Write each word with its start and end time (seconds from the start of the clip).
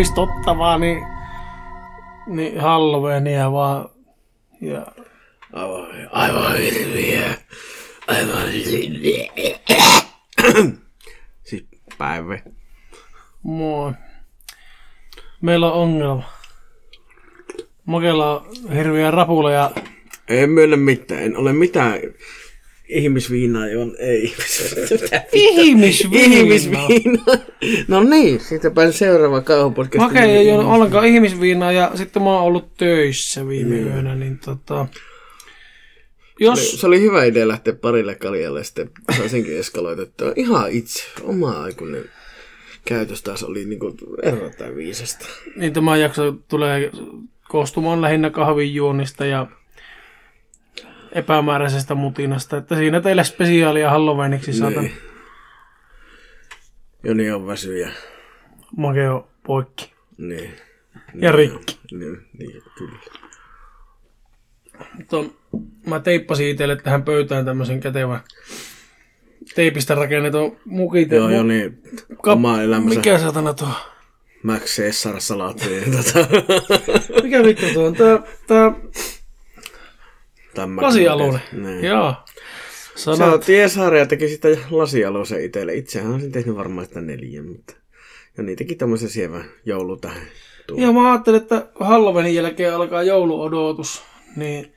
aavistottavaa, 0.00 0.78
niin, 0.78 1.06
niin 2.26 2.60
Halloweenia 2.60 3.52
vaan. 3.52 3.88
Ja 4.60 4.86
Aivan, 5.52 5.86
aivan 6.10 6.56
hirviä. 6.56 7.34
Aivan 8.06 8.50
hirviä. 8.50 9.32
siis 11.48 11.66
päivä. 11.98 12.38
moi. 13.42 13.92
Meillä 15.40 15.72
on 15.72 15.82
ongelma. 15.82 16.22
Makella 17.84 18.40
on 18.40 18.72
hirviä 18.74 19.10
rapula 19.10 19.52
ja 19.52 19.70
En 20.28 20.50
myönnä 20.50 20.76
mitään. 20.76 21.22
En 21.22 21.36
ole 21.36 21.52
mitään 21.52 22.00
ihmisviinaa, 22.90 23.68
johon 23.68 23.96
ei 23.98 24.34
ihmisviina. 25.32 26.34
ihmisviinaa. 26.34 27.36
No 27.88 28.02
niin, 28.02 28.40
pääsen 28.74 28.92
seuraava 28.92 29.40
kauhupodcast. 29.40 29.98
Make 29.98 30.20
ei 30.20 30.52
ole 30.52 30.64
ollenkaan 30.64 31.06
ihmisviinaa 31.06 31.72
ja 31.72 31.90
sitten 31.94 32.22
mä 32.22 32.30
oon 32.30 32.42
ollut 32.42 32.74
töissä 32.76 33.48
viime 33.48 33.76
yönä, 33.76 34.14
niin 34.14 34.38
tota... 34.38 34.86
Jos, 36.40 36.80
Se 36.80 36.86
oli 36.86 37.00
hyvä 37.00 37.24
idea 37.24 37.48
lähteä 37.48 37.72
parille 37.72 38.14
kaljalle, 38.14 38.64
sitten 38.64 38.90
saisinkin 39.16 39.58
eskaloitettua. 39.58 40.32
Ihan 40.36 40.70
itse, 40.70 41.02
oma 41.22 41.62
aikuinen 41.62 42.04
käytös 42.84 43.22
taas 43.22 43.42
oli 43.42 43.64
niinku 43.64 43.96
verrattain 44.24 44.76
viisasta. 44.76 45.26
niin 45.56 45.72
tämä 45.72 45.96
jakso 45.96 46.32
tulee 46.48 46.90
koostumaan 47.48 48.02
lähinnä 48.02 48.30
kahvinjuonnista 48.30 49.26
ja 49.26 49.46
epämääräisestä 51.12 51.94
mutinasta, 51.94 52.56
että 52.56 52.76
siinä 52.76 53.00
teille 53.00 53.24
spesiaalia 53.24 53.90
Halloweeniksi 53.90 54.52
saatan 54.52 54.82
Niin. 54.84 54.96
Joni 57.04 57.30
on 57.30 57.46
väsy 57.46 57.78
ja 57.78 57.88
makeo 58.76 59.28
poikki. 59.46 59.92
niin. 60.18 60.50
Ja 61.14 61.32
rikki. 61.32 61.78
Niin, 61.92 62.26
niin 62.38 62.62
kyllä. 62.78 62.98
Mutta 64.94 65.16
mä 65.86 66.00
teippasin 66.00 66.48
itselle 66.48 66.76
tähän 66.76 67.02
pöytään 67.02 67.44
tämmöisen 67.44 67.80
kätevän 67.80 68.20
teipistä 69.54 69.94
rakennetun 69.94 70.56
mukit. 70.64 71.10
Joo, 71.12 71.28
Joni 71.30 71.72
oma 72.26 72.62
elämänsä 72.62 72.94
Mikä 72.98 73.18
satana 73.18 73.54
tuo? 73.54 73.68
Max 74.42 74.76
Caesar 74.76 75.20
salaatti. 75.20 75.68
niin 75.68 75.92
tota, 75.96 76.26
Mikä 77.22 77.42
vittu 77.42 77.66
tuo 77.74 77.86
on? 77.86 77.94
Tää, 77.94 78.18
tää 78.46 78.72
lasialune. 80.76 81.40
Niin. 81.52 81.84
Joo. 81.84 82.14
Sä 82.96 83.16
Sanat. 83.16 83.48
Jesaari 83.48 83.98
ja 83.98 84.06
teki 84.06 84.28
sitä 84.28 84.48
lasialusen 84.70 85.44
itselle. 85.44 85.74
Itsehän 85.74 86.12
olisin 86.12 86.32
tehnyt 86.32 86.56
varmaan 86.56 86.86
sitä 86.86 87.00
neljä, 87.00 87.42
mutta... 87.42 87.74
Ja 88.36 88.42
niin 88.42 88.58
teki 88.58 88.74
tämmöisen 88.74 89.08
sievän 89.08 89.44
joulu 89.64 89.96
tähän. 89.96 90.22
Ja 90.76 90.92
mä 90.92 91.12
ajattelin, 91.12 91.42
että 91.42 91.66
kun 91.74 91.86
Halloweenin 91.86 92.34
jälkeen 92.34 92.74
alkaa 92.74 93.02
jouluodotus, 93.02 94.02
niin 94.36 94.72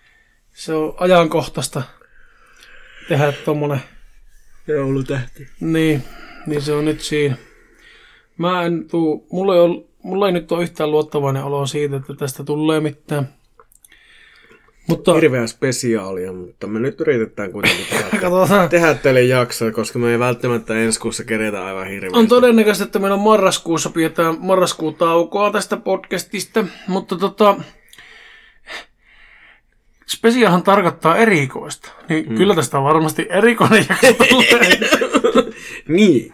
se 0.53 0.73
on 0.73 0.95
ajankohtaista 0.97 1.81
tehdä 3.07 3.33
tommonen. 3.45 3.79
Joulutähti. 4.67 5.47
Niin, 5.59 6.03
niin 6.47 6.61
se 6.61 6.73
on 6.73 6.85
nyt 6.85 7.01
siinä. 7.01 7.35
Mä 8.37 8.63
en 8.63 8.87
tuu, 8.87 9.27
mulla 9.31 9.55
ei, 9.55 9.61
ole, 9.61 9.85
mulla 10.03 10.27
ei 10.27 10.33
nyt 10.33 10.51
ole 10.51 10.63
yhtään 10.63 10.91
luottavainen 10.91 11.43
olo 11.43 11.67
siitä, 11.67 11.95
että 11.95 12.13
tästä 12.13 12.43
tulee 12.43 12.79
mitään. 12.79 13.29
Mutta 14.87 15.13
Hirveä 15.13 15.47
spesiaalia, 15.47 16.33
mutta 16.33 16.67
me 16.67 16.79
nyt 16.79 17.01
yritetään 17.01 17.51
kuitenkin 17.51 17.85
tehdä, 17.89 18.67
tehdä 18.69 18.93
teille 18.93 19.21
jaksoa, 19.21 19.71
koska 19.71 19.99
me 19.99 20.11
ei 20.11 20.19
välttämättä 20.19 20.73
ensi 20.73 20.99
kuussa 20.99 21.23
kerätä 21.23 21.65
aivan 21.65 21.87
hirveästi. 21.87 22.19
On 22.19 22.27
todennäköistä, 22.27 22.83
että 22.83 22.99
meillä 22.99 23.15
on 23.15 23.21
marraskuussa 23.21 23.89
pidetään 23.89 24.35
marraskuun 24.39 24.95
taukoa 24.95 25.51
tästä 25.51 25.77
podcastista, 25.77 26.65
mutta 26.87 27.15
tota, 27.15 27.55
spesiahan 30.07 30.63
tarkoittaa 30.63 31.17
erikoista. 31.17 31.91
Niin 32.09 32.29
mm. 32.29 32.35
kyllä 32.35 32.55
tästä 32.55 32.81
varmasti 32.81 33.27
erikoinen 33.29 33.85
jakso 33.89 34.25
tulee. 34.29 35.53
Niin. 35.87 36.33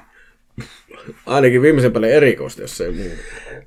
Ainakin 1.25 1.61
viimeisen 1.61 1.91
päälle 1.91 2.11
erikoista, 2.11 2.61
jos 2.61 2.81
ei 2.81 2.91
muu. 2.91 3.11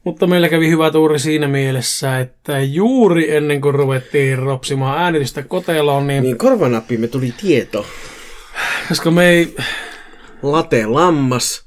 Mutta 0.05 0.27
meillä 0.27 0.49
kävi 0.49 0.69
hyvä 0.69 0.91
tuuri 0.91 1.19
siinä 1.19 1.49
mielessä, 1.49 2.19
että 2.19 2.61
juuri 2.61 3.35
ennen 3.37 3.61
kuin 3.61 3.75
ruvettiin 3.75 4.39
ropsimaan 4.39 5.03
äänitystä 5.03 5.43
koteloon, 5.43 6.07
niin, 6.07 6.23
niin. 6.23 6.39
Korvanappiimme 6.39 7.09
tuli 7.09 7.35
tieto. 7.41 7.87
koska 8.89 9.11
me 9.11 9.29
ei, 9.29 9.57
Late 10.43 10.87
lammas 10.87 11.65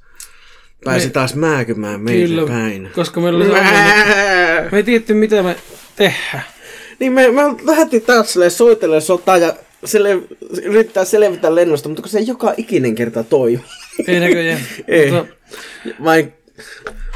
pääsi 0.83 1.09
taas 1.09 1.35
määkymään 1.35 2.01
meille 2.01 2.27
kyllä, 2.27 2.47
päin. 2.47 2.89
koska 2.95 3.21
meillä 3.21 3.45
oli 3.45 3.53
me 4.71 4.77
ei 4.77 4.83
tiedetty 4.83 5.13
mitä 5.13 5.43
me 5.43 5.55
tehdään. 5.95 6.43
Niin 6.99 7.13
me, 7.13 7.31
me 7.31 7.41
lähdettiin 7.63 8.01
taas 8.01 8.33
silleen 8.33 8.51
soitellen 8.51 9.01
sotaa 9.01 9.37
ja 9.37 9.53
sille, 9.85 10.17
yrittää 10.63 11.05
selvitä 11.05 11.55
lennosta, 11.55 11.89
mutta 11.89 12.01
kun 12.01 12.09
se 12.09 12.19
joka 12.19 12.53
ikinen 12.57 12.95
kerta 12.95 13.23
toi. 13.23 13.59
Ei 14.07 14.19
näköjään. 14.19 14.61
Ei. 14.87 15.11
Mutta, 15.11 15.35
Vai, 16.03 16.31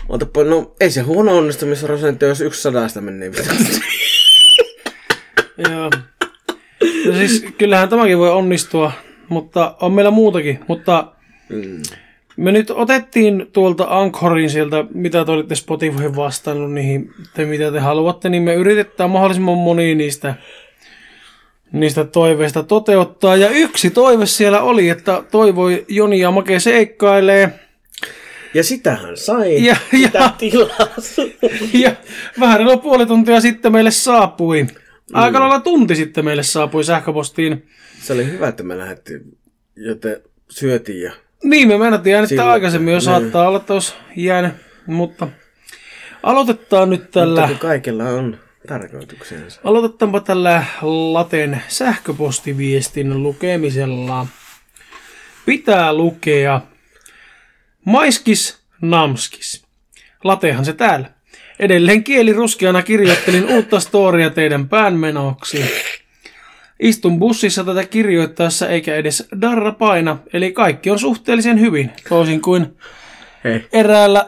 otapa, 0.09 0.43
no 0.43 0.75
ei 0.79 0.91
se 0.91 1.01
huono 1.01 1.37
onnistumisprosentti, 1.37 2.25
jos 2.25 2.41
yksi 2.41 2.61
sadasta 2.61 3.01
menee. 3.01 3.31
Joo. 5.71 5.89
No 7.05 7.13
siis 7.13 7.45
kyllähän 7.57 7.89
tämäkin 7.89 8.17
voi 8.17 8.29
onnistua, 8.31 8.91
mutta 9.29 9.75
on 9.81 9.93
meillä 9.93 10.11
muutakin. 10.11 10.59
Mutta 10.67 11.11
Mm. 11.49 11.81
me 12.37 12.51
nyt 12.51 12.69
otettiin 12.71 13.47
tuolta 13.53 13.85
Anchorin 13.89 14.49
sieltä, 14.49 14.85
mitä 14.93 15.25
te 15.25 15.31
olitte 15.31 15.55
Spotifyhin 15.55 16.15
vastannut 16.15 16.71
niihin, 16.73 17.13
te 17.33 17.45
mitä 17.45 17.71
te 17.71 17.79
haluatte, 17.79 18.29
niin 18.29 18.43
me 18.43 18.53
yritetään 18.53 19.09
mahdollisimman 19.09 19.57
moni 19.57 19.95
niistä, 19.95 20.35
niistä 21.71 22.05
toiveista 22.05 22.63
toteuttaa. 22.63 23.35
Ja 23.35 23.49
yksi 23.49 23.89
toive 23.89 24.25
siellä 24.25 24.61
oli, 24.61 24.89
että 24.89 25.23
toivoi 25.31 25.85
Joni 25.87 26.19
ja 26.19 26.31
Make 26.31 26.59
seikkailee. 26.59 27.59
Ja 28.53 28.63
sitähän 28.63 29.17
sai. 29.17 29.65
Ja- 29.65 29.75
Sitä 29.91 30.19
ja-. 30.19 30.33
Ja 31.83 31.91
vähän 32.39 32.59
reilu 32.59 32.77
puoli 32.77 33.05
tuntia 33.05 33.41
sitten 33.41 33.71
meille 33.71 33.91
saapui. 33.91 34.67
Aika 35.13 35.39
lailla 35.39 35.59
tunti 35.59 35.95
sitten 35.95 36.25
meille 36.25 36.43
saapui 36.43 36.83
sähköpostiin 36.83 37.67
Se 38.01 38.13
oli 38.13 38.25
hyvä, 38.31 38.47
että 38.47 38.63
me 38.63 38.77
lähdettiin, 38.77 39.37
joten 39.75 40.21
syötiin 40.49 41.01
ja... 41.01 41.11
Niin, 41.43 41.67
me 41.67 41.85
äänettää 41.85 42.25
Silloin, 42.25 42.49
aikaisemmin, 42.49 42.93
jos 42.93 43.05
niin. 43.07 43.19
saattaa 43.21 43.47
olla, 43.47 43.57
että 43.57 43.73
olisi 43.73 43.93
jäänyt, 44.15 44.53
mutta 44.85 45.27
aloitetaan 46.23 46.89
nyt 46.89 46.99
Mutta 47.01 47.19
tällä, 47.19 47.47
kun 47.47 47.57
kaikella 47.57 48.03
on 48.03 48.37
tarkoituksensa. 48.67 49.61
aloitetaanpa 49.63 50.19
tällä 50.19 50.63
Laten 50.81 51.61
sähköpostiviestin 51.67 53.23
lukemisella. 53.23 54.27
Pitää 55.45 55.93
lukea 55.93 56.61
Maiskis 57.85 58.57
Namskis. 58.81 59.63
Latehan 60.23 60.65
se 60.65 60.73
täällä. 60.73 61.09
Edelleen 61.59 62.03
kieli 62.03 62.33
ruskeana 62.33 62.81
kirjoittelin 62.81 63.49
uutta 63.49 63.79
storia 63.79 64.29
teidän 64.29 64.69
päänmenoksi. 64.69 65.65
Istun 66.79 67.19
bussissa 67.19 67.63
tätä 67.63 67.85
kirjoittaessa 67.85 68.69
eikä 68.69 68.95
edes 68.95 69.27
darra 69.41 69.71
paina, 69.71 70.17
eli 70.33 70.51
kaikki 70.51 70.89
on 70.89 70.99
suhteellisen 70.99 71.59
hyvin, 71.59 71.91
toisin 72.09 72.41
kuin 72.41 72.77
Hei. 73.43 73.67
eräällä 73.73 74.25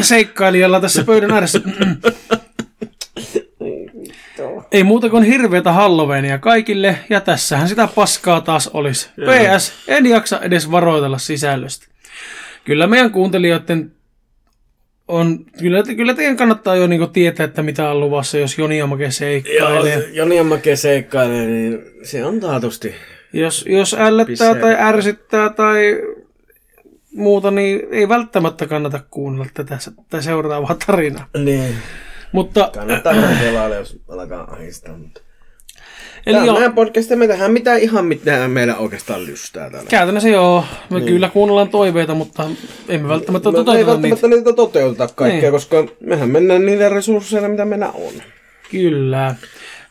seikkailijalla 0.00 0.80
tässä 0.80 1.04
pöydän 1.04 1.30
ääressä. 1.30 1.60
Ei 4.72 4.84
muuta 4.84 5.10
kuin 5.10 5.24
hirveätä 5.24 5.72
Halloweenia 5.72 6.38
kaikille, 6.38 6.98
ja 7.10 7.20
tässähän 7.20 7.68
sitä 7.68 7.88
paskaa 7.94 8.40
taas 8.40 8.68
olisi. 8.68 9.08
PS, 9.08 9.72
en 9.88 10.06
jaksa 10.06 10.40
edes 10.40 10.70
varoitella 10.70 11.18
sisällöstä. 11.18 11.86
Kyllä 12.66 12.86
meidän 12.86 13.10
kuuntelijoiden 13.10 13.92
on, 15.08 15.44
kyllä, 15.58 15.82
kyllä 15.96 16.14
teidän 16.14 16.36
kannattaa 16.36 16.76
jo 16.76 16.86
niinku 16.86 17.06
tietää, 17.06 17.44
että 17.44 17.62
mitä 17.62 17.90
on 17.90 18.00
luvassa, 18.00 18.38
jos 18.38 18.58
Joni 18.58 18.78
ja 18.78 18.86
Make 18.86 19.04
Joo, 19.04 19.10
seikkailee. 19.10 20.00
se 20.00 20.08
Joni 20.12 20.40
Ammake 20.40 20.76
seikkailee, 20.76 21.46
niin 21.46 21.78
se 22.02 22.24
on 22.24 22.40
taatusti. 22.40 22.94
Jos, 23.32 23.64
jos 23.68 23.94
ällöttää 23.94 24.32
Pissee. 24.32 24.54
tai 24.54 24.76
ärsyttää 24.78 25.48
tai 25.50 26.02
muuta, 27.12 27.50
niin 27.50 27.80
ei 27.90 28.08
välttämättä 28.08 28.66
kannata 28.66 29.00
kuunnella 29.10 29.46
tätä, 29.54 29.78
tätä 30.10 30.22
seuraavaa 30.22 30.76
tarinaa. 30.86 31.26
Niin. 31.44 31.74
Mutta 32.32 32.70
Kannattaa 32.74 33.14
kokeilailla, 33.14 33.76
jos 33.76 33.98
alkaa 34.08 34.52
ahistaa. 34.52 34.96
Mutta... 34.96 35.20
eli 36.26 36.36
Tämä 36.36 36.48
on 36.50 36.54
meidän 36.54 36.72
podcast, 36.74 37.10
me 37.10 37.28
tehdään 37.28 37.52
mitä 37.52 37.76
ihan 37.76 38.06
mitään 38.06 38.50
meillä 38.50 38.76
oikeastaan 38.76 39.26
lystää 39.26 39.70
täällä. 39.70 39.88
käytännössä 39.90 40.28
joo, 40.28 40.64
me 40.90 40.98
niin. 40.98 41.08
kyllä 41.08 41.28
kuunnellaan 41.28 41.68
toiveita, 41.68 42.14
mutta 42.14 42.44
emme 42.88 43.08
välttämättä 43.08 43.50
Me 43.50 43.58
ei 43.58 43.64
toteuteta 43.64 43.76
niitä. 43.76 43.90
välttämättä 43.92 44.28
niitä 44.28 44.52
toteuteta 44.52 45.08
kaikkea, 45.14 45.40
Niin. 45.40 45.52
koska 45.52 45.84
mehän 46.00 46.30
mennään 46.30 46.66
niillä 46.66 46.88
resursseilla, 46.88 47.48
mitä 47.48 47.64
meillä 47.64 47.90
on. 47.90 48.12
Kyllä. 48.70 49.34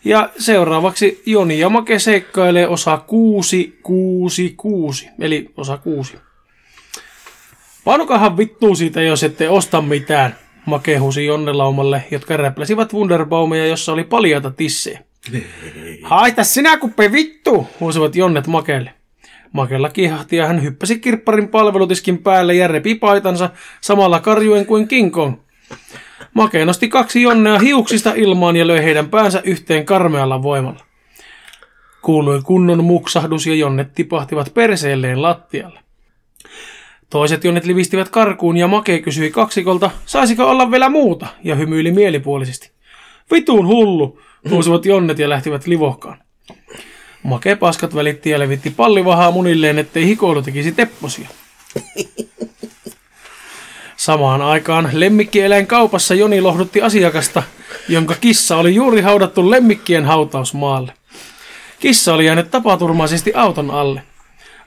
Ja 0.05 0.29
seuraavaksi 0.39 1.21
Joni 1.25 1.59
ja 1.59 1.69
Make 1.69 1.99
seikkailee 1.99 2.67
osa 2.67 2.97
666, 2.97 5.09
eli 5.19 5.49
osa 5.57 5.77
6. 5.77 6.13
Panukahan 7.85 8.37
vittuu 8.37 8.75
siitä, 8.75 9.01
jos 9.01 9.23
ette 9.23 9.49
osta 9.49 9.81
mitään. 9.81 10.35
Make 10.65 10.97
huusi 10.97 11.25
Jonnelaumalle, 11.25 12.03
jotka 12.11 12.37
räpläsivät 12.37 12.93
Wunderbaumia, 12.93 13.67
jossa 13.67 13.93
oli 13.93 14.03
paljaita 14.03 14.51
tissejä. 14.51 14.99
Haita 16.03 16.43
sinä 16.43 16.77
kuppe 16.77 17.11
vittu, 17.11 17.67
huusivat 17.79 18.15
Jonnet 18.15 18.47
Makelle. 18.47 18.93
Makella 19.51 19.89
kihahti 19.89 20.35
ja 20.35 20.47
hän 20.47 20.63
hyppäsi 20.63 20.99
kirpparin 20.99 21.47
palvelutiskin 21.47 22.17
päälle 22.17 22.53
ja 22.53 22.67
repi 22.67 22.95
paitansa 22.95 23.49
samalla 23.81 24.19
karjuen 24.19 24.65
kuin 24.65 24.87
King 24.87 25.13
Kong. 25.13 25.35
Make 26.33 26.65
nosti 26.65 26.87
kaksi 26.87 27.21
Jonnea 27.21 27.59
hiuksista 27.59 28.13
ilmaan 28.15 28.55
ja 28.55 28.67
löi 28.67 28.83
heidän 28.83 29.09
päänsä 29.09 29.41
yhteen 29.43 29.85
karmealla 29.85 30.43
voimalla. 30.43 30.85
Kuului 32.01 32.41
kunnon 32.41 32.83
muksahdus 32.83 33.47
ja 33.47 33.55
Jonnet 33.55 33.93
tipahtivat 33.93 34.53
perseelleen 34.53 35.21
lattialle. 35.21 35.79
Toiset 37.09 37.43
jonnet 37.43 37.65
livistivät 37.65 38.09
karkuun 38.09 38.57
ja 38.57 38.67
Make 38.67 38.99
kysyi 38.99 39.31
kaksikolta, 39.31 39.91
saisiko 40.05 40.45
olla 40.45 40.71
vielä 40.71 40.89
muuta, 40.89 41.27
ja 41.43 41.55
hymyili 41.55 41.91
mielipuolisesti. 41.91 42.71
Vitun 43.31 43.67
hullu, 43.67 44.19
huusivat 44.49 44.85
jonnet 44.85 45.19
ja 45.19 45.29
lähtivät 45.29 45.67
livohkaan. 45.67 46.17
Make 47.23 47.55
paskat 47.55 47.95
välitti 47.95 48.29
ja 48.29 48.39
levitti 48.39 48.69
pallivahaa 48.69 49.31
munilleen, 49.31 49.79
ettei 49.79 50.05
hikoilu 50.05 50.41
tekisi 50.41 50.71
tepposia. 50.71 51.29
Samaan 53.97 54.41
aikaan 54.41 54.89
lemmikkieläin 54.93 55.67
kaupassa 55.67 56.15
Joni 56.15 56.41
lohdutti 56.41 56.81
asiakasta, 56.81 57.43
jonka 57.89 58.15
kissa 58.21 58.57
oli 58.57 58.75
juuri 58.75 59.01
haudattu 59.01 59.51
lemmikkien 59.51 60.05
hautausmaalle. 60.05 60.93
Kissa 61.79 62.13
oli 62.13 62.25
jäänyt 62.25 62.51
tapaturmaisesti 62.51 63.33
auton 63.35 63.71
alle. 63.71 64.01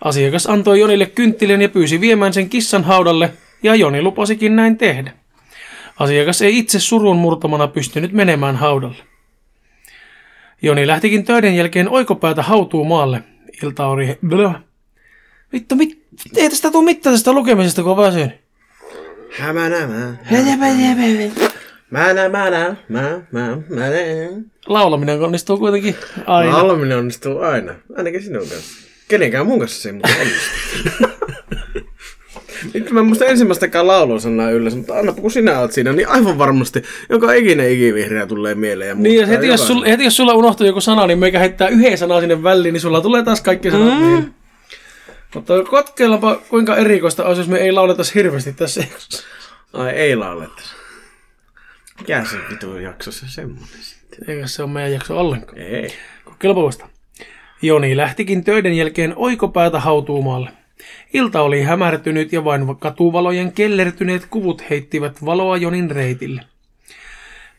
Asiakas 0.05 0.47
antoi 0.47 0.81
Jonille 0.81 1.07
kynttilän 1.07 1.63
ja 1.63 1.69
pyysi 1.69 2.01
viemään 2.01 2.33
sen 2.33 2.49
kissan 2.49 2.85
haudalle, 2.85 3.33
ja 3.63 3.75
Joni 3.75 4.03
lupasikin 4.03 4.57
näin 4.57 4.79
tehdä. 4.79 5.13
Asiakas 5.99 6.43
ei 6.43 6.59
itse 6.59 6.81
surun 6.81 7.17
murtamana 7.17 7.69
pystynyt 7.69 8.13
menemään 8.13 8.57
haudalle. 8.57 9.08
Joni 10.63 10.87
lähtikin 10.87 11.25
töiden 11.25 11.57
jälkeen 11.57 11.89
oikopäätä 11.89 12.43
hautuu 12.43 12.85
maalle. 12.85 13.23
Ilta 13.63 13.87
oli... 13.87 14.19
Blö. 14.27 14.51
Vittu, 15.53 15.75
mit... 15.77 16.03
ei 16.37 16.51
tästä 16.51 16.71
tule 16.71 16.85
mitään 16.85 17.15
tästä 17.15 17.33
lukemisesta, 17.33 17.83
kun 17.83 17.97
väsyn. 17.97 18.35
Hämänä, 19.39 19.89
Mänä, 21.91 22.29
mänä, 22.29 22.77
mä, 22.89 23.21
mä, 23.33 23.59
mänä. 23.69 23.97
Laulaminen 24.67 25.23
onnistuu 25.23 25.59
kuitenkin 25.59 25.97
aina. 26.27 26.53
Laulaminen 26.53 26.99
onnistuu 26.99 27.39
aina. 27.39 27.75
Ainakin 27.97 28.23
sinun 28.23 28.49
kanssa. 28.49 28.89
Kenenkään 29.09 29.47
mun 29.47 29.59
kanssa 29.59 29.83
se 29.83 29.89
ei 29.89 29.93
muuten 29.93 30.17
onnistu. 30.21 31.09
Nyt 32.75 32.91
mä 32.91 33.01
en 33.01 33.07
muista 33.07 33.25
ensimmäistäkään 33.25 33.87
laulun 33.87 34.21
sanaa 34.21 34.51
ylläs, 34.51 34.77
mutta 34.77 34.99
anna 34.99 35.13
kun 35.13 35.31
sinä 35.31 35.61
oot 35.61 35.73
siinä, 35.73 35.93
niin 35.93 36.09
aivan 36.09 36.39
varmasti 36.39 36.83
joka 37.09 37.33
ikinen 37.33 37.71
ikivihreä 37.71 38.27
tulee 38.27 38.55
mieleen. 38.55 38.89
Ja 38.89 38.95
Niin, 38.95 39.21
ja 39.21 39.27
heti 39.27 39.47
jos, 39.47 39.67
sulla, 39.67 39.87
heti 39.87 40.05
jos 40.05 40.17
sulla 40.17 40.35
unohtuu 40.35 40.67
joku 40.67 40.81
sana, 40.81 41.07
niin 41.07 41.19
meikä 41.19 41.39
heittää 41.39 41.69
yhden 41.69 41.99
sanan 41.99 42.21
sinne 42.21 42.43
väliin, 42.43 42.73
niin 42.73 42.81
sulla 42.81 43.01
tulee 43.01 43.23
taas 43.23 43.41
kaikki 43.41 43.71
sanat 43.71 44.01
mm. 44.01 44.07
niin. 44.07 44.35
Mutta 45.35 45.65
kotkeillaanpa 45.65 46.37
kuinka 46.49 46.77
erikoista 46.77 47.25
olisi, 47.25 47.41
jos 47.41 47.49
me 47.49 47.59
ei 47.59 47.73
lauletaisi 47.73 48.15
hirveästi 48.15 48.53
tässä 48.53 48.81
jaksossa. 48.81 49.25
Ai 49.73 49.91
ei 49.91 50.17
lauleta. 50.17 50.63
Mikä 51.99 52.25
se 52.25 52.37
vitu 52.51 52.79
jaksossa 52.79 53.27
semmonen 53.29 53.69
sitten? 53.81 54.31
Eikä 54.31 54.47
se 54.47 54.63
ole 54.63 54.71
meidän 54.71 54.93
jakso 54.93 55.19
ollenkaan. 55.19 55.59
Ei. 55.59 55.95
Kokeilapa 56.25 56.63
vasta. 56.63 56.89
Joni 57.63 57.97
lähtikin 57.97 58.45
töiden 58.45 58.75
jälkeen 58.75 59.13
oikopäätä 59.17 59.81
hautuumaalle. 59.81 60.51
Ilta 61.13 61.43
oli 61.43 61.63
hämärtynyt 61.63 62.33
ja 62.33 62.45
vain 62.45 62.77
katuvalojen 62.77 63.53
kellertyneet 63.53 64.27
kuvut 64.27 64.71
heittivät 64.71 65.25
valoa 65.25 65.57
Jonin 65.57 65.91
reitille. 65.91 66.43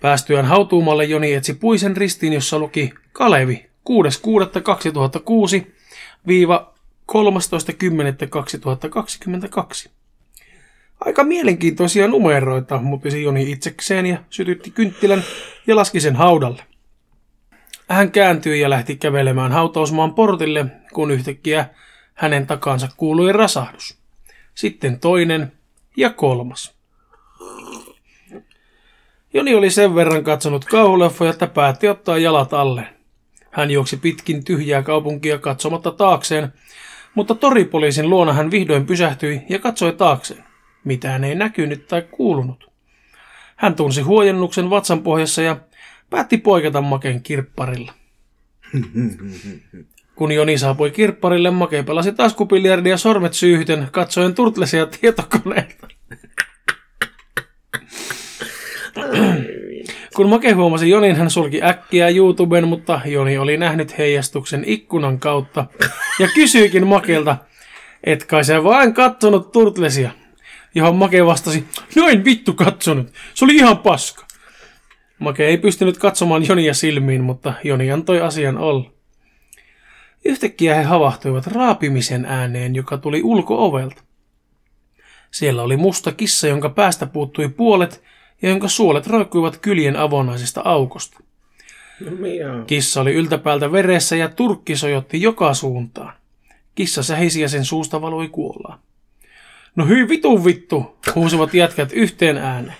Päästyään 0.01 0.45
hautuumalle 0.45 1.05
Joni 1.05 1.33
etsi 1.33 1.53
puisen 1.53 1.97
ristiin, 1.97 2.33
jossa 2.33 2.59
luki 2.59 2.93
Kalevi 3.11 3.69
6.6.2006 3.89 5.65
viiva 6.27 6.73
13.10.2022. 7.11 9.89
Aika 10.99 11.23
mielenkiintoisia 11.23 12.07
numeroita, 12.07 12.81
mutisi 12.81 13.23
Joni 13.23 13.51
itsekseen 13.51 14.05
ja 14.05 14.17
sytytti 14.29 14.71
kynttilän 14.71 15.23
ja 15.67 15.75
laski 15.75 15.99
sen 15.99 16.15
haudalle. 16.15 16.63
Hän 17.89 18.11
kääntyi 18.11 18.59
ja 18.59 18.69
lähti 18.69 18.95
kävelemään 18.95 19.51
hautausmaan 19.51 20.13
portille, 20.13 20.65
kun 20.93 21.11
yhtäkkiä 21.11 21.65
hänen 22.19 22.47
takansa 22.47 22.89
kuului 22.97 23.31
rasahdus. 23.31 23.97
Sitten 24.55 24.99
toinen 24.99 25.51
ja 25.97 26.09
kolmas. 26.09 26.75
Joni 29.33 29.55
oli 29.55 29.69
sen 29.69 29.95
verran 29.95 30.23
katsonut 30.23 30.65
kauhuleffoja, 30.65 31.31
että 31.31 31.47
päätti 31.47 31.87
ottaa 31.87 32.17
jalat 32.17 32.53
alle. 32.53 32.87
Hän 33.51 33.71
juoksi 33.71 33.97
pitkin 33.97 34.43
tyhjää 34.43 34.81
kaupunkia 34.81 35.37
katsomatta 35.37 35.91
taakseen, 35.91 36.53
mutta 37.15 37.35
toripoliisin 37.35 38.09
luona 38.09 38.33
hän 38.33 38.51
vihdoin 38.51 38.85
pysähtyi 38.85 39.41
ja 39.49 39.59
katsoi 39.59 39.93
taakseen. 39.93 40.43
Mitään 40.83 41.23
ei 41.23 41.35
näkynyt 41.35 41.87
tai 41.87 42.01
kuulunut. 42.01 42.71
Hän 43.55 43.75
tunsi 43.75 44.01
huojennuksen 44.01 44.69
vatsan 44.69 45.03
pohjassa 45.03 45.41
ja 45.41 45.57
päätti 46.09 46.37
poiketa 46.37 46.81
Maken 46.81 47.23
kirpparilla. 47.23 47.93
Kun 50.19 50.31
Joni 50.31 50.57
saapui 50.57 50.91
kirpparille, 50.91 51.51
Make 51.51 51.83
pelasi 51.83 52.11
taskupiljardia 52.11 52.97
sormet 52.97 53.33
syyhyten, 53.33 53.87
katsoen 53.91 54.35
turtlesia 54.35 54.85
tietokoneelta. 54.85 55.87
Kun 60.15 60.29
Make 60.29 60.51
huomasi 60.51 60.89
Jonin, 60.89 61.15
hän 61.15 61.29
sulki 61.29 61.63
äkkiä 61.63 62.09
YouTuben, 62.09 62.67
mutta 62.67 63.01
Joni 63.05 63.37
oli 63.37 63.57
nähnyt 63.57 63.97
heijastuksen 63.97 64.63
ikkunan 64.67 65.19
kautta 65.19 65.65
ja 66.19 66.27
kysyikin 66.35 66.87
Makelta, 66.87 67.37
et 68.03 68.25
kai 68.25 68.43
sä 68.43 68.63
vain 68.63 68.93
katsonut 68.93 69.51
turtlesia, 69.51 70.11
johon 70.75 70.95
Make 70.95 71.25
vastasi, 71.25 71.63
no 71.95 72.07
en 72.07 72.25
vittu 72.25 72.53
katsonut, 72.53 73.07
se 73.33 73.45
oli 73.45 73.55
ihan 73.55 73.77
paska. 73.77 74.25
Make 75.19 75.45
ei 75.47 75.57
pystynyt 75.57 75.97
katsomaan 75.97 76.47
Jonia 76.47 76.73
silmiin, 76.73 77.23
mutta 77.23 77.53
Joni 77.63 77.91
antoi 77.91 78.21
asian 78.21 78.57
olla. 78.57 78.98
Yhtäkkiä 80.25 80.75
he 80.75 80.83
havahtuivat 80.83 81.47
raapimisen 81.47 82.25
ääneen, 82.25 82.75
joka 82.75 82.97
tuli 82.97 83.21
ulko-ovelta. 83.23 84.03
Siellä 85.31 85.63
oli 85.63 85.77
musta 85.77 86.11
kissa, 86.11 86.47
jonka 86.47 86.69
päästä 86.69 87.05
puuttui 87.05 87.49
puolet 87.49 88.03
ja 88.41 88.49
jonka 88.49 88.67
suolet 88.67 89.07
roikkuivat 89.07 89.57
kyljen 89.57 89.95
avonaisesta 89.95 90.61
aukosta. 90.65 91.19
No 91.99 92.11
miau. 92.11 92.65
Kissa 92.65 93.01
oli 93.01 93.13
yltäpäältä 93.13 93.71
veressä 93.71 94.15
ja 94.15 94.29
turkki 94.29 94.75
sojotti 94.75 95.21
joka 95.21 95.53
suuntaan. 95.53 96.13
Kissa 96.75 97.03
sähisi 97.03 97.41
ja 97.41 97.49
sen 97.49 97.65
suusta 97.65 98.01
valoi 98.01 98.27
kuolaa. 98.27 98.81
No 99.75 99.85
hyi 99.85 100.09
vitun 100.09 100.45
vittu, 100.45 100.97
huusivat 101.15 101.53
jätkät 101.53 101.89
yhteen 101.93 102.37
ääneen. 102.37 102.77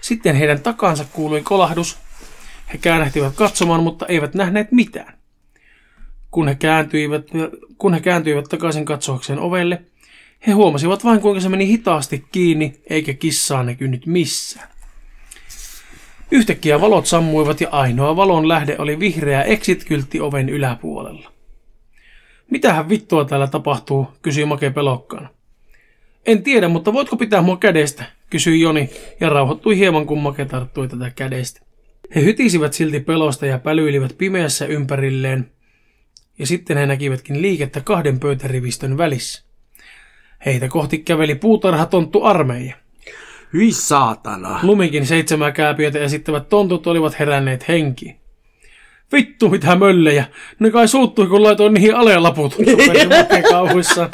Sitten 0.00 0.36
heidän 0.36 0.60
takansa 0.60 1.04
kuului 1.12 1.42
kolahdus. 1.42 1.98
He 2.72 2.78
käännähtivät 2.78 3.34
katsomaan, 3.34 3.82
mutta 3.82 4.06
eivät 4.06 4.34
nähneet 4.34 4.72
mitään. 4.72 5.13
Kun 6.34 6.48
he 6.48 6.54
kääntyivät, 6.54 7.26
kun 7.78 7.94
he 7.94 8.00
kääntyivät 8.00 8.44
takaisin 8.44 8.84
katsoakseen 8.84 9.38
ovelle, 9.38 9.82
he 10.46 10.52
huomasivat 10.52 11.04
vain 11.04 11.20
kuinka 11.20 11.40
se 11.40 11.48
meni 11.48 11.66
hitaasti 11.66 12.24
kiinni, 12.32 12.80
eikä 12.90 13.14
kissaa 13.14 13.62
näkynyt 13.62 14.06
missään. 14.06 14.68
Yhtäkkiä 16.30 16.80
valot 16.80 17.06
sammuivat 17.06 17.60
ja 17.60 17.68
ainoa 17.70 18.16
valon 18.16 18.48
lähde 18.48 18.76
oli 18.78 19.00
vihreä 19.00 19.42
exit-kyltti 19.42 20.20
oven 20.20 20.48
yläpuolella. 20.48 21.32
Mitähän 22.50 22.88
vittua 22.88 23.24
täällä 23.24 23.46
tapahtuu, 23.46 24.08
kysyi 24.22 24.44
Make 24.44 24.70
pelokkaana. 24.70 25.28
En 26.26 26.42
tiedä, 26.42 26.68
mutta 26.68 26.92
voitko 26.92 27.16
pitää 27.16 27.42
mua 27.42 27.56
kädestä, 27.56 28.04
kysyi 28.30 28.60
Joni 28.60 28.90
ja 29.20 29.28
rauhoittui 29.28 29.76
hieman, 29.76 30.06
kun 30.06 30.18
Make 30.18 30.44
tarttui 30.44 30.88
tätä 30.88 31.12
kädestä. 31.16 31.60
He 32.14 32.24
hytisivät 32.24 32.72
silti 32.72 33.00
pelosta 33.00 33.46
ja 33.46 33.58
pälyilivät 33.58 34.18
pimeässä 34.18 34.66
ympärilleen, 34.66 35.53
ja 36.38 36.46
sitten 36.46 36.76
he 36.76 36.86
näkivätkin 36.86 37.42
liikettä 37.42 37.80
kahden 37.80 38.20
pöytärivistön 38.20 38.98
välissä. 38.98 39.44
Heitä 40.46 40.68
kohti 40.68 40.98
käveli 40.98 41.34
puutarhatonttu 41.34 42.22
armeija. 42.22 42.76
Hyi 43.52 43.72
saatana. 43.72 44.60
Luminkin 44.62 45.06
seitsemää 45.06 45.52
kääpiötä 45.52 45.98
esittävät 45.98 46.48
tontut 46.48 46.86
olivat 46.86 47.18
heränneet 47.18 47.68
henkiin. 47.68 48.16
Vittu 49.12 49.48
mitä 49.48 49.76
möllejä! 49.76 50.24
Ne 50.58 50.70
kai 50.70 50.88
suuttui 50.88 51.26
kun 51.26 51.42
laitoin 51.42 51.74
niihin 51.74 51.94
alelaput, 51.94 52.56
kauhuissaan. 53.50 54.10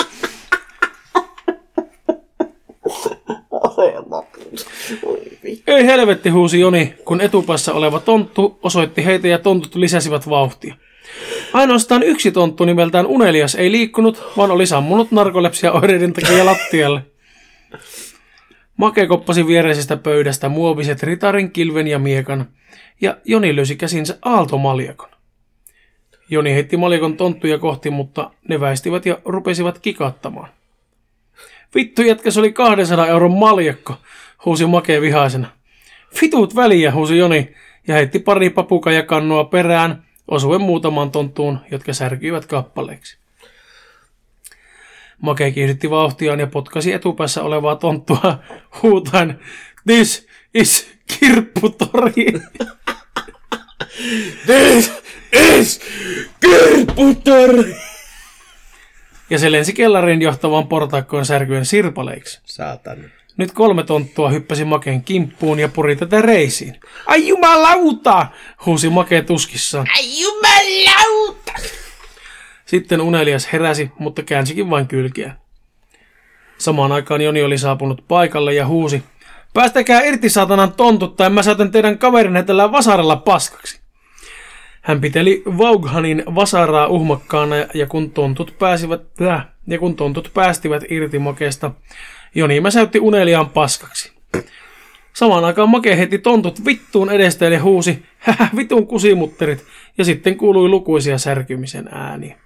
Ei 5.67 5.87
helvetti 5.87 6.29
huusi 6.29 6.61
Joni, 6.61 6.95
kun 7.05 7.21
etupäässä 7.21 7.75
oleva 7.75 8.01
tonttu 8.01 8.59
osoitti 8.63 9.05
heitä 9.05 9.29
ja 9.29 9.39
tontut 9.39 9.75
lisäsivät 9.75 10.29
vauhtia. 10.29 10.75
Ainoastaan 11.53 12.03
yksi 12.03 12.33
tonttu 12.33 12.65
nimeltään 12.65 13.07
Unelias 13.07 13.55
ei 13.55 13.73
liikkunut, 13.73 14.23
vaan 14.37 14.51
oli 14.51 14.67
sammunut 14.67 15.11
narkolepsia 15.11 15.73
oireiden 15.73 16.13
takia 16.13 16.47
lattialle. 16.47 17.03
Make 18.77 19.07
koppasi 19.07 19.47
viereisestä 19.47 19.97
pöydästä 19.97 20.49
muoviset 20.49 21.03
ritarin, 21.03 21.51
kilven 21.51 21.87
ja 21.87 21.99
miekan, 21.99 22.49
ja 23.01 23.17
Joni 23.25 23.57
löysi 23.57 23.77
käsinsä 23.77 24.19
aaltomaljakon. 24.23 25.11
Joni 26.31 26.55
heitti 26.55 26.77
maljakon 26.77 27.17
tonttuja 27.17 27.59
kohti, 27.59 27.91
mutta 27.91 28.31
ne 28.49 28.61
väistivät 28.61 29.07
ja 29.07 29.19
rupesivat 29.25 29.79
kikattamaan. 29.79 30.49
Vittu 31.75 32.03
jätkä, 32.03 32.31
se 32.31 32.41
oli 32.41 32.53
200 32.53 33.07
euron 33.07 33.33
maljakko, 33.39 33.95
huusi 34.45 34.67
Make 34.67 35.01
vihaisena. 35.01 35.49
Fituut 36.15 36.57
väliä, 36.57 36.93
huusi 36.93 37.19
Joni 37.19 37.55
ja 37.89 37.95
heitti 37.95 38.19
pari 38.19 38.51
papuka 38.51 38.93
ja 38.93 39.03
kannua 39.03 39.45
perään, 39.45 40.10
osuen 40.31 40.61
muutamaan 40.61 41.11
tonttuun, 41.11 41.59
jotka 41.71 41.93
särkyivät 41.93 42.47
kappaleiksi. 42.47 43.19
Make 45.21 45.51
kiihdytti 45.51 45.91
vauhtiaan 45.91 46.41
ja 46.41 46.47
potkasi 46.47 46.93
etupäässä 46.93 47.43
olevaa 47.43 47.77
tonttua 47.77 48.39
huutaen 48.83 49.41
This 49.87 50.29
is 50.55 50.89
kirpputori. 51.19 52.27
This 54.47 54.93
is 55.33 55.81
kirpputori! 56.41 57.77
Ja 59.31 59.39
se 59.39 59.53
lensi 59.53 59.73
kellariin 59.73 60.23
johtavaan 60.23 60.69
portaikkoon 60.69 61.27
särkyen 61.27 61.67
sirpaleiksi. 61.67 62.41
Saatana. 62.45 63.20
Nyt 63.41 63.53
kolme 63.53 63.83
tonttua 63.83 64.31
hyppäsi 64.31 64.65
Makeen 64.65 65.03
kimppuun 65.03 65.59
ja 65.59 65.69
puri 65.69 65.97
tätä 65.97 66.23
reisiin. 66.23 66.81
Ai 67.07 67.29
jumalauta! 67.29 68.27
huusi 68.67 68.91
Make 68.91 69.23
tuskissaan. 69.23 69.87
Ai 69.97 70.21
jumalauta! 70.21 71.53
Sitten 72.67 73.01
unelias 73.01 73.53
heräsi, 73.53 73.91
mutta 73.99 74.23
käänsikin 74.23 74.71
vain 74.71 74.89
kylkiä. 74.89 75.35
Samaan 76.59 76.93
aikaan 76.93 77.21
Joni 77.21 77.43
oli 77.43 77.59
saapunut 77.59 78.05
paikalle 78.09 78.55
ja 78.55 78.67
huusi. 78.67 79.03
Päästäkää 79.55 80.01
irti 80.01 80.31
saatanan 80.31 80.73
tontut, 80.73 81.17
tai 81.17 81.31
mä 81.31 81.43
saatan 81.43 81.71
teidän 81.71 81.99
kaverinne 81.99 82.43
tällä 82.43 82.73
vasaralla 82.73 83.17
paskaksi. 83.17 83.81
Hän 84.83 85.01
piteli 85.01 85.43
Vaughanin 85.59 86.23
vasaraa 86.35 86.87
uhmakkaana 86.87 87.57
ja 87.75 87.87
kun 87.87 88.11
tontut 88.11 88.55
pääsivät, 88.59 89.03
ja 89.67 89.79
kun 89.79 89.97
tontut 89.97 90.31
päästivät 90.35 90.85
irti 90.91 91.19
Makeesta, 91.19 91.71
Joni 92.35 92.61
mäsäytti 92.61 93.01
uneliaan 93.01 93.51
paskaksi. 93.51 94.13
Samaan 95.13 95.45
aikaan 95.45 95.69
Make 95.69 95.99
heti 95.99 96.19
tontut 96.19 96.65
vittuun 96.65 97.11
edesteen 97.11 97.53
ja 97.53 97.63
huusi, 97.63 98.03
hähä 98.19 98.49
vitun 98.57 98.87
kusimutterit, 98.87 99.65
ja 99.99 100.05
sitten 100.05 100.37
kuului 100.37 100.69
lukuisia 100.69 101.19
särkymisen 101.19 101.89
ääniä. 101.93 102.37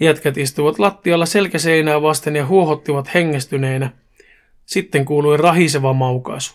Jätkät 0.00 0.36
istuivat 0.36 0.78
lattialla 0.78 1.26
selkäseinää 1.26 2.02
vasten 2.02 2.36
ja 2.36 2.46
huohottivat 2.46 3.14
hengestyneinä. 3.14 3.90
Sitten 4.66 5.04
kuului 5.04 5.36
rahiseva 5.36 5.92
maukaisu. 5.92 6.54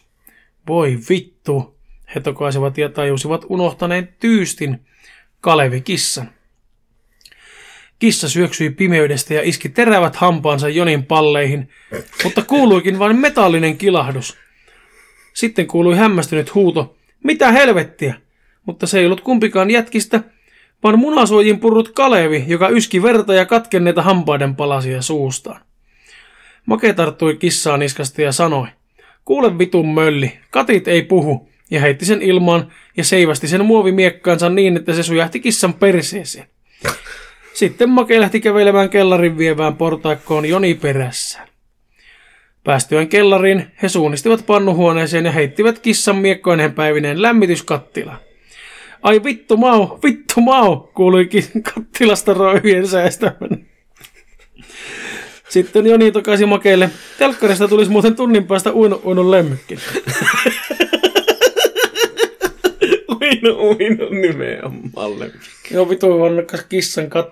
Voi 0.68 0.98
vittu, 1.10 1.78
he 2.16 2.20
tokaisivat 2.20 2.78
ja 2.78 2.90
tajusivat 2.90 3.46
unohtaneen 3.50 4.16
tyystin 4.20 4.86
Kalevi 5.42 5.82
kissan. 5.82 6.30
Kissa 8.00 8.30
syöksyi 8.30 8.70
pimeydestä 8.70 9.34
ja 9.34 9.42
iski 9.44 9.70
terävät 9.70 10.16
hampaansa 10.16 10.70
Jonin 10.70 11.06
palleihin, 11.06 11.70
mutta 12.24 12.42
kuuluikin 12.42 13.00
vain 13.00 13.16
metallinen 13.16 13.78
kilahdus. 13.78 14.38
Sitten 15.34 15.68
kuului 15.68 15.98
hämmästynyt 15.98 16.56
huuto, 16.56 16.98
mitä 17.24 17.52
helvettiä, 17.52 18.16
mutta 18.66 18.88
se 18.88 19.00
ei 19.00 19.06
ollut 19.06 19.22
kumpikaan 19.22 19.72
jätkistä, 19.72 20.22
vaan 20.84 21.00
munasuojin 21.00 21.60
purrut 21.60 21.90
Kalevi, 21.90 22.44
joka 22.48 22.70
yski 22.70 23.04
verta 23.04 23.34
ja 23.34 23.46
katkenneita 23.46 24.02
hampaiden 24.02 24.56
palasia 24.56 25.02
suustaan. 25.02 25.62
Make 26.66 26.94
tarttui 26.94 27.36
kissaan 27.36 27.80
niskasta 27.80 28.22
ja 28.22 28.32
sanoi, 28.32 28.68
kuule 29.26 29.58
vitun 29.58 29.88
mölli, 29.88 30.40
katit 30.52 30.88
ei 30.88 31.02
puhu, 31.02 31.50
ja 31.72 31.82
heitti 31.82 32.06
sen 32.06 32.22
ilmaan 32.22 32.72
ja 32.98 33.04
seivästi 33.04 33.48
sen 33.48 33.66
muovimiekkaansa 33.66 34.50
niin, 34.50 34.78
että 34.78 34.94
se 34.94 35.04
sujahti 35.04 35.40
kissan 35.40 35.74
perseeseen. 35.74 36.48
Sitten 37.58 37.90
Make 37.90 38.20
lähti 38.20 38.40
kävelemään 38.40 38.90
kellarin 38.90 39.38
vievään 39.38 39.76
portaikkoon 39.76 40.46
Joni 40.46 40.74
perässään. 40.74 41.48
Päästyään 42.64 43.08
kellariin, 43.08 43.68
he 43.84 43.90
suunnistivat 43.90 44.46
pannuhuoneeseen 44.46 45.26
ja 45.26 45.32
heittivät 45.32 45.80
kissan 45.80 46.16
miekkoineen 46.16 46.74
päivineen 46.74 47.22
lämmityskattilaan. 47.22 48.18
Ai 49.02 49.24
vittu 49.24 49.58
mau, 49.58 50.00
vittu 50.04 50.42
mau, 50.42 50.78
kuuluikin 50.78 51.44
kattilasta 51.74 52.34
roivien 52.34 52.88
säästämän. 52.88 53.66
Sitten 55.50 55.88
Joni 55.88 56.12
tokaisi 56.12 56.46
makeille. 56.46 56.90
Telkkarista 57.18 57.68
tulisi 57.68 57.92
muuten 57.92 58.16
tunnin 58.16 58.48
päästä 58.48 58.74
uinun, 58.74 59.02
uinun 59.06 59.32
lemmykki. 59.32 59.80
Uinu, 63.28 63.70
uinu 63.70 64.10
nimenomaan. 64.10 65.32
Joo, 65.72 65.90
vitu 65.90 66.20
vannakas 66.20 66.62
kissan 66.70 67.10
kat... 67.10 67.30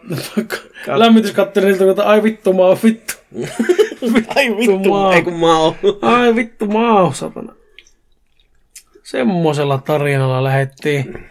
lämmityskatterilta, 0.88 1.90
että 1.90 2.04
ai 2.04 2.24
vittu 2.24 2.54
mau, 2.54 2.78
vittu. 2.84 3.14
Ai 4.36 4.58
vittu, 4.58 4.80
maa. 4.80 5.16
ei 5.16 5.22
kun 5.22 5.40
mä 5.40 5.60
oon. 5.60 5.76
Ai 6.02 6.36
vittu 6.36 6.66
mau, 6.66 7.14
satana. 7.14 7.54
Semmoisella 9.04 9.78
tarinalla 9.78 10.44
lähettiin, 10.44 11.26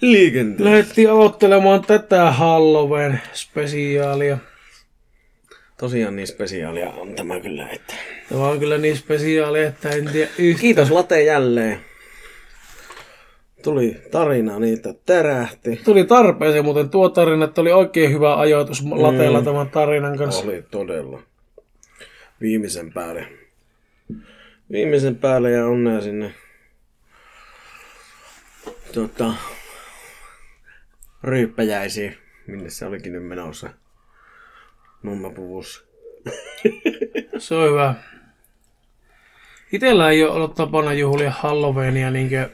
Liikenteen. 0.00 0.70
lähettiin 0.70 1.10
aloittelemaan 1.10 1.82
tätä 1.82 2.30
Halloween 2.30 3.20
spesiaalia. 3.32 4.38
Tosiaan 5.78 6.16
niin 6.16 6.26
spesiaalia 6.26 6.90
on 6.90 7.14
tämä 7.14 7.40
kyllä, 7.40 7.68
että... 7.68 7.94
Tämä 8.28 8.48
on 8.48 8.58
kyllä 8.58 8.78
niin 8.78 8.96
spesiaali, 8.96 9.62
että 9.62 9.90
en 9.90 10.08
tiedä 10.12 10.30
yhtä. 10.38 10.60
Kiitos 10.60 10.90
Late 10.90 11.22
jälleen. 11.22 11.80
Tuli 13.66 14.02
tarina, 14.10 14.58
niitä 14.58 14.94
tärähti. 15.06 15.80
Tuli 15.84 16.04
tarpeeseen, 16.04 16.64
mutta 16.64 16.84
tuo 16.84 17.08
tarina, 17.08 17.44
että 17.44 17.60
oli 17.60 17.72
oikein 17.72 18.12
hyvä 18.12 18.36
ajoitus 18.38 18.82
lateella 18.82 19.42
tämän 19.42 19.70
tarinan 19.70 20.18
kanssa. 20.18 20.44
Oli 20.44 20.64
todella. 20.70 21.22
Viimeisen 22.40 22.92
päälle. 22.92 23.26
Viimeisen 24.72 25.16
päälle 25.16 25.50
ja 25.50 25.66
onnea 25.66 26.00
sinne. 26.00 26.34
Tota, 28.94 29.32
ryyppäjäisiin, 31.22 32.16
minne 32.46 32.70
se 32.70 32.86
olikin 32.86 33.12
nyt 33.12 33.26
menossa. 33.26 33.70
Mummapuvussa. 35.02 35.84
Se 37.38 37.54
on 37.54 37.70
hyvä. 37.70 37.94
Itellä 39.72 40.10
ei 40.10 40.24
ole 40.24 40.32
ollut 40.32 40.54
tapana 40.54 40.92
juhlia 40.92 41.30
Halloweenia 41.30 42.10
niinkö, 42.10 42.50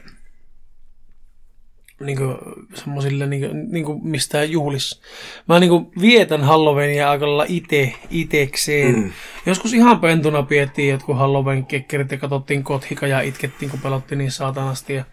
niinkö 2.05 2.37
semmosille 2.73 3.25
niinkö, 3.27 3.49
niinkö 3.53 3.91
mistään 4.01 4.51
juhlissa. 4.51 5.01
Mä 5.47 5.59
niinkö 5.59 5.99
vietän 6.01 6.43
Halloweenia 6.43 7.09
aika 7.09 7.25
lailla 7.25 7.45
ite, 7.47 7.95
itekseen. 8.09 8.95
Mm. 8.95 9.11
Joskus 9.45 9.73
ihan 9.73 9.99
pentuna 9.99 10.43
piettiin 10.43 10.89
jotkut 10.89 11.17
Halloween 11.17 11.65
kekkerit 11.65 12.11
ja 12.11 12.17
katsottiin 12.17 12.63
kothika 12.63 13.07
ja 13.07 13.21
itkettiin, 13.21 13.71
kun 13.71 13.79
pelottiin 13.79 14.17
niin 14.17 14.31
saatanasti. 14.31 14.93
Ja 14.93 15.03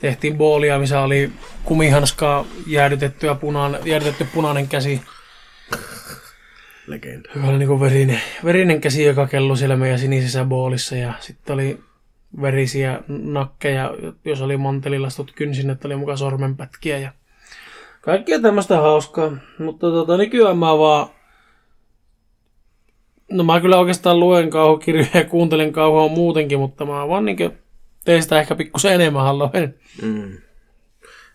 tehtiin 0.00 0.38
boolia, 0.38 0.78
missä 0.78 1.00
oli 1.00 1.30
kumihanskaa 1.64 2.44
jäädytetty 2.66 3.26
ja 3.26 3.34
punainen, 3.34 3.80
jäädytetty 3.84 4.26
punainen 4.34 4.68
käsi. 4.68 5.00
Legenda. 6.86 7.28
Joka 7.34 7.48
oli 7.48 7.58
niinku 7.58 7.80
verinen, 7.80 8.20
verinen 8.44 8.80
käsi, 8.80 9.04
joka 9.04 9.26
kellui 9.26 9.56
siellä 9.56 9.76
meidän 9.76 9.98
sinisessä 9.98 10.44
boolissa 10.44 10.96
ja 10.96 11.14
sitten 11.20 11.54
oli 11.54 11.78
verisiä 12.42 13.02
nakkeja, 13.08 13.94
jos 14.24 14.42
oli 14.42 14.56
mantelilastut 14.56 15.32
kynsin, 15.36 15.70
että 15.70 15.88
oli 15.88 15.96
mukaan 15.96 16.18
sormenpätkiä 16.18 16.98
ja 16.98 17.12
kaikkea 18.00 18.40
tämmöistä 18.40 18.76
hauskaa. 18.76 19.36
Mutta 19.58 19.90
tota, 19.90 20.16
nykyään 20.16 20.58
mä 20.58 20.78
vaan 20.78 21.08
No 23.30 23.44
mä 23.44 23.60
kyllä 23.60 23.78
oikeastaan 23.78 24.20
luen 24.20 24.50
kauhukirjoja 24.50 25.08
ja 25.14 25.24
kuuntelen 25.24 25.72
kauhua 25.72 26.08
muutenkin, 26.08 26.58
mutta 26.58 26.86
mä 26.86 27.08
vaan 27.08 27.24
niinkö 27.24 27.50
teen 28.04 28.22
sitä 28.22 28.40
ehkä 28.40 28.54
pikkusen 28.54 28.94
enemmän 28.94 29.22
Halloween. 29.22 29.74
Mm. 30.02 30.38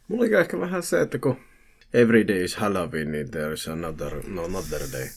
Mulla 0.07 0.23
on 0.23 0.41
ehkä 0.41 0.59
vähän 0.59 0.83
se, 0.83 1.01
että 1.01 1.17
kun 1.17 1.37
every 1.93 2.27
day 2.27 2.43
is 2.43 2.55
Halloween, 2.55 3.11
niin 3.11 3.31
there 3.31 3.53
is 3.53 3.67
another, 3.67 4.11
no 4.27 4.43
another 4.43 4.81
day. 4.91 5.07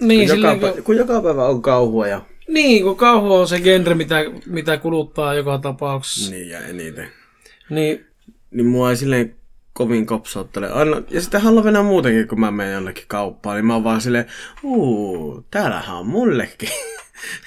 Niin, 0.00 0.28
Kun 0.28 0.38
joka, 0.38 0.72
kun, 0.72 0.82
kun 0.82 0.96
joka 0.96 1.20
päivä 1.22 1.44
on 1.46 1.62
kauhua 1.62 2.06
ja... 2.08 2.20
niin, 2.48 2.82
kun 2.82 2.96
kauhu 2.96 3.34
on 3.34 3.48
se 3.48 3.60
genre, 3.60 3.94
mitä, 3.94 4.16
mitä 4.46 4.76
kuluttaa 4.76 5.34
joka 5.34 5.58
tapauksessa. 5.58 6.30
Niin 6.30 6.48
ja 6.48 6.58
eniten. 6.58 7.08
Niin, 7.70 8.06
Niin 8.50 8.66
mua 8.66 8.90
ei 8.90 8.96
silleen 8.96 9.36
kovin 9.72 10.06
kopsauttele. 10.06 10.70
Aina, 10.70 11.02
ja 11.10 11.20
sitten 11.20 11.46
on 11.78 11.84
muutenkin, 11.84 12.28
kun 12.28 12.40
mä 12.40 12.50
menen 12.50 12.72
jonnekin 12.72 13.04
kauppaan, 13.08 13.56
niin 13.56 13.66
mä 13.66 13.74
oon 13.74 13.84
vaan 13.84 14.00
silleen, 14.00 14.26
uu, 14.62 15.44
täällähän 15.50 15.96
on 15.96 16.06
mullekin 16.06 16.68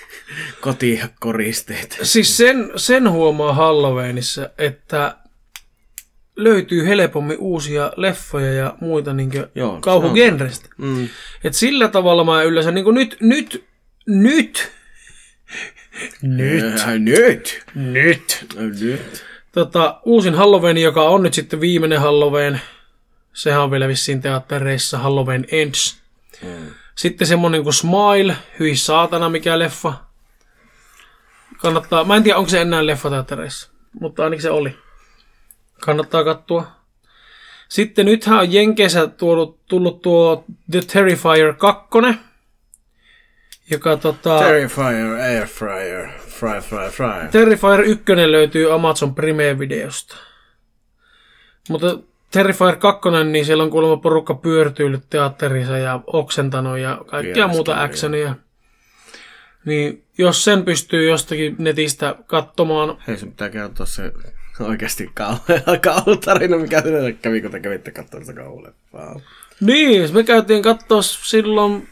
kotikoristeet. 0.61 1.99
Siis 2.03 2.37
sen, 2.37 2.71
sen 2.75 3.11
huomaa 3.11 3.53
Halloweenissa, 3.53 4.49
että 4.57 5.15
löytyy 6.35 6.87
helpommin 6.87 7.37
uusia 7.39 7.91
leffoja 7.95 8.53
ja 8.53 8.75
muita 8.81 9.13
niin 9.13 9.31
Joo, 9.55 9.77
kauhugenrestä. 9.81 10.69
Mm. 10.77 11.09
Et 11.43 11.53
sillä 11.53 11.87
tavalla 11.87 12.23
mä 12.23 12.43
yleensä 12.43 12.71
niin 12.71 12.95
nyt, 12.95 13.17
nyt, 13.19 13.65
nyt 14.05 14.71
Nyt. 16.21 16.63
Äh, 16.79 16.97
nyt. 16.99 17.63
Nyt. 17.75 18.45
Äh, 18.57 18.63
Nyt. 18.63 19.23
Tota, 19.51 20.01
uusin 20.05 20.35
Halloween, 20.35 20.77
joka 20.77 21.03
on 21.03 21.23
nyt 21.23 21.33
sitten 21.33 21.61
viimeinen 21.61 22.01
Halloween. 22.01 22.61
Sehän 23.33 23.61
on 23.61 23.71
vielä 23.71 23.87
vissiin 23.87 24.21
teattereissa 24.21 24.97
Halloween 24.97 25.45
Ends. 25.51 25.99
Sitten 26.95 27.27
semmonen 27.27 27.63
kuin 27.63 27.73
Smile, 27.73 28.35
hyi 28.59 28.75
saatana 28.75 29.29
mikä 29.29 29.59
leffa. 29.59 29.93
Kannattaa, 31.57 32.03
mä 32.03 32.15
en 32.15 32.23
tiedä 32.23 32.37
onko 32.37 32.49
se 32.49 32.61
enää 32.61 32.85
leffateattereissa, 32.85 33.69
mutta 33.99 34.23
ainakin 34.23 34.41
se 34.41 34.49
oli. 34.49 34.77
Kannattaa 35.81 36.23
katsoa. 36.23 36.71
Sitten 37.69 38.05
nythän 38.05 38.39
on 38.39 38.53
Jenkeissä 38.53 39.07
tullut, 39.07 39.59
tullut 39.67 40.01
tuo 40.01 40.45
The 40.71 40.81
Terrifier 40.81 41.53
2, 41.53 41.89
joka 43.69 43.97
tota... 43.97 44.39
Terrifier, 44.39 45.07
air 45.07 45.47
fryer, 45.47 46.09
fry, 46.27 46.59
fry, 46.61 46.89
fry. 46.89 47.29
Terrifier 47.31 47.81
1 47.81 48.03
löytyy 48.31 48.73
Amazon 48.73 49.15
Prime-videosta. 49.15 50.15
Mutta 51.69 51.99
Terrifier 52.31 52.75
2, 52.75 53.09
niin 53.31 53.45
siellä 53.45 53.63
on 53.63 53.69
kuulemma 53.69 53.97
porukka 53.97 54.33
pyörtyillyt 54.33 55.03
teatterissa 55.09 55.77
ja 55.77 55.99
oksentanut 56.07 56.77
ja 56.77 57.01
kaikkea 57.07 57.47
muuta 57.47 57.83
actionia. 57.83 58.35
Niin 59.65 60.03
jos 60.17 60.43
sen 60.43 60.65
pystyy 60.65 61.09
jostakin 61.09 61.55
netistä 61.57 62.15
katsomaan, 62.27 62.97
Hei, 63.07 63.17
sun 63.17 63.29
pitää 63.29 63.49
kertoa 63.49 63.85
se 63.85 64.11
oikeasti 64.59 65.11
kauhutarina, 65.81 66.57
mikä 66.57 66.83
kävi, 67.21 67.41
kun 67.41 67.51
te 67.51 67.59
kävitte 67.59 67.91
katsomaan 67.91 68.25
sitä 68.25 68.41
kauhuleffaa. 68.41 69.19
niin 69.61 70.13
me 70.13 70.23
käytiin 70.23 70.63
katsoa 70.63 71.01
silloin 71.01 71.87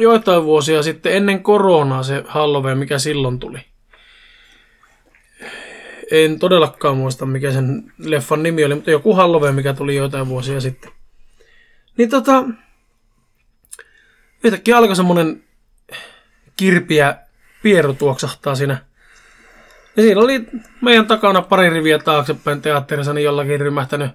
joitain 0.00 0.44
vuosia 0.44 0.82
sitten 0.82 1.16
ennen 1.16 1.42
koronaa 1.42 2.02
se 2.02 2.24
Halloween, 2.26 2.78
mikä 2.78 2.98
silloin 2.98 3.38
tuli. 3.38 3.58
En 6.10 6.38
todellakaan 6.38 6.96
muista, 6.96 7.26
mikä 7.26 7.52
sen 7.52 7.92
leffan 7.98 8.42
nimi 8.42 8.64
oli, 8.64 8.74
mutta 8.74 8.90
joku 8.90 9.14
Halloween, 9.14 9.54
mikä 9.54 9.72
tuli 9.72 9.96
joitain 9.96 10.28
vuosia 10.28 10.60
sitten. 10.60 10.92
Niin 11.96 12.10
tota, 12.10 12.44
yhtäkkiä 14.44 14.76
alkoi 14.76 14.96
semmonen 14.96 15.42
kirpiä 16.56 17.16
pieru 17.62 17.94
tuoksahtaa 17.94 18.54
siinä. 18.54 18.84
Ja 19.96 20.02
siinä 20.02 20.20
oli 20.20 20.46
meidän 20.80 21.06
takana 21.06 21.42
pari 21.42 21.70
riviä 21.70 21.98
taaksepäin 21.98 22.62
teatterissa, 22.62 23.12
niin 23.12 23.24
jollakin 23.24 23.60
rymähtänyt 23.60 24.10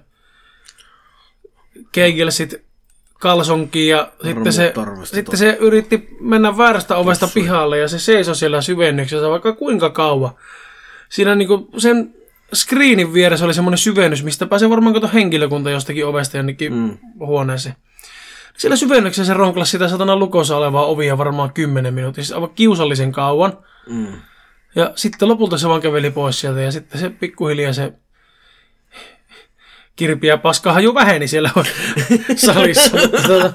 keigelsit 1.92 2.65
kalsonkiin 3.20 3.90
ja 3.90 4.12
sitten 4.22 4.52
se, 4.52 4.74
sitten 5.04 5.38
se 5.38 5.56
yritti 5.60 6.08
mennä 6.20 6.58
väärästä 6.58 6.96
ovesta 6.96 7.28
pihalle 7.34 7.78
ja 7.78 7.88
se 7.88 7.98
seisoi 7.98 8.36
siellä 8.36 8.62
syvennyksessä 8.62 9.30
vaikka 9.30 9.52
kuinka 9.52 9.90
kauan. 9.90 10.30
Siinä 11.08 11.34
niinku 11.34 11.68
sen 11.78 12.14
screenin 12.54 13.12
vieressä 13.12 13.44
oli 13.44 13.54
semmoinen 13.54 13.78
syvennys, 13.78 14.24
mistä 14.24 14.46
pääsee 14.46 14.70
varmaan 14.70 14.94
kato 14.94 15.10
henkilökunta 15.14 15.70
jostakin 15.70 16.06
ovesta 16.06 16.36
jonnekin 16.36 16.74
mm. 16.74 16.98
huoneeseen. 17.18 17.76
Siellä 18.58 18.76
syvennyksessä 18.76 19.32
se 19.32 19.38
ronklasi 19.38 19.70
sitä 19.70 19.88
satana 19.88 20.16
lukossa 20.16 20.56
olevaa 20.56 20.86
ovia 20.86 21.18
varmaan 21.18 21.52
10 21.52 21.94
minuuttia, 21.94 22.24
siis 22.24 22.34
aivan 22.34 22.50
kiusallisen 22.54 23.12
kauan. 23.12 23.58
Mm. 23.88 24.06
Ja 24.74 24.92
sitten 24.94 25.28
lopulta 25.28 25.58
se 25.58 25.68
vaan 25.68 25.80
käveli 25.80 26.10
pois 26.10 26.40
sieltä 26.40 26.60
ja 26.60 26.72
sitten 26.72 27.00
se 27.00 27.10
pikkuhiljaa 27.10 27.72
se 27.72 27.92
kirpi 29.96 30.26
ja 30.26 30.36
paskahan 30.36 30.84
jo 30.84 30.94
väheni 30.94 31.28
siellä 31.28 31.50
salissa. 32.36 32.96
mutta, 32.96 33.22
tota, 33.22 33.52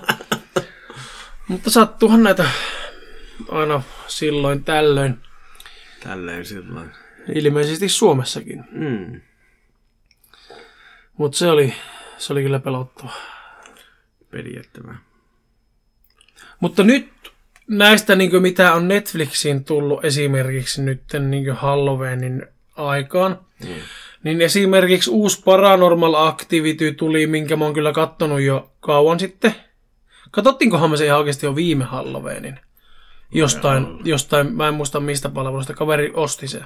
mutta 1.47 1.69
sattuuhan 1.69 2.23
näitä 2.23 2.49
aina 3.49 3.83
silloin 4.07 4.63
tällöin. 4.63 5.17
Tälleen 6.03 6.45
silloin. 6.45 6.89
Ilmeisesti 7.35 7.89
Suomessakin. 7.89 8.63
Mm. 8.71 9.21
Mutta 11.17 11.37
se 11.37 11.47
oli, 11.47 11.73
se 12.17 12.33
oli 12.33 12.43
kyllä 12.43 12.59
pelottava. 12.59 13.13
Peliettävää. 14.31 14.97
Mutta 16.59 16.83
nyt 16.83 17.09
näistä, 17.67 18.15
niin 18.15 18.41
mitä 18.41 18.73
on 18.73 18.87
Netflixiin 18.87 19.63
tullut 19.63 20.05
esimerkiksi 20.05 20.81
nyt 20.81 21.03
niin 21.29 21.51
Halloweenin 21.51 22.45
aikaan, 22.75 23.39
mm. 23.63 23.75
Niin 24.23 24.41
esimerkiksi 24.41 25.09
uusi 25.09 25.41
Paranormal 25.45 26.13
Activity 26.13 26.91
tuli, 26.91 27.27
minkä 27.27 27.55
mä 27.55 27.65
oon 27.65 27.73
kyllä 27.73 27.91
kattonut 27.91 28.41
jo 28.41 28.71
kauan 28.79 29.19
sitten. 29.19 29.55
Katsottiinkohan 30.31 30.89
me 30.91 30.97
se 30.97 31.05
ihan 31.05 31.19
oikeasti 31.19 31.45
jo 31.45 31.55
viime 31.55 31.83
Halloweenin? 31.83 32.59
Jostain, 33.33 33.87
jostain, 34.03 34.55
mä 34.55 34.67
en 34.67 34.73
muista 34.73 34.99
mistä 34.99 35.29
palvelusta, 35.29 35.73
kaveri 35.73 36.11
osti 36.13 36.47
se. 36.47 36.61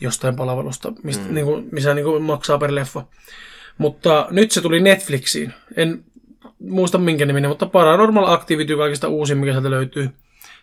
Jostain 0.00 0.36
palvelusta, 0.36 0.92
mistä, 1.02 1.24
mm. 1.28 1.34
niin 1.34 1.46
kuin, 1.46 1.68
missä 1.72 1.94
niin 1.94 2.04
kuin 2.04 2.22
maksaa 2.22 2.58
per 2.58 2.74
leffa. 2.74 3.02
Mutta 3.78 4.26
nyt 4.30 4.50
se 4.50 4.60
tuli 4.60 4.80
Netflixiin. 4.80 5.54
En 5.76 6.04
muista 6.58 6.98
minkä 6.98 7.26
niminen, 7.26 7.50
mutta 7.50 7.66
Paranormal 7.66 8.32
Activity 8.32 8.76
kaikista 8.76 9.08
uusin, 9.08 9.38
mikä 9.38 9.52
sieltä 9.52 9.70
löytyy. 9.70 10.10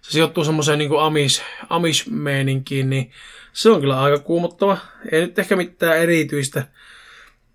Se 0.01 0.11
sijoittuu 0.11 0.43
semmoiseen 0.45 0.79
niin 0.79 0.99
Amish, 0.99 1.41
Amish-meininkiin, 1.69 2.89
niin 2.89 3.11
se 3.53 3.69
on 3.69 3.81
kyllä 3.81 4.01
aika 4.01 4.19
kuumottava. 4.19 4.77
Ei 5.11 5.21
nyt 5.21 5.39
ehkä 5.39 5.55
mitään 5.55 5.97
erityistä. 5.97 6.67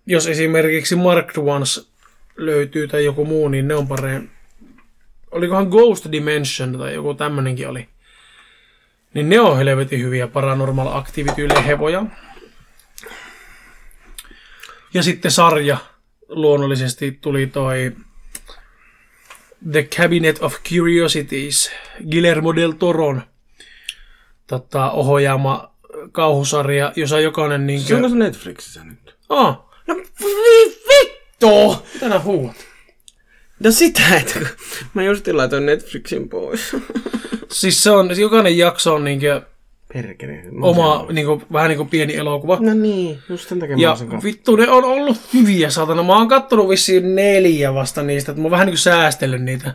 Jos 0.05 0.27
esimerkiksi 0.27 0.95
Mark 0.95 1.37
Ones 1.37 1.91
löytyy 2.37 2.87
tai 2.87 3.05
joku 3.05 3.25
muu, 3.25 3.47
niin 3.47 3.67
ne 3.67 3.75
on 3.75 3.87
parempi. 3.87 4.29
Olikohan 5.31 5.67
Ghost 5.67 6.11
Dimension 6.11 6.77
tai 6.77 6.93
joku 6.93 7.13
tämmönenkin 7.13 7.69
oli. 7.69 7.89
Niin 9.13 9.29
ne 9.29 9.39
on 9.39 9.57
helvetin 9.57 10.01
hyviä 10.01 10.27
Paranormal 10.27 10.87
Activity-lehevoja. 10.87 12.05
Ja 14.93 15.03
sitten 15.03 15.31
sarja 15.31 15.77
luonnollisesti 16.27 17.11
tuli 17.11 17.47
toi 17.47 17.91
The 19.71 19.83
Cabinet 19.83 20.43
of 20.43 20.55
Curiosities, 20.69 21.71
Guillermo 22.11 22.55
del 22.55 22.71
Toron 22.71 23.23
tota, 24.47 24.91
ohjaama 24.91 25.68
kauhusarja, 26.11 26.93
jossa 26.95 27.19
jokainen 27.19 27.67
niin 27.67 27.81
Se 27.81 27.95
onko 27.95 28.09
se 28.09 28.15
Netflixissä 28.15 28.83
nyt? 28.83 29.15
Ah, 29.29 29.59
No 29.87 29.95
vittu! 30.89 31.85
mitä 31.93 32.09
nää 32.09 32.19
huuat? 32.19 32.55
No 33.63 33.71
sitä, 33.71 34.01
että 34.17 34.39
mä 34.93 35.03
just 35.03 35.27
laitoin 35.27 35.65
Netflixin 35.65 36.29
pois. 36.29 36.75
Siis 37.51 37.83
se 37.83 37.91
on, 37.91 38.19
jokainen 38.19 38.57
jakso 38.57 38.95
on 38.95 39.03
niin 39.03 39.19
Perkele. 39.93 40.43
oma, 40.61 41.05
niin 41.11 41.25
kuin, 41.27 41.45
vähän 41.53 41.69
niin 41.69 41.77
kuin 41.77 41.89
pieni 41.89 42.15
elokuva. 42.15 42.57
No 42.61 42.73
niin, 42.73 43.19
just 43.29 43.49
sen 43.49 43.59
takia 43.59 43.75
mä 43.75 43.81
Ja 43.81 43.89
kanssa. 43.89 44.23
vittu, 44.23 44.55
ne 44.55 44.69
on 44.69 44.83
ollut 44.83 45.17
hyviä, 45.33 45.69
satana. 45.69 46.03
Mä 46.03 46.17
oon 46.17 46.27
kattonut 46.27 46.69
vissiin 46.69 47.15
neljä 47.15 47.73
vasta 47.73 48.03
niistä, 48.03 48.31
että 48.31 48.41
mä 48.41 48.45
oon 48.45 48.51
vähän 48.51 48.65
niin 48.65 48.73
kuin 48.73 48.79
säästellyt 48.79 49.41
niitä. 49.43 49.73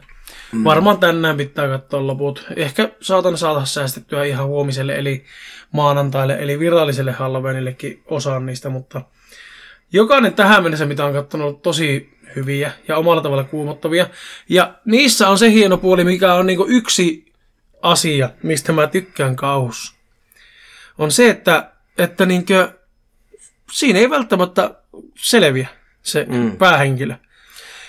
Mm. 0.54 0.64
Varmaan 0.64 0.98
tänään 0.98 1.36
pitää 1.36 1.68
katsoa 1.68 2.06
loput. 2.06 2.46
Ehkä 2.56 2.90
saatan 3.00 3.38
saada 3.38 3.64
säästettyä 3.64 4.24
ihan 4.24 4.46
huomiselle, 4.46 4.94
eli 4.94 5.24
maanantaille, 5.72 6.36
eli 6.40 6.58
viralliselle 6.58 7.12
Halloweenillekin 7.12 8.02
osaan 8.06 8.46
niistä, 8.46 8.68
mutta 8.68 9.02
jokainen 9.92 10.34
tähän 10.34 10.62
mennessä, 10.62 10.86
mitä 10.86 11.04
on 11.04 11.12
katsonut, 11.12 11.48
on 11.48 11.60
tosi 11.60 12.18
hyviä 12.36 12.72
ja 12.88 12.96
omalla 12.96 13.22
tavalla 13.22 13.44
kuumottavia. 13.44 14.06
Ja 14.48 14.74
niissä 14.84 15.28
on 15.28 15.38
se 15.38 15.50
hieno 15.50 15.76
puoli, 15.76 16.04
mikä 16.04 16.34
on 16.34 16.46
niinku 16.46 16.66
yksi 16.68 17.32
asia, 17.82 18.30
mistä 18.42 18.72
mä 18.72 18.86
tykkään 18.86 19.36
kauhussa. 19.36 19.94
On 20.98 21.12
se, 21.12 21.30
että, 21.30 21.70
että 21.98 22.26
niinkö, 22.26 22.72
siinä 23.72 23.98
ei 23.98 24.10
välttämättä 24.10 24.74
selviä 25.14 25.68
se 26.02 26.26
mm. 26.28 26.56
päähenkilö. 26.56 27.14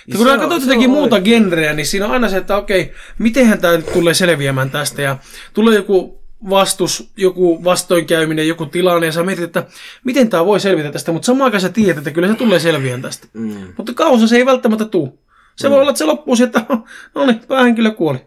Ja 0.08 0.18
kun 0.18 0.28
jotakin 0.28 0.90
on 0.90 0.90
muuta 0.90 1.16
oikein. 1.16 1.44
genreä, 1.44 1.74
niin 1.74 1.86
siinä 1.86 2.06
on 2.06 2.12
aina 2.12 2.30
se, 2.30 2.38
että 2.38 2.58
okei, 2.58 2.94
mitenhän 3.20 3.60
tämä 3.60 3.78
tulee 3.78 4.14
selviämään 4.14 4.70
tästä. 4.70 5.02
Ja 5.02 5.18
tulee 5.54 5.76
joku 5.76 6.26
vastus, 6.50 7.12
joku 7.18 7.64
vastoinkäyminen, 7.64 8.48
joku 8.48 8.66
tilanne, 8.66 9.06
ja 9.06 9.12
sä 9.12 9.24
mietit, 9.24 9.44
että 9.44 9.68
miten 10.04 10.30
tämä 10.30 10.46
voi 10.46 10.60
selvitä 10.60 10.92
tästä, 10.92 11.12
mutta 11.12 11.26
samaan 11.26 11.46
aikaan 11.46 11.62
sä 11.62 11.70
tiedät, 11.70 11.98
että 11.98 12.12
kyllä 12.12 12.28
se 12.28 12.34
tulee 12.34 12.60
selviämään 12.60 13.02
tästä. 13.02 13.28
Mm. 13.34 13.74
Mutta 13.78 13.94
kauhussa 13.94 14.28
se 14.28 14.36
ei 14.36 14.46
välttämättä 14.46 14.86
tuu. 14.86 15.20
Se 15.56 15.70
voi 15.70 15.80
olla, 15.80 15.90
että 15.90 15.98
se 15.98 16.06
loppuu 16.06 16.36
siihen, 16.36 16.48
että 16.48 16.78
no 17.16 17.26
niin, 17.26 17.42
päähenkilö 17.48 17.92
kuoli. 17.92 18.20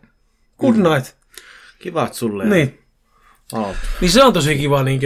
Good 0.61 0.77
night. 0.77 1.17
Kivat 1.79 2.15
sulle. 2.15 2.45
Niin. 2.45 2.79
Oot. 3.53 3.77
Niin 4.01 4.11
se 4.11 4.25
on 4.25 4.33
tosi 4.33 4.59
kiva 4.59 4.83
niin 4.83 5.01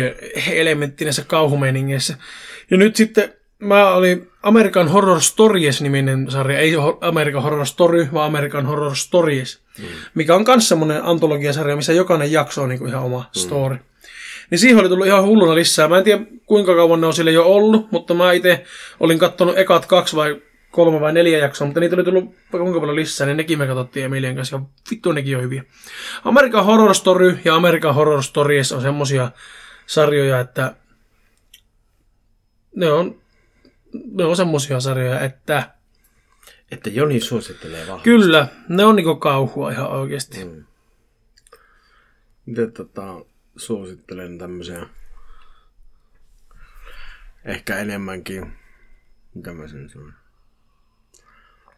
elementti 0.53 1.05
näissä 1.05 1.25
kauhumeiningeissä. 1.27 2.17
Ja 2.71 2.77
nyt 2.77 2.97
sitten 2.97 3.35
mä 3.63 3.95
olin 3.95 4.31
American 4.43 4.89
Horror 4.89 5.21
Stories-niminen 5.21 6.31
sarja, 6.31 6.59
ei 6.59 6.75
American 7.01 7.43
Horror 7.43 7.67
Story, 7.67 8.09
vaan 8.13 8.27
American 8.27 8.67
Horror 8.67 8.97
Stories, 8.97 9.61
mm. 9.79 9.85
mikä 10.15 10.35
on 10.35 10.45
myös 10.47 10.69
semmoinen 10.69 11.05
antologiasarja, 11.05 11.77
missä 11.77 11.93
jokainen 11.93 12.33
jakso 12.33 12.63
on 12.63 12.69
niin 12.69 12.89
ihan 12.89 13.03
oma 13.03 13.19
mm. 13.19 13.41
story. 13.41 13.77
Niin 14.51 14.59
siihen 14.59 14.81
oli 14.81 14.89
tullut 14.89 15.07
ihan 15.07 15.25
hulluna 15.25 15.55
lisää. 15.55 15.89
Mä 15.89 15.99
en 15.99 16.05
tiedä 16.05 16.25
kuinka 16.47 16.75
kauan 16.75 17.01
ne 17.01 17.07
on 17.07 17.15
sille 17.15 17.31
jo 17.31 17.45
ollut, 17.45 17.93
mutta 17.93 18.15
mä 18.15 18.33
itse 18.33 18.65
olin 19.01 19.19
kattonut 19.19 19.59
ekat 19.59 19.87
kaksi 19.87 20.17
vai 20.17 20.43
kolme 20.71 21.01
vai 21.01 21.13
neljä 21.13 21.39
jaksoa, 21.39 21.67
mutta 21.67 21.81
niitä 21.81 21.97
oli 21.97 22.05
tullut 22.05 22.25
vaikka 22.25 22.59
kuinka 22.59 22.81
paljon 22.81 22.97
lisää, 22.97 23.27
niin 23.27 23.37
nekin 23.37 23.59
me 23.59 23.67
katsottiin 23.67 24.05
Emilian 24.05 24.37
kanssa, 24.37 24.57
ja 24.57 24.63
vittu 24.91 25.13
nekin 25.13 25.37
on 25.37 25.43
hyviä. 25.43 25.65
American 26.25 26.65
Horror 26.65 26.95
Story 26.95 27.39
ja 27.45 27.55
American 27.55 27.95
Horror 27.95 28.23
Stories 28.23 28.73
on 28.73 28.83
semmosia 28.83 29.31
sarjoja, 29.87 30.41
että 30.41 30.75
ne 32.77 32.93
on, 32.93 33.22
ne 34.13 34.25
on 34.25 34.37
semmosia 34.37 34.81
sarjoja, 34.81 35.21
että 35.21 35.71
Että 36.71 36.91
Joni 36.91 37.21
suosittelee 37.21 37.87
vahvasti. 37.87 38.05
kyllä, 38.11 38.49
ne 38.69 38.85
on 38.85 38.97
niinku 38.97 39.17
kauhua 39.17 39.71
ihan 39.71 39.91
oikeesti. 39.91 40.45
Mm. 40.45 40.65
Miten 42.47 42.73
tota, 42.73 43.25
suosittelen 43.57 44.39
tämmöisiä 44.39 44.87
ehkä 47.45 47.79
enemmänkin, 47.79 48.53
mitä 49.35 49.53
mä 49.53 49.69
sen 49.69 49.91
sanon. 49.91 50.13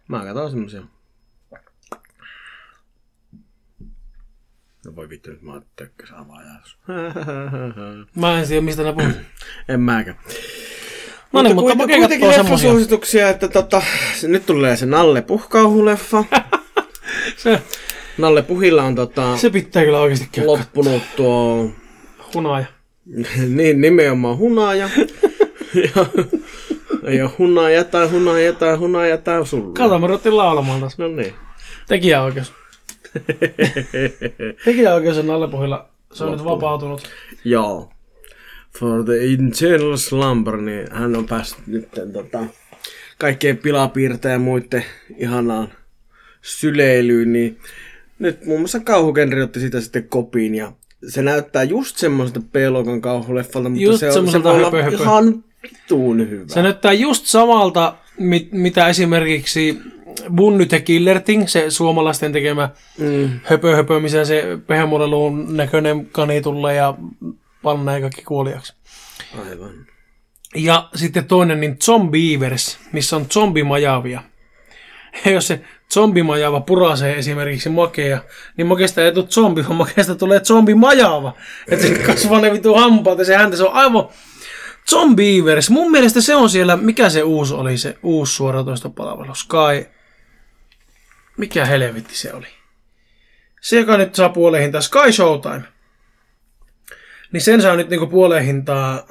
Mä 0.08 0.24
katson 0.24 0.50
semmosia. 0.50 0.82
No 4.86 4.96
voi 4.96 5.08
vittu, 5.08 5.30
nyt 5.30 5.42
mä 5.42 5.52
oon 5.52 5.64
avaajaus. 6.14 6.78
Mä 8.16 8.38
en 8.40 8.48
tiedä, 8.48 8.62
mistä 8.62 8.82
ne 8.82 8.92
puhuu. 8.92 9.12
en 9.68 9.80
mäkään. 9.80 10.18
No 11.34 11.42
niin, 11.42 11.54
mutta 11.56 11.74
Make 11.74 11.96
kuitenkin 11.98 12.28
leffasuosituksia, 12.28 13.28
että 13.28 13.48
tota, 13.48 13.82
nyt 14.22 14.46
tulee 14.46 14.76
se 14.76 14.86
Nalle 14.86 15.22
Puhkauhuleffa. 15.22 16.24
Se, 17.36 17.62
Nalle 18.18 18.42
Puhilla 18.42 18.82
on 18.82 18.94
tota, 18.94 19.36
se 19.36 19.50
pitää 19.50 19.84
kyllä 19.84 20.00
oikeesti 20.00 20.28
käydä. 20.32 20.46
loppunut 20.46 21.02
tuo 21.16 21.70
Hunaja. 22.34 22.66
niin, 23.56 23.80
nimenomaan 23.80 24.36
hunaja. 24.38 24.88
ja, 25.96 26.06
ei 27.04 27.22
ole 27.22 27.30
hunaja 27.38 27.84
tai 27.84 28.08
hunaja 28.08 28.52
tai 28.52 28.76
hunaja 28.76 29.18
tai 29.18 29.46
sulla. 29.46 29.72
Kato, 29.72 29.98
me 29.98 30.06
ruvettiin 30.06 30.36
laulamaan 30.36 30.80
taas. 30.80 30.98
No 30.98 31.08
niin. 31.08 31.34
Tekijäoikeus. 31.88 32.52
Tekijäoikeus 34.64 35.18
on 35.18 35.30
alle 35.30 35.48
pohjalla. 35.48 35.88
Se 36.12 36.24
on 36.24 36.32
nyt 36.32 36.44
vapautunut. 36.44 37.08
Joo. 37.44 37.90
For 38.78 39.04
the 39.04 39.24
internal 39.24 39.96
slumber, 39.96 40.56
niin 40.56 40.86
hän 40.92 41.16
on 41.16 41.26
päässyt 41.26 41.66
nyt 41.66 41.88
tota, 42.12 42.44
kaikkien 43.18 43.56
pilapiirtä 43.58 44.28
ja 44.28 44.38
muiden 44.38 44.84
ihanaan 45.18 45.68
syleilyyn, 46.42 47.32
niin 47.32 47.58
nyt 48.18 48.46
muun 48.46 48.60
muassa 48.60 48.80
kauhugenri 48.80 49.42
otti 49.42 49.60
sitä 49.60 49.80
sitten 49.80 50.08
kopiin 50.08 50.54
ja 50.54 50.72
se 51.08 51.22
näyttää 51.22 51.62
just 51.62 51.96
semmoiselta 51.96 52.40
P-luokan 52.52 53.00
kauhuleffalta, 53.00 53.68
mutta 53.68 53.84
Just 53.84 54.00
se, 54.00 54.10
on, 54.18 54.30
se 54.30 54.42
voi 54.42 54.64
höpö, 54.64 54.82
höpö. 54.82 54.96
ihan 54.96 55.44
vittuun 55.62 56.30
hyvä. 56.30 56.44
Se 56.46 56.62
näyttää 56.62 56.92
just 56.92 57.26
samalta, 57.26 57.94
mit, 58.18 58.52
mitä 58.52 58.88
esimerkiksi 58.88 59.78
Bunny 60.36 60.66
the 60.66 60.80
Killer 60.80 61.20
Thing, 61.20 61.48
se 61.48 61.70
suomalaisten 61.70 62.32
tekemä 62.32 62.68
Mm. 62.98 63.30
höpö 63.42 63.76
höpö, 63.76 64.00
missä 64.00 64.24
se 64.24 64.58
pehmoleluun 64.66 65.56
näköinen 65.56 66.06
kani 66.06 66.40
tulee 66.40 66.74
ja 66.74 66.94
pannaan 67.64 68.00
kaikki 68.00 68.22
kuoliaksi. 68.22 68.74
Aivan. 69.48 69.86
Ja 70.54 70.88
sitten 70.94 71.24
toinen, 71.24 71.60
niin 71.60 71.76
Zombievers, 71.78 72.78
missä 72.92 73.16
on 73.16 73.26
zombimajavia. 73.32 74.22
Ja 75.24 75.30
jos 75.30 75.46
se 75.46 75.60
zombimajava 75.94 76.60
purasee 76.60 77.18
esimerkiksi 77.18 77.68
makea, 77.68 78.20
niin 78.56 78.66
makeesta 78.66 79.02
ei 79.02 79.12
tule 79.12 79.26
zombi, 79.26 79.64
vaan 79.64 79.76
makeesta 79.76 80.14
tulee 80.14 80.40
zombimajava. 80.40 81.32
Että 81.68 81.86
se 81.86 81.94
kasvaa 82.06 82.40
ne 82.40 82.52
vitu 82.52 82.74
hampaat 82.74 83.18
ja 83.18 83.24
se 83.24 83.36
häntä, 83.36 83.56
se 83.56 83.64
on 83.64 83.72
aivan 83.72 84.08
Zombievers. 84.90 85.70
Mun 85.70 85.90
mielestä 85.90 86.20
se 86.20 86.34
on 86.34 86.50
siellä, 86.50 86.76
mikä 86.76 87.10
se 87.10 87.22
uusi 87.22 87.54
oli, 87.54 87.78
se 87.78 87.98
uusi 88.02 88.34
suoratoistopalvelu, 88.34 89.34
Sky. 89.34 89.90
Mikä 91.36 91.64
helvetti 91.64 92.16
se 92.16 92.32
oli? 92.32 92.46
Se, 93.60 93.80
joka 93.80 93.96
nyt 93.96 94.14
saa 94.14 94.28
puoleen 94.28 94.62
hintaa, 94.62 94.80
Sky 94.80 95.12
Showtime. 95.12 95.62
Niin 97.34 97.42
sen 97.42 97.62
saa 97.62 97.76
nyt 97.76 97.88
niinku 97.88 98.06
puoleen 98.06 98.44
hintaa 98.44 99.06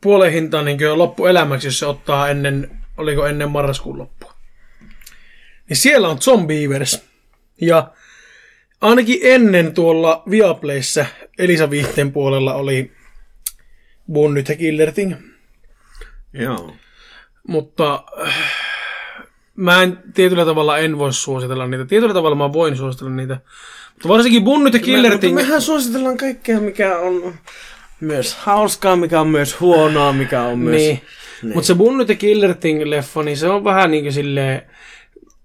puolen 0.00 0.32
hintaan 0.32 0.64
niin 0.64 0.98
loppuelämäksi, 0.98 1.66
jos 1.66 1.78
se 1.78 1.86
ottaa 1.86 2.28
ennen, 2.28 2.70
oliko 2.96 3.26
ennen 3.26 3.50
marraskuun 3.50 3.98
loppua. 3.98 4.34
Niin 5.68 5.76
siellä 5.76 6.08
on 6.08 6.18
Zombievers. 6.18 7.04
Ja 7.60 7.90
ainakin 8.80 9.18
ennen 9.22 9.74
tuolla 9.74 10.22
Viaplayssä 10.30 11.06
Elisa 11.38 11.70
Viihteen 11.70 12.12
puolella 12.12 12.54
oli 12.54 12.92
Bonnyt 14.12 14.48
ja 14.48 14.56
Killer 14.56 14.92
Thing. 14.92 15.14
Joo. 16.32 16.76
Mutta 17.48 18.04
äh, 18.26 18.34
mä 19.56 19.82
en 19.82 19.98
tietyllä 20.14 20.44
tavalla 20.44 20.78
en 20.78 20.98
voi 20.98 21.12
suositella 21.12 21.66
niitä. 21.66 21.84
Tietyllä 21.84 22.14
tavalla 22.14 22.36
mä 22.36 22.52
voin 22.52 22.76
suositella 22.76 23.12
niitä. 23.12 23.40
Varsinkin 24.08 24.44
Bonnyt 24.44 24.74
ja 24.74 24.80
Killer 24.80 25.18
Me, 25.22 25.28
mehän 25.32 25.62
suositellaan 25.62 26.16
kaikkea, 26.16 26.60
mikä 26.60 26.98
on 26.98 27.34
myös 28.00 28.34
hauskaa, 28.34 28.96
mikä 28.96 29.20
on 29.20 29.28
myös 29.28 29.60
huonoa, 29.60 30.12
mikä 30.12 30.42
on 30.42 30.58
myös... 30.58 30.76
Niin. 30.76 31.00
niin. 31.42 31.54
Mutta 31.54 31.66
se 31.66 31.74
Bunny 31.74 32.04
the 32.04 32.14
Killer 32.14 32.54
Thing-leffa, 32.54 33.22
niin 33.24 33.36
se 33.36 33.48
on 33.48 33.64
vähän 33.64 33.90
niin 33.90 34.04
kuin 34.04 34.12
silleen 34.12 34.62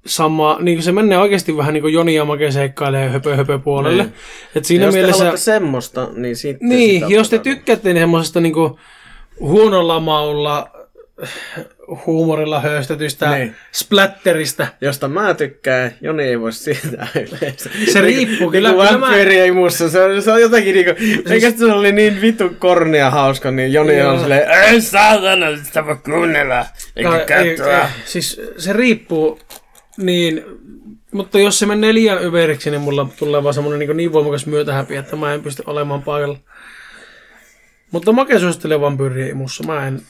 sama, 0.05 0.57
niin 0.61 0.77
kuin 0.77 0.83
se 0.83 0.91
menee 0.91 1.17
oikeasti 1.17 1.57
vähän 1.57 1.73
niin 1.73 1.81
kuin 1.81 1.93
Joni 1.93 2.15
ja 2.15 2.25
Make 2.25 2.51
seikkailee 2.51 3.09
höpö 3.09 3.35
höpö 3.35 3.59
puolelle. 3.59 4.03
Niin. 4.03 4.13
Et 4.55 4.65
siinä 4.65 4.85
jos 4.85 4.93
mielessä, 4.93 5.17
te 5.17 5.23
haluatte 5.23 5.41
semmoista, 5.41 6.09
niin 6.13 6.35
sitten 6.35 6.69
niin, 6.69 7.01
sitä 7.01 7.13
jos 7.13 7.29
te 7.29 7.39
tykkäätte 7.39 7.93
niin 7.93 8.01
semmoisesta 8.01 8.41
niin 8.41 8.53
kuin 8.53 8.73
huonolla 9.39 9.99
maulla 9.99 10.69
huumorilla 12.05 12.59
höystetystä 12.59 13.35
Niin. 13.37 13.55
splatterista. 13.71 14.67
Josta 14.81 15.07
mä 15.07 15.33
tykkään, 15.33 15.91
Joni 16.01 16.23
ei 16.23 16.39
voi 16.41 16.53
siitä 16.53 17.07
yleensä. 17.41 17.69
Se 17.91 18.01
riippuu, 18.01 18.51
kyllä- 18.51 18.69
Niinku 18.69 18.83
kyllä 18.87 18.99
mä- 18.99 19.15
ei 19.15 19.51
musta, 19.51 19.89
se 19.89 20.01
on, 20.01 20.21
se 20.21 20.31
on 20.31 20.41
jotenkin 20.41 20.75
niinku, 20.75 20.91
eikä 21.29 21.51
se 21.51 21.65
oli 21.65 21.91
niin 21.91 22.21
vittu 22.21 22.49
kornia 22.59 23.09
hauska, 23.09 23.51
niin 23.51 23.73
Joni 23.73 23.97
Joo. 23.97 24.13
on 24.13 24.19
silleen, 24.19 24.49
ei 24.51 24.81
saatana, 24.81 25.47
sitä 25.63 25.85
voi 25.85 25.95
kuunnella, 26.05 26.65
eikä 26.95 27.39
ei- 27.41 27.57
katsoa. 27.57 27.77
ei, 27.81 27.87
Siis 28.05 28.41
se 28.57 28.73
riippuu 28.73 29.39
niin, 29.97 30.43
mutta 31.11 31.39
jos 31.39 31.59
se 31.59 31.65
menee 31.65 31.93
liian 31.93 32.17
överiksi, 32.23 32.71
niin 32.71 32.81
mulla 32.81 33.09
tulee 33.19 33.43
vaan 33.43 33.53
semmonen 33.53 33.79
niin, 33.79 33.97
niin 33.97 34.13
voimakas 34.13 34.45
myötähäpi, 34.45 34.95
että 34.95 35.15
mä 35.15 35.33
en 35.33 35.41
pysty 35.43 35.63
olemaan 35.67 36.01
paikalla. 36.03 36.37
Mutta 37.91 38.11
Make 38.11 38.39
suosittelee 38.39 38.81
vampyyriä 38.81 39.27
imussa, 39.27 39.63
mä 39.63 39.87
en 39.87 40.01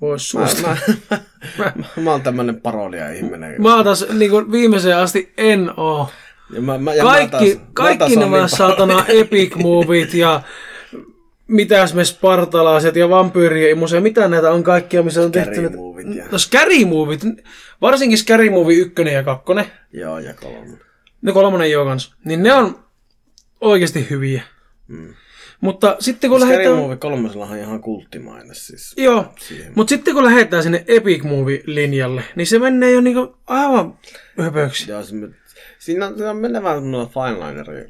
voi 0.00 0.14
Mä, 0.14 0.18
suositella. 0.18 0.76
mä, 1.10 1.18
mä, 1.58 1.72
mä, 2.02 2.10
oon 2.10 2.22
tämmönen 2.22 2.60
parodia-ihminen. 2.60 3.62
Mä 3.62 3.84
taas 3.84 4.06
niin 4.12 4.52
viimeiseen 4.52 4.96
asti 4.96 5.32
en 5.36 5.70
oo. 5.76 6.10
Ja 6.54 6.60
mä, 6.60 6.78
mä, 6.78 6.94
ja 6.94 7.04
mä 7.04 7.10
Kaikki, 7.10 7.30
taas- 7.30 7.58
mä 7.58 7.70
kaikki 7.72 7.98
taas 7.98 8.10
oon 8.12 8.20
nämä 8.20 8.36
niin 8.38 8.48
saatana 8.48 9.04
epic 9.20 9.54
movit 9.54 10.14
ja 10.14 10.42
mitäs 11.46 11.94
me 11.94 12.04
spartalaiset 12.04 12.96
ja 12.96 13.08
vampyyriä 13.08 13.68
imussa 13.70 13.96
ja 13.96 14.02
mitä 14.02 14.28
näitä 14.28 14.50
on 14.50 14.62
kaikkia, 14.62 15.02
missä 15.02 15.22
on 15.22 15.32
tehty. 15.32 15.50
Scary 15.54 15.62
näitä- 15.62 15.76
movit 15.76 16.06
ja- 16.16 16.24
No 16.32 16.38
Scary 16.38 16.84
movit, 16.84 17.20
varsinkin 17.80 18.18
Scary 18.18 18.50
movie 18.50 18.76
1 18.76 19.02
ja 19.12 19.22
2, 19.22 19.52
Joo, 19.92 20.18
ja 20.18 20.34
kolmonen. 20.34 20.80
ne 21.22 21.32
kolmonen 21.32 21.70
joo 21.70 21.84
kans, 21.84 22.14
niin 22.24 22.42
ne 22.42 22.52
on 22.54 22.78
oikeasti 23.60 24.06
hyviä. 24.10 24.42
Mm. 24.88 25.14
Mutta 25.60 25.96
sitten 26.00 26.30
kun 26.30 26.40
Scary 26.40 26.52
lähdetään... 26.52 26.78
Movie 26.78 26.96
kolmosella 26.96 27.46
on 27.46 27.58
ihan 27.58 27.80
kulttimainen 27.80 28.54
siis. 28.54 28.94
Joo, 28.96 29.34
mutta 29.74 29.88
sitten 29.88 30.14
kun 30.14 30.24
lähdetään 30.24 30.62
sinne 30.62 30.84
Epic 30.88 31.22
Movie-linjalle, 31.22 32.22
niin 32.36 32.46
se 32.46 32.58
menee 32.58 32.92
jo 32.92 33.00
niinku 33.00 33.36
aivan 33.46 33.98
höpöksi. 34.38 34.90
Joo, 34.90 35.02
se, 35.02 35.14
siinä 35.78 36.06
on, 36.06 36.14
siinä 36.14 36.30
on 36.30 36.36
menevä 36.36 36.80
noilla 36.80 37.10
finelineri. 37.14 37.80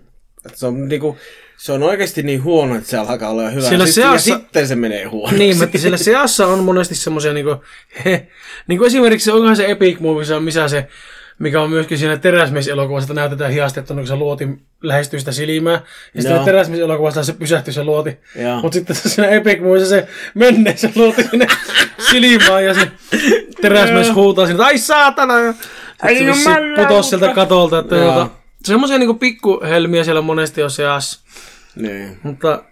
Että 0.46 0.59
se 0.59 0.66
on 0.66 0.88
niinku, 0.88 1.16
se 1.57 1.72
on 1.72 1.83
oikeasti 1.83 2.22
niin 2.22 2.44
huono, 2.44 2.77
että 2.77 2.90
se 2.90 2.96
alkaa 2.96 3.31
olla 3.31 3.50
hyvä. 3.50 3.68
Siellä 3.68 3.85
ja, 3.85 3.87
sitten, 3.87 4.11
seassa- 4.11 4.31
ja 4.31 4.37
sitten 4.38 4.68
se 4.68 4.77
menee 4.77 5.05
huono. 5.05 5.38
Niin, 5.38 5.59
mutta 5.59 5.79
siellä 5.79 5.96
seassa 5.96 6.46
on 6.46 6.64
monesti 6.64 6.94
semmoisia 6.94 7.33
niinku, 7.33 7.57
he, 8.05 8.29
niinku 8.68 8.85
esimerkiksi 8.85 9.31
onkohan 9.31 9.57
se 9.57 9.70
Epic 9.70 10.00
Movie, 10.00 10.24
se 10.24 10.35
on 10.35 10.44
missä 10.44 10.68
se, 10.68 10.88
mikä 11.38 11.61
on 11.61 11.70
myöskin 11.70 11.99
siinä 11.99 12.16
teräsmieselokuvassa, 12.16 13.05
että 13.05 13.20
näytetään 13.20 13.53
hiastettu, 13.53 13.94
kun 13.94 14.07
se 14.07 14.16
luoti 14.16 14.49
lähestyy 14.83 15.18
sitä 15.18 15.33
silmää. 15.33 15.81
Ja 16.14 16.23
sitten 16.23 16.44
teräsmieselokuvassa 16.44 17.25
se 17.25 17.33
pysähtyy 17.33 17.75
se 17.75 17.85
luoti. 17.85 18.18
Mutta 18.62 18.75
sitten 18.75 18.97
siinä 18.97 19.29
Epic 19.29 19.61
Moviessa 19.61 19.88
se 19.88 20.09
menee 20.35 20.77
se 20.77 20.90
luoti 20.94 21.23
sinne 21.23 21.47
silmään 22.11 22.64
ja 22.64 22.75
se 22.75 22.90
teräsmies 23.62 24.14
huutaa 24.14 24.47
sinne, 24.47 24.64
ai 24.64 24.79
saatana! 24.79 25.35
Ai 26.03 26.18
se 26.18 26.25
jumalauta. 26.25 26.83
putosi 26.83 27.09
sieltä 27.09 27.29
katolta. 27.29 27.79
Että 27.79 27.97
tuota, 27.97 28.31
semmoisia 28.64 28.99
niinku 28.99 29.14
pikkuhelmiä 29.14 30.05
siellä 30.05 30.20
monesti 30.20 30.62
on 30.62 30.70
seassa. 30.70 31.20
Niin. 31.77 32.18
Mutta 32.23 32.62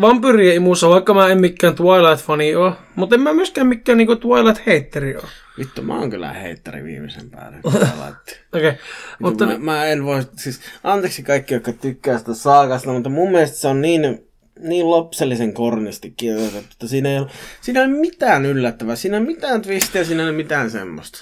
vampyyrien 0.00 0.56
imussa, 0.56 0.88
vaikka 0.88 1.14
mä 1.14 1.28
en 1.28 1.40
mikään 1.40 1.74
Twilight-fani 1.74 2.56
oo, 2.56 2.72
mutta 2.94 3.14
en 3.14 3.20
mä 3.20 3.32
myöskään 3.32 3.66
mikään 3.66 3.98
niinku 3.98 4.14
Twilight-heitteri 4.14 5.16
oo. 5.16 5.28
Vittu, 5.58 5.82
mä 5.82 5.98
oon 5.98 6.10
kyllä 6.10 6.32
heittari 6.32 6.84
viimeisen 6.84 7.30
päälle. 7.30 7.58
Okei, 7.64 8.68
okay. 8.68 8.74
Mutta 9.18 9.46
mä, 9.46 9.58
mä, 9.58 9.86
en 9.86 10.04
voi, 10.04 10.22
siis 10.36 10.60
anteeksi 10.84 11.22
kaikki, 11.22 11.54
jotka 11.54 11.72
tykkää 11.72 12.18
sitä 12.18 12.34
saakasta, 12.34 12.92
mutta 12.92 13.08
mun 13.08 13.30
mielestä 13.30 13.56
se 13.56 13.68
on 13.68 13.82
niin 13.82 14.26
niin 14.60 14.90
lapsellisen 14.90 15.52
kornisti 15.52 16.14
kirjoitettu, 16.16 16.68
että 16.72 16.86
siinä 16.86 17.08
ei, 17.08 17.18
ole, 17.18 17.26
siinä 17.60 17.80
ei 17.80 17.86
ole 17.86 17.96
mitään 17.96 18.46
yllättävää, 18.46 18.96
siinä 18.96 19.16
ei 19.16 19.20
ole 19.20 19.26
mitään 19.26 19.62
twistejä, 19.62 20.04
siinä 20.04 20.22
ei 20.22 20.28
ole 20.28 20.36
mitään 20.36 20.70
semmoista. 20.70 21.18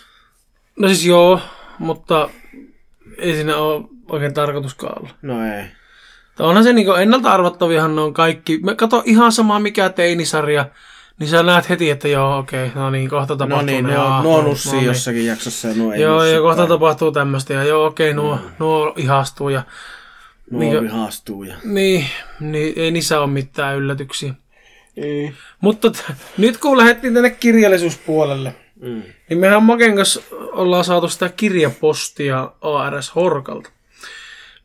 No 0.79 0.89
siis 0.89 1.07
joo, 1.07 1.41
mutta 1.79 2.31
ei 3.19 3.35
siinä 3.35 3.57
ole 3.57 3.85
oikein 4.09 4.35
tarkoituskaan 4.35 5.03
olla. 5.03 5.11
No 5.23 5.55
ei. 5.57 5.65
Onhan 6.39 6.65
se 6.65 6.73
niin 6.73 6.87
ennalta 7.03 7.31
arvattavihan 7.31 7.97
ne 7.97 8.01
on 8.03 8.15
kaikki. 8.15 8.59
Me 8.63 8.75
kato 8.75 9.03
ihan 9.05 9.33
sama 9.33 9.59
mikä 9.59 9.89
teinisarja, 9.89 10.67
niin 11.21 11.29
sä 11.31 11.43
näet 11.43 11.69
heti, 11.69 11.91
että 11.91 12.09
joo, 12.09 12.39
okei, 12.39 12.71
no 12.75 12.91
niin, 12.91 13.11
kohta 13.11 13.37
tapahtuu. 13.37 13.57
No 13.59 13.63
niin, 13.67 13.87
ne, 13.87 13.99
on, 13.99 14.23
nuo 14.23 14.43
no 14.43 14.49
nussii 14.49 14.73
niin. 14.73 14.85
jossakin 14.85 15.27
jaksossa 15.27 15.69
ja 15.69 15.75
nuo 15.75 15.93
ei 15.93 16.01
Joo, 16.01 16.25
ja 16.25 16.41
kohta 16.41 16.67
tapahtuu 16.67 17.13
tämmöistä, 17.13 17.53
ja 17.55 17.65
joo, 17.65 17.87
okei, 17.87 18.15
nuo, 18.15 18.39
nuo 18.59 18.93
ihastuu, 18.97 19.49
ja 19.49 19.63
Nuo 20.51 20.61
niinkö- 20.61 20.83
vihastuu 20.83 21.43
ja... 21.43 21.55
niin, 21.65 22.07
niin, 22.41 22.73
ei 22.77 22.91
niissä 22.91 23.21
ole 23.21 23.27
mitään 23.31 23.77
yllätyksiä. 23.77 24.35
Ei. 24.97 25.33
Mutta 25.61 25.91
t- 25.91 26.13
nyt 26.39 26.57
kun 26.59 26.79
lähdettiin 26.79 27.15
tänne 27.15 27.31
kirjallisuuspuolelle, 27.31 28.55
Mm. 28.81 29.03
niin 29.29 29.39
mehän 29.39 29.63
Maken 29.63 29.97
kanssa 29.97 30.21
ollaan 30.33 30.85
saatu 30.85 31.09
sitä 31.09 31.29
kirjapostia 31.29 32.51
ARS 32.61 33.15
Horkalta. 33.15 33.71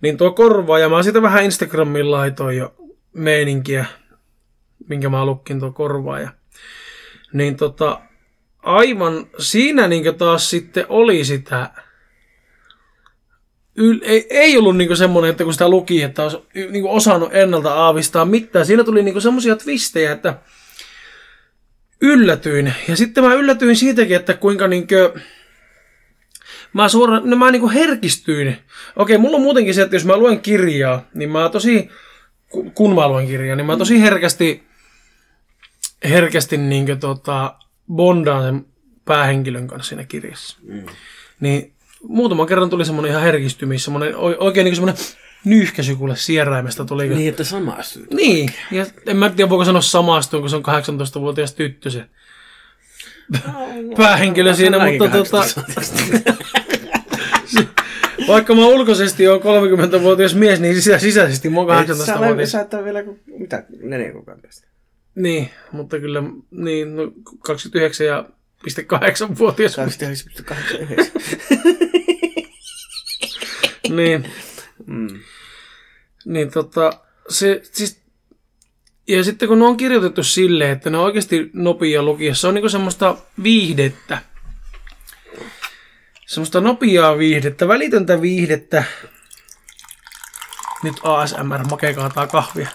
Niin 0.01 0.17
tuo 0.17 0.31
korvaa, 0.31 0.79
ja 0.79 0.89
mä 0.89 1.03
siitä 1.03 1.21
vähän 1.21 1.43
Instagramiin 1.43 2.11
laitoin 2.11 2.57
jo 2.57 2.75
meininkiä, 3.13 3.85
minkä 4.87 5.09
mä 5.09 5.25
lukkin 5.25 5.59
tuo 5.59 5.71
korvaaja. 5.71 6.29
Niin 7.33 7.55
tota, 7.55 8.01
aivan 8.63 9.27
siinä 9.39 9.87
niin 9.87 10.15
taas 10.15 10.49
sitten 10.49 10.85
oli 10.89 11.25
sitä, 11.25 11.69
yl, 13.75 13.99
ei, 14.03 14.27
ei 14.29 14.57
ollut 14.57 14.77
niin 14.77 14.97
semmoinen, 14.97 15.31
että 15.31 15.43
kun 15.43 15.53
sitä 15.53 15.69
luki, 15.69 16.03
että 16.03 16.23
olisi 16.23 16.37
niin 16.69 16.85
osannut 16.85 17.35
ennalta 17.35 17.73
aavistaa 17.73 18.25
mitään. 18.25 18.65
Siinä 18.65 18.83
tuli 18.83 19.03
niin 19.03 19.21
semmoisia 19.21 19.55
twistejä, 19.55 20.11
että 20.11 20.35
yllätyin. 22.01 22.73
Ja 22.87 22.95
sitten 22.95 23.23
mä 23.23 23.33
yllätyin 23.33 23.75
siitäkin, 23.75 24.15
että 24.15 24.33
kuinka 24.33 24.67
niinkö... 24.67 25.13
Mä 26.73 26.89
suoraan, 26.89 27.21
no 27.29 27.35
mä 27.35 27.51
niinku 27.51 27.69
herkistyin. 27.69 28.57
Okei, 28.95 29.17
mulla 29.17 29.35
on 29.37 29.41
muutenkin 29.43 29.73
se, 29.73 29.81
että 29.81 29.95
jos 29.95 30.05
mä 30.05 30.17
luen 30.17 30.39
kirjaa, 30.41 31.05
niin 31.13 31.29
mä 31.31 31.49
tosi, 31.49 31.89
ku- 32.49 32.71
kun 32.75 32.95
mä 32.95 33.07
luen 33.07 33.27
kirjaa, 33.27 33.55
niin 33.55 33.65
mä 33.65 33.77
tosi 33.77 34.01
herkästi, 34.01 34.63
herkästi 36.09 36.57
niinkö 36.57 36.95
tota, 36.95 37.55
bondaan 37.93 38.43
sen 38.43 38.65
päähenkilön 39.05 39.67
kanssa 39.67 39.89
siinä 39.89 40.03
kirjassa. 40.03 40.57
Mm. 40.63 40.83
Niin 41.39 41.73
muutaman 42.03 42.47
kerran 42.47 42.69
tuli 42.69 42.85
semmonen 42.85 43.11
ihan 43.11 43.23
herkistymis, 43.23 43.83
semmonen, 43.83 44.15
oi- 44.15 44.37
oikein 44.39 44.65
niinku 44.65 44.75
semmonen 44.75 44.95
nyyhkäsy 45.45 45.95
kuule 45.95 46.15
sieraimesta 46.15 46.85
tuli. 46.85 47.09
Niin, 47.09 47.29
että 47.29 47.43
samaistut. 47.43 48.11
Niin, 48.13 48.49
ja 48.71 48.85
en 49.05 49.17
mä 49.17 49.29
tiedä 49.29 49.49
voiko 49.49 49.65
sanoa 49.65 49.81
samastuun, 49.81 50.41
kun 50.43 50.49
se 50.49 50.55
on 50.55 50.63
18-vuotias 50.65 51.53
tyttö 51.53 51.89
se 51.89 52.05
päähenkilö 53.97 54.53
siinä, 54.53 54.77
mutta 54.91 55.07
tota, 55.17 55.37
18. 55.37 56.33
vaikka 58.29 58.55
mä 58.55 58.65
ulkoisesti 58.67 59.27
on 59.27 59.41
30-vuotias 59.41 60.35
mies, 60.35 60.59
niin 60.59 60.75
sisä, 60.75 60.99
sisäisesti 60.99 61.49
mä 61.49 61.59
oon 61.59 61.67
Sä, 61.87 61.93
olet- 62.15 62.21
18-vuotias. 62.25 62.51
sä 62.51 62.61
et 62.61 62.73
ole 62.73 62.83
vielä, 62.83 63.03
ku- 63.03 63.19
mitä, 63.39 63.63
neljä 63.81 64.11
kuukautta. 64.11 64.47
Niin, 65.15 65.49
mutta 65.71 65.99
kyllä, 65.99 66.23
niin, 66.51 66.95
no 66.95 67.11
29 67.43 68.07
ja 68.07 68.25
piste 68.63 68.83
8 68.83 69.37
vuotias. 69.37 69.77
29,8. 69.77 71.11
Niin, 73.89 74.27
Mm. 74.85 75.19
niin 76.25 76.51
tota, 76.51 76.91
se, 77.29 77.61
siis, 77.71 78.01
ja 79.07 79.23
sitten 79.23 79.47
kun 79.47 79.59
ne 79.59 79.65
on 79.65 79.77
kirjoitettu 79.77 80.23
silleen, 80.23 80.71
että 80.71 80.89
ne 80.89 80.97
on 80.97 81.03
oikeasti 81.03 81.49
nopea 81.53 82.03
lukia, 82.03 82.35
se 82.35 82.47
on 82.47 82.53
niinku 82.53 82.69
semmoista 82.69 83.17
viihdettä. 83.43 84.17
Semmoista 86.29 86.61
nopeaa 86.61 87.17
viihdettä, 87.17 87.67
välitöntä 87.67 88.21
viihdettä. 88.21 88.83
Nyt 90.83 90.95
ASMR, 91.03 91.63
Make 91.69 91.93
kaataa 91.93 92.27
kahvia. 92.27 92.67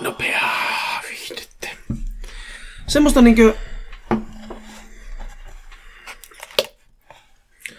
Nopeaa 0.00 1.02
viihdettä. 1.08 1.68
Semmoista 2.86 3.22
niinkö... 3.22 3.54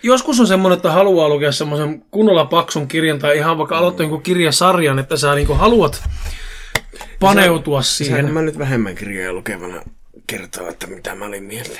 Joskus 0.04 0.40
on 0.40 0.48
semmoinen, 0.48 0.78
että 0.78 0.92
haluaa 0.92 1.30
lukea 1.30 1.52
semmoisen 1.52 2.06
kunnolla 2.12 2.46
paksun 2.46 2.88
kirjan 2.88 3.20
tai 3.20 3.38
ihan 3.38 3.58
vaikka 3.58 3.78
aloittaa 3.78 4.04
jonkun 4.04 4.24
kirjasarjan, 4.24 5.00
että 5.00 5.18
sä 5.18 5.36
niinku 5.36 5.54
haluat 5.54 6.04
paneutua 7.20 7.82
siihen. 7.82 8.16
Saanko 8.16 8.34
mä 8.34 8.42
nyt 8.42 8.60
vähemmän 8.60 8.96
kirjoja 8.96 9.34
lukevana 9.34 9.82
kertoa, 10.32 10.70
että 10.70 10.88
mitä 10.88 11.16
mä 11.16 11.26
olin 11.26 11.44
mieltä? 11.44 11.80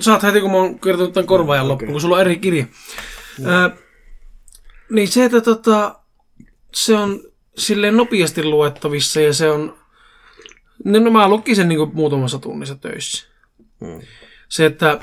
Saat 0.00 0.22
heti, 0.22 0.40
kun 0.40 0.50
mä 0.50 0.56
oon 0.56 0.80
kertonut 0.80 1.12
tämän 1.12 1.26
korvaajan 1.26 1.68
loppuun, 1.68 1.92
kun 1.92 2.00
sulla 2.00 2.16
on 2.16 2.20
eri 2.20 2.38
kirja. 2.38 2.66
Ää, 3.46 3.70
niin 4.90 5.08
se, 5.08 5.24
että 5.24 5.40
tota, 5.40 5.98
se 6.74 6.94
on 6.94 7.20
silleen 7.58 7.96
nopeasti 7.96 8.44
luettavissa 8.44 9.20
ja 9.20 9.32
se 9.34 9.50
on... 9.50 9.78
No, 10.84 10.98
no 10.98 11.10
mä 11.10 11.28
lukin 11.28 11.56
sen 11.56 11.68
niin 11.68 11.94
muutamassa 11.94 12.38
tunnissa 12.38 12.74
töissä. 12.74 13.26
Mm. 13.80 14.00
Se, 14.48 14.66
että 14.66 15.00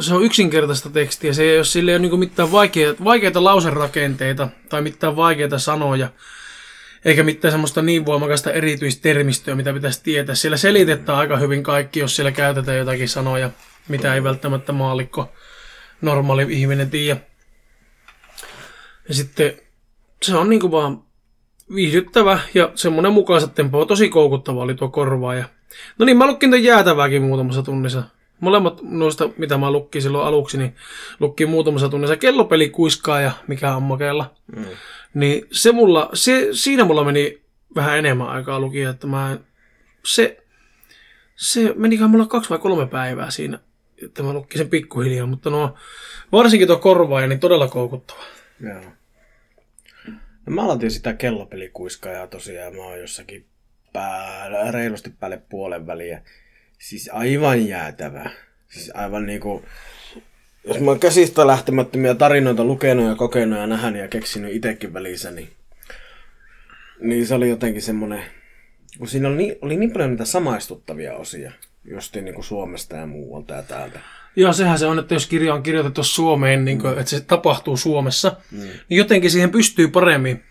se 0.00 0.14
on 0.14 0.24
yksinkertaista 0.24 0.90
tekstiä, 0.90 1.32
se 1.32 1.42
ei 1.42 1.56
ole 1.56 1.64
sille 1.64 1.98
niin 1.98 2.18
mitään 2.18 2.52
vaikeita, 2.52 3.04
vaikeita 3.04 3.44
lauserakenteita 3.44 4.48
tai 4.68 4.82
mitään 4.82 5.16
vaikeita 5.16 5.58
sanoja, 5.58 6.10
eikä 7.06 7.22
mitään 7.22 7.52
semmoista 7.52 7.82
niin 7.82 8.06
voimakasta 8.06 8.52
erityistermistöä, 8.52 9.54
mitä 9.54 9.72
pitäisi 9.72 10.02
tietää. 10.02 10.34
Siellä 10.34 10.56
selitetään 10.56 11.18
aika 11.18 11.36
hyvin 11.36 11.62
kaikki, 11.62 12.00
jos 12.00 12.16
siellä 12.16 12.32
käytetään 12.32 12.78
jotakin 12.78 13.08
sanoja, 13.08 13.50
mitä 13.88 14.14
ei 14.14 14.24
välttämättä 14.24 14.72
maalikko, 14.72 15.32
normaali 16.00 16.46
ihminen 16.48 16.90
tiedä. 16.90 17.20
Ja 19.08 19.14
sitten 19.14 19.52
se 20.22 20.36
on 20.36 20.48
niinku 20.48 20.70
vaan 20.70 21.02
viihdyttävä 21.74 22.38
ja 22.54 22.70
semmoinen 22.74 23.12
mukaansa 23.12 23.48
tempo 23.48 23.84
tosi 23.84 24.08
koukuttava 24.08 24.62
oli 24.62 24.74
tuo 24.74 24.88
korvaaja. 24.88 25.44
No 25.98 26.06
niin, 26.06 26.16
mä 26.16 26.26
lukkin 26.26 26.50
ton 26.50 26.62
jäätävääkin 26.62 27.22
muutamassa 27.22 27.62
tunnissa. 27.62 28.02
Molemmat 28.40 28.80
noista, 28.82 29.30
mitä 29.36 29.58
mä 29.58 29.70
lukkin 29.70 30.02
silloin 30.02 30.26
aluksi, 30.26 30.58
niin 30.58 30.76
lukkin 31.20 31.48
muutamassa 31.48 31.88
tunnissa. 31.88 32.16
Kellopeli 32.16 32.70
kuiskaa 32.70 33.20
ja 33.20 33.32
mikä 33.46 33.76
on 33.76 33.82
makeella. 33.82 34.34
Mm. 34.56 34.64
Niin 35.16 35.46
se 35.52 35.72
mulla, 35.72 36.10
se, 36.14 36.48
siinä 36.52 36.84
mulla 36.84 37.04
meni 37.04 37.42
vähän 37.74 37.98
enemmän 37.98 38.28
aikaa 38.28 38.60
lukia, 38.60 38.90
että 38.90 39.06
mä 39.06 39.32
en, 39.32 39.40
se, 40.04 40.44
se 41.36 41.72
meniköhän 41.76 42.10
mulla 42.10 42.26
kaksi 42.26 42.50
vai 42.50 42.58
kolme 42.58 42.86
päivää 42.86 43.30
siinä, 43.30 43.58
että 44.02 44.22
mä 44.22 44.32
lukkin 44.32 44.58
sen 44.58 44.68
pikkuhiljaa, 44.68 45.26
mutta 45.26 45.50
no, 45.50 45.74
varsinkin 46.32 46.68
tuo 46.68 46.76
korvaaja, 46.76 47.26
niin 47.26 47.40
todella 47.40 47.68
koukuttava. 47.68 48.22
Joo. 48.60 48.82
No 50.46 50.52
mä 50.52 50.62
aloitin 50.62 50.90
sitä 50.90 51.12
kellopelikuiskajaa 51.12 52.26
tosiaan, 52.26 52.76
mä 52.76 52.82
oon 52.82 53.00
jossakin 53.00 53.46
päällä, 53.92 54.70
reilusti 54.70 55.10
päälle 55.10 55.42
puolen 55.48 55.86
väliä. 55.86 56.22
Siis 56.78 57.10
aivan 57.12 57.66
jäätävä. 57.68 58.30
Siis 58.68 58.90
aivan 58.94 59.26
niinku... 59.26 59.64
Jos 60.66 60.80
mä 60.80 60.90
oon 60.90 61.00
käsistä 61.00 61.46
lähtemättömiä 61.46 62.14
tarinoita 62.14 62.64
lukenut 62.64 63.08
ja 63.08 63.14
kokenut 63.14 63.58
ja 63.58 63.66
nähnyt 63.66 64.02
ja 64.02 64.08
keksinyt 64.08 64.54
itekin 64.54 64.94
välissä, 64.94 65.30
niin... 65.30 65.48
Niin 67.00 67.26
se 67.26 67.34
oli 67.34 67.48
jotenkin 67.48 67.82
semmonen... 67.82 68.22
Kun 68.98 69.08
siinä 69.08 69.28
oli 69.28 69.36
niin, 69.36 69.56
oli 69.62 69.76
niin 69.76 69.90
paljon 69.90 70.10
niitä 70.10 70.24
samaistuttavia 70.24 71.14
osia. 71.14 71.52
Justiin 71.84 72.24
niinku 72.24 72.42
Suomesta 72.42 72.96
ja 72.96 73.06
muualta 73.06 73.54
ja 73.54 73.62
täältä. 73.62 74.00
Joo, 74.36 74.52
sehän 74.52 74.78
se 74.78 74.86
on, 74.86 74.98
että 74.98 75.14
jos 75.14 75.26
kirja 75.26 75.54
on 75.54 75.62
kirjoitettu 75.62 76.02
Suomeen, 76.02 76.64
niin 76.64 76.80
kuin, 76.80 76.98
että 76.98 77.10
se 77.10 77.20
tapahtuu 77.20 77.76
Suomessa, 77.76 78.36
mm. 78.50 78.58
niin 78.58 78.98
jotenkin 78.98 79.30
siihen 79.30 79.50
pystyy 79.50 79.88
paremmin. 79.88 80.42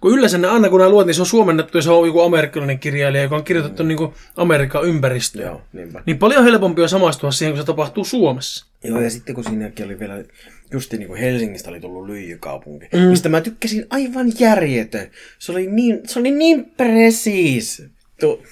Kun 0.00 0.12
yleensä 0.12 0.38
ne 0.38 0.48
aina 0.48 0.68
kun 0.68 0.78
nämä 0.78 0.90
luet, 0.90 1.06
niin 1.06 1.14
se 1.14 1.22
on 1.22 1.26
suomennettu 1.26 1.78
ja 1.78 1.82
se 1.82 1.90
on 1.90 2.06
joku 2.06 2.20
amerikkalainen 2.20 2.78
kirjailija, 2.78 3.22
joka 3.22 3.36
on 3.36 3.44
kirjoitettu 3.44 3.82
mm. 3.82 3.88
niin 3.88 3.98
kuin 3.98 4.14
Amerikan 4.36 4.84
ympäristöön. 4.84 5.46
Joo, 5.46 5.62
niinpä. 5.72 6.02
Niin 6.06 6.18
paljon 6.18 6.44
helpompi 6.44 6.82
on 6.82 6.88
samaistua 6.88 7.30
siihen, 7.30 7.52
kun 7.52 7.62
se 7.62 7.66
tapahtuu 7.66 8.04
Suomessa. 8.04 8.69
Joo, 8.84 9.00
ja 9.00 9.10
sitten 9.10 9.34
kun 9.34 9.44
siinäkin 9.44 9.86
oli 9.86 9.98
vielä, 9.98 10.24
justi 10.72 10.98
niin 10.98 11.08
kuin 11.08 11.20
Helsingistä 11.20 11.70
oli 11.70 11.80
tullut 11.80 12.06
lyijykaupunki, 12.06 12.86
mm. 12.92 13.00
mistä 13.00 13.28
mä 13.28 13.40
tykkäsin 13.40 13.86
aivan 13.90 14.32
järjetön. 14.38 15.10
Se 15.38 15.52
oli 15.52 15.66
niin, 15.66 16.00
se 16.06 16.18
oli 16.18 16.30
niin 16.30 16.64
presiis. 16.64 17.82
Tu, 18.20 18.42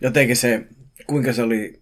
jotenkin 0.00 0.36
se, 0.36 0.66
kuinka 1.06 1.32
se 1.32 1.42
oli, 1.42 1.80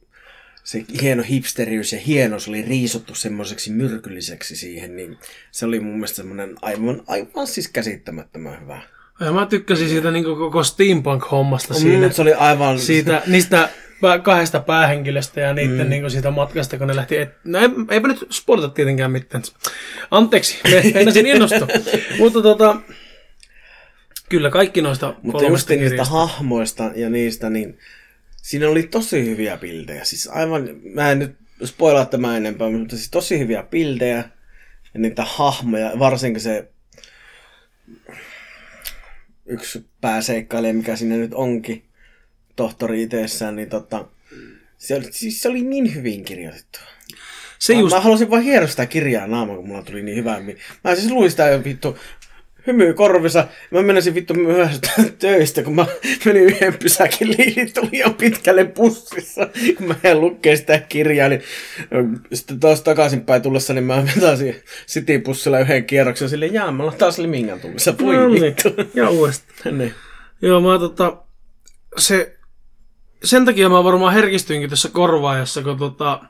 se 0.64 0.84
hieno 1.02 1.22
hipsteriys 1.22 1.92
ja 1.92 1.98
hienous 1.98 2.48
oli 2.48 2.62
riisottu 2.62 3.14
semmoiseksi 3.14 3.72
myrkylliseksi 3.72 4.56
siihen, 4.56 4.96
niin 4.96 5.18
se 5.50 5.66
oli 5.66 5.80
mun 5.80 5.94
mielestä 5.94 6.16
semmoinen 6.16 6.54
aivan, 6.62 7.02
aivan 7.06 7.46
siis 7.46 7.68
käsittämättömän 7.68 8.60
hyvä. 8.60 8.82
Ja 9.20 9.32
mä 9.32 9.46
tykkäsin 9.46 9.88
siitä 9.88 10.10
niin 10.10 10.24
koko 10.24 10.64
steampunk-hommasta 10.64 11.74
siinä. 11.74 12.06
Mm, 12.06 12.12
se 12.12 12.22
oli 12.22 12.34
aivan... 12.34 12.78
Siitä, 12.78 13.22
niistä 13.26 13.68
kahdesta 14.22 14.60
päähenkilöstä 14.60 15.40
ja 15.40 15.54
niiden 15.54 15.86
mm. 15.86 15.90
niin 15.90 16.10
siitä 16.10 16.30
matkasta, 16.30 16.78
kun 16.78 16.86
ne 16.86 16.96
lähti... 16.96 17.16
Et... 17.16 17.34
No 17.44 17.58
ei, 17.58 17.68
eipä 17.90 18.08
nyt 18.08 18.26
spoilata 18.30 18.68
tietenkään 18.68 19.10
mitään. 19.10 19.42
Anteeksi, 20.10 20.58
me 20.64 20.82
meinasin 20.94 21.26
innostua. 21.26 21.68
Mutta 22.18 22.42
tota, 22.42 22.76
kyllä 24.28 24.50
kaikki 24.50 24.82
noista 24.82 25.14
Mutta 25.22 25.42
just 25.42 25.68
niistä 25.68 25.74
kirjasta. 25.74 26.14
hahmoista 26.14 26.90
ja 26.94 27.10
niistä, 27.10 27.50
niin 27.50 27.78
siinä 28.42 28.68
oli 28.68 28.82
tosi 28.82 29.24
hyviä 29.24 29.56
bildejä. 29.56 30.04
Siis 30.04 30.28
aivan, 30.32 30.68
mä 30.94 31.10
en 31.10 31.18
nyt 31.18 31.36
spoilaa 31.64 32.06
tämä 32.06 32.36
enempää, 32.36 32.70
mutta 32.70 32.96
siis 32.96 33.10
tosi 33.10 33.38
hyviä 33.38 33.62
bildejä 33.62 34.24
ja 34.94 35.00
niitä 35.00 35.24
hahmoja, 35.24 35.92
varsinkin 35.98 36.42
se 36.42 36.68
yksi 39.46 39.86
pääseikkailija, 40.00 40.74
mikä 40.74 40.96
siinä 40.96 41.16
nyt 41.16 41.34
onkin, 41.34 41.84
tohtori 42.56 43.02
itsessään, 43.02 43.56
niin 43.56 43.68
tota, 43.68 44.04
se 44.78 44.94
oli, 44.94 45.04
siis 45.10 45.42
se 45.42 45.48
oli 45.48 45.62
niin 45.62 45.94
hyvin 45.94 46.24
kirjoitettu. 46.24 46.78
Se 47.58 47.74
Mä, 47.74 47.80
just, 47.80 47.94
mä 47.94 48.00
halusin 48.00 48.30
vaan 48.30 48.42
hieroa 48.42 48.68
sitä 48.68 48.86
kirjaa 48.86 49.26
naamaan, 49.26 49.58
kun 49.58 49.68
mulla 49.68 49.82
tuli 49.82 50.02
niin 50.02 50.16
hyvä. 50.16 50.40
mi- 50.40 50.56
Mä 50.84 50.94
siis 50.94 51.10
luin 51.10 51.30
sitä 51.30 51.48
jo 51.48 51.64
vittu 51.64 51.98
hymy 52.66 52.94
korvissa. 52.94 53.48
Mä 53.70 53.82
menisin 53.82 54.14
vittu 54.14 54.34
myöhästä 54.34 54.90
töistä, 55.18 55.62
kun 55.62 55.74
mä 55.74 55.86
menin 56.24 56.42
yhden 56.42 56.74
pysäkin 56.74 57.28
liitin, 57.28 57.72
tuli 57.74 57.98
jo 57.98 58.10
pitkälle 58.10 58.64
bussissa. 58.64 59.48
Kun 59.76 59.86
mä 59.88 59.94
en 60.04 60.20
lukee 60.20 60.56
sitä 60.56 60.78
kirjaa, 60.78 61.28
niin 61.28 61.42
sitten 62.32 62.60
taas 62.60 62.82
takaisinpäin 62.82 63.42
tullessa, 63.42 63.72
niin 63.74 63.84
mä 63.84 64.04
vetäisin 64.16 64.54
City-bussilla 64.88 65.60
yhden 65.60 65.84
kierroksen 65.84 66.28
sille 66.28 66.46
jaa, 66.46 66.72
mä 66.72 66.82
ollaan 66.82 66.98
taas 66.98 67.18
Limingan 67.18 67.60
tullessa. 67.60 67.94
Voi 67.98 68.16
no 68.16 68.28
niin, 68.28 68.42
vittu. 68.42 68.68
ja 68.94 69.10
uudestaan. 69.10 69.78
Niin. 69.78 69.94
Joo, 70.42 70.60
mä 70.60 70.78
tota, 70.78 71.16
se, 71.98 72.36
sen 73.24 73.44
takia 73.44 73.68
mä 73.68 73.84
varmaan 73.84 74.14
herkistyinkin 74.14 74.70
tässä 74.70 74.88
korvaajassa, 74.88 75.62
kun 75.62 75.78
tota, 75.78 76.20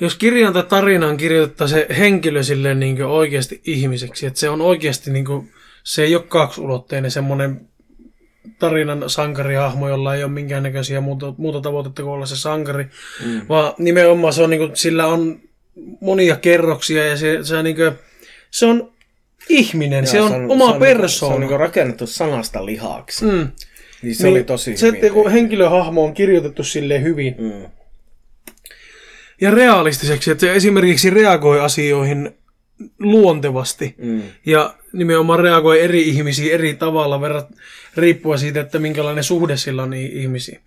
jos 0.00 0.14
kirjan 0.14 0.52
tai 0.52 0.62
tarinaan 0.62 1.16
kirjoittaa 1.16 1.68
se 1.68 1.86
henkilö 1.98 2.42
silleen 2.42 2.80
niin 2.80 3.04
oikeasti 3.04 3.60
ihmiseksi, 3.64 4.26
että 4.26 4.40
se 4.40 4.50
on 4.50 4.60
oikeasti 4.60 5.10
niin 5.10 5.24
kuin, 5.24 5.52
se 5.84 6.02
ei 6.02 6.14
ole 6.14 6.22
kaksulotteinen 6.22 7.10
semmoinen 7.10 7.60
tarinan 8.58 9.10
sankarihahmo, 9.10 9.88
jolla 9.88 10.14
ei 10.14 10.24
ole 10.24 10.32
minkäännäköisiä 10.32 11.00
muuta, 11.00 11.34
muuta 11.36 11.60
tavoitetta 11.60 12.02
kuin 12.02 12.12
olla 12.12 12.26
se 12.26 12.36
sankari, 12.36 12.86
mm. 13.24 13.40
vaan 13.48 13.74
nimenomaan 13.78 14.32
se 14.32 14.42
on, 14.42 14.50
niin 14.50 14.60
kuin, 14.60 14.76
sillä 14.76 15.06
on 15.06 15.40
monia 16.00 16.36
kerroksia 16.36 17.06
ja 17.06 17.16
se, 17.16 17.38
se, 17.42 17.56
on, 17.56 17.64
niin 17.64 17.76
kuin, 17.76 17.92
se 18.50 18.66
on 18.66 18.92
ihminen, 19.48 20.06
se 20.06 20.20
on, 20.20 20.50
oma 20.50 20.66
se 20.66 20.72
on, 20.74 20.80
persoona. 20.80 21.32
Se 21.32 21.34
on 21.34 21.40
niinku 21.40 21.56
rakennettu 21.56 22.06
sanasta 22.06 22.66
lihaksi. 22.66 23.24
Mm. 23.24 23.48
Niin 24.02 24.14
se 24.14 24.28
oli 24.28 24.44
tosi 24.44 24.76
Se, 24.76 24.88
että 24.88 25.10
kun 25.10 25.30
henkilöhahmo 25.30 26.04
on 26.04 26.14
kirjoitettu 26.14 26.64
sille 26.64 27.02
hyvin 27.02 27.34
Mm. 27.38 27.62
ja 29.40 29.50
realistiseksi, 29.50 30.30
että 30.30 30.40
se 30.40 30.54
esimerkiksi 30.54 31.10
reagoi 31.10 31.60
asioihin 31.60 32.30
luontevasti 32.98 33.94
Mm. 33.98 34.22
ja 34.46 34.74
nimenomaan 34.92 35.40
reagoi 35.40 35.80
eri 35.80 36.02
ihmisiin 36.08 36.52
eri 36.52 36.74
tavalla 36.74 37.20
verrat, 37.20 37.48
riippuen 37.96 38.38
siitä, 38.38 38.60
että 38.60 38.78
minkälainen 38.78 39.24
suhde 39.24 39.56
sillä 39.56 39.82
on 39.82 39.90
niihin 39.90 40.20
ihmisiin. 40.20 40.60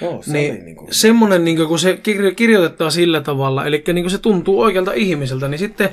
Joo, 0.00 0.22
se 0.22 0.32
Niin, 0.32 0.54
oli 0.54 0.60
niinku... 0.62 0.88
semmoinen, 0.90 1.44
niin 1.44 1.56
kun 1.68 1.78
se 1.78 1.92
kirjo- 2.02 2.34
kirjoitetaan 2.34 2.92
sillä 2.92 3.20
tavalla, 3.20 3.66
eli 3.66 3.84
niin 3.92 4.10
se 4.10 4.18
tuntuu 4.18 4.60
oikealta 4.60 4.92
ihmiseltä, 4.92 5.48
niin 5.48 5.58
sitten 5.58 5.90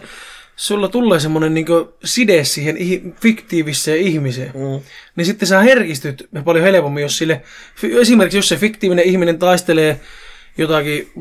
sulla 0.60 0.88
tulee 0.88 1.19
semmoinen 1.19 1.54
niin 1.54 1.65
side 2.04 2.43
siihen 2.43 2.78
fiktiiviseen 3.22 4.00
ihmiseen. 4.00 4.52
Mm. 4.54 4.82
Niin 5.15 5.26
sitten 5.26 5.48
sä 5.48 5.60
herkistyt 5.60 6.28
paljon 6.45 6.65
helpommin, 6.65 7.02
jos 7.02 7.17
sille, 7.17 7.41
esimerkiksi 8.02 8.38
jos 8.38 8.50
se 8.50 8.58
fiktiivinen 8.58 9.06
ihminen 9.06 9.39
taistelee 9.39 10.00
jotakin, 10.58 11.12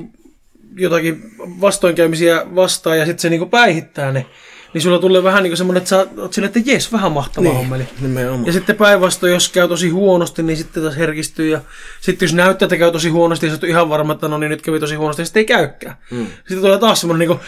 jotakin 0.77 1.23
vastoinkäymisiä 1.39 2.47
vastaan 2.55 2.99
ja 2.99 3.07
sitten 3.07 3.23
se 3.23 3.31
niin 3.31 3.51
päihittää 3.51 4.13
ne, 4.13 4.27
niin 4.75 4.83
sulla 4.83 4.99
tulee 4.99 5.23
vähän 5.23 5.43
niin 5.43 5.57
semmoinen, 5.57 5.79
että 5.79 5.89
sä 5.89 6.07
oot 6.17 6.33
silleen, 6.33 6.53
että 6.57 6.71
jes, 6.71 6.93
vähän 6.93 7.13
mahtava 7.13 7.45
niin. 7.45 7.57
hommeli. 7.57 7.89
Nimenomaan. 8.01 8.47
Ja 8.47 8.53
sitten 8.53 8.77
päinvastoin, 8.77 9.33
jos 9.33 9.49
käy 9.49 9.69
tosi 9.69 9.89
huonosti, 9.89 10.43
niin 10.43 10.57
sitten 10.57 10.83
taas 10.83 10.97
herkistyy. 10.97 11.51
Ja 11.51 11.61
sitten 12.01 12.27
jos 12.27 12.35
näyttää, 12.35 12.67
että 12.67 12.77
käy 12.77 12.93
tosi 12.93 13.09
huonosti, 13.09 13.47
ja 13.47 13.51
sä 13.51 13.57
oot 13.57 13.65
ihan 13.65 13.89
varma, 13.89 14.13
että 14.13 14.29
no 14.29 14.39
niin 14.39 14.51
nyt 14.51 14.63
kävi 14.63 14.81
tosi 14.81 14.95
huonosti, 14.95 15.23
ja 15.23 15.27
sitten 15.27 15.41
ei 15.41 15.45
käykään. 15.45 15.97
Mm. 16.11 16.27
Sitten 16.27 16.61
tulee 16.61 16.79
taas 16.79 17.01
semmoinen 17.01 17.29
niin. 17.29 17.39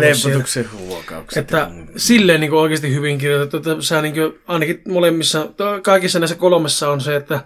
Lempotuksen 0.00 0.70
huokaukset. 0.78 1.40
Että 1.40 1.70
silleen 1.96 2.40
niin 2.40 2.52
oikeasti 2.52 2.94
hyvin 2.94 3.18
kirjoitettu, 3.18 3.56
että 3.56 3.82
sä 3.84 4.02
niin 4.02 4.14
kuin, 4.14 4.38
ainakin 4.46 4.82
molemmissa, 4.88 5.48
kaikissa 5.82 6.18
näissä 6.18 6.36
kolmessa 6.36 6.90
on 6.90 7.00
se, 7.00 7.16
että 7.16 7.40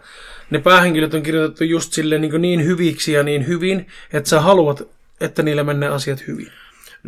ne 0.50 0.58
päähenkilöt 0.58 1.14
on 1.14 1.22
kirjoitettu 1.22 1.64
just 1.64 1.92
silleen 1.92 2.20
niin, 2.20 2.42
niin 2.42 2.64
hyviksi 2.64 3.12
ja 3.12 3.22
niin 3.22 3.46
hyvin, 3.46 3.86
että 4.12 4.30
sä 4.30 4.40
haluat, 4.40 4.82
että 5.20 5.42
niillä 5.42 5.64
menee 5.64 5.88
asiat 5.88 6.26
hyvin. 6.26 6.52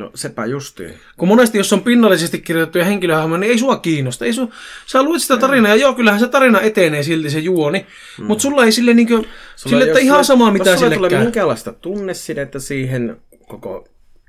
No 0.00 0.10
sepä 0.14 0.46
justiin. 0.46 0.94
Kun 1.16 1.28
monesti, 1.28 1.58
jos 1.58 1.72
on 1.72 1.82
pinnallisesti 1.82 2.38
kirjoitettuja 2.40 2.84
henkilöhahmoja, 2.84 3.38
niin 3.40 3.50
ei 3.52 3.58
sua 3.58 3.76
kiinnosta. 3.76 4.24
Ei 4.24 4.32
su, 4.32 4.52
sä 4.86 5.02
luet 5.02 5.22
sitä 5.22 5.36
tarinaa, 5.36 5.68
ja 5.70 5.76
joo, 5.80 5.94
kyllähän 5.94 6.20
se 6.20 6.28
tarina 6.28 6.60
etenee 6.60 7.02
silti 7.02 7.30
se 7.30 7.38
juoni, 7.38 7.86
mm. 8.18 8.24
mutta 8.24 8.42
sulla 8.42 8.64
ei 8.64 8.72
sille, 8.72 8.94
niinku, 8.94 9.26
sille 9.56 9.84
että 9.84 9.98
ihan 9.98 10.24
sama 10.24 10.50
mitä 10.50 10.76
sille 10.76 10.94
tulee 10.94 11.10
käy. 11.10 11.22
minkäänlaista 11.22 11.72
tunnesidettä 11.72 12.58
siihen 12.58 13.16
koko 13.48 13.88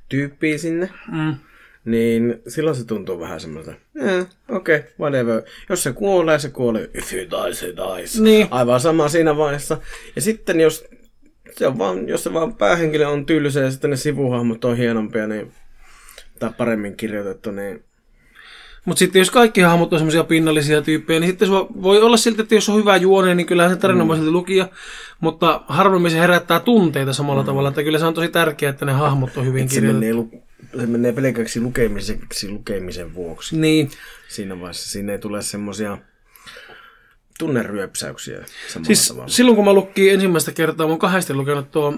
tyyppiin 0.10 0.60
sinne, 0.60 0.89
Mm. 1.12 1.36
niin 1.86 2.41
silloin 2.47 2.75
se 2.75 2.86
tuntuu 2.86 3.19
vähän 3.19 3.39
semmoista, 3.39 3.71
eh, 4.01 4.25
okei, 4.49 4.77
okay, 4.77 4.89
whatever. 4.99 5.41
Jos 5.69 5.84
se 5.84 5.93
kuolee, 5.93 6.39
se 6.39 6.49
kuolee. 6.49 6.89
If 6.93 7.12
he 7.12 7.17
dies, 7.17 7.62
he 7.62 7.67
dies. 7.67 8.19
Niin. 8.19 8.47
Aivan 8.51 8.79
sama 8.79 9.10
siinä 9.10 9.38
vaiheessa. 9.38 9.77
Ja 10.15 10.21
sitten 10.21 10.60
jos 10.60 10.86
se 11.57 11.67
on 11.67 11.77
vaan, 11.77 12.07
jos 12.07 12.23
se 12.23 12.34
vaan 12.34 12.55
päähenkilö 12.55 13.07
on 13.07 13.25
tylsä 13.25 13.60
ja 13.60 13.71
sitten 13.71 13.89
ne 13.89 13.95
sivuhahmot 13.95 14.65
on 14.65 14.77
hienompia, 14.77 15.27
niin, 15.27 15.51
tai 16.41 16.51
paremmin 16.58 16.97
kirjoitettu, 16.97 17.51
niin 17.51 17.84
Mutta 18.86 18.99
sitten 18.99 19.19
jos 19.19 19.32
kaikki 19.32 19.62
hahmot 19.62 19.93
on 19.93 19.99
semmoisia 19.99 20.23
pinnallisia 20.23 20.82
tyyppejä, 20.82 21.19
niin 21.19 21.30
sitten 21.30 21.47
sua 21.47 21.67
voi 21.82 22.01
olla 22.01 22.17
silti, 22.17 22.41
että 22.41 22.56
jos 22.56 22.69
on 22.69 22.75
hyvä 22.80 22.97
juone, 22.97 23.36
niin 23.36 23.47
kyllähän 23.47 23.73
se 23.75 23.80
tarina 23.80 24.06
mm. 24.06 24.15
silti 24.15 24.32
lukia. 24.32 24.67
Mutta 25.19 25.63
harvemmin 25.67 26.12
se 26.12 26.19
herättää 26.19 26.60
tunteita 26.60 27.13
samalla 27.13 27.41
mm. 27.41 27.45
tavalla, 27.45 27.69
että 27.69 27.84
kyllä 27.84 27.99
se 27.99 28.06
on 28.06 28.13
tosi 28.13 28.27
tärkeää, 28.27 28.69
että 28.69 28.86
ne 28.86 28.91
hahmot 28.91 29.38
on 29.38 29.45
hyvin 29.45 29.69
se 29.69 29.75
kirjoitettu. 29.75 30.32
menee, 30.32 30.41
se 30.80 30.86
menee 30.86 31.13
pelkäksi 31.13 31.62
lukemiseksi 31.62 32.49
lukemisen 32.49 33.13
vuoksi. 33.13 33.58
Niin, 33.58 33.91
Siinä 34.27 34.60
vaiheessa 34.60 34.89
siinä 34.89 35.12
ei 35.12 35.19
tule 35.19 35.41
semmosia 35.41 35.97
tunneryöpsäyksiä 37.39 38.38
samalla 38.67 38.88
siis 38.88 39.08
tavalla. 39.08 39.27
silloin 39.27 39.56
kun 39.56 39.65
mä 39.65 39.73
lukkiin 39.73 40.13
ensimmäistä 40.13 40.51
kertaa, 40.51 40.88
mä 40.88 40.91
oon 40.91 40.99
kahdesti 40.99 41.34
lukenut 41.34 41.71
tuo 41.71 41.97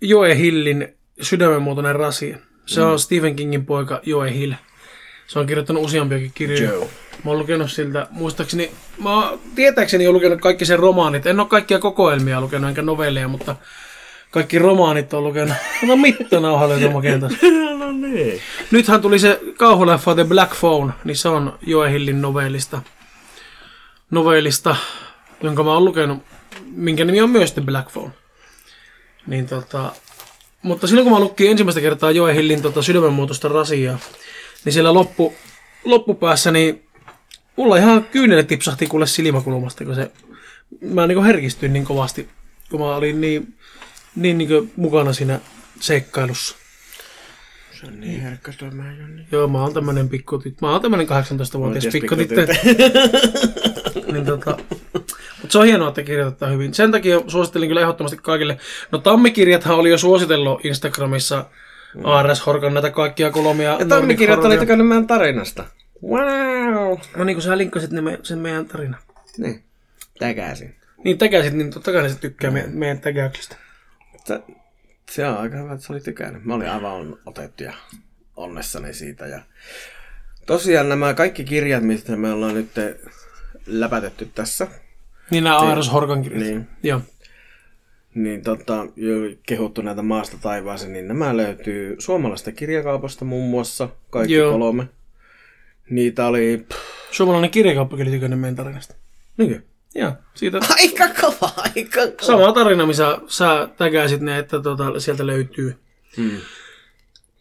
Joe 0.00 0.36
Hillin 0.36 0.88
Sydämenmuotoinen 1.20 1.96
rasia. 1.96 2.38
Se 2.66 2.82
on 2.82 2.98
Stephen 2.98 3.36
Kingin 3.36 3.66
poika 3.66 4.00
Joe 4.02 4.34
Hill. 4.34 4.52
Se 5.26 5.38
on 5.38 5.46
kirjoittanut 5.46 5.84
useampiakin 5.84 6.32
kirjoja. 6.34 6.72
Joe. 6.72 6.88
Mä 7.24 7.30
oon 7.30 7.38
lukenut 7.38 7.70
siltä, 7.70 8.06
muistaakseni, 8.10 8.70
mä 9.02 9.14
oon 9.14 9.40
tietääkseni 9.54 10.06
oon 10.06 10.14
lukenut 10.14 10.40
kaikki 10.40 10.64
sen 10.64 10.78
romaanit. 10.78 11.26
En 11.26 11.40
ole 11.40 11.48
kaikkia 11.48 11.78
kokoelmia 11.78 12.40
lukenut, 12.40 12.68
enkä 12.68 12.82
novelleja, 12.82 13.28
mutta 13.28 13.56
kaikki 14.30 14.58
romaanit 14.58 15.14
on 15.14 15.24
lukenut. 15.24 15.56
Ota 15.84 15.96
mittanauhalle 15.96 16.80
tuon 16.80 17.02
kentäs. 17.02 17.32
no 17.78 17.92
niin. 17.92 18.40
Nythän 18.70 19.02
tuli 19.02 19.18
se 19.18 19.40
kauhuleffa 19.56 20.14
The 20.14 20.24
Black 20.24 20.60
Phone, 20.60 20.92
niin 21.04 21.16
se 21.16 21.28
on 21.28 21.58
Joe 21.66 21.92
Hillin 21.92 22.22
novellista, 22.22 22.82
novellista, 24.10 24.76
jonka 25.42 25.62
mä 25.62 25.72
oon 25.72 25.84
lukenut, 25.84 26.18
minkä 26.70 27.04
nimi 27.04 27.20
on 27.20 27.30
myös 27.30 27.52
The 27.52 27.62
Black 27.62 27.92
Phone. 27.92 28.12
Niin 29.26 29.46
tota, 29.46 29.92
mutta 30.64 30.86
silloin 30.86 31.04
kun 31.04 31.12
mä 31.12 31.20
lukkin 31.20 31.50
ensimmäistä 31.50 31.80
kertaa 31.80 32.10
Joe 32.10 32.34
Hillin 32.34 32.62
tota 32.62 32.82
sydämenmuutosta 32.82 33.48
rasiaa, 33.48 33.98
niin 34.64 34.72
siellä 34.72 34.94
loppu, 34.94 35.34
loppupäässä 35.84 36.50
niin 36.50 36.82
mulla 37.56 37.76
ihan 37.76 38.04
kyynele 38.04 38.42
tipsahti 38.42 38.86
kuule 38.86 39.06
silmäkulmasta, 39.06 39.84
kun 39.84 39.94
se, 39.94 40.10
mä 40.80 41.06
niin 41.06 41.24
herkistyin 41.24 41.72
niin 41.72 41.84
kovasti, 41.84 42.28
kun 42.70 42.80
mä 42.80 42.96
olin 42.96 43.20
niin, 43.20 43.54
niin, 44.16 44.38
niin 44.38 44.72
mukana 44.76 45.12
siinä 45.12 45.40
seikkailussa. 45.80 46.56
Se 47.80 47.86
on 47.86 48.00
niin 48.00 48.20
herkkä 48.20 48.52
mä 48.72 48.92
Jonni. 48.92 49.26
Joo, 49.32 49.48
mä 49.48 49.62
oon 49.62 49.74
tämmönen 49.74 50.08
pikkutit. 50.08 50.60
Mä 50.60 50.72
oon 50.72 50.82
tämmönen 50.82 51.06
18-vuotias 51.06 51.84
Oikeas 51.84 51.92
pikkutyttö. 51.92 52.46
niin 54.14 54.26
tota, 54.26 54.58
mutta 54.92 55.52
se 55.52 55.58
on 55.58 55.66
hienoa, 55.66 55.88
että 55.88 56.02
kirjoitetaan 56.02 56.52
hyvin. 56.52 56.74
Sen 56.74 56.92
takia 56.92 57.20
suosittelin 57.26 57.68
kyllä 57.68 57.80
ehdottomasti 57.80 58.16
kaikille. 58.16 58.58
No 58.92 58.98
tammikirjathan 58.98 59.76
oli 59.76 59.90
jo 59.90 59.98
suositellut 59.98 60.64
Instagramissa 60.64 61.44
ARS 62.04 62.46
Horkan 62.46 62.74
näitä 62.74 62.90
kaikkia 62.90 63.30
kolmia. 63.30 63.76
Ja 63.78 63.86
tammikirjat 63.86 64.44
oli 64.44 64.58
tykännyt 64.58 64.88
meidän 64.88 65.06
tarinasta. 65.06 65.64
Wow! 66.08 66.98
No 67.16 67.24
niin, 67.24 67.36
kun 67.36 67.42
sä 67.42 67.58
linkkasit 67.58 67.90
ne 67.90 68.00
me, 68.00 68.20
sen 68.22 68.38
meidän 68.38 68.66
tarina. 68.66 68.98
Niin. 69.38 69.62
Täkäsin. 70.18 70.74
Niin 71.04 71.18
täkäsit, 71.18 71.54
niin 71.54 71.70
totta 71.70 71.92
kai 71.92 72.02
ne 72.02 72.08
se 72.08 72.18
tykkää 72.18 72.50
me, 72.50 72.64
meidän 72.66 73.00
täkäyksistä. 73.00 73.56
Se, 74.24 74.40
se 75.10 75.28
on 75.28 75.38
aika 75.38 75.56
hyvä, 75.56 75.72
että 75.72 75.86
sä 75.86 75.92
olit 75.92 76.02
tykännyt. 76.02 76.44
Mä 76.44 76.54
olin 76.54 76.70
aivan 76.70 77.16
otettu 77.26 77.62
ja 77.62 77.72
onnessani 78.36 78.94
siitä. 78.94 79.26
Ja 79.26 79.40
tosiaan 80.46 80.88
nämä 80.88 81.14
kaikki 81.14 81.44
kirjat, 81.44 81.82
mistä 81.82 82.16
me 82.16 82.32
ollaan 82.32 82.54
nyt 82.54 82.70
läpätetty 83.66 84.28
tässä, 84.34 84.66
Niin 85.30 85.44
nämä 85.44 85.58
ARS 85.58 85.92
Horkan 85.92 86.22
kirjat. 86.22 86.42
Niin. 86.42 86.68
Joo. 86.82 87.00
niin 88.14 88.42
tota, 88.42 88.86
jo 88.96 89.14
kehuttu 89.46 89.82
näitä 89.82 90.02
maasta 90.02 90.36
taivaaseen, 90.42 90.92
niin 90.92 91.08
nämä 91.08 91.36
löytyy 91.36 91.96
suomalaisesta 91.98 92.52
kirjakaupasta 92.52 93.24
muun 93.24 93.50
muassa, 93.50 93.88
kaikki 94.10 94.34
Joo. 94.34 94.58
Kolme. 94.58 94.88
Niitä 95.90 96.26
oli... 96.26 96.64
Pff, 96.68 96.78
Suomalainen 97.10 97.50
kirjakauppa 97.50 97.96
kyllä 97.96 98.10
tykännyt 98.10 98.40
meidän 98.40 98.56
tarinasta. 98.56 98.94
niinkö? 99.36 99.60
Joo, 99.94 100.12
siitä 100.34 100.58
Aika 100.80 101.08
kova, 101.20 101.52
aika 101.56 102.00
kova. 102.00 102.22
sama 102.26 102.52
tarina, 102.52 102.86
missä 102.86 103.18
sä 103.26 103.68
tägäsit 103.76 104.20
ne, 104.20 104.38
että 104.38 104.60
tota, 104.60 105.00
sieltä 105.00 105.26
löytyy. 105.26 105.76
Mm. 106.16 106.40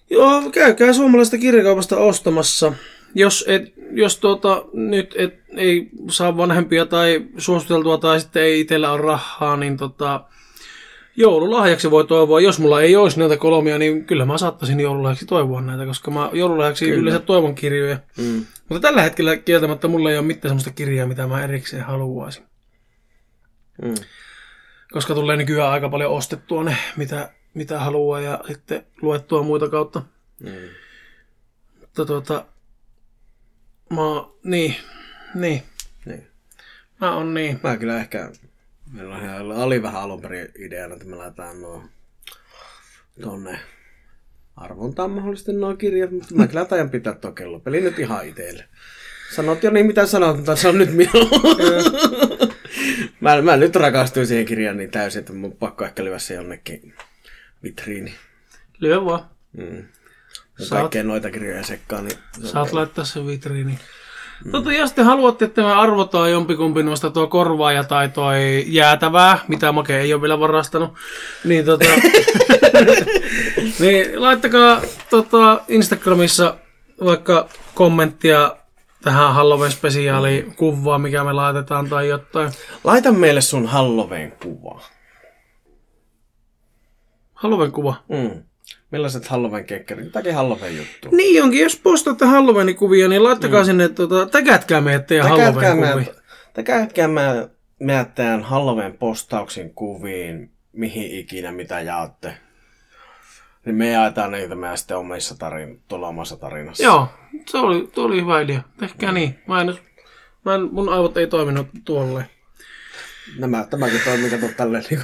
Joo, 0.09 0.49
käykää 0.51 0.93
suomalaisesta 0.93 1.37
kirjakaupasta 1.37 1.97
ostamassa. 1.97 2.73
Jos, 3.15 3.45
et, 3.47 3.73
jos 3.95 4.17
tuota, 4.19 4.65
nyt 4.73 5.15
et, 5.17 5.39
ei 5.57 5.89
saa 6.09 6.37
vanhempia 6.37 6.85
tai 6.85 7.25
suositeltua 7.37 7.97
tai 7.97 8.19
sitten 8.19 8.43
ei 8.43 8.59
itsellä 8.59 8.91
ole 8.91 9.01
rahaa, 9.01 9.57
niin 9.57 9.77
tota, 9.77 10.23
joululahjaksi 11.15 11.91
voi 11.91 12.07
toivoa. 12.07 12.39
Jos 12.39 12.59
mulla 12.59 12.81
ei 12.81 12.95
olisi 12.95 13.19
näitä 13.19 13.37
kolmia, 13.37 13.77
niin 13.77 14.05
kyllä 14.05 14.25
mä 14.25 14.37
saattaisin 14.37 14.79
joululahjaksi 14.79 15.25
toivoa 15.25 15.61
näitä, 15.61 15.85
koska 15.85 16.11
mä 16.11 16.29
joululahjaksi 16.33 16.85
kyllä. 16.85 16.99
yleensä 16.99 17.19
toivon 17.19 17.55
kirjoja. 17.55 17.97
Mm. 18.17 18.45
Mutta 18.69 18.87
tällä 18.87 19.01
hetkellä 19.01 19.37
kieltämättä 19.37 19.87
mulla 19.87 20.11
ei 20.11 20.17
ole 20.17 20.25
mitään 20.25 20.49
sellaista 20.49 20.71
kirjaa, 20.71 21.07
mitä 21.07 21.27
mä 21.27 21.43
erikseen 21.43 21.83
haluaisin. 21.83 22.43
Mm. 23.81 23.95
Koska 24.91 25.13
tulee 25.13 25.37
nykyään 25.37 25.71
aika 25.71 25.89
paljon 25.89 26.11
ostettua 26.11 26.63
ne, 26.63 26.77
mitä, 26.97 27.29
mitä 27.53 27.79
haluaa 27.79 28.21
ja 28.21 28.39
sitten 28.47 28.85
luettua 29.01 29.43
muita 29.43 29.69
kautta. 29.69 30.01
Mm. 30.39 30.51
Mutta 31.81 32.05
tuota, 32.05 32.45
mä 33.89 34.01
oon, 34.01 34.33
niin, 34.43 34.75
niin, 35.35 35.63
Niin. 36.05 36.27
mä 37.01 37.15
oon 37.15 37.33
niin. 37.33 37.59
Mä 37.63 37.77
kyllä 37.77 37.97
ehkä, 37.99 38.31
meillä 38.93 39.17
ihan- 39.17 39.51
oli 39.51 39.81
vähän 39.83 40.01
alun 40.01 40.21
perin 40.21 40.47
ideana, 40.59 40.93
että 40.93 41.05
me 41.05 41.15
laitetaan 41.15 41.61
nuo 41.61 41.83
tonne 43.21 43.59
arvontaan 44.55 45.11
mahdollisesti 45.11 45.53
nuo 45.53 45.75
kirjat, 45.75 46.11
mutta 46.11 46.35
mä 46.35 46.47
kyllä 46.47 46.65
tajan 46.65 46.89
pitää 46.89 47.13
tuo 47.15 47.31
kellopeli 47.31 47.81
nyt 47.81 47.99
ihan 47.99 48.27
itselle. 48.27 48.65
Sanot 49.35 49.63
jo 49.63 49.71
niin 49.71 49.85
mitä 49.85 50.05
sanot, 50.05 50.35
mutta 50.37 50.55
se 50.55 50.67
on 50.67 50.77
nyt 50.77 50.93
minun. 50.93 51.29
mä, 53.21 53.41
mä, 53.41 53.57
nyt 53.57 53.75
rakastuin 53.75 54.27
siihen 54.27 54.45
kirjaan 54.45 54.77
niin 54.77 54.91
täysin, 54.91 55.19
että 55.19 55.33
mun 55.33 55.55
pakko 55.57 55.85
ehkä 55.85 56.03
lyödä 56.03 56.19
se 56.19 56.33
jonnekin 56.33 56.93
vitriini. 57.63 58.13
Lyö 58.79 59.05
vaan. 59.05 59.29
Mm. 59.57 59.83
Saat- 60.59 60.81
kaikkea 60.81 61.03
noita 61.03 61.31
kirjoja 61.31 61.63
sekkaan, 61.63 62.05
niin 62.05 62.17
se 62.33 62.41
on 62.41 62.47
Saat 62.47 62.71
laittaa 62.73 63.05
sen 63.05 63.27
vitriini. 63.27 63.79
Mm. 64.45 64.51
Tota, 64.51 64.73
jos 64.73 64.91
te 64.91 65.03
haluatte, 65.03 65.45
että 65.45 65.61
me 65.61 65.73
arvotaan 65.73 66.31
jompikumpi 66.31 66.83
noista 66.83 67.09
tuo 67.09 67.27
korvaaja 67.27 67.83
tai 67.83 68.09
toi 68.09 68.63
jäätävää, 68.67 69.39
mitä 69.47 69.71
Make 69.71 69.99
ei 69.99 70.13
ole 70.13 70.21
vielä 70.21 70.39
varastanut, 70.39 70.93
niin, 71.43 71.65
tota, 71.65 71.85
niin 73.79 74.21
laittakaa 74.21 74.81
tota, 75.09 75.61
Instagramissa 75.67 76.57
vaikka 77.03 77.49
kommenttia 77.75 78.55
tähän 79.01 79.33
Halloween-spesiaaliin 79.33 80.55
kuvaa, 80.55 80.97
mikä 80.99 81.23
me 81.23 81.33
laitetaan 81.33 81.89
tai 81.89 82.09
jotain. 82.09 82.51
Laita 82.83 83.11
meille 83.11 83.41
sun 83.41 83.67
Halloween-kuva. 83.67 84.81
Halloween-kuva. 87.33 87.95
Mm. 88.09 88.43
Millaiset 88.91 89.27
Halloween-kekkerit? 89.27 90.05
Mitäkin 90.05 90.35
Halloween-juttu? 90.35 91.09
Niin 91.11 91.43
onkin, 91.43 91.61
jos 91.61 91.79
postaatte 91.79 92.25
Halloween-kuvia, 92.25 93.07
niin 93.07 93.23
laittakaa 93.23 93.61
mm. 93.61 93.65
sinne, 93.65 93.89
tota, 93.89 94.25
täkätkää 94.25 94.81
meidät 94.81 95.07
teidän 95.07 95.29
Halloween-kuvia. 95.29 96.13
Täkätkää 96.53 97.07
mä 97.07 97.47
meidät 97.79 98.15
teidän 98.15 98.43
Halloween-postauksin 98.43 99.73
kuviin, 99.75 100.51
mihin 100.71 101.19
ikinä, 101.19 101.51
mitä 101.51 101.81
jaatte. 101.81 102.37
Niin 103.65 103.75
me 103.75 103.89
jaetaan 103.89 104.31
niitä 104.31 104.55
meidän 104.55 104.77
sitten 104.77 104.97
omissa 104.97 105.35
tarin, 105.37 105.81
tuolla 105.87 106.07
omassa 106.07 106.37
tarinassa. 106.37 106.83
Joo, 106.83 107.07
se 107.49 107.57
oli, 107.57 107.87
tuo 107.87 108.05
oli 108.05 108.21
hyvä 108.21 108.41
idea. 108.41 108.61
Tehkää 108.79 109.11
mm. 109.11 109.15
niin. 109.15 109.39
Mä 109.47 109.61
en, 109.61 109.77
mä 110.45 110.55
en, 110.55 110.69
mun 110.71 110.89
aivot 110.89 111.17
ei 111.17 111.27
toiminut 111.27 111.67
tuolle. 111.85 112.29
Nämä, 113.37 113.67
tämäkin 113.69 114.01
toimii, 114.05 114.29
kato 114.29 114.47
tälleen 114.57 114.83
niin 114.89 115.01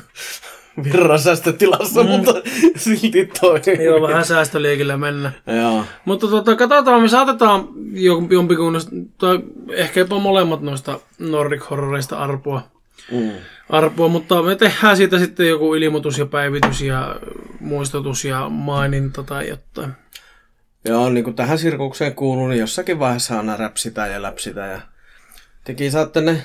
virrasäästä 0.83 1.53
tilassa, 1.53 2.03
mm. 2.03 2.09
mutta 2.09 2.33
silti 2.75 3.29
toimii. 3.41 3.85
Joo, 3.85 4.01
vähän 4.01 4.25
säästöliekillä 4.25 4.97
mennä. 4.97 5.31
Joo. 5.47 5.83
Mutta 6.05 6.27
tota, 6.27 6.55
katsotaan, 6.55 7.01
me 7.01 7.07
saatetaan 7.07 7.67
jom- 7.93 8.33
jompikumpi 8.33 8.71
noista, 8.71 8.91
tai 9.17 9.39
ehkä 9.71 9.99
jopa 9.99 10.19
molemmat 10.19 10.61
noista 10.61 10.99
Nordic 11.19 11.69
Horrorista 11.69 12.17
arpoa. 12.17 12.61
Mm. 13.11 13.31
arpoa, 13.69 14.07
mutta 14.07 14.43
me 14.43 14.55
tehdään 14.55 14.97
siitä 14.97 15.19
sitten 15.19 15.47
joku 15.47 15.73
ilmoitus 15.73 16.17
ja 16.17 16.25
päivitys 16.25 16.81
ja 16.81 17.15
muistutus 17.59 18.25
ja 18.25 18.49
maininta 18.49 19.23
tai 19.23 19.49
jotain. 19.49 19.91
Joo, 20.85 21.09
niin 21.09 21.23
kuin 21.23 21.35
tähän 21.35 21.59
sirkukseen 21.59 22.15
kuuluu, 22.15 22.47
niin 22.47 22.59
jossakin 22.59 22.99
vaiheessa 22.99 23.37
aina 23.37 23.57
räpsitä 23.57 24.07
ja 24.07 24.21
läpsitä. 24.21 24.65
Ja 24.65 24.81
tekin 25.63 25.91
saatte 25.91 26.21
ne 26.21 26.43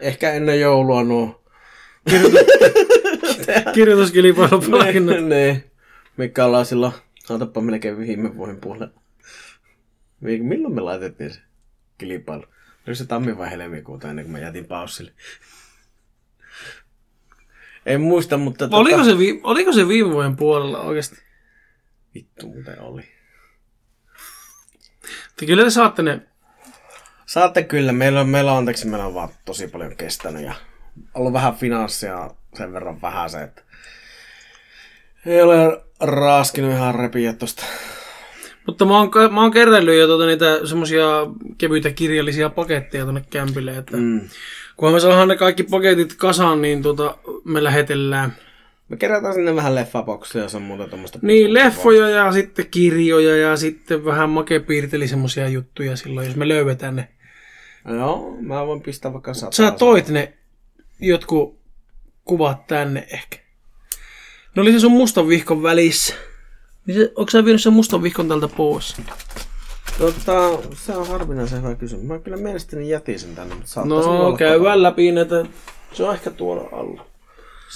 ehkä 0.00 0.32
ennen 0.32 0.60
joulua 0.60 1.04
nuo 1.04 1.42
Kirjoituskilpailupalkinnot. 3.74 5.24
ne, 5.28 5.64
mikä 6.16 6.44
ollaan 6.44 6.66
silloin, 6.66 6.92
otapa 7.30 7.60
melkein 7.60 7.98
viime 7.98 8.36
vuoden 8.36 8.56
puolella. 8.56 9.00
Mi- 10.20 10.40
Milloin 10.40 10.74
me 10.74 10.80
laitettiin 10.80 11.30
se 11.30 11.40
kilpailu? 11.98 12.42
Oliko 12.86 12.94
se 12.94 13.06
tammi 13.06 13.38
vai 13.38 13.50
helmikuuta 13.50 14.10
ennen 14.10 14.24
kuin 14.24 14.32
mä 14.32 14.38
jätin 14.38 14.64
paussille? 14.64 15.12
En 17.86 18.00
muista, 18.00 18.36
mutta... 18.36 18.68
Oliko 18.72 19.04
se, 19.04 19.18
vi- 19.18 19.40
oliko 19.42 19.72
se 19.72 19.88
viime 19.88 20.10
vuoden 20.12 20.36
puolella 20.36 20.80
oikeasti? 20.80 21.16
Vittu 22.14 22.46
muuten 22.48 22.80
oli. 22.80 23.02
Te 25.36 25.46
kyllä 25.46 25.64
te 25.64 25.70
saatte 25.70 26.02
ne. 26.02 26.20
Saatte 27.26 27.62
kyllä. 27.62 27.92
Meillä 27.92 28.20
on, 28.20 28.28
meillä 28.28 28.52
on 28.52 28.58
anteeksi, 28.58 28.86
meillä 28.86 29.06
on 29.06 29.14
vaan 29.14 29.28
tosi 29.44 29.68
paljon 29.68 29.96
kestänyt 29.96 30.42
ja 30.42 30.54
ollut 31.14 31.32
vähän 31.32 31.54
finanssia 31.56 32.30
sen 32.54 32.72
verran 32.72 33.02
vähän 33.02 33.30
se, 33.30 33.42
että 33.42 33.62
ei 35.26 35.42
ole 35.42 35.82
raaskinut 36.00 36.72
ihan 36.72 36.94
repiä 36.94 37.32
tosta. 37.32 37.64
Mutta 38.66 38.84
mä 38.84 38.98
oon, 38.98 39.10
mä 39.32 39.42
oon 39.42 39.50
kerrellyt 39.50 39.98
jo 39.98 40.06
tuota 40.06 40.26
niitä 40.26 40.66
semmosia 40.66 41.06
kevyitä 41.58 41.90
kirjallisia 41.90 42.50
paketteja 42.50 43.04
tonne 43.04 43.24
kämpille, 43.30 43.76
että 43.76 43.96
mm. 43.96 44.20
Kunhan 44.76 44.94
me 44.94 45.00
saadaan 45.00 45.28
ne 45.28 45.36
kaikki 45.36 45.62
paketit 45.62 46.14
kasaan, 46.14 46.62
niin 46.62 46.82
tuota, 46.82 47.16
me 47.44 47.64
lähetellään. 47.64 48.36
Me 48.88 48.96
kerätään 48.96 49.34
sinne 49.34 49.56
vähän 49.56 49.74
leffaboksia 49.74 50.42
ja 50.42 50.48
sun 50.48 50.62
muuta 50.62 50.88
tommoista. 50.88 51.18
Niin, 51.22 51.54
leffoja 51.54 52.08
ja 52.08 52.32
sitten 52.32 52.66
kirjoja 52.70 53.36
ja 53.36 53.56
sitten 53.56 54.04
vähän 54.04 54.30
Make 54.30 54.60
piirteli 54.60 55.08
semmosia 55.08 55.48
juttuja 55.48 55.96
silloin, 55.96 56.26
jos 56.26 56.36
me 56.36 56.48
löydetään 56.48 56.96
ne. 56.96 57.08
Joo, 57.96 58.36
mä 58.40 58.66
voin 58.66 58.82
pistää 58.82 59.12
vaikka 59.12 59.34
sata. 59.34 59.56
Sä 59.56 59.70
toit 59.70 60.08
ne 60.08 60.32
jotkut 61.00 61.61
kuvat 62.24 62.66
tänne 62.66 63.06
ehkä. 63.12 63.38
Ne 64.56 64.62
oli 64.62 64.72
se 64.72 64.80
sun 64.80 64.92
mustan 64.92 65.28
vihkon 65.28 65.62
välissä. 65.62 66.14
Niin 66.86 66.96
se, 66.98 67.12
onko 67.16 67.30
sä 67.30 67.44
vienyt 67.44 67.62
sen 67.62 67.72
mustan 67.72 68.02
vihkon 68.02 68.28
tältä 68.28 68.48
pois? 68.48 68.96
Tota, 69.98 70.58
se 70.74 70.92
on 70.92 71.06
harvinaisen 71.08 71.62
hyvä 71.62 71.74
kysymys. 71.74 72.06
Mä 72.06 72.18
kyllä 72.18 72.36
mielestäni 72.36 72.88
jätin 72.88 73.18
sen 73.18 73.34
tänne, 73.34 73.54
mutta 73.54 73.70
saattaisi 73.70 74.08
No, 74.08 74.26
olla 74.26 74.36
käydään 74.36 74.82
läpi 74.82 75.12
näitä. 75.12 75.46
Se 75.92 76.04
on 76.04 76.14
ehkä 76.14 76.30
tuolla 76.30 76.68
alla. 76.72 77.06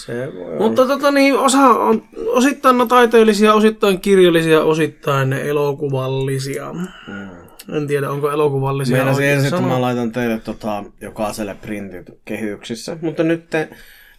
Se 0.04 0.32
voi 0.34 0.46
olla. 0.46 0.58
Mutta 0.58 0.86
tota 0.86 1.10
niin, 1.10 1.38
osa 1.38 1.58
on 1.58 2.02
osittain 2.26 2.78
no 2.78 2.86
taiteellisia, 2.86 3.54
osittain 3.54 4.00
kirjallisia, 4.00 4.62
osittain 4.62 5.32
elokuvallisia. 5.32 6.72
Mm. 6.72 7.28
En 7.76 7.86
tiedä, 7.86 8.10
onko 8.10 8.30
elokuvallisia 8.30 8.96
Meinasin 8.96 9.16
oikein 9.16 9.34
ensin, 9.34 9.54
että 9.54 9.68
mä 9.68 9.80
laitan 9.80 10.12
teille 10.12 10.40
tota, 10.40 10.84
jokaiselle 11.00 11.54
printit 11.54 12.06
kehyksissä. 12.24 12.96
Mutta 13.00 13.22
nyt 13.22 13.50
te, 13.50 13.68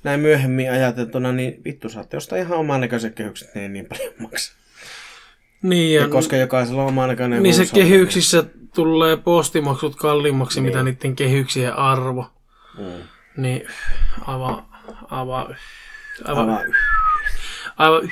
näin 0.03 0.19
myöhemmin 0.19 0.71
ajateltuna, 0.71 1.31
niin 1.31 1.61
vittu 1.65 1.89
saatte 1.89 2.17
ostaa 2.17 2.37
ihan 2.37 2.57
oman 2.57 2.81
näköiset 2.81 3.15
kehykset, 3.15 3.55
niin 3.55 3.61
ei 3.63 3.69
niin 3.69 3.85
paljon 3.85 4.13
maksa. 4.19 4.53
Niin, 5.61 5.93
ja, 5.95 6.01
Ja 6.01 6.07
koska 6.07 6.35
jokaisella 6.35 6.81
on 6.81 6.87
oman 6.87 7.09
näköinen 7.09 7.43
niin 7.43 7.55
se 7.55 7.65
kehyksissä 7.73 8.43
tulee 8.75 9.17
postimaksut 9.17 9.95
kalliimmaksi, 9.95 10.61
mitä 10.61 10.83
niiden 10.83 11.15
kehyksien 11.15 11.73
arvo. 11.73 12.31
Niin. 12.77 12.97
Mm. 12.97 13.03
Niin, 13.41 13.67
aivan, 14.25 14.65
aivan, 15.09 15.55
aivan, 16.25 16.49
Aivan. 16.49 16.73
aivan, 17.77 18.11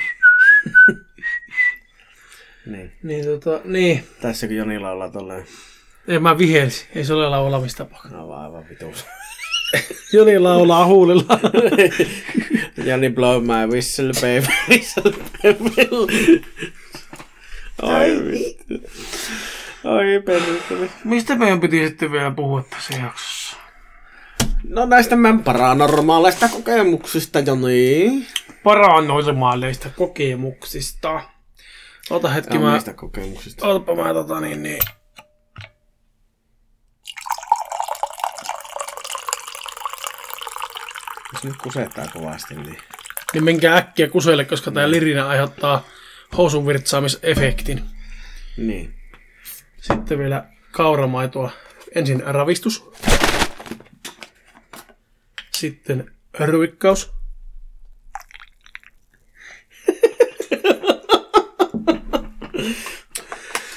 Niin. 2.66 2.92
niin 3.02 3.24
tota, 3.24 3.60
niin. 3.64 4.04
Tässäkin 4.20 4.56
Joni 4.56 4.78
laulaa 4.78 5.10
tolleen 5.10 5.46
Ei 6.08 6.18
mä 6.18 6.38
vihelsi, 6.38 6.86
ei 6.94 7.04
se 7.04 7.14
ole 7.14 7.28
laulamistapa. 7.28 8.00
aivan, 8.04 8.38
aivan 8.44 8.68
vitus. 8.68 9.06
Joni 10.12 10.38
laulaa 10.38 10.86
huulilla. 10.86 11.38
Joni 12.86 13.10
blow 13.10 13.42
my 13.42 13.66
whistle 13.72 14.12
baby, 14.14 14.46
whistle 14.68 15.12
baby. 15.42 16.42
Ai 17.82 18.10
vittu. 18.30 18.74
Ai 19.84 20.20
perkele. 20.24 20.90
Mistä 21.04 21.36
meidän 21.36 21.60
piti 21.60 21.86
sitten 21.88 22.12
vielä 22.12 22.30
puhua 22.30 22.64
tässä 22.70 22.94
jaksossa? 22.96 23.56
No 24.68 24.86
näistä 24.86 25.16
meidän 25.16 25.42
paranormaaleista 25.42 26.48
kokemuksista, 26.48 27.40
Joni. 27.40 28.26
Paranormaaleista 28.62 29.88
kokemuksista. 29.96 31.20
Ota 32.10 32.28
hetki, 32.28 32.54
Ja 32.54 32.60
mä... 32.60 32.72
mistä 32.74 32.92
kokemuksista? 32.92 33.66
Otapa 33.66 33.94
mä 33.94 34.14
tota 34.14 34.40
niin, 34.40 34.62
niin. 34.62 34.78
Nyt 41.46 41.56
kusettaa 41.56 42.06
kovasti, 42.12 42.54
niin... 42.54 42.78
Niin 43.32 43.44
menkää 43.44 43.76
äkkiä 43.76 44.08
kuselle, 44.08 44.44
koska 44.44 44.70
tää 44.70 44.90
lirinen 44.90 45.24
aiheuttaa 45.24 45.86
housun 46.36 46.66
virtsaamisefektin. 46.66 47.82
Niin. 48.56 48.94
Sitten 49.80 50.18
vielä 50.18 50.44
kauramaitoa. 50.70 51.50
Ensin 51.94 52.22
ravistus. 52.26 52.90
Sitten 55.50 56.12
ruikkaus. 56.38 57.12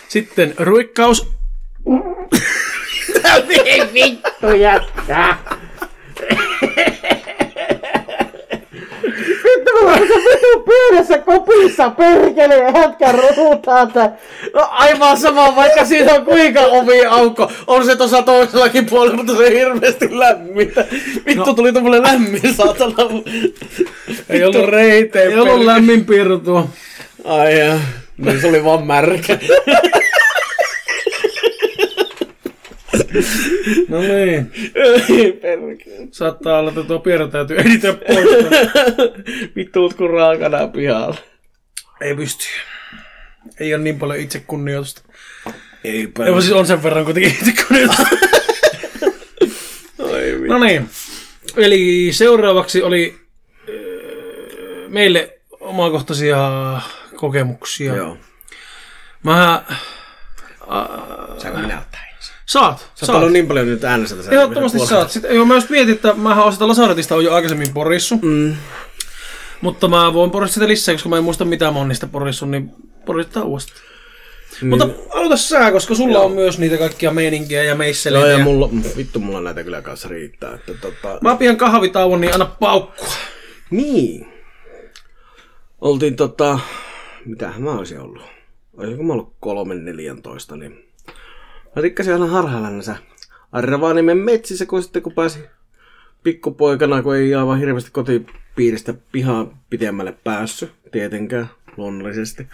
Sitten 0.07 0.53
ruikkaus. 0.57 1.27
Vittu 3.93 4.55
jättää. 4.59 5.37
Vittu 9.85 10.63
pienessä 10.65 11.17
kopissa 11.17 11.89
perkele 11.89 12.57
ja 12.57 12.79
jätkä 12.79 13.11
ruutaa 13.11 13.85
tää. 13.85 14.17
No 14.53 14.67
aivan 14.71 15.17
sama, 15.17 15.55
vaikka 15.55 15.85
siinä 15.85 16.13
on 16.13 16.25
kuinka 16.25 16.59
ovi 16.59 17.05
aukko. 17.05 17.51
On 17.67 17.85
se 17.85 17.95
tuossa 17.95 18.21
toisellakin 18.21 18.85
puolella, 18.85 19.15
mutta 19.15 19.37
se 19.37 19.43
ei 19.43 19.59
hirveästi 19.59 20.19
lämmintä. 20.19 20.85
Vittu 21.25 21.45
no. 21.45 21.53
tuli 21.53 21.73
tommonen 21.73 22.03
lämmin 22.03 22.53
saatana. 22.55 22.95
Ei 24.29 24.43
ollut, 24.43 24.69
reiteen 24.69 25.31
ei 25.31 25.39
ollut 25.39 25.65
lämmin 25.65 26.05
piirro 26.05 26.37
tuo. 26.37 26.69
Ai 27.23 27.59
jaa. 27.59 27.79
Niin 28.17 28.41
se 28.41 28.47
oli 28.47 28.63
vaan 28.63 28.83
märkä. 28.83 29.37
No 33.89 33.99
niin. 33.99 34.51
Ei 35.09 35.31
perkele. 35.31 36.07
Saattaa 36.11 36.59
olla, 36.59 36.69
että 36.69 36.83
tuo 36.83 36.99
piirro 36.99 37.27
täytyy 37.27 37.57
editä 37.57 37.93
pois. 37.93 38.27
Vittuut 39.55 39.93
kun 39.93 40.09
raakana 40.09 40.67
pihalla. 40.67 41.17
Ei 42.01 42.15
pysty. 42.15 42.45
Ei 43.59 43.73
ole 43.73 43.83
niin 43.83 43.99
paljon 43.99 44.19
itsekunnioitusta. 44.19 45.01
Ei 45.83 45.99
Ei 46.25 46.31
vaan 46.31 46.41
siis 46.41 46.53
on 46.53 46.67
sen 46.67 46.83
verran 46.83 47.05
kuitenkin 47.05 47.31
itsekunnioitusta. 47.31 48.07
No 50.47 50.59
niin. 50.59 50.89
Eli 51.57 52.09
seuraavaksi 52.11 52.81
oli 52.81 53.15
äh, 53.69 53.75
meille 54.87 55.39
omakohtaisia 55.59 56.37
kokemuksia. 57.15 57.95
Joo. 57.95 58.17
Mä... 59.23 59.63
Saanko 61.37 61.59
minä 61.59 61.79
ottaa? 61.79 62.08
Saat, 62.49 62.91
Sä 62.95 63.05
saat. 63.05 63.31
niin 63.31 63.47
paljon 63.47 63.67
nyt 63.67 63.83
äänessä 63.83 64.15
tässä. 64.15 64.31
Ehdottomasti 64.31 64.79
saat. 64.79 65.11
Sitten, 65.11 65.35
joo, 65.35 65.45
mä 65.45 65.55
just 65.55 65.69
mietin, 65.69 65.95
että 65.95 66.13
mä 66.13 66.43
oon 66.43 66.53
sitä 66.53 66.67
Lasaretista 66.67 67.15
on 67.15 67.23
jo 67.23 67.33
aikaisemmin 67.33 67.73
porissu. 67.73 68.15
Mm. 68.21 68.55
Mutta 69.61 69.87
mä 69.87 70.13
voin 70.13 70.31
porissa 70.31 70.53
sitä 70.53 70.67
lisää, 70.67 70.95
koska 70.95 71.09
mä 71.09 71.17
en 71.17 71.23
muista 71.23 71.45
mitä 71.45 71.71
mä 71.71 71.77
oon 71.77 71.87
niistä 71.87 72.07
porissu, 72.07 72.45
niin 72.45 72.71
poristaa 73.05 73.43
uudestaan. 73.43 73.79
Niin. 74.61 74.69
Mutta 74.69 74.87
aloita 75.09 75.37
sä, 75.37 75.71
koska 75.71 75.95
sulla 75.95 76.17
Joo. 76.17 76.25
on 76.25 76.31
myös 76.31 76.59
niitä 76.59 76.77
kaikkia 76.77 77.11
meininkiä 77.11 77.63
ja 77.63 77.75
meisseleitä. 77.75 78.27
Joo, 78.27 78.37
ja 78.37 78.43
mulla, 78.43 78.69
vittu 78.97 79.19
mulla 79.19 79.41
näitä 79.41 79.63
kyllä 79.63 79.81
kanssa 79.81 80.07
riittää. 80.07 80.53
Että 80.55 80.73
tota... 80.73 81.17
Mä 81.21 81.35
pian 81.35 81.57
kahvitauon, 81.57 82.21
niin 82.21 82.33
anna 82.33 82.45
paukkua. 82.59 83.13
Niin. 83.69 84.27
Oltiin 85.81 86.15
tota... 86.15 86.59
Mitähän 87.25 87.61
mä 87.61 87.71
olisin 87.71 87.99
ollut? 87.99 88.23
Olisiko 88.77 89.03
mä 89.03 89.13
ollut 89.13 89.35
kolmen 89.39 89.85
neljäntoista, 89.85 90.55
niin... 90.55 90.88
Mä 91.75 91.81
tikkasin 91.81 92.13
aina 92.13 92.27
harhailla 92.27 92.69
näissä 92.69 92.95
Arvanimen 93.51 94.17
metsissä, 94.17 94.65
kun 94.65 94.83
sitten 94.83 95.01
kun 95.01 95.13
pääsi 95.13 95.39
pikkupoikana, 96.23 97.03
kun 97.03 97.15
ei 97.15 97.35
aivan 97.35 97.59
hirveästi 97.59 97.91
kotipiiristä 97.91 98.93
pihaa 99.11 99.63
pitemmälle 99.69 100.11
päässyt, 100.23 100.71
tietenkään, 100.91 101.49
luonnollisesti. 101.77 102.47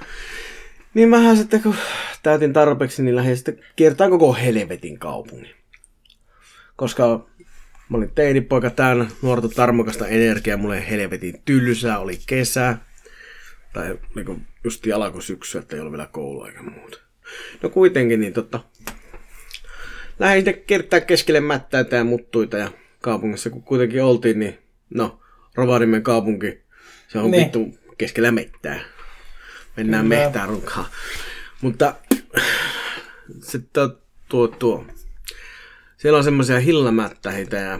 Niin 0.94 1.10
mähän 1.10 1.38
sitten, 1.38 1.62
kun 1.62 1.76
täytin 2.24 2.54
tarpeeksi, 2.54 3.04
niin 3.04 3.16
lähdin 3.16 3.36
sitten 3.36 3.60
kiertää 3.76 4.10
koko 4.10 4.34
helvetin 4.34 5.00
kaupungin. 5.00 5.56
Koska 6.76 7.26
Mä 7.90 7.98
olin 7.98 8.12
teinipoika 8.16 8.70
täynnä 8.70 9.06
nuorta 9.22 9.50
tarmokasta 9.50 10.08
energiaa, 10.08 10.58
mulle 10.58 10.90
helvetin 10.90 11.42
tylsää, 11.46 12.00
oli 12.00 12.20
kesä. 12.28 12.78
Tai 13.74 14.00
niinku 14.16 14.40
just 14.64 14.86
alkoi 14.96 15.22
syksy, 15.22 15.58
että 15.58 15.76
ei 15.76 15.80
ollut 15.80 15.92
vielä 15.92 16.08
koulua 16.12 16.48
eikä 16.48 16.64
muuta. 16.64 16.98
No 17.64 17.70
kuitenkin, 17.70 18.20
niin 18.20 18.34
tota... 18.34 18.60
Lähdin 20.20 20.46
sitten 20.46 20.64
kiertää 20.68 21.02
keskelle 21.02 21.40
mättäitä 21.40 21.96
ja 21.96 22.04
muttuita 22.04 22.58
ja 22.58 22.72
kaupungissa 23.02 23.50
kun 23.50 23.64
kuitenkin 23.64 24.04
oltiin, 24.04 24.40
niin 24.40 24.58
no, 24.90 25.20
Rovanimen 25.56 26.04
kaupunki, 26.04 26.62
se 27.08 27.20
on 27.20 27.32
Niin. 27.32 27.44
vittu 27.44 27.78
keskellä 27.98 28.32
mettää. 28.32 28.80
Mennään 29.78 30.06
Kyllä. 30.06 30.22
mehtään 30.22 30.50
runkaan. 30.50 30.86
Mutta 31.62 31.96
sitten 33.42 33.90
tuo, 34.30 34.48
tuo, 34.48 34.86
siellä 35.98 36.18
on 36.18 36.24
semmoisia 36.24 36.60
hillamättäitä 36.60 37.58
ja 37.58 37.80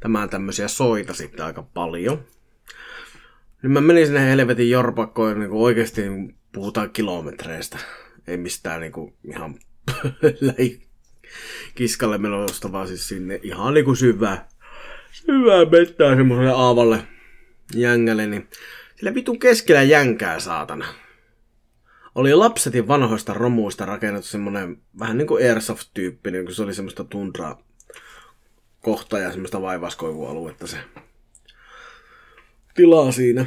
tämä 0.00 0.28
tämmöisiä 0.28 0.68
soita 0.68 1.14
sitten 1.14 1.44
aika 1.46 1.62
paljon. 1.62 2.24
Niin 3.62 3.70
mä 3.70 3.80
menin 3.80 4.06
sinne 4.06 4.30
helvetin 4.30 4.70
jorpakkoon, 4.70 5.40
niin 5.40 5.50
oikeasti 5.50 6.08
niin 6.08 6.36
puhutaan 6.52 6.90
kilometreistä. 6.90 7.78
Ei 8.26 8.36
mistään 8.36 8.80
niin 8.80 8.92
kuin 8.92 9.14
ihan 9.30 9.54
lähi 10.40 10.83
kiskalle 11.74 12.18
menosta, 12.18 12.72
vaan 12.72 12.88
siis 12.88 13.08
sinne 13.08 13.40
ihan 13.42 13.74
niin 13.74 13.84
kuin 13.84 13.96
syvää, 13.96 14.48
syvää 15.12 15.64
mettää 15.64 16.16
semmoiselle 16.16 16.52
aavalle 16.52 16.98
jängälle, 17.74 18.26
niin 18.26 18.48
sillä 18.96 19.14
vitun 19.14 19.38
keskellä 19.38 19.82
jänkää 19.82 20.40
saatana 20.40 20.86
oli 22.14 22.34
lapsetin 22.34 22.88
vanhoista 22.88 23.34
romuista 23.34 23.84
rakennettu 23.84 24.28
semmonen 24.28 24.82
vähän 24.98 25.18
niin 25.18 25.26
kuin 25.26 25.44
Airsoft-tyyppinen, 25.44 26.44
kun 26.44 26.54
se 26.54 26.62
oli 26.62 26.74
semmoista 26.74 27.04
tundraa 27.04 27.62
kohta 28.80 29.18
ja 29.18 29.30
semmoista 29.30 29.62
vaivaiskoivualuetta 29.62 30.66
se 30.66 30.76
tilaa 32.74 33.12
siinä. 33.12 33.46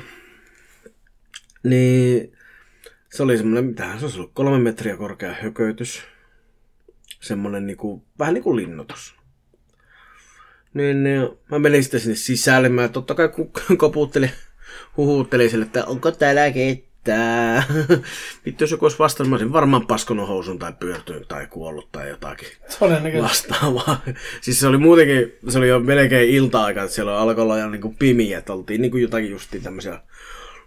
Niin 1.63 2.37
se 3.09 3.23
oli 3.23 3.37
semmoinen, 3.37 3.65
mitähän 3.65 3.99
se 3.99 4.05
olisi 4.05 4.19
ollut, 4.19 4.31
kolme 4.33 4.59
metriä 4.59 4.97
korkea 4.97 5.35
hökötys. 5.41 6.03
Semmoinen 7.19 7.67
niinku, 7.67 8.03
vähän 8.19 8.33
niin 8.33 8.43
kuin 8.43 8.55
linnoitus. 8.55 9.15
Niin, 10.73 11.03
niin 11.03 11.29
mä 11.51 11.59
menin 11.59 11.83
sitten 11.83 11.99
sinne 11.99 12.15
sisälle. 12.15 12.69
Mä 12.69 12.87
totta 12.87 13.15
kai 13.15 13.29
koputtelin, 13.77 14.31
huhuttelin 14.97 15.49
sille, 15.49 15.65
että 15.65 15.85
onko 15.85 16.11
täällä 16.11 16.51
ketään. 16.51 17.63
Vittu, 18.45 18.63
jos 18.63 18.71
joku 18.71 18.85
olisi 18.85 18.99
vastannut, 18.99 19.29
mä 19.29 19.35
olisin 19.35 19.53
varmaan 19.53 19.87
paskonut 19.87 20.27
housun 20.27 20.59
tai 20.59 20.73
pyörtynyt 20.79 21.27
tai 21.27 21.47
kuollut 21.47 21.91
tai 21.91 22.09
jotakin 22.09 22.47
vastaavaa. 23.21 24.01
siis 24.41 24.59
se 24.59 24.67
oli 24.67 24.77
muutenkin, 24.77 25.33
se 25.49 25.57
oli 25.57 25.67
jo 25.67 25.79
melkein 25.79 26.29
ilta-aika, 26.29 26.83
että 26.83 26.95
siellä 26.95 27.19
alkoi 27.19 27.43
olla 27.43 27.57
jo 27.57 27.69
niin 27.69 27.95
pimiä, 27.99 28.37
että 28.37 28.53
oltiin 28.53 28.81
niin 28.81 28.91
kuin 28.91 29.01
jotakin 29.01 29.31
justiin 29.31 29.63
tämmöisiä 29.63 29.99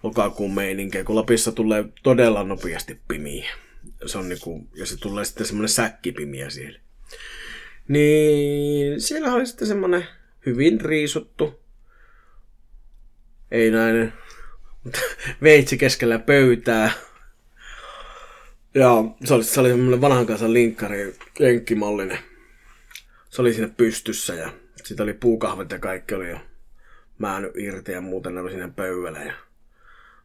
lokakuun 0.03 0.55
meininkejä, 0.55 1.05
kun 1.05 1.17
Lapissa 1.17 1.53
tulee 1.53 1.85
todella 2.03 2.45
nopeasti 2.45 3.01
pimiä. 3.09 3.51
Se 4.07 4.19
on 4.19 4.29
niin 4.29 4.41
kuin, 4.41 4.69
ja 4.75 4.87
se 4.87 4.97
tulee 4.97 5.25
sitten 5.25 5.47
semmoinen 5.47 5.69
säkkipimiä 5.69 6.51
siellä. 6.51 6.79
Niin 7.89 9.01
siellä 9.01 9.33
oli 9.33 9.47
sitten 9.47 9.69
semmoinen 9.69 10.07
hyvin 10.47 10.81
riisuttu, 10.81 11.61
ei 13.51 13.71
näin, 13.71 14.13
mutta 14.85 15.01
veitsi 15.43 15.79
keskellä 15.79 16.19
pöytää. 16.19 16.93
Ja 18.75 19.05
se 19.25 19.35
oli, 19.35 19.45
se 19.45 19.61
oli 19.61 19.69
semmoinen 19.69 20.01
vanhan 20.01 20.27
kanssa 20.27 20.53
linkkari, 20.53 21.17
lenkkimallinen. 21.39 22.19
Se 23.31 23.43
oli 23.43 23.55
siinä 23.55 23.69
pystyssä 23.77 24.35
ja 24.35 24.53
siitä 24.85 25.03
oli 25.03 25.13
puukahvet 25.13 25.71
ja 25.71 25.79
kaikki 25.79 26.15
oli 26.15 26.31
jo 26.31 26.39
määnyt 27.19 27.53
irti 27.57 27.93
ja 27.93 28.01
muuten 28.01 28.35
ne 28.35 28.41
oli 28.41 28.51
siinä 28.51 28.69
pöydällä. 28.69 29.19
Ja 29.19 29.33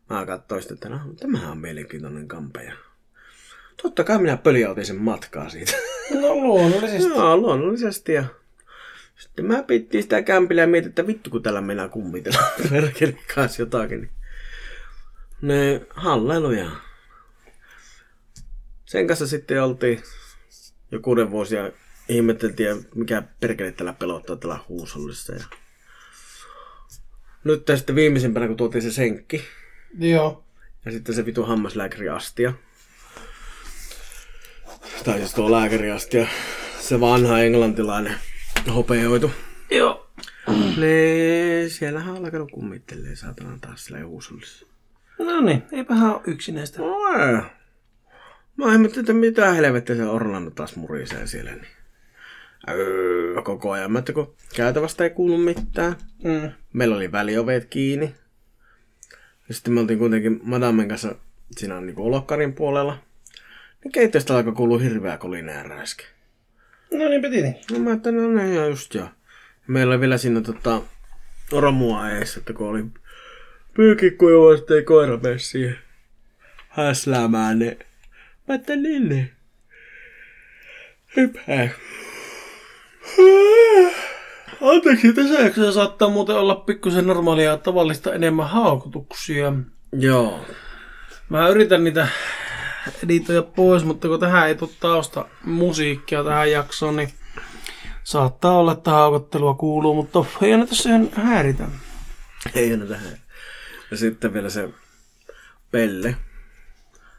mä 0.10 0.26
katsoin 0.26 0.62
sitten, 0.62 0.76
että 0.76 0.90
no, 0.90 1.14
tämähän 1.20 1.52
on 1.52 1.58
mielenkiintoinen 1.58 2.28
kampe. 2.28 2.74
Totta 3.82 4.04
kai 4.04 4.18
minä 4.20 4.38
pöljautin 4.38 4.86
sen 4.86 5.02
matkaa 5.02 5.50
siitä. 5.50 5.72
No 6.22 6.36
luonnollisesti. 6.36 7.10
Joo, 7.10 7.38
luonnollisesti. 7.38 8.14
Ja 8.14 8.24
sitten 9.18 9.46
mä 9.46 9.64
pittiin 9.64 10.04
sitä 10.04 10.22
kämpillä 10.22 10.62
ja 10.62 10.68
mietin, 10.68 10.90
että 10.90 11.08
vittu 11.08 11.30
kun 11.30 11.44
täällä 11.44 11.62
mennään 11.62 11.90
kummitella 11.90 12.40
perkele 12.70 13.18
kanssa 13.36 13.62
jotakin. 13.62 14.02
Niin. 14.02 14.12
Ne 15.42 15.82
halleluja. 15.90 16.70
Sen 18.86 19.08
kanssa 19.08 19.28
sitten 19.28 19.64
oltiin 19.64 20.04
jo 20.92 21.00
kuuden 21.00 21.32
vuosia 21.32 21.72
ihmetteltiin, 22.10 22.88
mikä 22.96 23.24
perkele 23.40 23.72
täällä 23.72 23.94
pelottaa 23.94 24.36
täällä 24.36 24.60
huusollissa. 24.70 25.34
Ja... 25.34 25.44
Nyt 27.44 27.64
sitten 27.76 27.96
viimeisimpänä, 27.96 28.48
kun 28.48 28.58
tuotiin 28.58 28.82
se 28.82 28.92
senkki, 28.92 29.44
Joo. 30.00 30.44
ja 30.86 30.92
sitten 30.92 31.16
se 31.16 31.26
vitu 31.26 31.44
hammaslääkäriastia. 31.44 32.54
Tai 35.04 35.18
siis 35.18 35.34
tuo 35.34 35.52
lääkäriastia, 35.52 36.28
se 36.80 37.00
vanha 37.00 37.40
englantilainen 37.40 38.16
hopeoitu. 38.76 39.32
Joo. 39.72 40.08
Ne, 40.78 41.70
siellähän 41.70 42.16
on 42.16 42.26
alkanut 42.26 42.52
kummittelee 42.52 43.16
saatana 43.16 43.58
taas 43.62 43.86
sillä 43.86 44.06
huusollissa. 44.06 44.66
No 45.20 45.42
niin, 45.42 45.64
eipähän 45.72 46.12
ole 46.12 46.22
yksinäistä. 46.28 46.82
Oi. 46.82 47.42
Mä 48.58 48.74
ihmettelin, 48.74 49.04
että 49.04 49.14
mitä 49.14 49.52
helvettiä 49.52 49.96
se 49.96 50.06
Orlando 50.06 50.52
taas 50.52 50.76
murisee 50.76 51.28
siellä. 51.28 51.52
Niin. 51.52 51.68
Öö, 52.70 53.42
koko 53.42 53.72
ajan. 53.72 53.92
Mä 53.92 53.98
ajattelin, 53.98 54.26
kun 54.26 54.36
käytävästä 54.56 55.04
ei 55.04 55.10
kuulu 55.10 55.38
mitään. 55.38 55.96
Mm. 56.24 56.52
Meillä 56.74 56.96
oli 56.96 57.12
välioveet 57.12 57.66
kiinni. 57.66 58.16
Ja 59.48 59.54
sitten 59.54 59.74
me 59.74 59.80
oltiin 59.80 60.00
kuitenkin 60.00 60.40
Madamen 60.44 60.88
kanssa 60.88 61.16
siinä 61.58 61.82
niin 61.82 62.00
olokkarin 62.00 62.54
puolella. 62.54 62.98
Niin 63.86 63.92
keittiöstä 63.92 64.36
alkoi 64.36 64.54
kuulua 64.54 64.80
hirveä 64.80 65.18
kolinää 65.18 65.66
äsken. 65.72 66.06
No 66.92 67.08
niin, 67.10 67.22
piti 67.22 67.42
niin. 67.42 67.56
No 67.72 67.80
mä 67.80 67.90
ajattelin, 67.90 68.24
no 68.24 68.44
niin, 68.44 68.56
ja 68.56 68.68
just 68.68 68.94
joo. 68.96 69.08
Meillä 69.68 69.92
oli 69.92 70.02
vielä 70.02 70.18
siinä 70.18 70.42
tota, 70.42 70.82
romua 71.52 72.10
eessä, 72.10 72.40
että 72.40 72.54
kun 72.54 72.68
oli 72.70 72.84
pyykikkuju, 73.74 74.58
sitten 74.58 74.78
ei 74.78 74.84
koira 74.84 75.18
mene 75.18 75.38
siihen 75.38 75.78
häsläämään, 76.70 77.60
niin 77.60 77.80
mä 78.48 78.54
ajattelin, 78.54 79.10
niin. 79.10 79.32
Hypää. 81.16 81.70
Anteeksi, 84.62 85.14
tässä 85.14 85.42
jaksossa 85.42 85.72
saattaa 85.72 86.10
muuten 86.10 86.36
olla 86.36 86.56
pikkusen 86.56 87.08
normaalia 87.08 87.58
tavallista 87.58 88.14
enemmän 88.14 88.50
haukutuksia. 88.50 89.54
Joo. 89.92 90.46
Mä 91.30 91.50
yritän 91.50 91.84
niitä 91.84 92.08
editoja 93.04 93.42
pois, 93.44 93.84
mutta 93.84 94.08
kun 94.08 94.20
tähän 94.20 94.48
ei 94.48 94.56
tule 94.56 94.70
tausta 94.80 95.26
musiikkia 95.44 96.24
tähän 96.24 96.52
jaksoon, 96.52 96.96
niin 96.96 97.14
saattaa 98.04 98.58
olla, 98.58 98.72
että 98.72 98.92
haukottelua 98.92 99.54
kuuluu, 99.54 99.96
mutta 99.96 100.26
ei 100.42 100.52
aina 100.52 100.68
tässä 100.68 100.90
ihan 100.90 101.10
häiritä. 101.14 101.68
Ei 102.56 102.74
ole 102.74 102.86
tähän. 102.86 103.18
Ja 103.92 103.98
sitten 103.98 104.34
vielä 104.34 104.50
se 104.50 104.70
Pelle. 105.72 106.16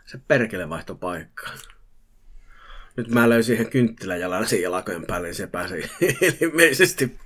Se 0.07 0.19
perkele 0.29 0.69
vaihto 0.69 0.95
paikkaa. 0.95 1.55
Nyt 2.97 3.09
mä 3.09 3.29
löysin 3.29 3.55
ihan 3.55 3.71
kynttiläjalan 3.71 4.47
sen 4.47 4.63
jalkojen 4.63 5.07
päälle, 5.07 5.29
niin 5.29 5.35
se 5.35 5.47
pääsi 5.47 5.75
ilmeisesti 6.41 7.17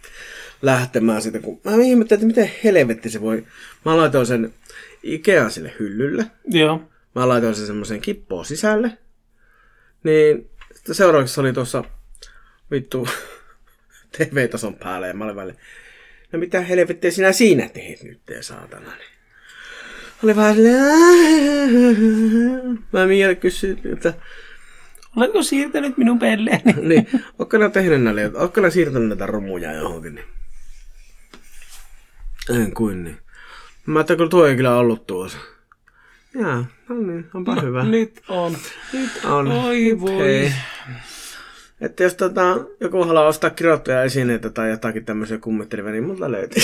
lähtemään 0.62 1.22
siitä. 1.22 1.38
Kun 1.38 1.61
mä 1.64 1.72
ihmettelin, 1.72 2.30
että 2.30 2.43
miten 2.43 2.61
helvetti 2.64 3.11
se 3.11 3.20
voi. 3.20 3.47
Mä 3.84 3.97
laitoin 3.97 4.26
sen 4.26 4.55
Ikean 5.03 5.51
sille 5.51 5.72
hyllylle. 5.78 6.26
Joo. 6.45 6.89
Mä 7.14 7.28
laitoin 7.28 7.54
sen 7.54 7.66
semmoiseen 7.66 8.00
kippoon 8.00 8.44
sisälle. 8.44 8.98
Niin 10.04 10.50
seuraavaksi 10.92 11.40
oli 11.40 11.52
tuossa 11.52 11.84
vittu 12.70 13.08
TV-tason 14.18 14.74
päällä 14.74 15.06
ja 15.06 15.14
mä 15.14 15.24
olin 15.24 15.36
välillä, 15.36 15.61
no 16.32 16.38
mitä 16.38 16.61
helvettiä 16.61 17.11
sinä 17.11 17.32
siinä 17.32 17.68
teet 17.68 18.02
nyt, 18.02 18.20
te 18.26 18.42
saatana. 18.42 18.90
Niin. 18.90 19.11
Oli 20.24 20.36
vähän 20.36 20.56
mä 22.92 23.08
vielä 23.08 23.34
kysyin, 23.34 23.80
että 23.92 24.14
Oletko 25.16 25.42
siirtänyt 25.42 25.98
minun 25.98 26.18
pelleeni? 26.18 26.72
niin, 26.88 27.08
ootko 27.38 27.58
nää 27.58 27.70
tehnyt 27.70 28.02
näille, 28.02 28.30
ootko 28.34 28.61
nää 28.61 28.70
siirtänyt 28.70 29.08
näitä 29.08 29.26
romuja 29.26 29.72
johonkin, 29.72 30.14
niin. 30.14 30.26
En 32.50 32.74
kuin 32.74 33.04
niin. 33.04 33.18
Mä 33.86 33.98
ajattelin, 33.98 34.18
kun 34.18 34.28
tuo 34.30 34.46
ei 34.46 34.56
kyllä 34.56 34.76
ollut 34.76 35.06
tuossa. 35.06 35.38
Jaa, 36.34 36.64
no 36.88 36.94
niin, 36.94 37.30
onpa 37.34 37.54
no, 37.54 37.62
hyvä. 37.62 37.84
Nyt 37.84 38.22
on. 38.28 38.56
Nyt 38.92 39.10
on. 39.24 39.48
Oi 39.48 40.00
voi. 40.00 40.18
Hei. 40.18 40.52
Että 41.80 42.02
jos 42.02 42.14
tota, 42.14 42.56
joku 42.80 43.04
haluaa 43.04 43.26
ostaa 43.26 43.50
kirjoittaja 43.50 44.02
esineitä 44.02 44.50
tai 44.50 44.70
jotakin 44.70 45.04
tämmöisiä 45.04 45.38
kummittelevia, 45.38 45.92
niin 45.92 46.04
multa 46.04 46.32
löytyy. 46.32 46.62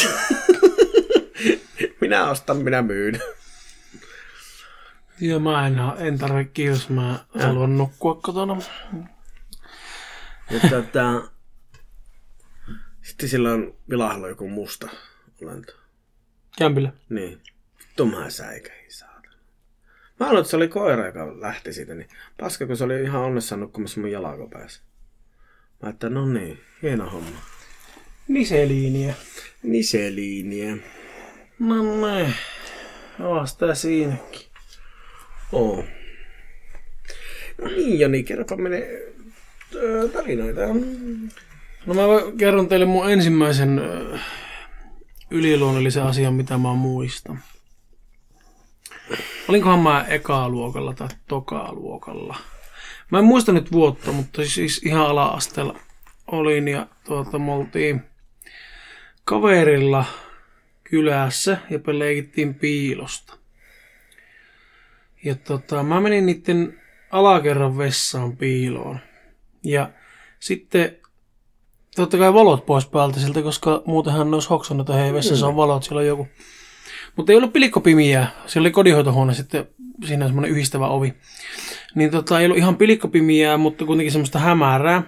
minä 2.00 2.30
ostan, 2.30 2.56
minä 2.56 2.82
myyn. 2.82 3.20
Joo, 5.20 5.40
mä 5.40 5.66
en, 5.66 5.76
en 5.98 6.18
tarvitse 6.18 6.52
kiitos, 6.52 6.88
mä 6.88 7.24
haluan 7.38 7.78
nukkua 7.78 8.14
kotona. 8.14 8.56
Ja 10.50 10.70
tota, 10.70 11.22
sitten 13.02 13.28
sillä 13.28 13.52
on 13.52 13.74
vilahlo 13.90 14.28
joku 14.28 14.48
musta 14.48 14.88
olento. 15.42 15.72
Kämpillä. 16.58 16.92
Niin. 17.08 17.42
Säikähin 18.28 18.85
saatana. 18.85 18.85
Mä 20.20 20.26
haluan, 20.26 20.40
että 20.40 20.50
se 20.50 20.56
oli 20.56 20.68
koira, 20.68 21.06
joka 21.06 21.40
lähti 21.40 21.72
siitä, 21.72 21.94
niin 21.94 22.08
paska, 22.40 22.66
kun 22.66 22.76
se 22.76 22.84
oli 22.84 23.02
ihan 23.02 23.22
onnessaan 23.22 23.60
nukkumassa 23.60 24.00
mun 24.00 24.10
jalakopäässä. 24.10 24.82
Mä 25.82 25.88
että 25.88 26.08
no 26.08 26.26
niin, 26.26 26.58
hieno 26.82 27.10
homma. 27.10 27.38
Niseliiniä. 28.28 29.14
Niseliiniä. 29.62 30.76
No. 33.18 33.30
Oas 33.30 33.56
tää 33.56 33.74
siinäkin. 33.74 34.46
Oo. 35.52 35.84
No 37.58 37.68
niin, 37.68 38.00
Joni, 38.00 38.22
kerropa 38.22 38.56
öö, 39.74 40.08
tarinoita. 40.08 40.60
No 41.86 41.94
mä 41.94 42.02
kerron 42.38 42.68
teille 42.68 42.86
mun 42.86 43.10
ensimmäisen 43.10 43.78
ö, 43.78 44.18
yliluonnollisen 45.30 46.02
asian, 46.02 46.34
mitä 46.34 46.58
mä 46.58 46.74
muistan. 46.74 47.42
Olinkohan 49.48 49.78
mä 49.78 50.04
ekaa 50.08 50.48
luokalla 50.48 50.94
tai 50.94 51.08
tokaa 51.28 51.72
luokalla. 51.72 52.36
Mä 53.10 53.18
en 53.18 53.24
muista 53.24 53.52
nyt 53.52 53.72
vuotta, 53.72 54.12
mutta 54.12 54.44
siis 54.44 54.82
ihan 54.84 55.06
ala-asteella 55.06 55.78
olin 56.26 56.68
ja 56.68 56.86
tuota, 57.04 57.38
me 57.38 57.52
oltiin 57.52 58.02
kaverilla 59.24 60.04
kylässä 60.84 61.58
ja 61.70 61.78
leikittiin 61.86 62.54
piilosta. 62.54 63.36
Ja 65.24 65.34
tota, 65.34 65.82
mä 65.82 66.00
menin 66.00 66.26
niiden 66.26 66.80
alakerran 67.10 67.78
vessaan 67.78 68.36
piiloon. 68.36 68.98
Ja 69.64 69.90
sitten 70.40 70.96
totta 71.96 72.18
kai 72.18 72.34
valot 72.34 72.66
pois 72.66 72.86
päältä 72.86 73.20
siltä, 73.20 73.42
koska 73.42 73.82
muutenhan 73.86 74.30
ne 74.30 74.36
olisi 74.36 74.48
hoksannut, 74.48 74.90
että 74.90 75.02
hei, 75.02 75.12
vessassa 75.12 75.46
on 75.46 75.56
valot, 75.56 75.82
siellä 75.82 76.00
on 76.00 76.06
joku. 76.06 76.28
Mutta 77.16 77.32
ei 77.32 77.36
ollut 77.36 77.52
pilikkopimiä, 77.52 78.26
siellä 78.46 78.66
oli 78.66 78.72
kodinhoitohuone 78.72 79.34
sitten, 79.34 79.66
siinä 80.06 80.24
on 80.24 80.28
semmoinen 80.28 80.50
yhdistävä 80.50 80.88
ovi. 80.88 81.14
Niin 81.94 82.10
tota, 82.10 82.40
ei 82.40 82.46
ollut 82.46 82.58
ihan 82.58 82.76
pilikkopimiä, 82.76 83.56
mutta 83.56 83.84
kuitenkin 83.84 84.12
semmoista 84.12 84.38
hämärää. 84.38 85.02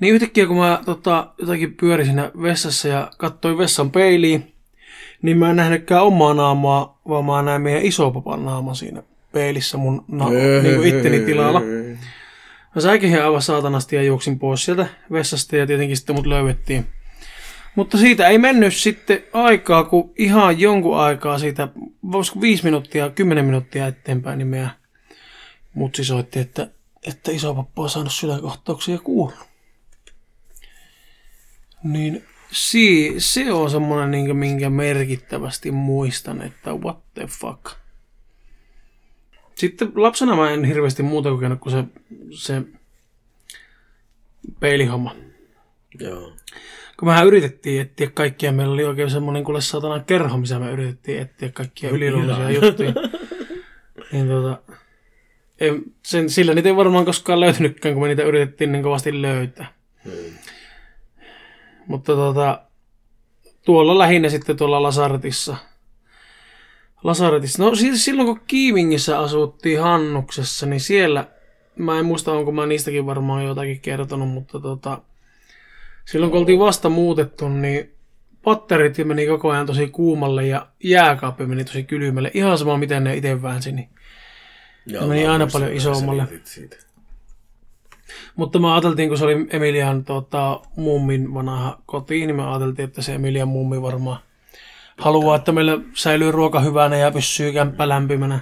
Niin 0.00 0.14
yhtäkkiä 0.14 0.46
kun 0.46 0.56
mä 0.56 0.80
tota, 0.84 1.32
jotakin 1.38 1.74
pyörin 1.74 2.06
siinä 2.06 2.30
vessassa 2.42 2.88
ja 2.88 3.10
katsoin 3.18 3.58
vessan 3.58 3.90
peiliin, 3.90 4.52
niin 5.22 5.38
mä 5.38 5.50
en 5.50 5.56
nähnytkään 5.56 6.02
omaa 6.04 6.34
naamaa, 6.34 7.00
vaan 7.08 7.24
mä 7.24 7.42
näin 7.42 7.62
meidän 7.62 7.82
isopapan 7.82 8.44
naama 8.44 8.74
siinä 8.74 9.02
peilissä 9.32 9.76
mun 9.78 10.04
na- 10.08 10.30
niin 10.62 10.74
kuin 10.76 10.88
itteni 10.96 11.20
tilalla. 11.20 11.60
Mä 12.74 12.80
säikin 12.82 13.22
aivan 13.22 13.42
saatanasti 13.42 13.96
ja 13.96 14.02
juoksin 14.02 14.38
pois 14.38 14.64
sieltä 14.64 14.86
vessasta 15.12 15.56
ja 15.56 15.66
tietenkin 15.66 15.96
sitten 15.96 16.16
mut 16.16 16.26
löydettiin. 16.26 16.86
Mutta 17.76 17.98
siitä 17.98 18.28
ei 18.28 18.38
mennyt 18.38 18.74
sitten 18.74 19.24
aikaa, 19.32 19.84
kun 19.84 20.12
ihan 20.18 20.60
jonkun 20.60 20.98
aikaa 20.98 21.38
siitä, 21.38 21.68
voisiko 22.12 22.40
viisi 22.40 22.64
minuuttia, 22.64 23.10
kymmenen 23.10 23.44
minuuttia 23.44 23.86
eteenpäin, 23.86 24.38
niin 24.38 24.48
meidän 24.48 24.70
mutsi 25.74 26.04
soitti, 26.04 26.38
että, 26.38 26.70
että 27.06 27.30
isopappa 27.30 27.82
on 27.82 27.90
saanut 27.90 28.12
sydänkohtauksia 28.12 28.94
ja 28.94 29.00
kuullut. 29.00 29.38
Niin 31.82 32.24
si, 32.52 33.14
se 33.18 33.52
on 33.52 33.70
semmoinen, 33.70 34.10
niin 34.10 34.36
minkä 34.36 34.70
merkittävästi 34.70 35.70
muistan, 35.70 36.42
että 36.42 36.74
what 36.74 36.98
the 37.14 37.26
fuck. 37.26 37.66
Sitten 39.54 39.92
lapsena 39.94 40.36
mä 40.36 40.50
en 40.50 40.64
hirveästi 40.64 41.02
muuta 41.02 41.30
kokenut 41.30 41.60
kuin 41.60 41.72
se, 41.72 41.84
se 42.30 42.62
peilihomma. 44.60 45.16
Joo. 46.00 46.32
Kun 46.98 47.08
mehän 47.08 47.26
yritettiin 47.26 47.80
etsiä 47.80 48.10
kaikkia, 48.14 48.52
meillä 48.52 48.74
oli 48.74 48.84
oikein 48.84 49.10
semmoinen 49.10 49.44
kuule 49.44 49.60
satana 49.60 50.00
kerho, 50.00 50.36
missä 50.36 50.58
me 50.58 50.70
yritettiin 50.70 51.20
etsiä 51.20 51.48
kaikkia 51.48 51.90
yliluonnollisia 51.90 52.66
juttuja. 52.66 52.92
niin 54.12 54.28
tota, 54.28 54.58
ei, 55.60 55.80
sen, 56.02 56.30
sillä 56.30 56.54
niitä 56.54 56.68
ei 56.68 56.76
varmaan 56.76 57.04
koskaan 57.04 57.40
löytynytkään, 57.40 57.94
kun 57.94 58.02
me 58.02 58.08
niitä 58.08 58.22
yritettiin 58.22 58.72
niin 58.72 58.82
kovasti 58.82 59.22
löytää. 59.22 59.72
Hmm. 60.04 60.38
Mutta 61.86 62.12
tota, 62.12 62.62
tuolla 63.64 63.98
lähinnä 63.98 64.28
sitten 64.28 64.56
tuolla 64.56 64.82
Lasaretissa. 64.82 65.56
Lasaretissa. 67.04 67.62
No 67.62 67.74
siis 67.74 68.04
silloin 68.04 68.26
kun 68.28 68.40
Kiimingissä 68.46 69.18
asuttiin 69.18 69.80
Hannuksessa, 69.80 70.66
niin 70.66 70.80
siellä 70.80 71.24
mä 71.76 71.98
en 71.98 72.06
muista, 72.06 72.32
onko 72.32 72.52
mä 72.52 72.66
niistäkin 72.66 73.06
varmaan 73.06 73.44
jotakin 73.44 73.80
kertonut, 73.80 74.28
mutta 74.28 74.60
tota, 74.60 75.00
silloin 76.06 76.30
kun 76.30 76.40
oltiin 76.40 76.58
vasta 76.58 76.88
muutettu, 76.88 77.48
niin 77.48 77.92
patterit 78.42 78.98
meni 79.04 79.26
koko 79.26 79.50
ajan 79.50 79.66
tosi 79.66 79.86
kuumalle 79.88 80.46
ja 80.46 80.66
jääkaappi 80.84 81.46
meni 81.46 81.64
tosi 81.64 81.82
kylmälle. 81.82 82.30
Ihan 82.34 82.58
sama, 82.58 82.76
miten 82.76 83.04
ne 83.04 83.16
itse 83.16 83.42
väänsi. 83.42 83.72
Niin. 83.72 83.88
Joo, 84.86 85.06
meni 85.06 85.26
mä 85.26 85.32
aina 85.32 85.46
paljon 85.52 85.72
isommalle. 85.72 86.26
Mutta 88.36 88.58
mä 88.58 88.74
ajateltiin, 88.74 89.08
kun 89.08 89.18
se 89.18 89.24
oli 89.24 89.46
Emilian 89.50 90.04
tota, 90.04 90.60
mummin 90.76 91.34
vanha 91.34 91.78
koti, 91.86 92.26
niin 92.26 92.36
mä 92.36 92.50
ajateltiin, 92.50 92.88
että 92.88 93.02
se 93.02 93.14
Emilian 93.14 93.48
mummi 93.48 93.82
varmaan 93.82 94.18
haluaa, 94.98 95.36
että 95.36 95.52
meillä 95.52 95.78
säilyy 95.94 96.32
ruoka 96.32 96.60
hyvänä 96.60 96.96
ja 96.96 97.10
pysyy 97.10 97.52
kämppä 97.52 97.88
lämpimänä. 97.88 98.40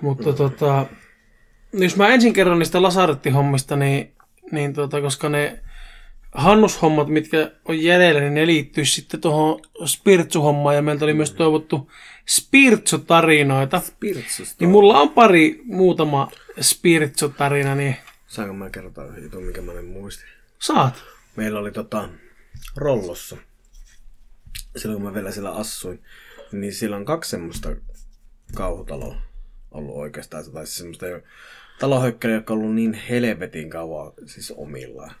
Mutta 0.00 0.32
tota, 0.32 0.86
jos 1.72 1.96
mä 1.96 2.08
ensin 2.08 2.32
kerron 2.32 2.58
niistä 2.58 2.82
lasarettihommista, 2.82 3.76
niin, 3.76 4.12
niin 4.52 4.72
tota, 4.74 5.00
koska 5.00 5.28
ne 5.28 5.62
hannushommat, 6.32 7.08
mitkä 7.08 7.50
on 7.64 7.82
jäljellä, 7.82 8.20
niin 8.20 8.34
ne 8.34 8.46
liittyy 8.46 8.84
sitten 8.84 9.20
tuohon 9.20 9.60
spirtsuhommaan 9.86 10.76
ja 10.76 10.82
meiltä 10.82 11.04
oli 11.04 11.14
myös 11.14 11.32
toivottu 11.32 11.90
spirtsu-tarinoita. 12.26 13.82
Niin 14.60 14.70
mulla 14.70 14.98
on 15.00 15.08
pari 15.08 15.60
muutama 15.64 16.30
spirtsu-tarina, 16.60 17.74
niin 17.74 17.96
Saanko 18.26 18.54
mä 18.54 18.70
kertoa 18.70 19.04
yhden 19.04 19.22
jutun, 19.22 19.42
mikä 19.44 19.62
mä 19.62 19.72
en 19.72 19.84
muisti? 19.84 20.24
saat. 20.58 20.94
Meillä 21.36 21.58
oli 21.58 21.72
tota, 21.72 22.08
Rollossa, 22.76 23.36
silloin 24.76 25.02
kun 25.02 25.10
mä 25.10 25.14
vielä 25.14 25.30
siellä 25.30 25.50
asuin, 25.50 26.02
niin 26.52 26.74
siellä 26.74 26.96
on 26.96 27.04
kaksi 27.04 27.30
semmoista 27.30 27.76
kauhutaloa 28.54 29.22
ollut 29.70 29.96
oikeastaan. 29.96 30.52
Tai 30.52 30.66
siis 30.66 30.76
semmoista 30.76 31.06
jo 31.06 31.20
talohökkäriä, 31.80 32.36
jotka 32.36 32.52
on 32.52 32.58
ollut 32.60 32.74
niin 32.74 32.94
helvetin 32.94 33.70
kauan 33.70 34.12
siis 34.26 34.50
omillaan. 34.56 35.14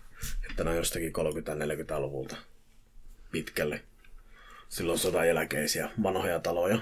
Että 0.50 0.64
ne 0.64 0.70
on 0.70 0.76
jostakin 0.76 1.12
30-40-luvulta 1.12 2.36
pitkälle. 3.32 3.82
Silloin 4.68 4.98
sodan 4.98 5.28
jälkeisiä 5.28 5.90
vanhoja 6.02 6.40
taloja. 6.40 6.78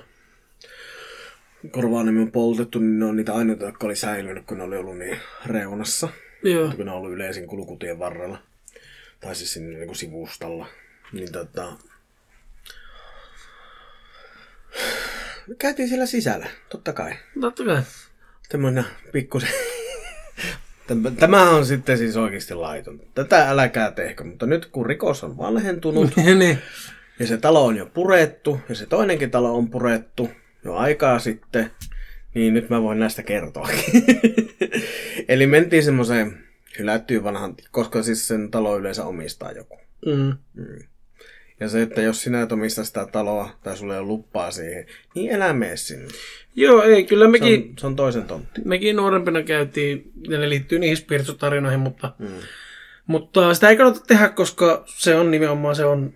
Korvaanimi 1.71 2.21
on 2.21 2.33
poltettu, 2.33 2.79
niin 2.79 2.99
ne 2.99 3.05
on 3.05 3.17
niitä 3.17 3.35
ainoita, 3.35 3.65
jotka 3.65 3.87
oli 3.87 3.97
säilynyt, 3.97 4.47
kun 4.47 4.59
ne 4.59 4.65
oli 4.65 4.77
ollut 4.77 4.99
niin 4.99 5.19
reunassa 5.47 6.09
Joo. 6.43 6.73
kun 6.77 6.87
ne 6.87 6.93
on 6.93 6.99
ollut 6.99 7.13
yleisin 7.13 7.47
kulkutien 7.47 7.99
varrella. 7.99 8.39
Tai 9.21 9.35
siis 9.35 9.53
sinne 9.53 9.77
niin 9.77 9.87
kuin 9.87 9.97
sivustalla. 9.97 10.67
Niin 11.13 11.33
tota... 11.33 11.73
Käytiin 15.59 15.89
siellä 15.89 16.07
sisällä, 16.07 16.47
totta 16.69 16.93
kai. 16.93 17.15
Totta 17.41 17.65
kai. 17.65 17.83
Tämmönen 18.49 18.85
pikkusen... 19.13 19.49
Tämä- 21.19 21.51
on 21.51 21.67
sitten 21.67 21.99
siis 21.99 22.17
oikeasti 22.17 22.55
laiton. 22.55 23.01
Tätä 23.15 23.51
äläkää 23.51 23.91
tehkö, 23.91 24.25
mutta 24.25 24.47
nyt 24.47 24.67
kun 24.67 24.87
rikos 24.87 25.25
on 25.25 25.39
vanhentunut 25.39 26.17
niin. 26.39 26.59
ja 27.19 27.27
se 27.27 27.37
talo 27.37 27.65
on 27.67 27.77
jo 27.77 27.87
purettu 27.87 28.61
ja 28.69 28.75
se 28.75 28.87
toinenkin 28.87 29.31
talo 29.31 29.57
on 29.57 29.71
purettu 29.71 30.31
jo 30.65 30.75
aikaa 30.75 31.19
sitten, 31.19 31.71
niin 32.35 32.55
nyt 32.55 32.71
mä 32.71 32.83
voin 32.83 32.99
näistä 32.99 33.23
kertoa. 33.23 33.69
Eli 35.29 35.47
mentiin 35.47 35.83
semmoiseen 35.83 36.45
hylättyyn 36.79 37.25
vanhan, 37.25 37.55
koska 37.71 38.03
siis 38.03 38.29
sen 38.29 38.51
talo 38.51 38.79
yleensä 38.79 39.05
omistaa 39.05 39.53
joku. 39.53 39.79
Mm. 40.07 40.37
Ja 41.61 41.69
se, 41.69 41.83
että 41.83 42.01
jos 42.01 42.23
sinä 42.23 42.43
et 42.43 42.53
omista 42.53 42.85
sitä 42.85 43.07
taloa 43.13 43.51
tai 43.63 43.77
sulle 43.77 43.95
ei 43.95 44.01
ole 44.01 44.07
luppaa 44.07 44.51
siihen, 44.51 44.87
niin 45.15 45.31
elä 45.31 45.53
mene 45.53 45.77
sinne. 45.77 46.09
Joo, 46.57 46.83
ei, 46.83 47.05
kyllä 47.05 47.25
Se 47.25 47.31
mekin, 47.31 47.63
on, 47.69 47.75
se 47.79 47.87
on 47.87 47.97
toisen 47.97 48.25
tontti. 48.25 48.61
mekin 48.65 48.97
nuorempina 48.97 49.43
käytiin, 49.43 50.11
ja 50.29 50.39
ne 50.39 50.49
liittyy 50.49 50.79
niihin 50.79 50.97
spiritutarinoihin, 50.97 51.81
mutta, 51.81 52.13
mm. 52.19 52.27
mutta 53.07 53.55
sitä 53.55 53.69
ei 53.69 53.77
kannata 53.77 54.01
tehdä, 54.07 54.29
koska 54.29 54.85
se 54.87 55.15
on 55.15 55.31
nimenomaan 55.31 55.77
se 55.77 55.85
on 55.85 56.13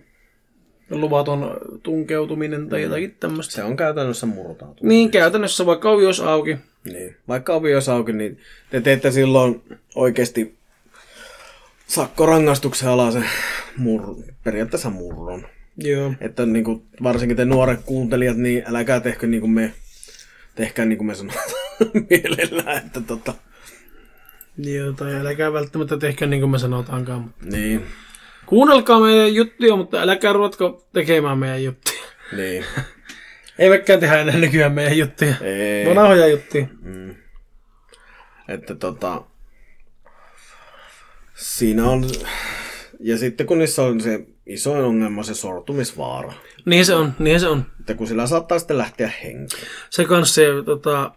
luvaton 0.89 1.57
tunkeutuminen 1.83 2.69
tai 2.69 2.81
jotakin 2.81 3.15
tämmöistä. 3.19 3.53
Se 3.53 3.63
on 3.63 3.77
käytännössä 3.77 4.25
murtautunut. 4.25 4.83
Niin, 4.83 5.11
käytännössä 5.11 5.65
vaikka 5.65 5.89
ovi 5.89 6.05
olisi 6.05 6.23
auki. 6.23 6.57
Niin. 6.85 7.15
Vaikka 7.27 7.53
ovi 7.53 7.73
olisi 7.73 7.91
auki, 7.91 8.13
niin 8.13 8.37
te 8.69 8.81
teette 8.81 9.11
silloin 9.11 9.61
oikeasti 9.95 10.57
sakkorangaistuksen 11.93 12.89
alaisen 12.89 13.25
mur, 13.77 14.15
periaatteessa 14.43 14.89
murron. 14.89 15.47
Joo. 15.77 16.13
Että 16.21 16.45
niin 16.45 16.65
kuin, 16.65 16.83
varsinkin 17.03 17.37
te 17.37 17.45
nuoret 17.45 17.79
kuuntelijat, 17.85 18.37
niin 18.37 18.63
älkää 18.67 18.99
tehkö 18.99 19.27
niin 19.27 19.41
kuin 19.41 19.51
me, 19.51 19.71
tehkää 20.55 20.85
niin 20.85 20.97
kuin 20.97 21.07
me 21.07 21.15
sanotaan 21.15 21.45
mielellään, 22.09 22.77
että 22.77 23.01
tota, 23.01 23.33
Joo, 24.57 24.93
tai 24.93 25.15
älkää 25.15 25.53
välttämättä 25.53 25.97
tehkää 25.97 26.27
niin 26.27 26.39
kuin 26.41 26.49
me 26.51 26.59
sanotaankaan. 26.59 27.21
mutta 27.21 27.45
niin, 27.45 27.85
Kuunnelkaa 28.45 28.99
meidän 28.99 29.35
juttuja, 29.35 29.75
mutta 29.75 30.01
älkää 30.01 30.33
ruvetko 30.33 30.85
tekemään 30.93 31.37
meidän 31.37 31.63
juttuja. 31.63 32.03
niin, 32.35 32.65
Ei 33.59 33.69
mekään 33.69 33.99
tehdä 33.99 34.19
enää 34.19 34.37
nykyään 34.37 34.71
meidän 34.71 34.97
juttuja. 34.97 35.33
ei, 35.41 35.85
Vanhoja 35.95 36.27
juttuja. 36.27 36.65
että 38.47 38.75
tota, 38.75 39.21
siinä 41.35 41.89
on, 41.89 42.09
ja 42.99 43.17
sitten 43.17 43.47
kun 43.47 43.59
niissä 43.59 43.83
on 43.83 44.01
se 44.01 44.25
isoin 44.45 44.83
ongelma 44.83 45.23
se 45.23 45.33
sortumisvaara, 45.33 46.33
Niin 46.65 46.85
se 46.85 46.95
on, 46.95 47.13
niin 47.19 47.39
se 47.39 47.47
on. 47.47 47.65
että 47.79 47.93
kun 47.93 48.07
sillä 48.07 48.27
saattaa 48.27 48.59
sitten 48.59 48.77
lähteä 48.77 49.11
henkeä. 49.23 49.59
Se 49.89 50.05
kanssa 50.05 50.35
se, 50.35 50.47
tota... 50.65 51.11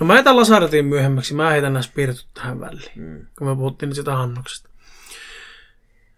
No 0.00 0.06
mä 0.06 0.16
jätän 0.16 0.36
Lasaretin 0.36 0.84
myöhemmäksi, 0.84 1.34
mä 1.34 1.50
heitän 1.50 1.72
nämä 1.72 1.82
spiritit 1.82 2.26
tähän 2.34 2.60
väliin, 2.60 2.92
mm. 2.96 3.26
kun 3.38 3.48
me 3.48 3.56
puhuttiin 3.56 3.94
sitä 3.94 4.16
Hannuksesta. 4.16 4.68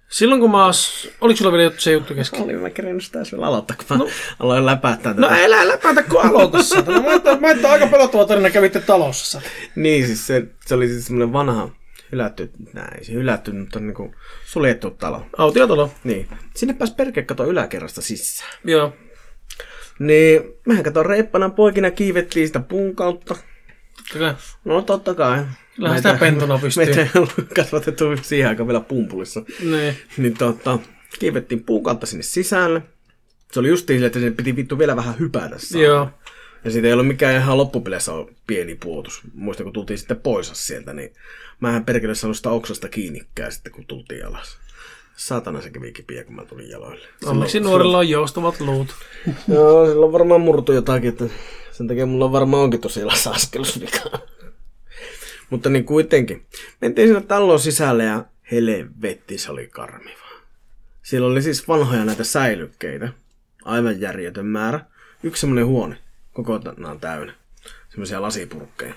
Silloin 0.08 0.40
kun 0.40 0.50
mä 0.50 0.66
ois... 0.66 1.10
Oliko 1.20 1.36
sulla 1.36 1.52
vielä 1.52 1.64
juttu, 1.64 1.80
se 1.80 1.92
juttu 1.92 2.14
kesken? 2.14 2.42
Olin 2.42 2.60
mä 2.60 2.70
kerennyt 2.70 3.04
sitä 3.04 3.18
vielä 3.32 3.46
aloittaa, 3.46 3.76
kun 3.76 3.86
mä 3.90 3.96
no. 4.04 4.10
aloin 4.38 4.66
läpättää 4.66 5.14
tätä. 5.14 5.28
No 5.28 5.36
älä 5.44 5.68
läpätä, 5.68 6.02
kun 6.02 6.22
aloita 6.22 6.62
satana. 6.62 7.00
Mä 7.02 7.08
ajattelin, 7.08 7.40
mä 7.40 7.46
ajattelin 7.46 7.72
aika 7.72 7.86
pelottava 7.86 8.24
tarina 8.26 8.50
kävitte 8.50 8.80
talossa. 8.80 9.40
Niin, 9.76 10.06
siis 10.06 10.26
se, 10.26 10.46
se 10.66 10.74
oli 10.74 10.88
siis 10.88 11.06
semmoinen 11.06 11.32
vanha, 11.32 11.70
hylätty, 12.12 12.50
näin, 12.74 13.04
se 13.04 13.12
hylätty, 13.12 13.52
mutta 13.52 13.80
niin 13.80 13.94
kuin 13.94 14.14
suljettu 14.44 14.90
talo. 14.90 15.26
Autiotalo. 15.38 15.92
Niin. 16.04 16.28
Sinne 16.54 16.74
pääsi 16.74 16.94
perke 16.94 17.22
kato 17.22 17.46
yläkerrasta 17.46 18.02
sisään. 18.02 18.50
Joo. 18.64 18.96
Niin, 19.98 20.42
mehän 20.66 20.84
kato 20.84 21.02
reippana 21.02 21.50
poikina 21.50 21.90
kiivettiin 21.90 22.46
sitä 22.46 22.60
puun 22.60 22.96
kautta. 22.96 23.36
Kai. 24.18 24.34
No 24.64 24.82
totta 24.82 25.14
kai. 25.14 25.44
Kyllähän 25.76 25.98
sitä 25.98 26.16
pentuna 26.20 26.58
pystyy. 26.58 26.84
Meitä 26.84 27.00
ei 27.00 27.08
ollut 27.14 27.34
kasvatettu 27.56 28.04
siihen 28.22 28.48
aikaan 28.48 28.66
vielä 28.66 28.80
pumpulissa. 28.80 29.42
Niin. 29.70 29.96
Niin 30.16 30.34
tota, 30.34 30.78
kiivettiin 31.18 31.64
puun 31.64 31.82
kautta 31.82 32.06
sinne 32.06 32.22
sisälle. 32.22 32.82
Se 33.52 33.60
oli 33.60 33.68
just 33.68 33.86
sille, 33.86 34.06
että 34.06 34.20
sen 34.20 34.36
piti 34.36 34.56
vittu 34.56 34.78
vielä 34.78 34.96
vähän 34.96 35.18
hypätä 35.18 35.58
saa. 35.58 35.82
Joo. 35.82 36.10
Ja 36.64 36.70
siitä 36.70 36.86
ei 36.86 36.92
ollut 36.92 37.06
mikään 37.06 37.36
ihan 37.36 37.58
loppupeleissä 37.58 38.12
pieni 38.46 38.74
puotus. 38.74 39.20
Muistan, 39.34 39.64
kun 39.64 39.72
tultiin 39.72 39.98
sitten 39.98 40.20
pois 40.20 40.50
sieltä, 40.54 40.92
niin 40.92 41.12
mähän 41.60 41.84
perkele 41.84 42.14
saanut 42.14 42.36
sitä 42.36 42.50
oksasta 42.50 42.88
kiinnikkää 42.88 43.50
sitten, 43.50 43.72
kun 43.72 43.86
tultiin 43.86 44.26
alas. 44.26 44.58
Saatana 45.16 45.60
se 45.60 45.70
kävi 45.70 45.92
kipiä, 45.92 46.24
kun 46.24 46.34
mä 46.34 46.44
tulin 46.44 46.70
jaloille. 46.70 47.08
Onneksi 47.24 47.60
nuorilla 47.60 47.98
on 47.98 48.08
joustavat 48.08 48.60
luut. 48.60 48.88
Joo, 49.54 49.86
sillä 49.86 50.06
on 50.06 50.12
varmaan 50.12 50.40
murtu 50.40 50.72
jotakin, 50.72 51.08
että 51.08 51.24
sen 51.72 51.88
takia 51.88 52.06
mulla 52.06 52.24
on 52.24 52.32
varmaan 52.32 52.62
onkin 52.62 52.80
tosi 52.80 53.00
ilassa 53.00 53.30
askelusvika. 53.30 54.18
Mutta 55.50 55.68
niin 55.68 55.84
kuitenkin. 55.84 56.46
Mentiin 56.80 57.08
sinne 57.08 57.20
tallon 57.20 57.60
sisälle 57.60 58.04
ja 58.04 58.24
helvetti 58.50 59.38
se 59.38 59.50
oli 59.50 59.66
karmiva. 59.66 60.28
Siellä 61.02 61.28
oli 61.28 61.42
siis 61.42 61.68
vanhoja 61.68 62.04
näitä 62.04 62.24
säilykkeitä. 62.24 63.08
Aivan 63.64 64.00
järjetön 64.00 64.46
määrä. 64.46 64.80
Yksi 65.22 65.40
semmoinen 65.40 65.66
huone. 65.66 65.98
Kokonaan 66.32 67.00
täynnä. 67.00 67.34
Semmoisia 67.88 68.22
lasipurkkeja. 68.22 68.94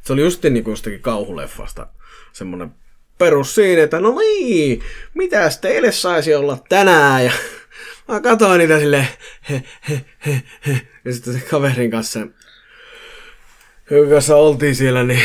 Se 0.00 0.12
oli 0.12 0.20
just 0.20 0.42
niin 0.42 0.64
kuin 0.64 0.72
jostakin 0.72 1.00
kauhuleffasta. 1.00 1.86
Semmoinen 2.32 2.70
perus 3.18 3.54
siinä, 3.54 3.82
että 3.82 4.00
no 4.00 4.14
niin, 4.18 4.82
mitäs 5.14 5.58
teille 5.58 5.92
saisi 5.92 6.34
olla 6.34 6.58
tänään? 6.68 7.24
Ja 7.24 7.32
mä 8.08 8.20
katsoin 8.20 8.58
niitä 8.58 8.78
silleen, 8.78 9.08
he, 9.50 9.62
he, 9.88 10.04
he, 10.26 10.42
he. 10.66 10.80
Ja 11.04 11.12
sitten 11.12 11.34
se 11.34 11.40
kaverin 11.40 11.90
kanssa, 11.90 12.20
jonka 13.90 14.14
kanssa 14.14 14.36
oltiin 14.36 14.74
siellä, 14.74 15.04
niin 15.04 15.22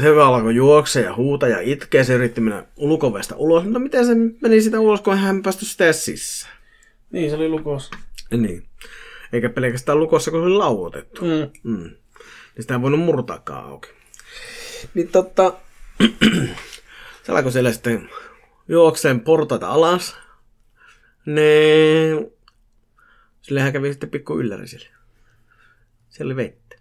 se 0.00 0.08
alkoi 0.08 0.54
juokse 0.54 1.00
ja 1.00 1.16
huuta 1.16 1.48
ja 1.48 1.60
itkeä. 1.60 2.04
Se 2.04 2.14
yritti 2.14 2.40
mennä 2.40 2.64
ulkovesta 2.76 3.36
ulos, 3.36 3.64
mutta 3.64 3.78
miten 3.78 4.06
se 4.06 4.14
meni 4.42 4.60
sitä 4.60 4.80
ulos, 4.80 5.00
kun 5.00 5.18
hän 5.18 5.42
päästy 5.42 5.64
sitä 5.64 5.92
sisään? 5.92 6.54
Niin, 7.10 7.30
se 7.30 7.36
oli 7.36 7.48
lukos. 7.48 7.90
Niin. 8.36 8.66
Eikä 9.32 9.48
pelkästään 9.48 10.00
lukossa, 10.00 10.30
kun 10.30 10.40
se 10.40 10.46
oli 10.46 10.54
lauotettu. 10.54 11.24
Mm. 11.24 11.72
Mm. 11.72 11.90
Niin 12.54 12.62
sitä 12.62 12.74
ei 12.74 12.82
voinut 12.82 13.00
murtaakaan 13.00 13.64
auki. 13.64 13.88
Niin 14.94 15.08
totta, 15.08 15.52
se 17.22 17.32
alkoi 17.32 17.52
siellä 17.52 17.72
sitten 17.72 18.10
juokseen 18.68 19.20
portaita 19.20 19.68
alas. 19.68 20.16
Ne... 21.26 21.42
Sillehän 23.42 23.72
kävi 23.72 23.92
sitten 23.92 24.10
pikku 24.10 24.38
ylläri 24.38 24.68
sille. 24.68 24.88
Siellä 26.08 26.28
oli 26.28 26.36
vettä. 26.36 26.76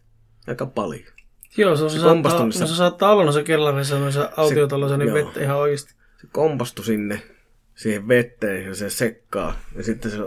aika 0.47 0.65
paljon. 0.65 1.13
Joo, 1.57 1.75
se, 1.75 1.83
on, 1.83 1.89
se, 1.89 1.97
Se 1.97 2.01
saattaa, 2.01 2.45
no, 2.45 2.51
se 2.51 2.67
saattaa 2.67 3.11
olla 3.11 3.23
noissa 3.23 3.43
kellarissa, 3.43 3.99
noissa 3.99 4.31
autiotaloissa, 4.37 4.97
niin 4.97 5.07
joo. 5.07 5.15
vettä 5.15 5.39
ihan 5.39 5.57
oikeasti. 5.57 5.93
Se 6.21 6.27
kompastui 6.31 6.85
sinne 6.85 7.21
siihen 7.75 8.07
vetteen 8.07 8.65
ja 8.65 8.75
se 8.75 8.89
sekkaa. 8.89 9.59
Ja 9.75 9.83
sitten 9.83 10.11
se 10.11 10.17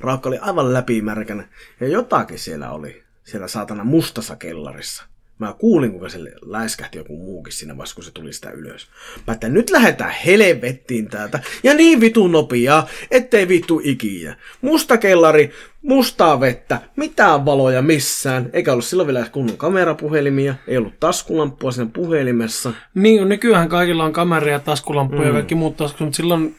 raukka 0.00 0.28
oli 0.28 0.38
aivan 0.38 0.72
läpimärkänä. 0.72 1.48
Ja 1.80 1.88
jotakin 1.88 2.38
siellä 2.38 2.70
oli, 2.70 3.04
siellä 3.24 3.48
saatana 3.48 3.84
mustassa 3.84 4.36
kellarissa. 4.36 5.04
Mä 5.46 5.54
kuulin, 5.58 5.90
kuinka 5.90 6.08
se 6.08 6.18
läiskähti 6.42 6.98
joku 6.98 7.16
muukin 7.16 7.52
siinä 7.52 7.76
vaiheessa, 7.76 7.94
kun 7.94 8.04
se 8.04 8.10
tuli 8.10 8.32
sitä 8.32 8.50
ylös. 8.50 8.88
Mä 9.26 9.32
että 9.32 9.48
nyt 9.48 9.70
lähdetään 9.70 10.14
helvettiin 10.26 11.08
täältä. 11.08 11.40
Ja 11.62 11.74
niin 11.74 12.00
vitu 12.00 12.28
nopeaa, 12.28 12.88
ettei 13.10 13.48
vittu 13.48 13.80
ikiä. 13.84 14.36
Musta 14.60 14.98
kellari, 14.98 15.50
mustaa 15.82 16.40
vettä, 16.40 16.80
mitään 16.96 17.44
valoja 17.44 17.82
missään. 17.82 18.50
Eikä 18.52 18.72
ollut 18.72 18.84
silloin 18.84 19.06
vielä 19.06 19.26
kunnon 19.32 19.56
kamerapuhelimia, 19.56 20.54
ei 20.68 20.76
ollut 20.76 21.00
taskulamppua 21.00 21.72
siinä 21.72 21.90
puhelimessa. 21.92 22.72
Niin, 22.94 23.28
nykyään 23.28 23.68
kaikilla 23.68 24.04
on 24.04 24.12
kameria, 24.12 24.60
taskulampuja 24.60 25.20
mm. 25.20 25.26
ja 25.26 25.32
kaikki 25.32 25.54
muut 25.54 25.76
taskut, 25.76 26.00
mutta 26.00 26.16
silloin 26.16 26.56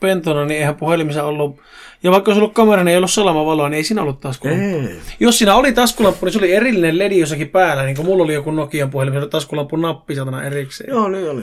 pentona, 0.00 0.44
niin 0.44 0.58
eihän 0.58 0.76
puhelimissa 0.76 1.24
ollut, 1.24 1.60
ja 2.02 2.10
vaikka 2.10 2.30
olisi 2.30 2.40
ollut 2.40 2.54
kamera, 2.54 2.84
niin 2.84 2.92
ei 2.92 2.96
ollut 2.96 3.10
salamavaloa, 3.10 3.68
niin 3.68 3.76
ei 3.76 3.84
siinä 3.84 4.02
ollut 4.02 4.20
taskulamppu. 4.20 4.88
Ei. 4.88 5.00
Jos 5.20 5.38
siinä 5.38 5.54
oli 5.54 5.72
taskulamppu, 5.72 6.26
niin 6.26 6.32
se 6.32 6.38
oli 6.38 6.52
erillinen 6.52 6.98
ledi 6.98 7.18
jossakin 7.18 7.48
päällä, 7.48 7.84
niin 7.84 7.96
kuin 7.96 8.06
mulla 8.06 8.24
oli 8.24 8.34
joku 8.34 8.50
Nokian 8.50 8.90
puhelin, 8.90 9.12
se 9.12 9.18
oli 9.18 9.28
taskulampun 9.28 9.80
nappi 9.80 10.14
satana 10.14 10.42
erikseen. 10.42 10.90
Joo, 10.90 11.08
niin 11.08 11.30
oli. 11.30 11.42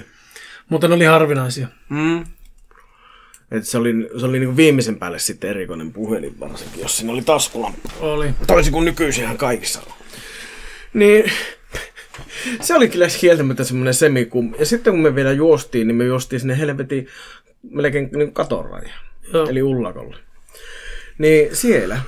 Mutta 0.69 0.87
ne 0.87 0.93
oli 0.93 1.05
harvinaisia. 1.05 1.67
Mm. 1.89 2.25
Et 3.51 3.67
se 3.67 3.77
oli, 3.77 3.93
se 4.19 4.25
oli 4.25 4.39
niinku 4.39 4.57
viimeisen 4.57 4.95
päälle 4.95 5.19
sitten 5.19 5.49
erikoinen 5.49 5.93
puhelin 5.93 6.39
varsinkin, 6.39 6.81
jos 6.81 6.97
siinä 6.97 7.13
oli 7.13 7.21
taskulamppu. 7.21 7.89
Oli. 7.99 8.33
Toisin 8.47 8.73
kuin 8.73 8.85
nykyisin 8.85 9.23
ihan 9.23 9.37
kaikissa 9.37 9.81
on. 9.87 9.93
Niin 10.93 11.31
se 12.61 12.75
oli 12.75 12.89
kyllä 12.89 13.07
kieltämättä 13.19 13.63
semmoinen 13.63 13.93
semikum. 13.93 14.53
Ja 14.59 14.65
sitten 14.65 14.93
kun 14.93 15.01
me 15.01 15.15
vielä 15.15 15.31
juostiin, 15.31 15.87
niin 15.87 15.95
me 15.95 16.03
juostiin 16.03 16.39
sinne 16.39 16.57
helvetin 16.57 17.07
melkein 17.69 18.09
niin 18.15 18.33
katon 18.33 18.65
rajaan. 18.65 19.07
Eli 19.49 19.63
ullakolle. 19.63 20.26
Niin 21.17 21.55
siellä 21.55 22.01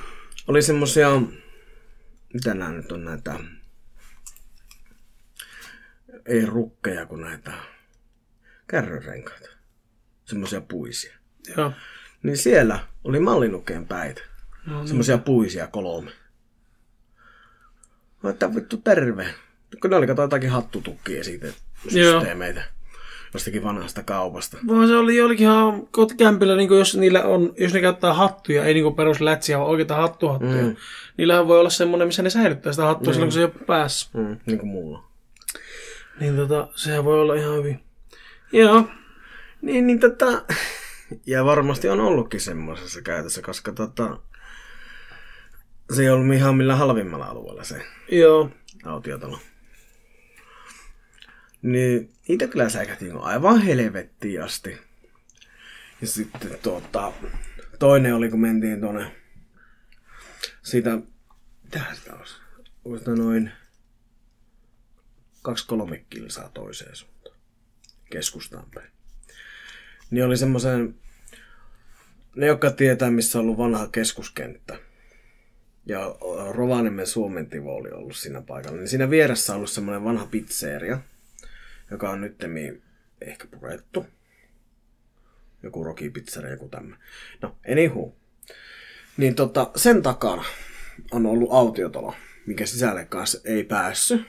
oli 0.46 0.62
semmosia, 0.62 1.22
mitä 2.34 2.54
nämä 2.54 2.70
nyt 2.70 2.92
on 2.92 3.04
näitä, 3.04 3.38
ei 6.26 6.46
rukkeja 6.46 7.06
kuin 7.06 7.20
näitä 7.20 7.52
kärryrenkaita. 8.66 9.48
Semmosia 10.24 10.60
puisia. 10.60 11.16
Joo. 11.56 11.72
Niin 12.22 12.36
siellä 12.36 12.86
oli 13.04 13.20
mallinukkeen 13.20 13.86
päitä. 13.86 14.22
No, 14.66 14.78
niin. 14.78 14.88
Semmoisia 14.88 15.18
puisia 15.18 15.66
kolme. 15.66 16.10
Mä 18.22 18.30
että 18.30 18.54
vittu 18.54 18.76
terve. 18.76 19.34
Kun 19.80 19.90
ne 19.90 19.96
oli 19.96 20.06
kato 20.06 20.22
jotakin 20.22 20.50
hattutukkia 20.50 21.24
siitä 21.24 21.46
systeemeitä. 21.88 22.64
Jostakin 23.34 23.64
vanhasta 23.64 24.02
kaupasta. 24.02 24.56
Vaan 24.68 24.88
se 24.88 24.96
oli 24.96 25.16
jollakin 25.16 25.46
ihan 25.48 25.86
kotikämpillä, 25.86 26.56
niin 26.56 26.78
jos, 26.78 26.96
niillä 26.96 27.24
on, 27.24 27.52
jos 27.58 27.74
ne 27.74 27.80
käyttää 27.80 28.14
hattuja, 28.14 28.64
ei 28.64 28.74
niin 28.74 28.94
peruslätsiä, 28.94 29.58
vaan 29.58 29.70
oikeita 29.70 29.96
hattuhattuja. 29.96 30.62
Mm. 30.62 30.76
Niillähän 31.16 31.48
voi 31.48 31.60
olla 31.60 31.70
semmoinen, 31.70 32.08
missä 32.08 32.22
ne 32.22 32.30
säilyttää 32.30 32.72
sitä 32.72 32.84
hattua 32.84 33.06
mm. 33.06 33.12
silloin, 33.12 33.26
kun 33.26 33.32
se 33.32 33.40
ei 33.40 33.44
ole 33.44 33.66
päässä. 33.66 34.10
Mm, 34.18 34.36
niin 34.46 34.58
kuin 34.58 34.70
mulla. 34.70 35.04
Niin 36.20 36.36
tota, 36.36 36.68
sehän 36.74 37.04
voi 37.04 37.20
olla 37.20 37.34
ihan 37.34 37.56
hyvin. 37.56 37.80
Joo. 38.52 38.88
Niin, 39.62 39.86
niin 39.86 40.00
tota... 40.00 40.26
Ja 41.26 41.44
varmasti 41.44 41.88
on 41.88 42.00
ollutkin 42.00 42.40
semmoisessa 42.40 43.02
käytössä, 43.02 43.42
koska 43.42 43.72
tota... 43.72 44.18
Se 45.92 46.02
ei 46.02 46.10
ollut 46.10 46.34
ihan 46.34 46.56
millään 46.56 46.78
halvimmalla 46.78 47.24
alueella 47.24 47.64
se 47.64 47.82
Joo. 48.12 48.50
autiotalo. 48.84 49.38
Niin 51.62 52.12
niitä 52.28 52.46
kyllä 52.46 52.68
säikähtiin 52.68 53.16
aivan 53.16 53.62
helvettiin 53.62 54.42
asti. 54.42 54.78
Ja 56.00 56.06
sitten 56.06 56.58
tuota, 56.62 57.12
toinen 57.78 58.14
oli, 58.14 58.30
kun 58.30 58.40
mentiin 58.40 58.80
tuonne 58.80 59.16
siitä, 60.62 60.98
mitähän 61.64 61.96
sitä 61.96 62.14
olisi? 62.14 62.34
Olisi 62.84 63.10
noin 63.10 63.50
kaksi 65.42 65.66
kolme 65.66 66.04
kilsaa 66.10 66.48
toiseen 66.48 66.96
suuntaan. 66.96 67.36
Keskustaan 68.10 68.66
päin. 68.74 68.90
Niin 70.10 70.24
oli 70.24 70.36
semmoisen, 70.36 70.94
ne 72.36 72.46
jotka 72.46 72.70
tietää, 72.70 73.10
missä 73.10 73.38
on 73.38 73.44
ollut 73.44 73.58
vanha 73.58 73.88
keskuskenttä. 73.88 74.78
Ja 75.86 76.16
Rovaniemen 76.50 77.06
Suomen 77.06 77.46
Tivo 77.46 77.74
oli 77.74 77.90
ollut 77.90 78.16
siinä 78.16 78.42
paikalla. 78.42 78.78
Niin 78.78 78.88
siinä 78.88 79.10
vieressä 79.10 79.52
on 79.52 79.56
ollut 79.56 79.70
semmoinen 79.70 80.04
vanha 80.04 80.26
pizzeria, 80.26 80.98
joka 81.90 82.10
on 82.10 82.20
nyt 82.20 82.36
ehkä 83.20 83.46
purettu. 83.46 84.06
Joku 85.62 85.84
Rocky 85.84 86.10
Pizzeria, 86.10 86.50
joku 86.50 86.68
tämmöinen. 86.68 86.98
No, 87.42 87.56
anywho. 87.72 88.16
Niin 89.16 89.34
tota, 89.34 89.70
sen 89.76 90.02
takana 90.02 90.44
on 91.10 91.26
ollut 91.26 91.52
autiotalo, 91.52 92.14
mikä 92.46 92.66
sisälle 92.66 93.04
kanssa 93.04 93.40
ei 93.44 93.64
päässyt. 93.64 94.26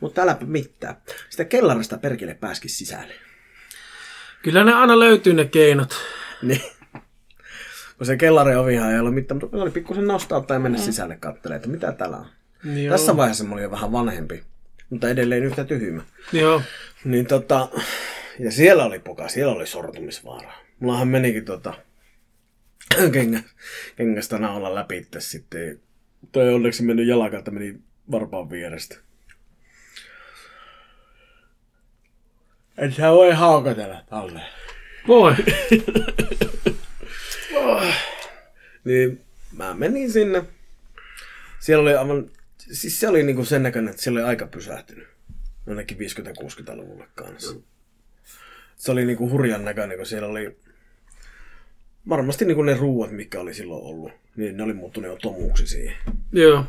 Mutta 0.00 0.22
äläpä 0.22 0.46
mitään. 0.46 0.96
Sitä 1.30 1.44
kellarista 1.44 1.98
perkele 1.98 2.34
pääskin 2.34 2.70
sisälle. 2.70 3.14
Kyllä 4.42 4.64
ne 4.64 4.72
aina 4.72 4.98
löytyy 4.98 5.32
ne 5.32 5.44
keinot. 5.44 5.94
Niin. 6.42 6.62
Kun 7.98 8.06
se 8.06 8.16
kellarin 8.16 8.58
ovihan 8.58 8.92
ei 8.92 8.98
ollut 8.98 9.14
mitään, 9.14 9.40
mutta 9.40 9.56
oli 9.56 9.70
pikkusen 9.70 10.06
nostaa 10.06 10.40
tai 10.40 10.58
mennä 10.58 10.78
sisälle 10.78 11.16
katselemaan, 11.16 11.56
että 11.56 11.68
mitä 11.68 11.92
täällä 11.92 12.16
on. 12.16 12.26
Joo. 12.64 12.92
Tässä 12.96 13.16
vaiheessa 13.16 13.44
mä 13.44 13.52
olin 13.52 13.62
jo 13.62 13.70
vähän 13.70 13.92
vanhempi, 13.92 14.44
mutta 14.92 15.08
edelleen 15.08 15.44
yhtä 15.44 15.64
tyhmä. 15.64 16.02
Joo. 16.32 16.62
Niin 17.04 17.26
tota, 17.26 17.68
ja 18.38 18.52
siellä 18.52 18.84
oli 18.84 18.98
poka, 18.98 19.28
siellä 19.28 19.52
oli 19.52 19.66
sortumisvaara. 19.66 20.52
Mullahan 20.80 21.08
menikin 21.08 21.44
tota, 21.44 21.74
kengä, 23.12 23.42
kengästä 23.96 24.38
naula 24.38 24.74
läpi 24.74 24.96
itse 24.96 25.20
sitten. 25.20 25.80
Toi 26.32 26.54
onneksi 26.54 26.82
mennyt 26.82 27.06
jalakalta, 27.06 27.50
meni 27.50 27.74
varpaan 28.10 28.50
vierestä. 28.50 28.96
Et 32.78 32.94
sä 32.94 33.10
voi 33.10 33.32
haukatella 33.32 34.02
tolleen. 34.10 34.46
Voi. 35.08 35.34
Niin 38.84 39.20
mä 39.56 39.74
menin 39.74 40.12
sinne. 40.12 40.44
Siellä 41.60 41.82
oli 41.82 41.94
aivan, 41.94 42.30
siis 42.72 43.00
se 43.00 43.08
oli 43.08 43.22
niinku 43.22 43.44
sen 43.44 43.62
näköinen, 43.62 43.90
että 43.90 44.02
siellä 44.02 44.20
oli 44.20 44.28
aika 44.28 44.46
pysähtynyt. 44.46 45.08
Ainakin 45.66 45.98
50-60-luvulle 45.98 47.08
kanssa. 47.14 47.54
Se 48.76 48.92
oli 48.92 49.04
niinku 49.04 49.30
hurjan 49.30 49.64
näköinen, 49.64 49.96
kun 49.96 50.06
siellä 50.06 50.28
oli 50.28 50.56
varmasti 52.08 52.44
niinku 52.44 52.62
ne 52.62 52.74
ruuat, 52.74 53.10
mikä 53.10 53.40
oli 53.40 53.54
silloin 53.54 53.84
ollut. 53.84 54.12
Niin 54.36 54.56
ne 54.56 54.62
oli 54.62 54.72
muuttunut 54.72 55.10
jo 55.10 55.16
tomuksi 55.16 55.66
siihen. 55.66 55.96
Joo. 56.32 56.64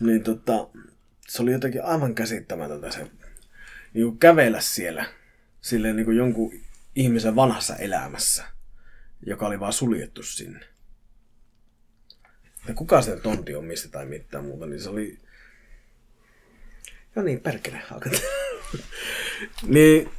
Niin 0.00 0.22
tota, 0.22 0.68
se 1.28 1.42
oli 1.42 1.52
jotenkin 1.52 1.84
aivan 1.84 2.14
käsittämätöntä 2.14 2.90
se 2.90 3.06
niinku 3.94 4.16
kävellä 4.16 4.60
siellä. 4.60 5.04
Silleen 5.60 5.96
niinku 5.96 6.12
jonkun 6.12 6.52
ihmisen 6.94 7.36
vanhassa 7.36 7.76
elämässä, 7.76 8.44
joka 9.26 9.46
oli 9.46 9.60
vaan 9.60 9.72
suljettu 9.72 10.22
sinne. 10.22 10.71
Ja 12.68 12.74
kuka 12.74 13.02
sen 13.02 13.20
tonti 13.20 13.54
omisti 13.54 13.88
tai 13.88 14.06
mitään 14.06 14.44
muuta, 14.44 14.66
niin 14.66 14.80
se 14.80 14.90
oli... 14.90 15.18
No 17.14 17.22
niin, 17.22 17.40
perkele 17.40 17.82
niin 19.62 20.10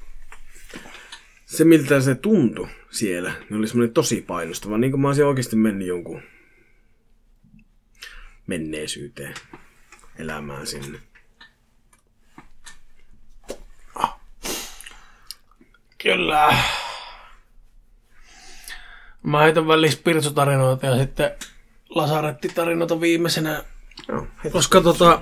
se 1.46 1.66
miltä 1.66 2.02
se 2.02 2.16
tuntui 2.16 2.68
siellä, 2.92 3.34
niin 3.50 3.58
oli 3.58 3.68
semmoinen 3.68 3.94
tosi 3.94 4.22
painostava. 4.22 4.78
Niin 4.78 4.92
kuin 4.92 5.02
mä 5.02 5.08
olisin 5.08 5.26
oikeasti 5.26 5.56
mennyt 5.56 5.88
jonkun 5.88 6.22
menneisyyteen 8.48 9.34
elämään 10.20 10.68
sinne. 10.68 11.00
Kyllä. 15.98 16.58
Mä 19.24 19.42
heitän 19.44 19.68
väliin 19.68 19.92
spiritutarinoita 19.92 20.86
ja 20.86 20.98
sitten 20.98 21.32
lasarettitarinoita 21.96 23.02
viimeisenä. 23.02 23.64
Heti. 24.44 24.50
Koska 24.50 24.82
tota, 24.82 25.22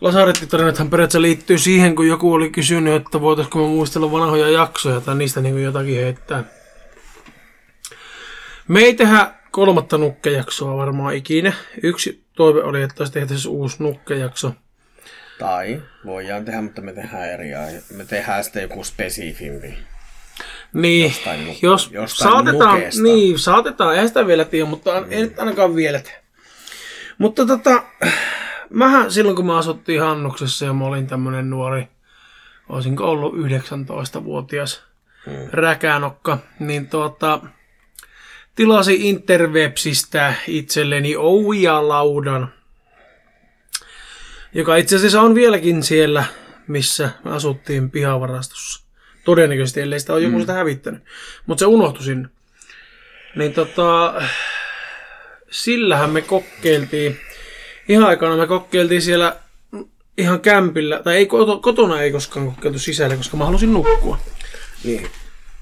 lasarettitarinathan 0.00 0.90
periaatteessa 0.90 1.22
liittyy 1.22 1.58
siihen, 1.58 1.96
kun 1.96 2.08
joku 2.08 2.32
oli 2.32 2.50
kysynyt, 2.50 2.94
että 2.94 3.20
voitaisiko 3.20 3.58
me 3.58 3.68
muistella 3.68 4.12
vanhoja 4.12 4.50
jaksoja 4.50 5.00
tai 5.00 5.14
niistä 5.14 5.40
niin 5.40 5.62
jotakin 5.62 6.00
heittää. 6.00 6.44
Me 8.68 8.80
ei 8.80 8.94
tehdä 8.94 9.34
kolmatta 9.50 9.98
nukkejaksoa 9.98 10.76
varmaan 10.76 11.14
ikinä. 11.14 11.52
Yksi 11.82 12.24
toive 12.36 12.62
oli, 12.62 12.82
että 12.82 12.94
olisi 12.98 13.12
tehtäisiin 13.12 13.54
uusi 13.54 13.82
nukkejakso. 13.82 14.54
Tai 15.38 15.82
voidaan 16.04 16.44
tehdä, 16.44 16.62
mutta 16.62 16.82
me 16.82 16.92
tehdään 16.92 17.30
eri 17.30 17.54
aihe. 17.54 17.82
Me 17.96 18.04
tehdään 18.04 18.44
sitten 18.44 18.62
joku 18.62 18.84
spesifimpi. 18.84 19.78
Niin, 20.72 21.04
Jostain 21.10 21.56
jos 21.62 21.90
jostain 21.92 22.32
saatetaan, 22.32 22.74
nukeesta. 22.74 23.02
niin, 23.02 23.38
saatetaan, 23.38 23.94
eihän 23.94 24.08
sitä 24.08 24.26
vielä 24.26 24.44
tiedä, 24.44 24.66
mutta 24.66 25.00
mm. 25.00 25.06
ei 25.10 25.22
nyt 25.22 25.38
ainakaan 25.38 25.74
vielä 25.74 26.00
tehdä. 26.00 26.20
Mutta 27.18 27.46
tota, 27.46 27.82
mähän 28.70 29.12
silloin 29.12 29.36
kun 29.36 29.46
me 29.46 29.58
asuttiin 29.58 30.00
Hannuksessa 30.00 30.64
ja 30.64 30.72
mä 30.72 30.84
olin 30.84 31.06
tämmönen 31.06 31.50
nuori, 31.50 31.88
olisinko 32.68 33.10
ollut 33.10 33.34
19-vuotias 33.34 34.90
Mm. 35.26 35.32
räkänokka, 35.52 36.38
niin 36.58 36.88
tuota, 36.88 37.40
tilasi 38.54 39.08
Interwebsistä 39.08 40.34
itselleni 40.46 41.16
Ouija-laudan, 41.16 42.52
joka 44.54 44.76
itse 44.76 44.96
asiassa 44.96 45.20
on 45.22 45.34
vieläkin 45.34 45.82
siellä, 45.82 46.24
missä 46.66 47.10
me 47.24 47.30
asuttiin 47.30 47.90
pihavarastossa. 47.90 48.89
Todennäköisesti, 49.24 49.80
ellei 49.80 50.00
sitä 50.00 50.12
ole 50.12 50.20
joku 50.20 50.40
sitä 50.40 50.52
hävittänyt. 50.52 51.02
Mutta 51.46 51.60
se 51.60 51.66
unohtui 51.66 52.04
sinne. 52.04 52.28
Niin 53.36 53.52
tota, 53.52 54.14
sillähän 55.50 56.10
me 56.10 56.22
kokeiltiin, 56.22 57.20
ihan 57.88 58.08
aikana 58.08 58.36
me 58.36 58.46
kokeiltiin 58.46 59.02
siellä 59.02 59.36
ihan 60.18 60.40
kämpillä, 60.40 61.00
tai 61.04 61.16
ei 61.16 61.26
koto- 61.26 61.58
kotona 61.60 62.00
ei 62.02 62.12
koskaan 62.12 62.46
kokeiltu 62.46 62.78
sisällä, 62.78 63.16
koska 63.16 63.36
mä 63.36 63.44
halusin 63.44 63.72
nukkua. 63.72 64.18
Niin. 64.84 65.08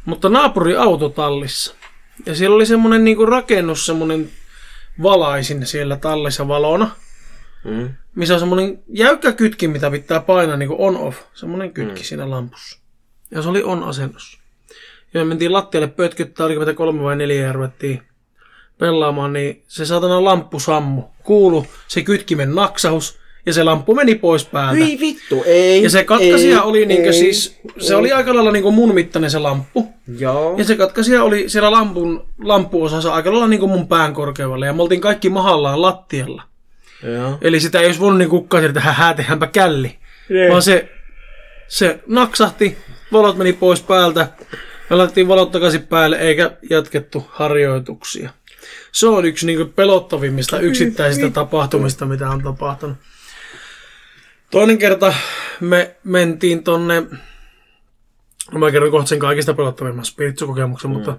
Mutta 0.04 0.28
naapuri 0.28 0.76
autotallissa. 0.76 1.74
Ja 2.26 2.34
siellä 2.34 2.56
oli 2.56 2.66
semmonen 2.66 3.04
niinku 3.04 3.26
rakennus, 3.26 3.86
semmonen 3.86 4.30
valaisin 5.02 5.66
siellä 5.66 5.96
tallissa 5.96 6.48
valona, 6.48 6.90
Mm. 7.64 7.94
missä 8.14 8.34
on 8.34 8.40
semmonen 8.40 8.82
jäykkä 8.88 9.32
kytki, 9.32 9.68
mitä 9.68 9.90
pitää 9.90 10.20
painaa 10.20 10.56
niinku 10.56 10.76
on-off. 10.78 11.18
Semmonen 11.34 11.72
kytki 11.72 12.00
mm. 12.00 12.04
siinä 12.04 12.30
lampussa. 12.30 12.78
Ja 13.30 13.42
se 13.42 13.48
oli 13.48 13.62
on-asennossa. 13.62 14.38
Ja 15.14 15.20
me 15.20 15.24
mentiin 15.24 15.52
lattialle 15.52 15.88
pötkyttää, 15.88 16.46
oliko 16.46 16.60
meitä 16.60 16.74
kolme 16.74 17.02
vai 17.02 17.16
neljä 17.16 17.46
ja 17.46 17.52
ruvettiin 17.52 18.02
pelaamaan, 18.78 19.32
niin 19.32 19.62
se 19.68 19.86
saatana 19.86 20.24
lamppu 20.24 20.60
sammu. 20.60 21.02
Kuulu 21.22 21.66
se 21.88 22.02
kytkimen 22.02 22.54
naksahus 22.54 23.18
ja 23.46 23.52
se 23.52 23.64
lamppu 23.64 23.94
meni 23.94 24.14
pois 24.14 24.44
päältä. 24.44 24.84
Hyi 24.84 25.00
vittu, 25.00 25.42
ei. 25.46 25.82
Ja 25.82 25.90
se 25.90 26.04
katkaisija 26.04 26.56
ei, 26.56 26.62
oli 26.64 26.86
niinkö 26.86 27.06
ei, 27.06 27.12
siis, 27.12 27.60
se 27.78 27.96
oli 27.96 28.12
aika 28.12 28.34
lailla 28.34 28.52
niinku 28.52 28.70
mun 28.70 28.94
mittainen 28.94 29.30
se 29.30 29.38
lamppu. 29.38 29.94
Joo. 30.18 30.54
Ja 30.58 30.64
se 30.64 30.76
katkaisija 30.76 31.24
oli 31.24 31.48
siellä 31.48 31.70
lampun, 31.70 32.26
lamppuosassa 32.44 33.14
aika 33.14 33.30
lailla 33.30 33.48
niinku 33.48 33.68
mun 33.68 33.88
pään 33.88 34.14
korkeudella 34.14 34.66
ja 34.66 34.72
me 34.72 34.82
oltiin 34.82 35.00
kaikki 35.00 35.28
mahallaan 35.28 35.82
lattialla. 35.82 36.42
Joo. 37.02 37.38
Eli 37.40 37.60
sitä 37.60 37.80
ei 37.80 37.86
olisi 37.86 38.00
voinut 38.00 38.18
niin 38.18 38.30
sieltä, 38.50 38.66
että 38.66 38.80
hää, 38.80 39.14
tehdäänpä 39.14 39.46
källi. 39.46 39.98
Niin. 40.28 40.50
Vaan 40.50 40.62
se, 40.62 40.88
se 41.68 42.00
naksahti, 42.06 42.78
valot 43.12 43.36
meni 43.36 43.52
pois 43.52 43.82
päältä, 43.82 44.28
me 44.90 44.96
laitettiin 44.96 45.28
valot 45.28 45.50
takaisin 45.50 45.86
päälle, 45.86 46.16
eikä 46.16 46.50
jatkettu 46.70 47.26
harjoituksia. 47.30 48.30
Se 48.92 49.06
on 49.06 49.24
yksi 49.24 49.46
niin 49.46 49.72
pelottavimmista 49.72 50.60
yksittäisistä 50.60 51.30
tapahtumista, 51.30 52.06
mitä 52.06 52.30
on 52.30 52.42
tapahtunut. 52.42 52.96
Toinen 54.50 54.78
kerta 54.78 55.14
me 55.60 55.96
mentiin 56.04 56.64
tonne, 56.64 57.02
no 58.52 58.58
mä 58.58 58.70
kerron 58.70 58.90
kohta 58.90 59.08
sen 59.08 59.18
kaikista 59.18 59.54
pelottavimman 59.54 60.04
spiritsukokemuksen, 60.04 60.90
mm. 60.90 60.94
mutta 60.94 61.16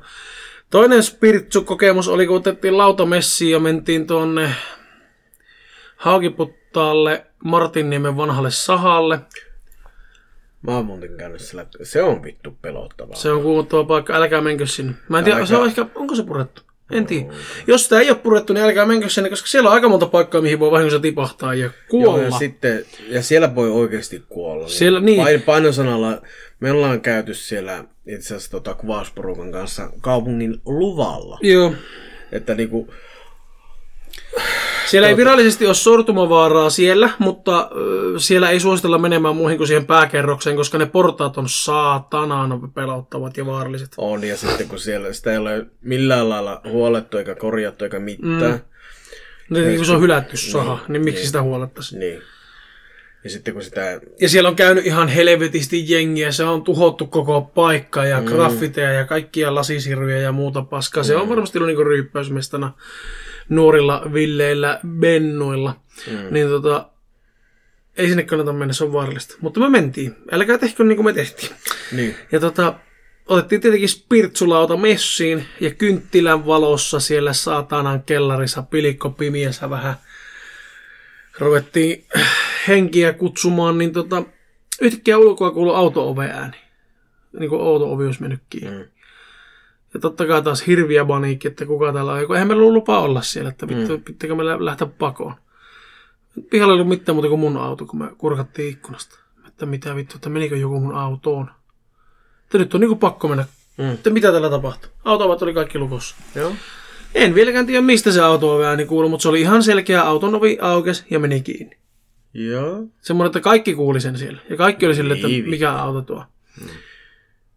toinen 0.70 1.04
spiritsukokemus 1.04 2.08
oli, 2.08 2.28
kun 2.28 2.38
otettiin 2.38 2.78
lautamessiin 2.78 3.52
ja 3.52 3.60
mentiin 3.60 4.08
tuonne 4.08 4.56
Haukiputtaalle 5.96 7.26
Martinniemen 7.44 8.18
vanhalle 8.18 8.52
sahalle. 8.52 9.20
Mä 10.62 10.76
oon 10.76 10.86
muuten 10.86 11.18
käynyt 11.18 11.42
siellä. 11.42 11.66
Se 11.84 12.04
on 12.04 12.24
vittu 12.24 12.58
pelottavaa. 12.62 13.16
Se 13.16 13.32
on 13.32 13.42
kuumottava 13.44 13.84
paikka, 13.84 14.16
älkää 14.16 14.42
menkö 14.42 14.68
sinne. 14.68 14.94
Mä 15.10 15.18
en 15.18 15.24
tiedä, 15.24 15.36
Älkää. 15.38 15.48
se 15.48 15.58
on 15.58 15.68
ehkä, 15.68 15.86
onko 15.96 16.16
se 16.16 16.24
purettu? 16.24 16.62
En 16.92 17.06
tiedä. 17.06 17.34
Jos 17.68 17.84
sitä 17.84 18.00
ei 18.00 18.10
ole 18.10 18.18
purettu, 18.18 18.54
niin 18.54 18.66
älkää 18.66 18.86
menkö 18.86 19.10
sinne, 19.10 19.30
koska 19.30 19.48
siellä 19.48 19.70
on 19.70 19.74
aika 19.74 19.90
monta 19.90 20.06
paikkaa, 20.06 20.42
mihin 20.42 20.60
voi 20.60 20.72
vahingossa 20.72 21.00
tipahtaa 21.00 21.54
ja 21.54 21.60
Joo, 21.64 21.72
kuolla. 21.90 22.24
ja, 22.24 22.32
sitten, 22.32 22.86
ja 23.08 23.24
siellä 23.24 23.56
voi 23.56 23.72
oikeasti 23.72 24.24
kuolla. 24.30 24.68
Siellä- 24.68 25.00
niin. 25.00 25.24
Pain, 25.24 25.42
painosanalla 25.42 26.22
me 26.60 26.72
ollaan 26.72 27.02
käyty 27.02 27.34
siellä 27.34 27.84
itse 28.08 28.28
asiassa 28.28 28.52
tota, 28.52 28.74
kuvausporukan 28.74 29.52
kanssa 29.52 29.90
kaupungin 30.02 30.62
luvalla. 30.66 31.40
Joo. 31.42 31.74
Että 32.32 32.56
niinku, 32.56 32.94
Siellä 34.90 35.08
ei 35.08 35.18
virallisesti 35.18 35.66
ole 35.66 35.74
sortumavaaraa 35.74 36.70
siellä, 36.70 37.10
mutta 37.20 37.70
siellä 38.18 38.50
ei 38.50 38.60
suositella 38.60 38.98
menemään 38.98 39.36
muihin 39.36 39.58
kuin 39.58 39.68
siihen 39.68 39.86
pääkerrokseen, 39.86 40.56
koska 40.56 40.78
ne 40.78 40.86
portaat 40.86 41.38
on 41.38 41.50
saatanaan 41.50 42.72
pelottavat 42.72 43.38
ja 43.38 43.46
vaaralliset. 43.46 43.90
on 43.98 44.24
ja 44.24 44.38
sitten 44.38 44.68
kun 44.68 44.80
siellä 44.80 45.14
sitä 45.14 45.32
ei 45.32 45.38
ole 45.38 45.66
millään 45.82 46.30
lailla 46.30 46.62
huolettu 46.70 47.18
eikä 47.18 47.36
korjattu 47.36 47.84
eikä 47.84 48.00
mitään. 48.00 48.62
Mm. 49.50 49.76
Kun 49.76 49.86
se 49.86 49.92
on 49.92 50.02
hylätty 50.02 50.38
saha, 50.38 50.80
niin 50.88 51.04
miksi 51.04 51.26
sitä 51.26 51.42
huolettaisiin? 51.42 52.00
Niin. 52.00 52.22
Ja 53.24 53.30
sitten 53.30 53.54
kun 53.54 53.64
sitä, 53.64 54.02
Ja 54.22 54.30
siellä 54.30 54.50
on 54.50 54.56
käynyt 54.56 54.86
ihan 54.86 55.08
helvetisti 55.08 55.92
jengiä, 55.92 56.32
se 56.32 56.44
on 56.44 56.64
tuhottu 56.64 57.08
koko 57.08 57.42
paikka 57.42 58.06
ja 58.06 58.20
mm. 58.20 58.26
graffiteja 58.26 58.94
ja 58.94 59.06
kaikkia 59.06 59.56
lasisiruja 59.56 60.22
ja 60.22 60.32
muuta 60.32 60.62
paskaa. 60.62 61.04
Se 61.04 61.16
on 61.16 61.30
varmasti 61.30 61.58
ollut 61.58 61.68
niinku 61.68 61.84
ryyppäysmestana 61.84 62.74
nuorilla 63.50 64.02
villeillä 64.14 64.80
bennuilla. 64.88 65.80
Mm. 66.12 66.34
Niin 66.34 66.48
tota, 66.48 66.90
ei 67.98 68.08
sinne 68.08 68.24
kannata 68.24 68.54
mennä, 68.54 68.74
se 68.74 68.84
on 68.84 68.94
vaarallista. 68.94 69.36
Mutta 69.42 69.60
me 69.60 69.70
mentiin. 69.70 70.16
Älkää 70.32 70.58
tehkö 70.58 70.84
niin 70.84 70.96
kuin 70.96 71.06
me 71.06 71.14
tehtiin. 71.14 71.52
niin, 71.92 72.16
Ja 72.32 72.40
tota, 72.40 72.74
otettiin 73.28 73.62
tietenkin 73.62 73.90
spirtsulauta 73.90 74.78
messiin 74.78 75.46
ja 75.60 75.72
kynttilän 75.72 76.46
valossa 76.46 77.00
siellä 77.00 77.34
saatanan 77.34 78.04
kellarissa 78.04 78.62
pilikko 78.62 79.10
pimiässä 79.10 79.70
vähän 79.70 79.96
ruvettiin 81.40 82.06
henkiä 82.68 83.14
kutsumaan, 83.14 83.78
niin 83.78 83.94
tota, 83.94 84.24
yhtäkkiä 84.82 85.18
ulkoa 85.18 85.52
kuului 85.52 85.76
auto-ove 85.76 86.26
ääni. 86.26 86.58
Niin 87.40 87.50
kuin 87.50 87.62
auto-ovi 87.62 88.06
olisi 88.06 88.22
mennyt 88.22 88.42
kiinni. 88.50 88.84
Mm. 88.84 88.90
Ja 89.94 90.00
totta 90.00 90.26
kai 90.26 90.42
taas 90.42 90.68
hirviä 90.68 91.06
paniikki, 91.06 91.48
että 91.48 91.66
kuka 91.66 91.94
täällä 91.94 92.14
on. 92.14 92.20
Eihän 92.20 92.48
meillä 92.48 92.62
ollut 92.62 92.74
lupa 92.74 93.00
olla 93.00 93.22
siellä, 93.22 93.50
että 93.50 93.68
vittu, 93.68 93.98
mm. 93.98 94.04
pitääkö 94.04 94.36
me 94.36 94.46
lä- 94.46 94.66
lähteä 94.66 94.88
pakoon. 94.88 95.34
Pihalla 96.50 96.74
ei 96.74 96.76
ollut 96.76 96.88
mitään 96.88 97.16
muuta 97.16 97.30
kuin 97.30 97.40
mun 97.40 97.58
auto, 97.58 97.86
kun 97.86 98.00
me 98.00 98.10
kurkattiin 98.18 98.70
ikkunasta. 98.70 99.20
Että 99.48 99.66
mitä 99.66 99.96
vittu, 99.96 100.16
että 100.16 100.30
menikö 100.30 100.58
joku 100.58 100.80
mun 100.80 100.96
autoon. 100.96 101.52
Että 102.44 102.58
nyt 102.58 102.74
on 102.74 102.82
niinku 102.82 102.96
pakko 102.96 103.28
mennä. 103.28 103.46
Mm. 103.78 103.92
Että 103.94 104.10
mitä 104.10 104.32
tällä 104.32 104.50
tapahtui? 104.50 104.92
Autovat 105.06 105.42
oli 105.42 105.54
kaikki 105.54 105.80
lukossa. 105.80 106.16
joo. 106.36 106.54
En 107.16 107.36
vieläkään 107.36 107.66
tiedä, 107.66 107.82
mistä 107.82 108.12
se 108.12 108.22
auto 108.22 108.64
ääni 108.64 108.86
kuului, 108.86 109.10
mutta 109.10 109.22
se 109.22 109.30
oli 109.30 109.42
ihan 109.42 109.64
selkeä 109.64 110.04
auton 110.04 110.36
ovi 110.36 110.58
aukes 110.62 111.06
ja 111.10 111.20
meni 111.20 111.42
kiinni. 111.42 111.78
Joo. 112.34 112.84
Semmoinen, 113.02 113.28
että 113.30 113.40
kaikki 113.40 113.76
kuuli 113.76 114.02
sen 114.02 114.18
siellä. 114.18 114.40
Ja 114.50 114.58
kaikki 114.58 114.86
oli 114.86 114.96
sille, 114.96 115.14
että 115.14 115.28
mikä 115.46 115.74
auto 115.74 116.02
tuo. 116.02 116.24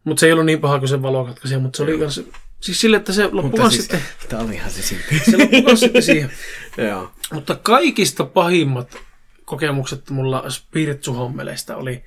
Mutta 0.05 0.21
se 0.21 0.27
ei 0.27 0.33
ollut 0.33 0.47
niin 0.47 0.61
paha 0.61 0.79
kuin 0.79 0.89
se 0.89 1.03
valokatkaisija, 1.03 1.61
mutta 1.61 1.77
se 1.77 1.83
oli 1.83 1.99
kans, 1.99 2.21
siis 2.61 2.81
sille, 2.81 2.97
että 2.97 3.13
se 3.13 3.29
loppui 3.33 3.61
kans 3.61 3.77
sitten, 3.77 4.03
Tää 4.29 4.41
olihan 4.41 4.71
se 4.71 4.83
sitten. 4.83 5.21
se 5.31 5.37
loppui 5.37 5.77
sitten 5.77 6.03
siihen. 6.03 6.33
joo. 6.89 7.13
Mutta 7.33 7.55
kaikista 7.55 8.25
pahimmat 8.25 8.97
kokemukset 9.45 10.11
mulla 10.11 10.45
Spiritsu-hommeleista 10.49 11.77
oli, 11.77 12.05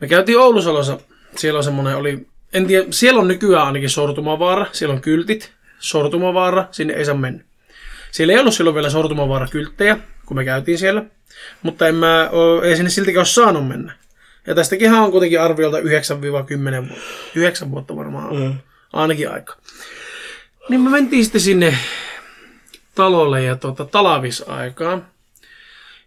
me 0.00 0.08
käytiin 0.08 0.38
Oulusalossa, 0.38 0.98
siellä 1.36 1.58
on 1.58 1.64
semmoinen, 1.64 1.96
oli, 1.96 2.26
en 2.52 2.66
tiedä, 2.66 2.86
siellä 2.90 3.20
on 3.20 3.28
nykyään 3.28 3.66
ainakin 3.66 3.90
sortumavaara, 3.90 4.66
siellä 4.72 4.94
on 4.94 5.00
kyltit, 5.00 5.52
sortumavaara, 5.78 6.68
sinne 6.70 6.94
ei 6.94 7.04
saa 7.04 7.14
mennä. 7.14 7.44
Siellä 8.10 8.32
ei 8.32 8.38
ollut 8.38 8.54
silloin 8.54 8.74
vielä 8.74 8.90
sortumavaara-kylttejä, 8.90 9.98
kun 10.26 10.36
me 10.36 10.44
käytiin 10.44 10.78
siellä, 10.78 11.04
mutta 11.62 11.88
en 11.88 11.94
mä, 11.94 12.30
ei 12.62 12.76
sinne 12.76 12.90
siltikään 12.90 13.20
ole 13.20 13.26
saanut 13.26 13.68
mennä. 13.68 13.92
Ja 14.46 14.54
tästäkin 14.54 14.92
on 14.92 15.10
kuitenkin 15.10 15.40
arviolta 15.40 15.78
9-10 15.78 15.82
vuotta, 16.30 16.54
9 17.34 17.70
vuotta 17.70 17.96
varmaan 17.96 18.36
mm. 18.36 18.58
ainakin 18.92 19.30
aika. 19.30 19.56
Niin 20.68 20.80
me 20.80 20.90
mentiin 20.90 21.24
sitten 21.24 21.40
sinne 21.40 21.78
talolle 22.94 23.42
ja 23.42 23.56
tota, 23.56 23.84
talavisaikaan. 23.84 25.06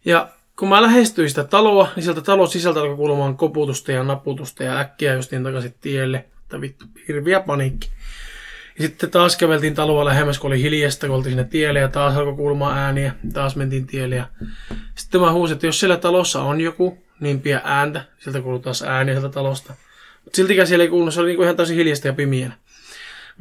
Ja 0.06 0.30
kun 0.60 0.70
mä 0.70 0.82
lähestyin 0.82 1.30
sitä 1.30 1.44
taloa, 1.44 1.90
niin 1.96 2.04
sieltä 2.04 2.22
talon 2.22 2.48
sisältä 2.48 2.80
alkoi 2.80 2.96
kuulumaan 2.96 3.38
koputusta 3.38 3.92
ja 3.92 4.04
naputusta 4.04 4.64
ja 4.64 4.80
äkkiä 4.80 5.14
justiin 5.14 5.44
takaisin 5.44 5.76
tielle. 5.82 6.26
Että 6.44 6.62
vittu, 6.62 6.86
hirviä 7.08 7.40
paniikki. 7.40 7.90
Ja 8.78 8.88
sitten 8.88 9.12
taas 9.12 9.38
käveltiin 9.38 9.76
taloa 9.76 10.06
lähemmäs, 10.06 10.40
kun 10.40 10.48
oli 10.48 10.62
hiljasta, 10.62 11.08
kun 11.08 11.16
oltiin 11.16 11.32
sinne 11.32 11.44
tielle 11.44 11.80
ja 11.80 11.88
taas 11.88 12.16
alkoi 12.16 12.36
kuulumaan 12.36 12.78
ääniä. 12.78 13.16
Taas 13.34 13.56
mentiin 13.56 13.88
tielle 13.88 14.16
ja 14.16 14.28
sitten 14.96 15.22
mä 15.22 15.32
huusin, 15.32 15.54
että 15.56 15.66
jos 15.66 15.80
siellä 15.80 15.98
talossa 15.98 16.42
on 16.42 16.62
joku, 16.62 17.05
niin 17.20 17.42
pian 17.42 17.62
ääntä. 17.64 18.06
Sieltä 18.20 18.42
kuuluu 18.42 18.60
taas 18.60 18.84
ääniä 18.84 19.14
sieltä 19.14 19.30
talosta. 19.30 19.74
Mutta 20.24 20.36
siltikään 20.36 20.68
siellä 20.68 20.84
ei 20.84 20.90
kuulunut, 20.90 21.14
se 21.14 21.20
oli 21.20 21.28
niinku 21.28 21.44
ihan 21.44 21.56
täysin 21.56 21.78
hiljasta 21.78 22.08
ja 22.08 22.14
pimienä. 22.14 22.54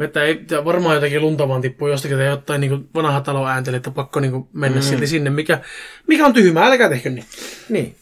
Että 0.01 0.22
ei, 0.22 0.41
varmaan 0.64 0.95
jotakin 0.95 1.20
lunta 1.22 1.49
vaan 1.49 1.61
tippuu 1.61 1.89
jostakin 1.89 2.16
tai 2.16 2.27
jotain 2.27 2.61
niin 2.61 2.89
vanha 2.95 3.20
talo 3.20 3.47
äänteli, 3.47 3.77
että 3.77 3.91
pakko 3.91 4.20
niin 4.20 4.49
mennä 4.53 4.81
mm. 4.81 4.83
silti 4.83 5.07
sinne, 5.07 5.31
mikä, 5.31 5.61
mikä 6.07 6.27
on 6.27 6.33
tyhmää, 6.33 6.66
älkää 6.66 6.89
tehkö 6.89 7.11
niin. 7.11 7.25
Niin. 7.68 7.97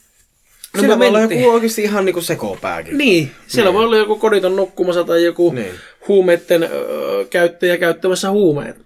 No 0.74 0.80
Siellä 0.80 0.98
voi 0.98 1.08
olla 1.08 1.20
joku 1.20 1.50
oikeasti 1.50 1.82
ihan 1.82 2.04
niinku 2.04 2.20
sekopääkin. 2.20 2.98
Niin, 2.98 3.30
siellä 3.46 3.70
Niin. 3.70 3.76
voi 3.76 3.84
olla 3.84 3.96
joku 3.96 4.18
koditon 4.18 4.56
nukkumassa 4.56 5.04
tai 5.04 5.24
joku 5.24 5.52
Niin. 5.52 5.74
huumeiden 6.08 6.62
öö, 6.62 7.24
käyttäjä 7.30 7.78
käyttämässä 7.78 8.30
huumeita. 8.30 8.80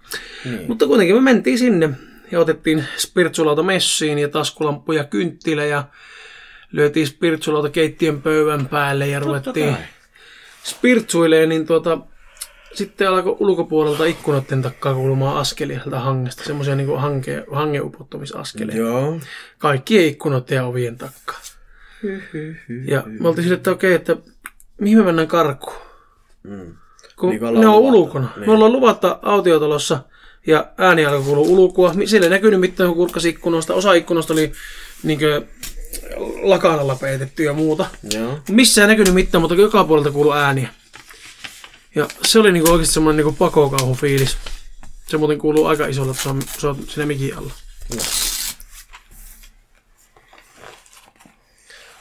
Niin. 0.45 0.65
Mutta 0.67 0.87
kuitenkin 0.87 1.15
me 1.15 1.21
mentiin 1.21 1.57
sinne 1.57 1.89
ja 2.31 2.39
otettiin 2.39 2.85
spirtsulauta 2.97 3.63
messiin 3.63 4.19
ja 4.19 4.27
taskulamppu 4.27 4.91
ja 4.91 5.03
kynttilä 5.03 5.65
ja 5.65 5.83
lyötiin 6.71 7.07
spirtsulauta 7.07 7.69
keittiön 7.69 8.21
pöydän 8.21 8.65
päälle 8.67 9.07
ja 9.07 9.19
ruvettiin 9.19 9.77
spirtsuilee, 10.63 11.45
niin 11.45 11.67
tuota, 11.67 11.97
sitten 12.73 13.09
alkoi 13.09 13.35
ulkopuolelta 13.39 14.05
ikkunoiden 14.05 14.61
takaa 14.61 14.93
kuulumaan 14.93 15.37
askelia 15.37 15.79
sieltä 15.79 15.99
hangesta, 15.99 16.43
semmoisia 16.43 16.75
niin 16.75 16.99
hanke, 16.99 17.43
hangeupottamisaskeleita. 17.51 18.81
Joo. 18.81 19.19
Kaikkien 19.57 20.05
ikkunoiden 20.05 20.55
ja 20.55 20.65
ovien 20.65 20.97
takaa. 20.97 21.39
Ja 22.85 23.03
me 23.05 23.27
oltiin 23.27 23.43
sille, 23.43 23.55
että 23.57 23.71
okei, 23.71 23.93
että 23.93 24.15
mihin 24.81 24.97
me 24.97 25.03
mennään 25.03 25.27
karkuun? 25.27 25.77
Mm. 26.43 26.75
Kun 27.19 27.29
Niin 27.29 27.39
kuin 27.39 27.53
ne 27.53 27.67
on 27.67 27.75
luvatta. 27.81 27.97
ulkona. 27.97 28.29
Niin. 28.35 28.45
Me 28.45 28.53
ollaan 28.53 28.71
luvatta 28.71 29.19
autiotalossa 29.21 29.99
ja 30.47 30.67
ääni 30.77 31.05
alkoi 31.05 31.23
kuulua 31.25 31.47
ulkoa. 31.47 31.93
Siellä 32.05 32.25
ei 32.25 32.29
näkynyt 32.29 32.59
mitään, 32.59 32.89
kun 32.89 32.97
kurkkasi 32.97 33.29
ikkunoista. 33.29 33.73
Osa 33.73 33.93
ikkunoista 33.93 34.33
oli 34.33 34.51
niin 35.03 35.19
lakan 35.21 35.47
alla 36.63 36.95
peitetty 36.95 37.43
ja 37.43 37.53
muuta. 37.53 37.85
Joo. 38.13 38.39
Missään 38.49 38.89
ei 38.89 38.95
näkynyt 38.95 39.13
mitään, 39.13 39.41
mutta 39.41 39.55
joka 39.55 39.83
puolelta 39.83 40.11
kuului 40.11 40.37
ääniä. 40.37 40.69
Ja 41.95 42.07
se 42.23 42.39
oli 42.39 42.51
niinku 42.51 42.71
oikeasti 42.71 42.93
semmoinen 42.93 43.17
niinku 43.17 43.37
pakokauhu 43.39 43.95
fiilis. 43.95 44.37
Se 45.07 45.17
muuten 45.17 45.37
kuuluu 45.37 45.65
aika 45.65 45.87
isolla, 45.87 46.11
että 46.11 46.23
se 46.23 46.29
on, 46.29 46.41
se 46.57 46.67
on 46.67 46.87
siinä 46.87 47.05
mikin 47.05 47.37
alla. 47.37 47.53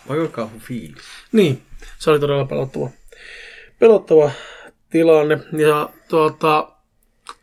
Vaikka 0.08 0.28
kauhu 0.28 0.58
fiilis. 0.58 1.02
Niin, 1.32 1.62
se 1.98 2.10
oli 2.10 2.20
todella 2.20 2.44
pelottava, 2.44 2.90
pelottava 3.78 4.30
tilanne. 4.90 5.38
Ja 5.52 5.90
tuota, 6.08 6.68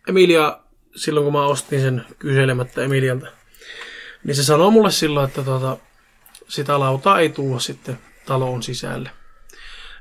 Emilia, 0.07 0.59
silloin 0.95 1.23
kun 1.23 1.33
mä 1.33 1.45
ostin 1.45 1.81
sen 1.81 2.05
kyselemättä 2.19 2.83
Emilialta, 2.83 3.27
niin 4.23 4.35
se 4.35 4.43
sanoi 4.43 4.71
mulle 4.71 4.91
silloin, 4.91 5.27
että 5.27 5.43
tuota, 5.43 5.77
sitä 6.53 6.79
lautaa 6.79 7.19
ei 7.19 7.29
tuo 7.29 7.59
sitten 7.59 7.99
taloon 8.25 8.63
sisälle. 8.63 9.09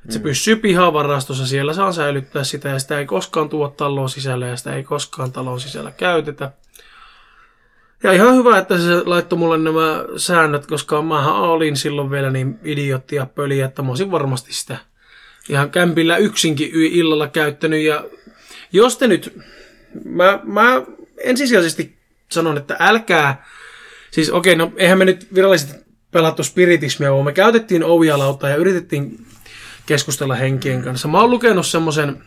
Et 0.05 0.12
se 0.12 0.18
pysyy 0.18 0.57
pihavarastossa, 0.57 1.46
siellä 1.46 1.72
saa 1.72 1.92
säilyttää 1.92 2.44
sitä 2.44 2.68
ja 2.68 2.78
sitä 2.78 2.98
ei 2.98 3.07
koskaan 3.07 3.48
tuo 3.48 3.68
taloon 3.68 4.11
sisälle 4.11 4.48
ja 4.48 4.57
sitä 4.57 4.74
ei 4.74 4.82
koskaan 4.82 5.32
talon 5.32 5.61
sisällä 5.61 5.90
käytetä. 5.90 6.53
Ja 8.03 8.12
ihan 8.12 8.34
hyvä, 8.34 8.59
että 8.59 8.78
se 8.78 9.03
laittoi 9.05 9.38
mulle 9.38 9.59
nämä 9.59 10.05
säännöt, 10.16 10.66
koska 10.66 11.03
mä 11.03 11.34
olin 11.34 11.76
silloin 11.76 12.11
vielä 12.11 12.30
niin 12.30 12.59
idiotti 12.64 13.16
ja 13.16 13.26
pöli, 13.26 13.61
että 13.61 13.82
mä 13.82 13.88
olisin 13.88 14.11
varmasti 14.11 14.53
sitä 14.53 14.76
ihan 15.48 15.70
kämpillä 15.70 16.16
yksinkin 16.16 16.70
illalla 16.74 17.28
käyttänyt. 17.28 17.82
Ja 17.82 18.05
jos 18.72 18.96
te 18.96 19.09
nyt, 19.09 19.38
mä, 20.05 20.40
mä 20.44 20.82
ensisijaisesti 21.24 21.98
sanon, 22.30 22.57
että 22.57 22.76
älkää, 22.78 23.46
siis 24.11 24.30
okei, 24.30 24.57
no 24.57 24.72
eihän 24.76 24.98
me 24.98 25.05
nyt 25.05 25.34
virallisesti 25.34 25.91
pelattu 26.12 26.44
spiritismia, 26.44 27.12
vaan 27.12 27.24
me 27.24 27.32
käytettiin 27.32 27.84
ovialautaa 27.84 28.50
ja 28.50 28.56
yritettiin 28.56 29.26
keskustella 29.86 30.34
henkien 30.34 30.82
kanssa. 30.82 31.08
Mä 31.08 31.20
oon 31.20 31.30
lukenut 31.30 31.66
semmoisen 31.66 32.22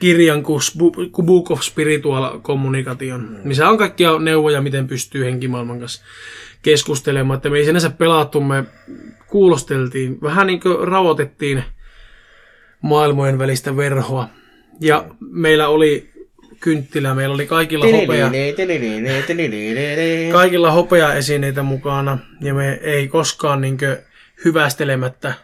kirjan 0.00 0.42
kuin 0.42 0.60
Book 1.22 1.50
of 1.50 1.60
Spiritual 1.62 2.40
Communication, 2.40 3.20
mm. 3.20 3.48
missä 3.48 3.68
on 3.68 3.78
kaikkia 3.78 4.18
neuvoja, 4.18 4.62
miten 4.62 4.88
pystyy 4.88 5.24
henkimaailman 5.24 5.80
kanssa 5.80 6.02
keskustelemaan. 6.62 7.36
Että 7.36 7.50
me 7.50 7.58
ei 7.58 7.64
sinänsä 7.64 7.90
pelattu, 7.90 8.40
me 8.40 8.64
kuulosteltiin, 9.26 10.18
vähän 10.22 10.46
niin 10.46 10.60
kuin 10.60 10.88
rauhoitettiin 10.88 11.64
maailmojen 12.82 13.38
välistä 13.38 13.76
verhoa. 13.76 14.28
Ja 14.80 15.04
meillä 15.20 15.68
oli 15.68 16.09
kynttilä, 16.60 17.14
meillä 17.14 17.34
oli 17.34 17.46
kaikilla 17.46 17.86
hopea, 17.86 18.30
kaikilla 20.32 20.70
hopeaesineitä 20.70 21.62
mukana, 21.62 22.18
ja 22.40 22.54
me 22.54 22.80
ei 22.82 23.08
koskaan 23.08 23.60
niin 23.60 23.78
hyvästelemättä 24.44 25.34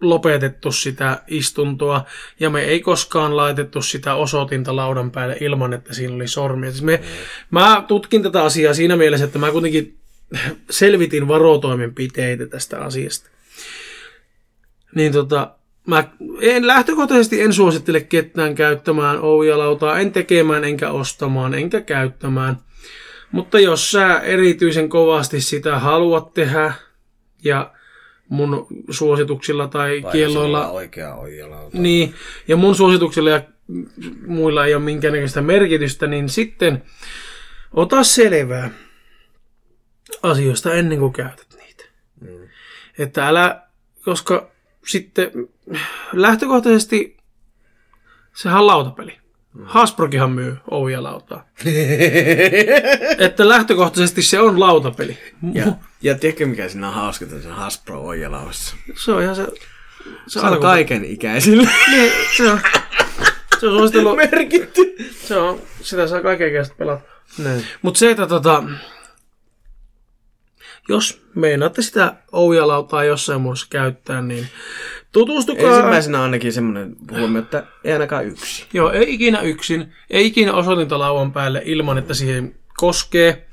lopetettu 0.00 0.72
sitä 0.72 1.22
istuntoa, 1.28 2.04
ja 2.40 2.50
me 2.50 2.62
ei 2.62 2.80
koskaan 2.80 3.36
laitettu 3.36 3.82
sitä 3.82 4.14
osoitinta 4.14 4.76
laudan 4.76 5.10
päälle 5.10 5.36
ilman, 5.40 5.72
että 5.72 5.94
siinä 5.94 6.14
oli 6.14 6.28
sormia. 6.28 6.70
Siis 6.70 6.82
me, 6.82 7.00
mä 7.50 7.84
tutkin 7.88 8.22
tätä 8.22 8.42
asiaa 8.42 8.74
siinä 8.74 8.96
mielessä, 8.96 9.26
että 9.26 9.38
mä 9.38 9.50
kuitenkin 9.50 9.98
selvitin 10.70 11.28
varotoimenpiteitä 11.28 12.46
tästä 12.46 12.80
asiasta. 12.80 13.30
Niin 14.94 15.12
tota, 15.12 15.54
mä 15.86 16.04
en 16.40 16.66
lähtökohtaisesti 16.66 17.40
en 17.40 17.52
suosittele 17.52 18.00
ketään 18.00 18.54
käyttämään 18.54 19.20
oujalautaa, 19.20 19.98
en 19.98 20.12
tekemään, 20.12 20.64
enkä 20.64 20.90
ostamaan, 20.90 21.54
enkä 21.54 21.80
käyttämään. 21.80 22.56
Mutta 23.32 23.60
jos 23.60 23.90
sä 23.90 24.20
erityisen 24.20 24.88
kovasti 24.88 25.40
sitä 25.40 25.78
haluat 25.78 26.34
tehdä, 26.34 26.72
ja 27.44 27.72
mun 28.28 28.66
suosituksilla 28.90 29.68
tai, 29.68 30.00
tai 30.00 30.12
kielloilla... 30.12 30.70
oikea 30.70 31.14
oijalauta. 31.14 31.78
Niin, 31.78 32.14
ja 32.48 32.56
mun 32.56 32.74
suosituksilla 32.74 33.30
ja 33.30 33.42
muilla 34.26 34.66
ei 34.66 34.74
ole 34.74 34.82
minkäännäköistä 34.82 35.40
merkitystä, 35.40 36.06
niin 36.06 36.28
sitten 36.28 36.82
ota 37.72 38.04
selvää 38.04 38.70
asioista 40.22 40.74
ennen 40.74 40.98
kuin 40.98 41.12
käytät 41.12 41.46
niitä. 41.58 41.84
Mm. 42.20 42.48
Että 42.98 43.28
älä, 43.28 43.62
koska 44.04 44.50
sitten 44.86 45.30
lähtökohtaisesti 46.12 47.16
sehän 48.34 48.58
on 48.58 48.66
lautapeli. 48.66 49.20
Hasbrokihan 49.64 50.30
myy 50.30 50.56
oujalautaa. 50.70 51.48
että 53.18 53.48
lähtökohtaisesti 53.48 54.22
se 54.22 54.40
on 54.40 54.60
lautapeli. 54.60 55.18
Ja, 55.52 55.66
ja 56.02 56.14
tiedätkö 56.14 56.46
mikä 56.46 56.68
siinä 56.68 56.88
on 56.88 56.94
hauska 56.94 57.26
tässä 57.26 57.54
Hasbro 57.54 58.02
oijalauassa? 58.02 58.76
Se 58.96 59.12
on 59.12 59.22
ihan 59.22 59.36
se... 59.36 59.46
Se 60.26 60.40
on 60.40 60.60
kaiken 60.60 61.04
ikäisille. 61.04 61.68
Niin, 61.90 62.12
se 62.36 62.50
on... 62.50 62.60
Se 63.60 63.66
on 63.66 63.78
suositellut... 63.78 64.16
merkitty. 64.30 64.96
Se 65.26 65.36
on, 65.36 65.60
sitä 65.80 66.06
saa 66.06 66.22
kaiken 66.22 66.48
ikäistä 66.48 66.74
pelata. 66.78 67.02
Näin. 67.38 67.66
Mutta 67.82 67.98
se, 67.98 68.10
että 68.10 68.26
tota, 68.26 68.64
jos 70.88 71.22
meinaatte 71.34 71.82
sitä 71.82 72.14
oujalautaa 72.32 73.04
jossain 73.04 73.40
muodossa 73.40 73.66
käyttää, 73.70 74.22
niin 74.22 74.48
tutustukaa. 75.12 75.70
Ensimmäisenä 75.70 76.22
ainakin 76.22 76.52
semmoinen 76.52 76.96
huomio, 77.10 77.42
että 77.42 77.64
ei 77.84 77.92
ainakaan 77.92 78.26
yksi. 78.26 78.66
Joo, 78.72 78.90
ei 78.90 79.14
ikinä 79.14 79.40
yksin, 79.40 79.92
ei 80.10 80.26
ikinä 80.26 80.52
osoitinta 80.52 80.98
lauan 80.98 81.32
päälle 81.32 81.62
ilman, 81.64 81.98
että 81.98 82.14
siihen 82.14 82.54
koskee. 82.76 83.46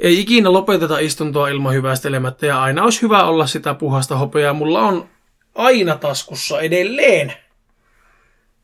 Ei 0.00 0.20
ikinä 0.20 0.52
lopeteta 0.52 0.98
istuntoa 0.98 1.48
ilman 1.48 1.74
hyvästelemättä 1.74 2.46
ja 2.46 2.62
aina 2.62 2.84
olisi 2.84 3.02
hyvä 3.02 3.24
olla 3.24 3.46
sitä 3.46 3.74
puhasta 3.74 4.16
hopeaa. 4.16 4.52
Mulla 4.54 4.80
on 4.82 5.08
aina 5.54 5.96
taskussa 5.96 6.60
edelleen 6.60 7.32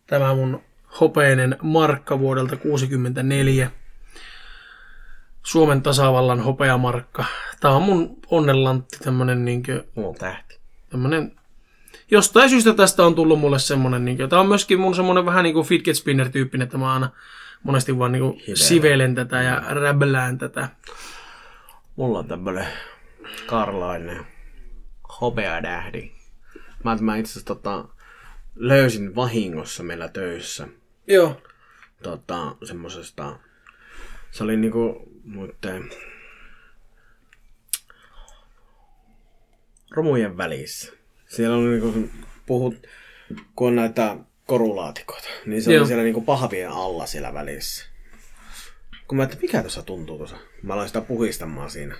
tämä 0.06 0.34
mun 0.34 0.62
hopeinen 1.00 1.56
markka 1.62 2.18
vuodelta 2.18 2.56
64. 2.56 3.70
Suomen 5.42 5.82
tasavallan 5.82 6.40
hopeamarkka. 6.40 7.24
Tämä 7.60 7.74
on 7.74 7.82
mun 7.82 8.16
onnenlantti, 8.30 8.98
tämmönen 8.98 9.44
niinkö, 9.44 9.84
Mulla 9.94 10.08
on 10.08 10.14
tähti. 10.14 10.58
tämmönen, 10.90 11.37
jostain 12.10 12.50
syystä 12.50 12.74
tästä 12.74 13.06
on 13.06 13.14
tullut 13.14 13.40
mulle 13.40 13.58
semmonen, 13.58 14.04
niinkö, 14.04 14.28
tämä 14.28 14.40
on 14.40 14.48
myöskin 14.48 14.80
mun 14.80 14.94
semmonen 14.94 15.26
vähän 15.26 15.44
niinku 15.44 15.62
fidget 15.62 15.96
spinner 15.96 16.28
tyyppinen, 16.28 16.64
että 16.64 16.78
mä 16.78 16.92
aina 16.92 17.10
monesti 17.62 17.98
vaan 17.98 18.12
niinku 18.12 18.38
sivelen 18.54 19.14
tätä 19.14 19.42
ja 19.42 19.62
räbälään 19.68 20.38
tätä. 20.38 20.68
Mulla 21.96 22.18
on 22.18 22.28
tämmönen 22.28 22.66
karlainen 23.46 24.26
hopeadähdi. 25.20 26.10
Mä, 26.84 26.96
mä 27.00 27.16
itse 27.16 27.30
asiassa 27.30 27.46
tota, 27.46 27.88
löysin 28.56 29.14
vahingossa 29.14 29.82
meillä 29.82 30.08
töissä 30.08 30.68
Joo. 31.06 31.40
tota, 32.02 32.56
semmosesta, 32.64 33.38
se 34.30 34.44
oli 34.44 34.56
niinku 34.56 35.12
muiden 35.24 35.90
romujen 39.90 40.36
välissä. 40.36 40.97
Siellä 41.28 41.56
oli 41.56 41.68
niinku, 41.68 42.10
puhut, 42.46 42.86
kun 43.56 43.68
on 43.68 43.76
näitä 43.76 44.16
korulaatikoita, 44.46 45.28
niin 45.46 45.62
se 45.62 45.72
Joo. 45.72 45.80
oli 45.80 45.86
siellä 45.86 46.04
niinku 46.04 46.20
pahvien 46.20 46.70
alla 46.70 47.06
siellä 47.06 47.34
välissä. 47.34 47.86
Kun 49.08 49.16
mä 49.16 49.24
että 49.24 49.36
mikä 49.42 49.60
tuossa 49.60 49.82
tuntuu 49.82 50.18
tuossa? 50.18 50.36
Mä 50.62 50.72
aloin 50.74 50.88
sitä 50.88 51.00
puhistamaan 51.00 51.70
siinä 51.70 51.96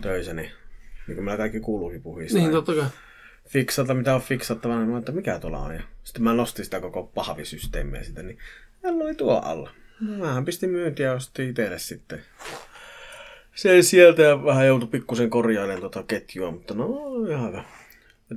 töissä, 0.00 0.34
niin, 0.34 0.50
niin 1.06 1.14
kuin 1.14 1.24
meillä 1.24 1.38
kaikki 1.38 1.60
kuuluukin 1.60 2.02
puhistaa. 2.02 2.40
Niin, 2.40 2.52
totta 2.52 2.74
kai. 2.74 2.86
fiksata, 3.48 3.94
mitä 3.94 4.14
on 4.14 4.20
fiksattavana, 4.20 4.80
niin 4.80 4.90
mä 4.90 4.98
että 4.98 5.12
mikä 5.12 5.38
tuolla 5.38 5.58
on. 5.58 5.74
Ja 5.74 5.82
sitten 6.04 6.22
mä 6.22 6.34
nostin 6.34 6.64
sitä 6.64 6.80
koko 6.80 7.02
pahvisysteemiä 7.02 8.02
sitä, 8.02 8.22
niin 8.22 8.38
hän 8.84 9.02
oli 9.02 9.14
tuo 9.14 9.40
alla. 9.44 9.70
Mähän 10.00 10.44
pistin 10.44 10.70
myyntiä 10.70 11.06
ja 11.06 11.12
ostin 11.12 11.50
itselle 11.50 11.78
sitten. 11.78 12.22
Se 13.54 13.82
sieltä 13.82 14.22
ja 14.22 14.44
vähän 14.44 14.66
joutui 14.66 14.88
pikkusen 14.88 15.30
korjailemaan 15.30 15.80
tota 15.80 16.02
ketjua, 16.02 16.50
mutta 16.50 16.74
no 16.74 17.14
ihan 17.28 17.48
hyvä. 17.48 17.64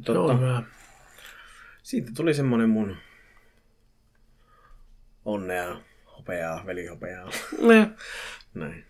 Tota, 0.05 0.33
hyvä. 0.33 0.63
siitä 1.83 2.11
tuli 2.15 2.33
semmonen 2.33 2.69
mun 2.69 2.97
onnea 5.25 5.81
hopeaa, 6.17 6.65
velihopeaa. 6.65 7.31
Ne. 7.61 7.89
Näin. 8.53 8.85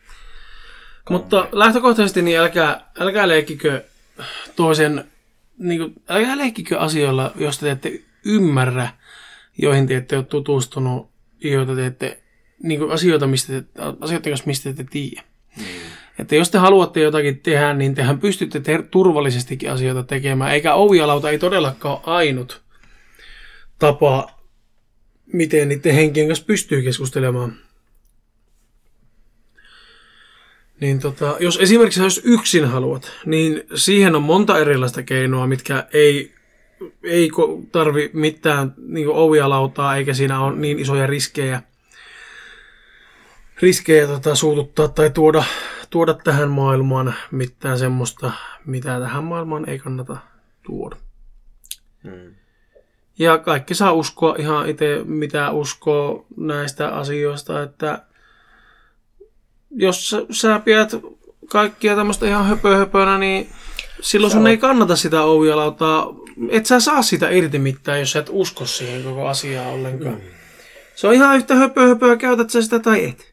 Mutta 1.10 1.48
lähtökohtaisesti 1.52 2.22
niin 2.22 2.40
älkää, 2.40 2.92
älkää 3.00 3.28
leikkikö 3.28 3.84
toisen, 4.56 5.12
niin 5.58 5.80
kuin, 5.80 6.04
älkää 6.10 6.38
leikkikö 6.38 6.80
asioilla, 6.80 7.32
jos 7.36 7.60
te 7.60 7.72
ette 7.72 8.02
ymmärrä, 8.26 8.90
joihin 9.58 9.88
te 9.88 9.98
ette 9.98 10.18
ole 10.18 10.26
tutustunut, 10.26 11.12
joita 11.40 11.76
te 11.76 11.86
ette, 11.86 12.24
niin 12.64 12.80
kuin 12.80 12.92
asioita, 12.92 13.28
mistä 13.28 13.54
te, 13.54 13.64
asioita, 14.02 14.30
mistä 14.46 14.64
te 14.64 14.70
ette 14.70 14.86
tiedä. 14.92 15.29
Että 16.20 16.36
jos 16.36 16.50
te 16.50 16.58
haluatte 16.58 17.00
jotakin 17.00 17.40
tehdä, 17.40 17.74
niin 17.74 17.96
tehän 17.96 18.20
pystytte 18.20 18.60
te- 18.60 18.84
turvallisestikin 18.92 19.72
asioita 19.72 20.04
tekemään, 20.04 20.52
eikä 20.52 20.74
ovialauta 20.74 21.30
ei 21.30 21.40
todellakaan 21.40 21.94
ole 21.94 22.02
ainut 22.06 22.62
tapa, 23.80 24.30
miten 25.34 25.70
niiden 25.70 25.96
henkien 25.96 26.28
kanssa 26.28 26.46
pystyy 26.46 26.82
keskustelemaan. 26.82 27.56
Niin 30.80 31.00
tota, 31.00 31.38
jos 31.40 31.58
esimerkiksi 31.62 32.04
jos 32.04 32.22
yksin 32.24 32.66
haluat, 32.66 33.12
niin 33.26 33.64
siihen 33.76 34.16
on 34.16 34.24
monta 34.24 34.60
erilaista 34.60 35.04
keinoa, 35.04 35.48
mitkä 35.48 35.88
ei, 35.94 36.34
ei 37.04 37.30
tarvi 37.72 38.10
mitään 38.14 38.74
niin 38.78 39.08
ovialautaa, 39.08 39.96
eikä 39.96 40.14
siinä 40.14 40.40
ole 40.40 40.56
niin 40.56 40.80
isoja 40.80 41.08
riskejä, 41.08 41.62
riskejä 43.62 44.08
tota, 44.08 44.36
suututtaa 44.36 44.88
tai 44.88 45.10
tuoda, 45.10 45.44
tuoda 45.90 46.14
tähän 46.14 46.50
maailmaan 46.50 47.14
mitään 47.32 47.80
semmoista, 47.80 48.32
mitä 48.66 49.00
tähän 49.00 49.24
maailmaan 49.24 49.70
ei 49.70 49.80
kannata 49.80 50.18
tuoda. 50.64 50.96
Mm. 52.04 52.36
Ja 53.20 53.38
kaikki 53.38 53.76
saa 53.76 53.94
uskoa 53.94 54.36
ihan 54.40 54.70
itse, 54.70 55.02
mitä 55.06 55.52
uskoo 55.52 56.26
näistä 56.38 56.90
asioista, 56.90 57.64
että 57.64 58.06
jos 59.72 60.10
sä, 60.10 60.18
sä 60.32 60.60
pidät 60.60 60.92
kaikkia 61.50 61.96
tämmöistä 61.96 62.28
ihan 62.28 62.46
höpö 62.46 62.78
höpönä, 62.78 63.18
niin 63.18 63.50
silloin 64.02 64.32
sun 64.32 64.48
ei 64.48 64.58
kannata 64.58 64.96
sitä 64.96 65.24
ovialautaa. 65.24 66.08
Et 66.50 66.66
sä 66.66 66.80
saa 66.80 67.02
sitä 67.02 67.30
irti 67.30 67.60
mitään, 67.60 68.00
jos 68.00 68.12
sä 68.12 68.20
et 68.20 68.30
usko 68.32 68.66
siihen 68.66 69.04
koko 69.04 69.28
asiaan 69.28 69.74
ollenkaan. 69.74 70.16
Mm. 70.16 70.22
Se 70.96 71.08
on 71.08 71.14
ihan 71.14 71.38
yhtä 71.38 71.56
höpö 71.56 71.88
höpöä, 71.88 72.18
käytät 72.18 72.50
sä 72.50 72.62
sitä 72.62 72.80
tai 72.80 73.06
et. 73.06 73.29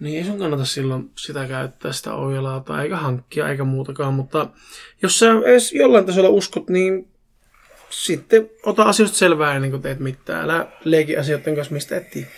Niin 0.00 0.18
ei 0.18 0.24
sun 0.24 0.38
kannata 0.38 0.64
silloin 0.64 1.10
sitä 1.16 1.46
käyttää, 1.46 1.92
sitä 1.92 2.14
ovialautaa, 2.14 2.82
eikä 2.82 2.96
hankkia, 2.96 3.48
eikä 3.48 3.64
muutakaan. 3.64 4.14
Mutta 4.14 4.46
jos 5.02 5.18
sä 5.18 5.26
edes 5.44 5.72
jollain 5.72 6.06
tasolla 6.06 6.28
uskot, 6.28 6.70
niin 6.70 7.08
sitten 7.90 8.50
ota 8.62 8.82
asioista 8.82 9.18
selvää 9.18 9.54
ennen 9.54 9.70
kuin 9.70 9.82
teet 9.82 10.00
mitään. 10.00 10.44
Älä 10.44 10.66
leiki 10.84 11.16
asioiden 11.16 11.54
kanssa, 11.54 11.74
mistä 11.74 11.96
et 11.96 12.10
tiedä. 12.10 12.28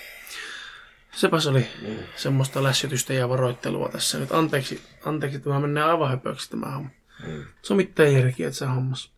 Sepäs 1.13 1.47
oli 1.47 1.67
mm. 1.83 1.97
semmoista 2.17 2.63
lässytystä 2.63 3.13
ja 3.13 3.29
varoittelua 3.29 3.89
tässä 3.89 4.19
nyt. 4.19 4.33
Anteeksi, 4.33 4.81
anteeksi 5.05 5.37
että 5.37 5.49
tämä 5.49 5.61
menee 5.61 5.83
aivan 5.83 6.11
höpöksi 6.11 6.51
tämä 6.51 6.71
homma. 6.71 6.91
Mm. 7.27 7.45
Se 7.63 7.73
on 7.73 7.77
mitään 7.77 8.13
järkiä, 8.13 8.47
että 8.47 8.59
se 8.59 8.67
hommas. 8.67 9.13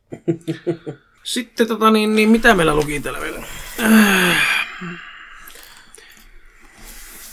Sitten 1.23 1.69
tota 1.69 1.91
niin, 1.91 2.17
niin 2.17 2.29
mitä 2.29 2.55
meillä 2.55 2.75
luki 2.75 3.01
täällä 3.01 3.21
vielä? 3.21 3.43
Äh. 3.83 5.12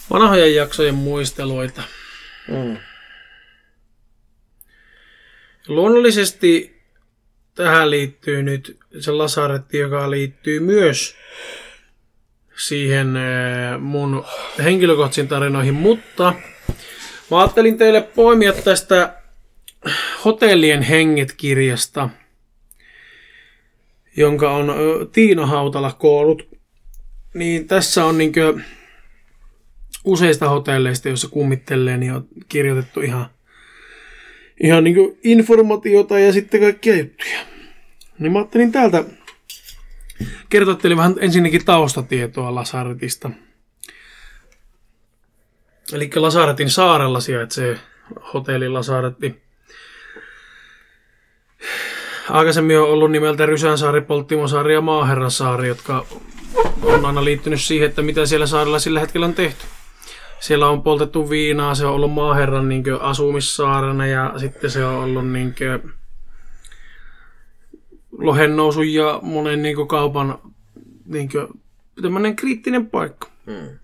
Vanhojen 0.09 0.55
jaksojen 0.55 0.95
muisteluita. 0.95 1.83
Mm. 2.47 2.77
Luonnollisesti 5.67 6.81
tähän 7.55 7.91
liittyy 7.91 8.43
nyt 8.43 8.77
se 8.99 9.11
lasaretti, 9.11 9.77
joka 9.77 10.11
liittyy 10.11 10.59
myös 10.59 11.15
siihen 12.55 13.17
äh, 13.17 13.79
mun 13.79 14.25
henkilökohtaisiin 14.63 15.27
tarinoihin, 15.27 15.73
mutta 15.73 16.33
mä 17.31 17.39
ajattelin 17.39 17.77
teille 17.77 18.01
poimia 18.01 18.53
tästä 18.53 19.13
Hotellien 20.25 20.81
henget-kirjasta, 20.81 22.09
jonka 24.17 24.51
on 24.51 24.73
Tiina 25.11 25.45
Hautala 25.45 25.91
koonnut. 25.91 26.47
Niin 27.33 27.67
tässä 27.67 28.05
on 28.05 28.17
niinkö 28.17 28.59
useista 30.03 30.49
hotelleista, 30.49 31.07
joissa 31.07 31.27
kummittelee, 31.27 31.97
niin 31.97 32.13
on 32.13 32.27
kirjoitettu 32.49 33.01
ihan, 33.01 33.29
ihan 34.63 34.83
niin 34.83 35.19
informaatiota 35.23 36.19
ja 36.19 36.33
sitten 36.33 36.61
kaikkia 36.61 36.97
juttuja. 36.97 37.39
Niin 38.19 38.31
mä 38.31 38.39
ajattelin 38.39 38.71
täältä 38.71 39.03
kertoa 40.49 40.75
teille 40.75 40.97
vähän 40.97 41.15
ensinnäkin 41.19 41.65
taustatietoa 41.65 42.55
Lasaretista. 42.55 43.31
Eli 45.93 46.09
Lasaretin 46.15 46.69
saarella 46.69 47.19
sijaitsee 47.19 47.79
hotelli 48.33 48.69
Lasaretti. 48.69 49.41
Aikaisemmin 52.29 52.79
on 52.79 52.89
ollut 52.89 53.11
nimeltä 53.11 53.45
Rysänsaari, 53.45 54.01
Polttimosaari 54.01 54.73
ja 54.73 54.81
Maaherransaari, 54.81 55.67
jotka 55.67 56.05
on 56.83 57.05
aina 57.05 57.23
liittynyt 57.23 57.61
siihen, 57.61 57.89
että 57.89 58.01
mitä 58.01 58.25
siellä 58.25 58.47
saarella 58.47 58.79
sillä 58.79 58.99
hetkellä 58.99 59.25
on 59.25 59.33
tehty. 59.33 59.65
Siellä 60.39 60.69
on 60.69 60.81
poltettu 60.81 61.29
viinaa, 61.29 61.75
se 61.75 61.85
on 61.85 61.93
ollut 61.93 62.13
maaherran 62.13 62.69
niin 62.69 62.83
asumissaarena 62.99 64.07
ja 64.07 64.33
sitten 64.37 64.71
se 64.71 64.85
on 64.85 64.95
ollut 64.95 65.31
niin 65.31 65.55
lohen 68.11 68.55
nousu 68.55 68.81
ja 68.81 69.19
monen 69.21 69.61
niin 69.61 69.87
kaupan 69.87 70.39
niin 71.05 71.29
tämmöinen 72.01 72.35
kriittinen 72.35 72.87
paikka. 72.87 73.27
Mm. 73.45 73.79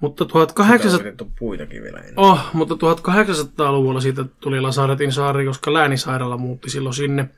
Mutta 0.00 0.24
Sitä 0.24 0.38
on 0.38 0.46
1800... 0.54 0.98
pidetty 0.98 1.26
puitakin 1.38 1.82
vielä 1.82 1.98
enää. 1.98 2.12
Oh, 2.16 2.40
mutta 2.52 2.74
1800-luvulla 2.74 4.00
siitä 4.00 4.24
tuli 4.40 4.60
Lasaretin 4.60 5.12
saari, 5.12 5.46
koska 5.46 5.72
läänisairaala 5.72 6.36
muutti 6.36 6.70
silloin 6.70 6.94
sinne. 6.94 7.28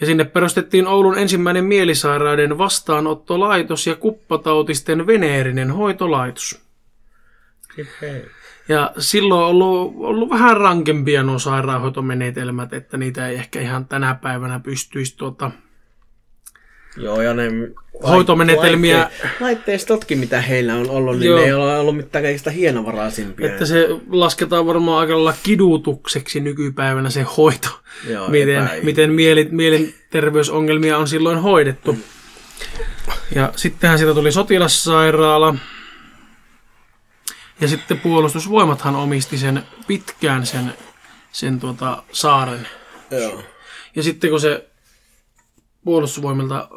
Ja 0.00 0.06
sinne 0.06 0.24
perustettiin 0.24 0.86
Oulun 0.86 1.18
ensimmäinen 1.18 1.64
mielisairaiden 1.64 2.58
vastaanottolaitos 2.58 3.86
ja 3.86 3.94
kuppatautisten 3.94 5.06
veneerinen 5.06 5.70
hoitolaitos. 5.70 6.60
Hei. 8.00 8.24
Ja 8.68 8.92
silloin 8.98 9.40
on 9.42 9.48
ollut, 9.48 9.94
ollut 9.96 10.30
vähän 10.30 10.56
rankempia 10.56 11.22
nuo 11.22 11.38
sairaanhoitomenetelmät, 11.38 12.72
että 12.72 12.96
niitä 12.96 13.28
ei 13.28 13.34
ehkä 13.34 13.60
ihan 13.60 13.86
tänä 13.86 14.14
päivänä 14.14 14.60
pystyisi 14.60 15.16
tuota, 15.16 15.50
Joo, 16.96 17.22
ja 17.22 17.34
ne 17.34 17.50
Hoitomenetelmiä- 18.08 18.98
laitte- 19.02 19.28
Laitteistotkin, 19.40 20.18
mitä 20.18 20.40
heillä 20.40 20.74
on 20.74 20.90
ollut, 20.90 21.18
niin 21.18 21.26
Joo. 21.28 21.38
ne 21.38 21.44
ei 21.44 21.52
ole 21.52 21.78
ollut 21.78 21.96
mitään 21.96 22.24
kaikista 22.24 22.50
hienovaraisimpia. 22.50 23.52
että 23.52 23.66
se 23.66 23.88
lasketaan 24.10 24.66
varmaan 24.66 25.00
aika 25.00 25.12
lailla 25.12 25.34
kidutukseksi 25.42 26.40
nykypäivänä 26.40 27.10
se 27.10 27.22
hoito. 27.36 27.68
Joo, 28.08 28.28
miten, 28.28 28.70
miten 28.82 29.12
mieli, 29.12 29.48
mielenterveysongelmia 29.50 30.98
on 30.98 31.08
silloin 31.08 31.38
hoidettu. 31.38 31.98
Ja 33.34 33.52
sittenhän 33.56 33.98
siitä 33.98 34.14
tuli 34.14 34.32
sotilassairaala. 34.32 35.54
Ja 37.60 37.68
sitten 37.68 38.00
puolustusvoimathan 38.00 38.96
omisti 38.96 39.38
sen 39.38 39.62
pitkään 39.86 40.46
sen, 40.46 40.74
sen 41.32 41.60
tuota 41.60 42.02
saaren. 42.12 42.68
Joo. 43.10 43.42
Ja 43.96 44.02
sitten 44.02 44.30
kun 44.30 44.40
se 44.40 44.70
puolustusvoimilta 45.84 46.68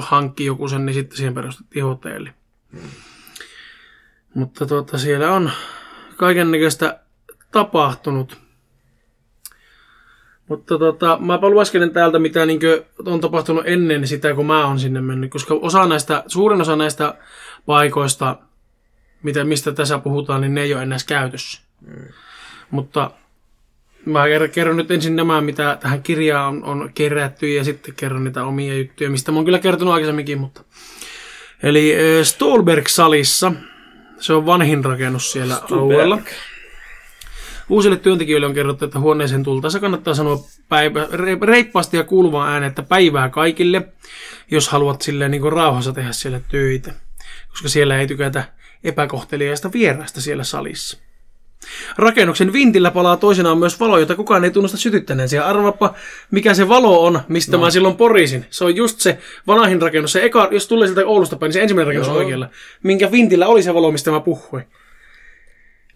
hankki 0.00 0.44
joku 0.44 0.68
sen, 0.68 0.86
niin 0.86 0.94
sitten 0.94 1.16
siihen 1.16 1.34
perustettiin 1.34 1.84
hotelli. 1.84 2.30
Mutta 4.34 4.66
tuota, 4.66 4.98
siellä 4.98 5.32
on 5.32 5.50
kaiken 6.16 6.50
näköistä 6.50 7.00
tapahtunut. 7.50 8.38
Mutta 10.48 10.78
tota, 10.78 11.18
mäpä 11.20 11.48
lueskelen 11.48 11.90
täältä, 11.90 12.18
mitä 12.18 12.46
niinkö 12.46 12.84
on 13.06 13.20
tapahtunut 13.20 13.62
ennen 13.66 14.06
sitä, 14.06 14.34
kun 14.34 14.46
mä 14.46 14.66
oon 14.66 14.80
sinne 14.80 15.00
mennyt. 15.00 15.30
Koska 15.30 15.54
osa 15.54 15.86
näistä, 15.86 16.24
suurin 16.26 16.60
osa 16.60 16.76
näistä 16.76 17.14
paikoista, 17.66 18.36
mitä, 19.24 19.44
mistä 19.44 19.72
tässä 19.72 19.98
puhutaan, 19.98 20.40
niin 20.40 20.54
ne 20.54 20.62
ei 20.62 20.74
ole 20.74 20.82
enää 20.82 20.98
käytössä. 21.06 21.60
Mutta 22.70 23.10
Mä 24.06 24.24
ker- 24.24 24.48
kerron 24.48 24.76
nyt 24.76 24.90
ensin 24.90 25.16
nämä, 25.16 25.40
mitä 25.40 25.78
tähän 25.80 26.02
kirjaan 26.02 26.46
on, 26.46 26.64
on 26.64 26.90
kerätty, 26.94 27.48
ja 27.48 27.64
sitten 27.64 27.94
kerron 27.94 28.24
niitä 28.24 28.44
omia 28.44 28.74
juttuja, 28.74 29.10
mistä 29.10 29.32
mä 29.32 29.38
oon 29.38 29.44
kyllä 29.44 29.58
kertonut 29.58 29.94
aikaisemminkin. 29.94 30.38
Mutta... 30.38 30.64
Eli 31.62 31.96
Stolberg-salissa, 32.22 33.52
se 34.20 34.32
on 34.32 34.46
vanhin 34.46 34.84
rakennus 34.84 35.32
siellä 35.32 35.60
alueella. 35.70 36.18
Uusille 37.68 37.96
työntekijöille 37.96 38.46
on 38.46 38.54
kerrottu, 38.54 38.84
että 38.84 38.98
huoneeseen 38.98 39.42
tultaessa 39.42 39.80
kannattaa 39.80 40.14
sanoa 40.14 40.38
päivä, 40.68 41.04
re- 41.04 41.46
reippaasti 41.46 41.96
ja 41.96 42.04
kuuluvaan 42.04 42.52
ääneen, 42.52 42.68
että 42.68 42.82
päivää 42.82 43.28
kaikille, 43.28 43.88
jos 44.50 44.68
haluat 44.68 45.02
silleen 45.02 45.30
niin 45.30 45.52
rauhassa 45.52 45.92
tehdä 45.92 46.12
siellä 46.12 46.40
töitä. 46.50 46.92
Koska 47.48 47.68
siellä 47.68 47.98
ei 47.98 48.06
tykätä 48.06 48.44
epäkohteliaista 48.84 49.72
vieraista 49.72 50.20
siellä 50.20 50.44
salissa. 50.44 50.98
Rakennuksen 51.98 52.52
vintillä 52.52 52.90
palaa 52.90 53.16
toisinaan 53.16 53.58
myös 53.58 53.80
valo, 53.80 53.98
jota 53.98 54.14
kukaan 54.14 54.44
ei 54.44 54.50
tunnusta 54.50 54.76
sytyttäneen. 54.76 55.28
Ja 55.32 55.46
arvaappa, 55.46 55.94
mikä 56.30 56.54
se 56.54 56.68
valo 56.68 57.04
on, 57.06 57.20
mistä 57.28 57.56
no. 57.56 57.62
mä 57.62 57.70
silloin 57.70 57.96
porisin. 57.96 58.46
Se 58.50 58.64
on 58.64 58.76
just 58.76 59.00
se 59.00 59.18
vanhin 59.46 59.82
rakennus. 59.82 60.12
Se 60.12 60.24
eka, 60.24 60.48
jos 60.50 60.68
tulee 60.68 60.88
sieltä 60.88 61.06
Oulusta 61.06 61.36
päin, 61.36 61.48
niin 61.48 61.54
se 61.54 61.62
ensimmäinen 61.62 61.86
rakennus 61.86 62.08
Joo. 62.08 62.16
oikealla. 62.16 62.48
Minkä 62.82 63.12
vintillä 63.12 63.46
oli 63.46 63.62
se 63.62 63.74
valo, 63.74 63.92
mistä 63.92 64.10
mä 64.10 64.20
puhuin. 64.20 64.64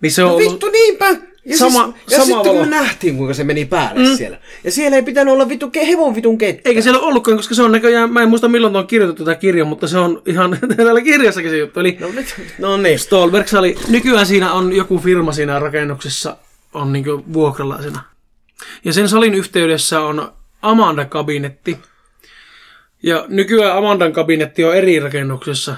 Niin 0.01 0.13
se 0.13 0.25
on 0.25 0.29
No 0.29 0.37
ollut... 0.37 0.53
vittu 0.53 0.71
niinpä! 0.71 1.17
Ja, 1.49 1.59
Sama- 1.59 1.85
siis, 1.85 1.95
ja 2.07 2.11
sama 2.11 2.25
sitten 2.25 2.39
valo. 2.39 2.53
kun 2.53 2.61
me 2.69 2.77
nähtiin, 2.77 3.17
kuinka 3.17 3.35
se 3.35 3.45
meni 3.45 3.65
päälle 3.65 4.09
mm. 4.09 4.17
siellä. 4.17 4.39
Ja 4.65 4.73
siellä 4.73 4.97
ei 4.97 5.03
pitänyt 5.03 5.35
olla 5.35 5.49
vittu 5.49 5.67
ke- 5.67 5.87
hevon 5.87 6.15
vitun 6.15 6.39
kettä. 6.39 6.69
Eikä 6.69 6.81
siellä 6.83 7.01
ollutkaan, 7.01 7.37
koska 7.37 7.55
se 7.55 7.63
on 7.63 7.73
näköjään, 7.73 8.13
mä 8.13 8.23
en 8.23 8.29
muista 8.29 8.49
milloin 8.49 8.77
on 8.77 8.87
kirjoitettu 8.87 9.25
tämä 9.25 9.35
kirja, 9.35 9.65
mutta 9.65 9.89
se 9.89 9.99
on 9.99 10.23
ihan 10.27 10.59
täällä 10.77 11.01
kirjassakin 11.01 11.51
se 11.51 11.59
juttu. 11.59 11.81
Eli 11.81 11.97
No, 12.01 12.09
nyt, 12.15 12.35
no 12.59 12.77
niin. 12.77 12.99
Stolbergs 12.99 13.55
oli, 13.55 13.77
nykyään 13.89 14.27
siinä 14.27 14.53
on 14.53 14.73
joku 14.73 14.99
firma 14.99 15.33
siinä 15.33 15.59
rakennuksessa, 15.59 16.37
on 16.75 16.93
niin 16.93 17.05
vuokralaisena. 17.33 18.03
Ja 18.85 18.93
sen 18.93 19.09
salin 19.09 19.35
yhteydessä 19.35 20.01
on 20.01 20.33
Amanda-kabinetti. 20.63 21.79
Ja 23.03 23.25
nykyään 23.29 23.77
Amandan 23.77 24.13
kabinetti 24.13 24.65
on 24.65 24.77
eri 24.77 25.01
rakennuksessa. 25.01 25.77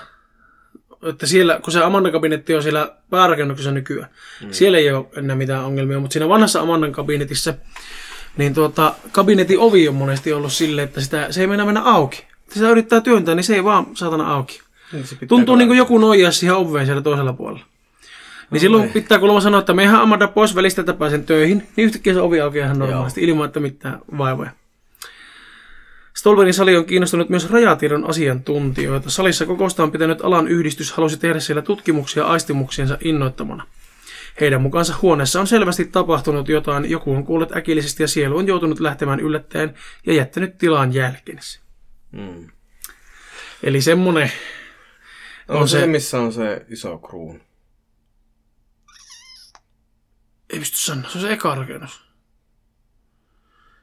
Että 1.03 1.27
siellä, 1.27 1.61
kun 1.65 1.73
se 1.73 1.83
Amandan 1.83 2.13
kabinetti 2.13 2.55
on 2.55 2.63
siellä 2.63 2.97
päärakennuksessa 3.11 3.71
nykyään, 3.71 4.11
mm. 4.45 4.49
siellä 4.51 4.79
ei 4.79 4.93
ole 4.93 5.07
enää 5.17 5.37
mitään 5.37 5.65
ongelmia, 5.65 6.01
mutta 6.01 6.13
siinä 6.13 6.29
vanhassa 6.29 6.61
Amandan 6.61 6.93
kabinetissa, 6.93 7.55
niin 8.37 8.55
tuota, 8.55 8.95
kabinetin 9.13 9.59
ovi 9.59 9.89
on 9.89 9.95
monesti 9.95 10.33
ollut 10.33 10.53
silleen, 10.53 10.89
että 10.89 11.01
sitä, 11.01 11.33
se 11.33 11.41
ei 11.41 11.47
mennä 11.47 11.65
mennä 11.65 11.83
auki. 11.83 12.25
Sitä 12.51 12.71
yrittää 12.71 13.01
työntää, 13.01 13.35
niin 13.35 13.45
se 13.45 13.55
ei 13.55 13.65
vaan 13.65 13.87
saatana 13.95 14.35
auki. 14.35 14.61
Tuntuu 15.29 15.57
niin 15.57 15.69
kuin 15.69 15.79
joku 15.79 15.99
nojaisi 15.99 16.39
siihen 16.39 16.57
oveen 16.57 16.87
siellä 16.87 17.03
toisella 17.03 17.33
puolella. 17.33 17.65
Niin 18.51 18.61
silloin 18.61 18.91
pitää 18.91 19.19
kuulemma 19.19 19.41
sanoa, 19.41 19.61
että 19.61 19.75
mehän 19.75 20.01
Amanda 20.01 20.29
pois 20.29 20.55
välistä, 20.55 20.83
että 20.83 20.93
pääsen 20.93 21.25
töihin, 21.25 21.69
niin 21.77 21.85
yhtäkkiä 21.85 22.15
se 22.15 22.21
ovi 22.21 22.41
aukeaa 22.41 22.67
ihan 22.67 22.79
normaalisti, 22.79 23.23
ilman 23.23 23.47
että 23.47 23.61
mitään 23.61 24.01
vaivoja. 24.19 24.51
Stolberin 26.17 26.55
sali 26.55 26.77
on 26.77 26.85
kiinnostunut 26.85 27.29
myös 27.29 27.51
rajatiedon 27.51 28.11
asiantuntijoita. 28.11 29.11
Salissa 29.11 29.47
kokousta 29.47 29.83
on 29.83 29.93
pitänyt 29.93 30.21
alan 30.21 30.49
yhdistys 30.49 30.93
halusi 30.93 31.17
tehdä 31.17 31.41
siellä 31.41 31.63
tutkimuksia 31.63 32.25
aistimuksiensa 32.25 32.99
innoittamana. 33.05 33.67
Heidän 34.41 34.63
mukaansa 34.63 34.95
huoneessa 35.03 35.41
on 35.41 35.47
selvästi 35.47 35.85
tapahtunut 35.85 36.49
jotain, 36.49 36.91
joku 36.91 37.15
on 37.15 37.25
kuullut 37.25 37.57
äkillisesti 37.57 38.03
ja 38.03 38.09
sielu 38.09 38.37
on 38.39 38.47
joutunut 38.47 38.81
lähtemään 38.81 39.21
yllättäen 39.21 39.75
ja 40.07 40.13
jättänyt 40.13 40.59
tilaan 40.59 40.95
jälkensä. 40.95 41.61
Mm. 42.13 42.47
Eli 43.63 43.81
semmonen 43.81 44.33
On, 45.49 45.69
se, 45.69 45.73
se- 45.73 45.81
se, 45.81 45.87
missä 45.87 46.21
on 46.21 46.33
se 46.33 46.67
iso 46.69 46.99
kruun. 46.99 47.41
Ei 50.51 50.59
pysty 50.59 50.77
sanoa, 50.77 51.11
se 51.11 51.19
on 51.19 51.23
se 51.23 51.33
eka 51.33 51.55
rakennus. 51.55 52.10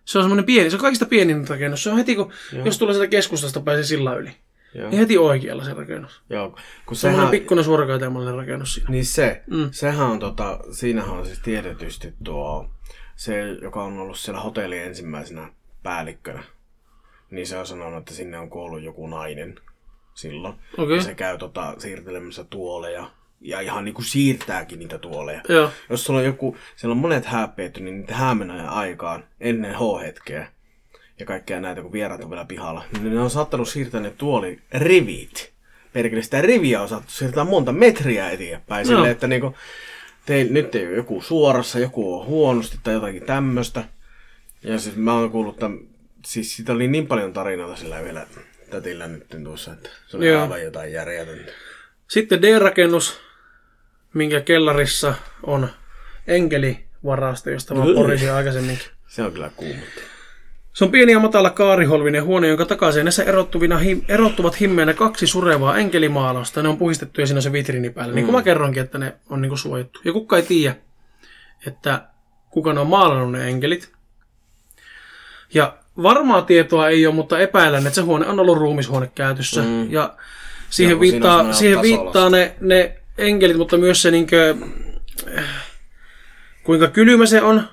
Se 0.08 0.18
on 0.18 0.24
semmoinen 0.24 0.46
pieni, 0.46 0.70
se 0.70 0.76
on 0.76 0.82
kaikista 0.82 1.06
pienin 1.06 1.48
rakennus. 1.48 1.84
Se 1.84 1.90
on 1.90 1.98
heti, 1.98 2.16
kun, 2.16 2.32
Joo. 2.54 2.66
jos 2.66 2.78
tulee 2.78 2.94
sieltä 2.94 3.10
keskustasta 3.10 3.60
pääsee 3.60 3.84
sillä 3.84 4.16
yli. 4.16 4.32
Joo. 4.74 4.90
Niin 4.90 5.00
heti 5.00 5.18
oikealla 5.18 5.64
se 5.64 5.74
rakennus. 5.74 6.22
Joo. 6.30 6.58
Kun 6.86 6.98
Semmoinen 6.98 7.20
sehän, 7.20 7.32
pikkuinen 7.32 7.66
suorakaitemallinen 7.66 8.36
rakennus 8.36 8.74
siinä. 8.74 8.90
Niin 8.90 9.06
se, 9.06 9.42
Mm. 9.48 9.70
sehän 9.72 10.08
on 10.08 10.20
tota, 10.20 10.60
siinähän 10.72 11.18
on 11.18 11.26
siis 11.26 11.40
tiedetysti 11.40 12.14
tuo, 12.24 12.70
se 13.16 13.48
joka 13.62 13.84
on 13.84 13.98
ollut 14.00 14.18
siellä 14.20 14.42
hotellin 14.42 14.82
ensimmäisenä 14.82 15.50
päällikkönä, 15.84 16.44
niin 17.32 17.48
se 17.48 17.58
on 17.58 17.68
sanonut, 17.68 18.00
että 18.00 18.14
sinne 18.14 18.38
on 18.40 18.50
kuollut 18.50 18.82
joku 18.84 19.08
nainen 19.08 19.60
silloin. 20.14 20.56
Okei. 20.78 20.96
Ja 20.98 21.04
se 21.04 21.16
käy 21.16 21.38
tota, 21.38 21.76
siirtelemässä 21.78 22.44
tuoleja 22.50 23.10
ja 23.42 23.60
ihan 23.62 23.86
niinku 23.86 24.02
siirtääkin 24.02 24.80
niitä 24.80 24.98
tuoleja. 24.98 25.42
Joo. 25.50 25.72
Jos 25.90 26.04
sulla 26.04 26.20
on 26.20 26.26
joku, 26.26 26.58
siellä 26.76 26.92
on 26.92 26.98
monet 26.98 27.26
hääpeetty, 27.26 27.82
niin 27.82 27.98
niitä 27.98 28.16
häämenoja 28.16 28.70
aikaan 28.70 29.24
ennen 29.40 29.76
H-hetkeä 29.76 30.48
ja 31.20 31.26
kaikkea 31.26 31.60
näitä, 31.60 31.82
kun 31.82 31.92
vieraat 31.92 32.24
on 32.24 32.30
vielä 32.30 32.46
pihalla, 32.46 32.84
niin 32.94 33.16
ne 33.16 33.22
on 33.22 33.30
saattanut 33.30 33.70
siirtää 33.70 34.02
ne 34.02 34.14
tuolirivit. 34.18 35.52
Perkele 35.94 36.22
sitä 36.22 36.42
riviä 36.42 36.82
on 36.82 36.90
saattu 36.90 37.12
siirtää 37.12 37.44
monta 37.44 37.72
metriä 37.72 38.30
eteenpäin. 38.30 38.88
Joo. 38.88 38.96
Silleen, 38.96 39.12
että 39.12 39.28
niinku, 39.28 39.56
te, 40.26 40.44
nyt 40.44 40.76
ei 40.76 40.88
ole 40.88 40.96
joku 40.96 41.22
suorassa, 41.22 41.80
joku 41.80 42.20
on 42.20 42.26
huonosti 42.26 42.78
tai 42.84 42.94
jotakin 42.94 43.24
tämmöistä. 43.24 43.84
Ja 44.64 44.80
siis 44.80 44.96
mä 44.96 45.14
oon 45.14 45.32
kuullut, 45.32 45.56
että 45.56 45.70
siis 46.26 46.56
siitä 46.56 46.74
oli 46.74 46.88
niin 46.88 47.08
paljon 47.08 47.34
tarinoita 47.34 47.76
sillä 47.76 48.00
yhdellä 48.00 48.28
tätillä 48.70 49.08
nyt 49.08 49.26
tuossa, 49.44 49.74
että 49.74 49.90
se 50.08 50.18
oli 50.18 50.28
Joo. 50.28 50.42
aivan 50.42 50.64
jotain 50.64 50.94
järjetöntä. 50.94 51.52
Sitten 52.08 52.42
D-rakennus, 52.42 53.20
minkä 54.18 54.42
kellarissa 54.42 55.14
on 55.44 55.70
enkelivarasto, 56.28 57.50
josta 57.50 57.76
mä 57.76 57.84
porisin 57.96 58.34
aikaisemminkin. 58.34 58.88
Se 59.08 59.24
on 59.24 59.32
kyllä 59.32 59.52
kuumutta. 59.56 60.02
Se 60.74 60.84
on 60.84 60.92
pieni 60.92 61.12
ja 61.12 61.20
matala 61.20 61.50
kaariholvinen 61.50 62.24
huone, 62.24 62.48
jonka 62.48 62.66
takaseinässä 62.66 63.24
erottuvina 63.24 63.78
him, 63.78 64.02
erottuvat 64.08 64.60
himmeenä 64.60 64.94
kaksi 64.94 65.28
surevaa 65.28 65.78
enkelimaalausta. 65.78 66.64
Ne 66.64 66.70
on 66.70 66.78
puhistettu 66.78 67.22
ja 67.22 67.28
siinä 67.28 67.38
on 67.38 67.42
se 67.42 67.52
vitriini 67.52 67.90
päällä. 67.90 68.16
Niin 68.16 68.26
kuin 68.26 68.36
mä 68.36 68.42
kerronkin, 68.42 68.84
että 68.84 68.98
ne 68.98 69.14
on 69.30 69.42
niin 69.42 69.50
kuin 69.50 69.60
suojattu. 69.60 70.02
Ja 70.06 70.14
kuka 70.14 70.38
ei 70.38 70.44
tiedä, 70.44 70.76
että 71.68 72.02
kuka 72.50 72.74
ne 72.74 72.80
on 72.80 72.88
maalannut 72.88 73.32
ne 73.32 73.50
enkelit. 73.50 73.92
Ja 75.54 75.78
varmaa 76.04 76.42
tietoa 76.42 76.90
ei 76.90 77.08
ole, 77.08 77.16
mutta 77.16 77.40
epäilen, 77.40 77.88
että 77.88 77.96
se 77.96 78.02
huone 78.02 78.28
on 78.28 78.40
ollut 78.40 78.58
ruumishuone 78.58 79.12
käytössä. 79.16 79.62
Mm. 79.62 79.92
Ja 79.92 80.16
siihen 80.70 80.96
on 80.96 81.00
viittaa, 81.00 81.54
siihen 81.54 81.80
tasolla. 81.80 82.04
viittaa 82.04 82.30
ne, 82.30 82.56
ne 82.62 82.97
enkelit, 83.18 83.58
mutta 83.58 83.78
myös 83.78 84.02
se 84.02 84.12
niinkö, 84.12 84.56
äh, 85.38 85.44
kuinka 86.64 86.88
kylmä 86.88 87.26
se 87.26 87.42
on. 87.42 87.64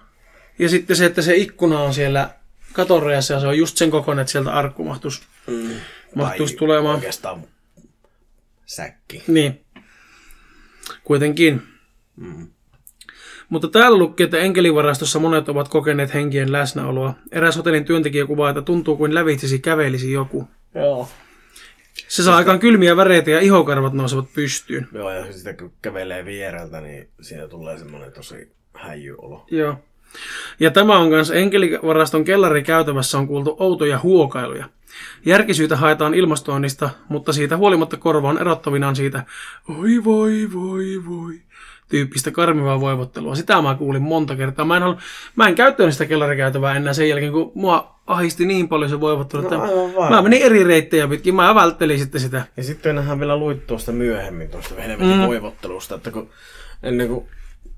Ja 0.58 0.68
sitten 0.68 0.96
se, 0.96 1.04
että 1.06 1.22
se 1.22 1.36
ikkuna 1.36 1.80
on 1.80 1.94
siellä 1.94 2.30
katorajassa 2.72 3.34
ja 3.34 3.40
se 3.40 3.46
on 3.46 3.58
just 3.58 3.76
sen 3.76 3.90
kokoinen, 3.90 4.22
että 4.22 4.32
sieltä 4.32 4.52
arkku 4.52 4.84
mahtuisi, 4.84 5.22
Mm. 5.46 5.70
mahtuisi 6.14 6.56
tulemaan. 6.56 6.94
Oikeastaan 6.94 7.44
säkki. 8.66 9.22
Niin. 9.26 9.60
Kuitenkin. 11.04 11.62
Mm. 12.16 12.48
Mutta 13.48 13.68
täällä 13.68 13.98
lukee, 13.98 14.24
että 14.24 14.38
enkelivarastossa 14.38 15.18
monet 15.18 15.48
ovat 15.48 15.68
kokeneet 15.68 16.14
henkien 16.14 16.52
läsnäoloa. 16.52 17.14
Eräs 17.32 17.56
hotellin 17.56 17.84
työntekijä 17.84 18.26
kuvaa, 18.26 18.50
että 18.50 18.62
tuntuu 18.62 18.96
kuin 18.96 19.14
lävitsisi 19.14 19.58
kävelisi 19.58 20.12
joku. 20.12 20.48
Joo. 20.74 21.08
Se 22.14 22.22
saa 22.22 22.36
aikaan 22.36 22.58
kylmiä 22.58 22.96
väreitä 22.96 23.30
ja 23.30 23.40
ihokarvat 23.40 23.92
nousevat 23.92 24.32
pystyyn. 24.34 24.88
Joo, 24.92 25.10
ja 25.10 25.32
sitten 25.32 25.56
kun 25.56 25.72
kävelee 25.82 26.24
viereltä, 26.24 26.80
niin 26.80 27.08
siinä 27.20 27.48
tulee 27.48 27.78
semmoinen 27.78 28.12
tosi 28.12 28.52
häijyolo. 28.74 29.46
Joo. 29.50 29.76
Ja 30.60 30.70
tämä 30.70 30.98
on 30.98 31.08
myös 31.08 31.30
enkelivaraston 31.30 32.24
kellarikäytävässä 32.24 33.18
on 33.18 33.26
kuultu 33.26 33.56
outoja 33.58 34.00
huokailuja. 34.02 34.68
Järkisyytä 35.26 35.76
haetaan 35.76 36.14
ilmastoinnista, 36.14 36.90
mutta 37.08 37.32
siitä 37.32 37.56
huolimatta 37.56 37.96
korva 37.96 38.28
on 38.28 38.38
erottavinaan 38.38 38.96
siitä 38.96 39.24
oi 39.78 40.04
voi 40.04 40.48
voi 40.52 41.02
voi 41.08 41.40
tyyppistä 41.88 42.30
karmivaa 42.30 42.80
voivottelua. 42.80 43.34
Sitä 43.34 43.62
mä 43.62 43.74
kuulin 43.74 44.02
monta 44.02 44.36
kertaa. 44.36 44.64
Mä 44.64 44.76
en, 44.76 44.82
halua, 44.82 44.98
mä 45.36 45.48
en 45.48 45.54
käyttänyt 45.54 45.92
sitä 45.92 46.06
kellarikäytävää 46.06 46.76
enää 46.76 46.92
sen 46.92 47.08
jälkeen, 47.08 47.32
kun 47.32 47.52
mua 47.54 47.94
ahisti 48.06 48.46
niin 48.46 48.68
paljon 48.68 48.90
se 48.90 49.00
voivottelu, 49.00 49.42
No 49.42 49.48
että 49.48 49.58
mä 50.10 50.22
menin 50.22 50.42
eri 50.42 50.64
reittejä 50.64 51.08
pitkin. 51.08 51.34
Mä 51.34 51.54
välttelin 51.54 51.98
sitten 51.98 52.20
sitä. 52.20 52.44
Ja 52.56 52.62
sitten 52.62 52.94
nähdään 52.94 53.20
vielä 53.20 53.36
luit 53.36 53.66
tuosta 53.66 53.92
myöhemmin 53.92 54.50
tuosta 54.50 54.74
helvetin 54.74 55.16
mm. 55.16 55.26
voivottelusta, 55.26 55.94
että 55.94 56.10
kun 56.10 56.30
ennen 56.82 57.08
kuin 57.08 57.24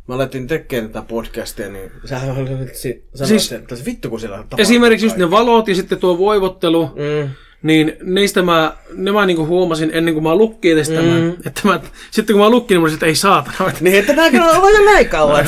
me 0.08 0.14
alettiin 0.14 0.46
tekemään 0.46 0.92
tätä 0.92 1.06
podcastia, 1.08 1.68
niin 1.68 1.90
sähän 2.04 2.36
oli 2.36 2.54
nyt 2.54 2.74
si- 2.74 3.04
sanoit, 3.14 3.28
Siis- 3.28 3.52
että 3.52 3.74
vittu 3.86 4.10
kun 4.10 4.20
siellä 4.20 4.36
tapahtuu 4.36 4.58
Esimerkiksi 4.62 5.06
just 5.06 5.16
ne 5.16 5.30
valot 5.30 5.68
ja 5.68 5.74
sitten 5.74 5.98
tuo 5.98 6.18
voivottelu. 6.18 6.86
Mm. 6.86 7.30
Niin 7.66 7.96
niistä 8.02 8.42
mä, 8.42 8.76
ne 8.94 9.12
mä 9.12 9.26
niinku 9.26 9.46
huomasin 9.46 9.90
ennen 9.92 10.14
kuin 10.14 10.24
mä 10.24 10.34
lukkiin 10.34 10.76
tästä, 10.76 11.02
mm. 11.02 11.08
mä, 11.08 11.32
että 11.46 11.60
mä, 11.64 11.80
sitten 12.10 12.34
kun 12.34 12.44
mä 12.44 12.50
lukkiin, 12.50 12.76
niin 12.76 12.80
mä 12.80 12.84
olisin, 12.84 12.96
että 12.96 13.06
ei 13.06 13.14
saatana. 13.14 13.68
Että 13.68 13.84
Niin, 13.84 13.98
että 13.98 14.12
nääkö 14.12 14.42
on 14.42 14.56
ollut 14.56 14.78
jo 14.78 14.84
näin 14.84 15.08
kauan. 15.08 15.44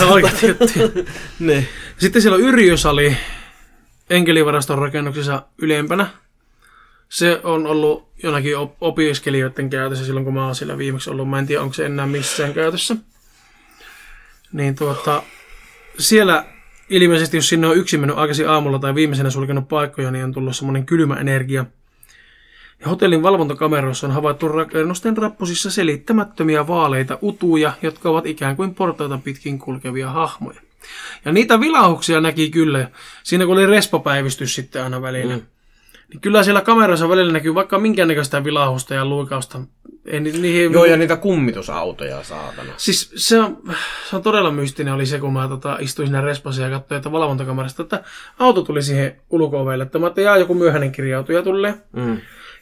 niin. 1.40 1.68
Sitten 1.98 2.22
siellä 2.22 2.36
on 2.36 2.42
Yrjösali 2.42 3.16
enkelivaraston 4.10 4.78
rakennuksessa 4.78 5.42
ylempänä. 5.58 6.06
Se 7.08 7.40
on 7.44 7.66
ollut 7.66 8.08
jonakin 8.22 8.56
op- 8.56 8.76
opiskelijoiden 8.80 9.70
käytössä 9.70 10.04
silloin, 10.04 10.24
kun 10.24 10.34
mä 10.34 10.44
oon 10.44 10.54
siellä 10.54 10.78
viimeksi 10.78 11.10
ollut. 11.10 11.30
Mä 11.30 11.38
en 11.38 11.46
tiedä, 11.46 11.62
onko 11.62 11.74
se 11.74 11.86
enää 11.86 12.06
missään 12.06 12.54
käytössä. 12.54 12.96
Niin 14.52 14.74
tuota, 14.74 15.22
siellä 15.98 16.44
ilmeisesti, 16.90 17.36
jos 17.36 17.48
sinne 17.48 17.66
on 17.66 17.76
yksin 17.76 18.00
mennyt 18.00 18.18
aikaisin 18.18 18.48
aamulla 18.48 18.78
tai 18.78 18.94
viimeisenä 18.94 19.30
sulkenut 19.30 19.68
paikkoja, 19.68 20.10
niin 20.10 20.24
on 20.24 20.32
tullut 20.32 20.56
semmoinen 20.56 20.86
kylmä 20.86 21.14
energia. 21.14 21.64
Ja 22.80 22.88
hotellin 22.88 23.22
valvontakameroissa 23.22 24.06
on 24.06 24.12
havaittu 24.12 24.48
rakennusten 24.48 25.16
rappusissa 25.16 25.70
selittämättömiä 25.70 26.66
vaaleita 26.66 27.18
utuja, 27.22 27.72
jotka 27.82 28.10
ovat 28.10 28.26
ikään 28.26 28.56
kuin 28.56 28.74
portaita 28.74 29.18
pitkin 29.24 29.58
kulkevia 29.58 30.10
hahmoja. 30.10 30.60
Ja 31.24 31.32
niitä 31.32 31.60
vilahuksia 31.60 32.20
näki 32.20 32.50
kyllä. 32.50 32.90
Siinä 33.22 33.46
kun 33.46 33.54
oli 33.54 33.66
respapäivystys 33.66 34.54
sitten 34.54 34.84
aina 34.84 35.02
välillä. 35.02 35.36
Mm. 35.36 35.42
Niin 36.08 36.20
kyllä 36.20 36.42
siellä 36.42 36.60
kamerassa 36.60 37.08
välillä 37.08 37.32
näkyy 37.32 37.54
vaikka 37.54 37.78
minkäännäköistä 37.78 38.44
vilahusta 38.44 38.94
ja 38.94 39.04
luikausta. 39.04 39.60
Ei, 40.04 40.20
ni- 40.20 40.32
niihin, 40.32 40.72
Joo, 40.72 40.84
ja 40.84 40.96
niitä 40.96 41.16
kummitusautoja, 41.16 42.22
saatana. 42.22 42.72
Siis 42.76 43.12
se 43.16 43.40
on, 43.40 43.62
se 44.10 44.16
on 44.16 44.22
todella 44.22 44.50
mystinen 44.50 44.94
oli 44.94 45.06
se, 45.06 45.18
kun 45.18 45.32
mä 45.32 45.48
tota, 45.48 45.76
istuin 45.80 46.08
siinä 46.08 46.20
respassa 46.20 46.62
ja 46.62 46.70
katsoin, 46.70 46.96
että 46.96 47.12
valvontakamerasta, 47.12 47.82
että 47.82 48.04
auto 48.38 48.62
tuli 48.62 48.82
siihen 48.82 49.20
ulko 49.30 49.72
että 49.72 49.98
mä 49.98 50.06
että 50.06 50.20
jaa, 50.20 50.36
joku 50.36 50.54
myöhäinen 50.54 50.92
kirjautuja 50.92 51.42
tulee. 51.42 51.74
Mm. 51.92 52.18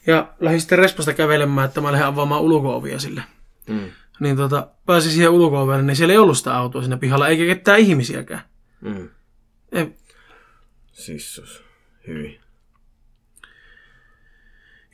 Ja 0.07 0.35
lähdin 0.41 0.61
sitten 0.61 0.79
respasta 0.79 1.13
kävelemään, 1.13 1.69
että 1.69 1.81
mä 1.81 1.93
lähden 1.93 2.07
avaamaan 2.09 2.41
ulko-ovia 2.41 2.99
sille. 2.99 3.23
Mm. 3.69 3.91
Niin 4.21 4.37
tota, 4.37 4.69
pääsin 4.87 5.11
siihen 5.13 5.31
ulko 5.31 5.83
niin 5.83 5.97
siellä 5.97 6.13
ei 6.13 6.19
ollut 6.19 6.39
sitä 6.39 6.57
autoa 6.57 6.83
siinä 6.83 6.97
pihalla, 6.97 7.29
eikä 7.29 7.45
ketään 7.45 7.79
ihmisiäkään. 7.79 8.43
Mm. 8.81 9.09
Ei, 9.73 9.95
Sissus. 10.93 11.63
Hyvin. 12.07 12.41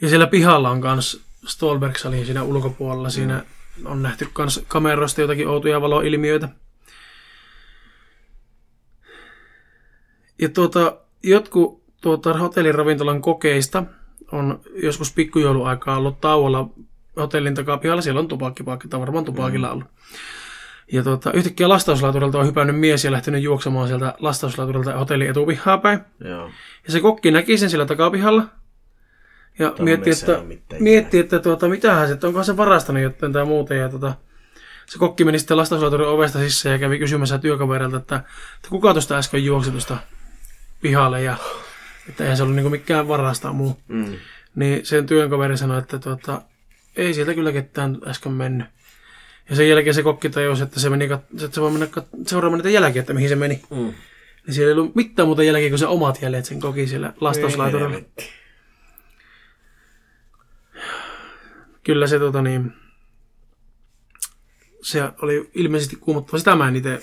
Ja 0.01 0.09
siellä 0.09 0.27
pihalla 0.27 0.71
on 0.71 0.81
kans 0.81 1.21
Stolberg-salin 1.47 2.25
siinä 2.25 2.43
ulkopuolella. 2.43 3.11
Siinä 3.11 3.45
on 3.85 4.03
nähty 4.03 4.29
kans 4.33 4.65
kameroista 4.69 5.21
jotakin 5.21 5.49
outoja 5.49 5.81
valoilmiöitä. 5.81 6.49
Ja 10.39 10.49
tuota, 10.49 10.97
jotkut 11.23 11.83
tuota, 12.01 12.39
hotellin 12.39 12.75
ravintolan 12.75 13.23
kokeista 13.23 13.85
on 14.33 14.61
joskus 14.83 15.13
pikkujouluaikaa 15.13 15.97
ollut 15.97 16.21
tauolla 16.21 16.69
hotellin 17.17 17.55
takapihalla. 17.55 18.03
Siellä 18.03 18.21
on 18.21 18.29
tupakkipaikka, 18.29 18.89
tai 18.89 19.01
varmaan 19.01 19.25
tupakilla 19.25 19.71
ollut. 19.71 19.89
Ja 20.93 21.03
tuota, 21.03 21.33
yhtäkkiä 21.33 21.69
lastauslaiturilta 21.69 22.39
on 22.39 22.47
hypännyt 22.47 22.79
mies 22.81 23.05
ja 23.05 23.13
lähtenyt 23.13 23.43
juoksemaan 23.43 23.89
sieltä 23.89 24.15
lastauslaiturilta 24.19 24.99
hotellin 24.99 25.31
etupihaa 25.31 25.79
päin. 25.79 26.01
Joo. 26.25 26.51
Ja 26.87 26.93
se 26.93 27.01
kokki 27.01 27.31
näki 27.31 27.59
sen 27.59 27.71
siellä 27.71 27.87
takapihalla. 27.87 28.45
Ja 29.59 29.75
mietti, 29.79 30.05
meissä 30.11 30.39
ei 30.39 30.53
että, 30.53 30.77
mietti, 30.79 31.19
että 31.19 31.39
tuota, 31.39 31.69
mitähän 31.69 32.09
se, 32.09 32.27
onkohan 32.27 32.45
se 32.45 32.57
varastanut 32.57 33.03
jotain 33.03 33.33
tai 33.33 33.45
muuta. 33.45 33.75
Ja 33.75 33.89
tuota, 33.89 34.15
se 34.87 34.99
kokki 34.99 35.25
meni 35.25 35.39
sitten 35.39 35.57
lastauslaiturin 35.57 36.09
ovesta 36.09 36.39
sisään 36.39 36.73
ja 36.73 36.79
kävi 36.79 36.99
kysymässä 36.99 37.39
työkaverilta, 37.39 37.97
että, 37.97 38.17
että 38.57 38.69
kuka 38.69 38.93
tuosta 38.93 39.19
äsken 39.19 39.45
juoksi 39.45 39.71
tuosta 39.71 39.97
pihalle 40.81 41.23
ja 41.23 41.37
että 42.09 42.25
eihän 42.25 42.37
se 42.37 42.43
ollut 42.43 42.57
niinku 42.57 42.71
mikään 42.71 43.09
varasta 43.09 43.53
muu. 43.53 43.81
Mm. 43.89 44.17
Niin 44.55 44.87
sen 44.87 45.07
työkaveri 45.07 45.59
sanoi, 45.59 45.79
että 45.79 45.99
tuota, 45.99 46.43
ei 46.97 47.15
sieltä 47.15 47.35
kyllä 47.35 47.53
ketään 47.53 47.99
äsken 48.07 48.33
mennyt. 48.33 48.67
Ja 49.51 49.57
sen 49.57 49.69
jälkeen 49.69 49.95
se 49.95 50.03
kokki 50.03 50.31
tajusi, 50.31 50.63
että 50.63 50.81
se, 50.81 50.91
meni 50.91 51.07
kat- 51.09 51.45
että 51.45 51.55
se 51.55 51.61
voi 51.61 51.71
mennä 51.71 51.87
kat- 51.87 52.27
seuraamaan 52.27 52.59
niitä 52.59 52.71
jälkiä, 52.71 53.01
että 53.01 53.15
mihin 53.15 53.29
se 53.29 53.37
meni. 53.37 53.63
Mm. 53.71 53.77
Niin 54.47 54.55
siellä 54.55 54.69
ei 54.69 54.79
ollut 54.79 54.95
mitään 54.95 55.29
muuta 55.29 55.43
jälkeä 55.43 55.69
kuin 55.69 55.79
se 55.79 55.87
omat 55.87 56.23
jäljet 56.23 56.45
sen 56.45 56.61
koki 56.61 56.87
siellä 56.87 57.13
lastauslaiturilla. 57.21 57.89
Helvetti. 57.89 58.29
Kyllä 61.83 62.07
se 62.07 62.19
tota 62.19 62.43
niin, 62.43 62.73
se 64.83 65.03
oli 65.23 65.51
ilmeisesti 65.55 65.97
kuumottava. 65.97 66.39
Sitä 66.39 66.57
mä 66.57 66.69
en 66.69 66.77
itse 66.77 67.01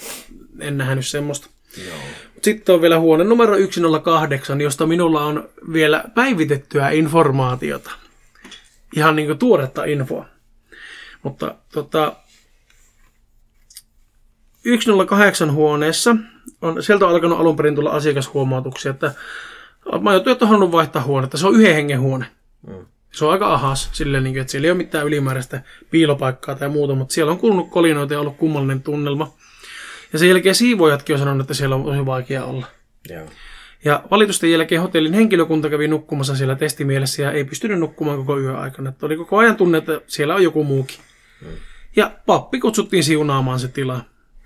en 0.60 0.78
nähnyt 0.78 1.08
semmoista. 1.08 1.50
Joo. 1.88 1.98
Sitten 2.42 2.76
on 2.76 2.82
vielä 2.82 3.00
huone 3.00 3.24
numero 3.24 3.56
108, 3.72 4.62
josta 4.62 4.86
minulla 4.86 5.26
on 5.26 5.50
vielä 5.74 6.04
päivitettyä 6.16 6.90
informaatiota. 6.90 7.92
Ihan 8.96 9.16
niin 9.16 9.26
kuin 9.28 9.40
tuoretta 9.40 9.84
infoa. 9.84 10.26
Mutta 11.24 11.56
tota, 11.74 12.16
108 14.80 15.54
huoneessa 15.54 16.16
on, 16.62 16.84
sieltä 16.84 17.06
on 17.06 17.12
alkanut 17.12 17.40
alun 17.40 17.56
perin 17.56 17.76
tulla 17.76 17.90
asiakashuomautuksia, 17.90 18.92
että 18.92 19.14
majoittajat 20.02 20.42
on 20.42 20.48
halunnut 20.48 20.72
vaihtaa 20.72 21.04
huonetta. 21.04 21.38
Se 21.38 21.48
on 21.48 21.56
yhden 21.56 21.76
hengen 21.76 22.02
huone. 22.02 22.26
Mm. 22.68 22.86
Se 23.12 23.26
on 23.26 23.32
aika 23.32 23.54
ahas, 23.54 23.90
silleen, 23.92 24.24
niin 24.24 24.34
kuin, 24.34 24.42
että 24.42 24.52
siellä 24.52 24.66
ei 24.66 24.72
ole 24.72 24.78
mitään 24.78 25.08
ylimääräistä 25.08 25.62
piilopaikkaa 25.92 26.56
tai 26.56 26.70
muuta, 26.70 26.96
mutta 26.96 27.14
siellä 27.14 27.32
on 27.32 27.38
kuulunut 27.38 27.70
kolinoita 27.70 28.14
ja 28.14 28.20
ollut 28.20 28.38
kummallinen 28.38 28.82
tunnelma. 28.82 29.34
Ja 30.14 30.20
sen 30.20 30.30
jälkeen 30.30 30.56
siivoojatkin 30.56 31.14
on 31.14 31.20
sanonut, 31.20 31.42
että 31.42 31.54
siellä 31.54 31.76
on 31.76 31.84
tosi 31.84 32.06
vaikea 32.06 32.46
olla. 32.46 32.66
Joo. 33.10 33.30
Ja 33.86 34.04
valitusten 34.12 34.52
jälkeen 34.52 34.82
hotellin 34.82 35.14
henkilökunta 35.14 35.70
kävi 35.70 35.88
nukkumassa 35.88 36.36
siellä 36.36 36.56
testimielessä 36.56 37.22
ja 37.22 37.32
ei 37.32 37.44
pystynyt 37.44 37.80
nukkumaan 37.80 38.18
koko 38.18 38.40
yön 38.40 38.56
aikana. 38.56 38.90
Että 38.90 39.06
oli 39.06 39.18
koko 39.18 39.38
ajan 39.38 39.56
tunne, 39.56 39.78
että 39.78 40.02
siellä 40.08 40.36
on 40.36 40.44
joku 40.44 40.64
muukin. 40.64 40.98
Ja 41.96 42.12
pappi 42.26 42.60
kutsuttiin 42.60 43.04
siunaamaan 43.04 43.60
se 43.60 43.68
tila. 43.68 44.02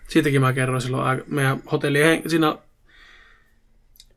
Siitäkin 0.07 0.41
mä 0.41 0.53
kerroin 0.53 0.81
silloin 0.81 1.03
aika- 1.03 1.23
meidän 1.27 1.63
hotellin 1.71 2.05
hen- 2.05 2.29
siinä, 2.29 2.57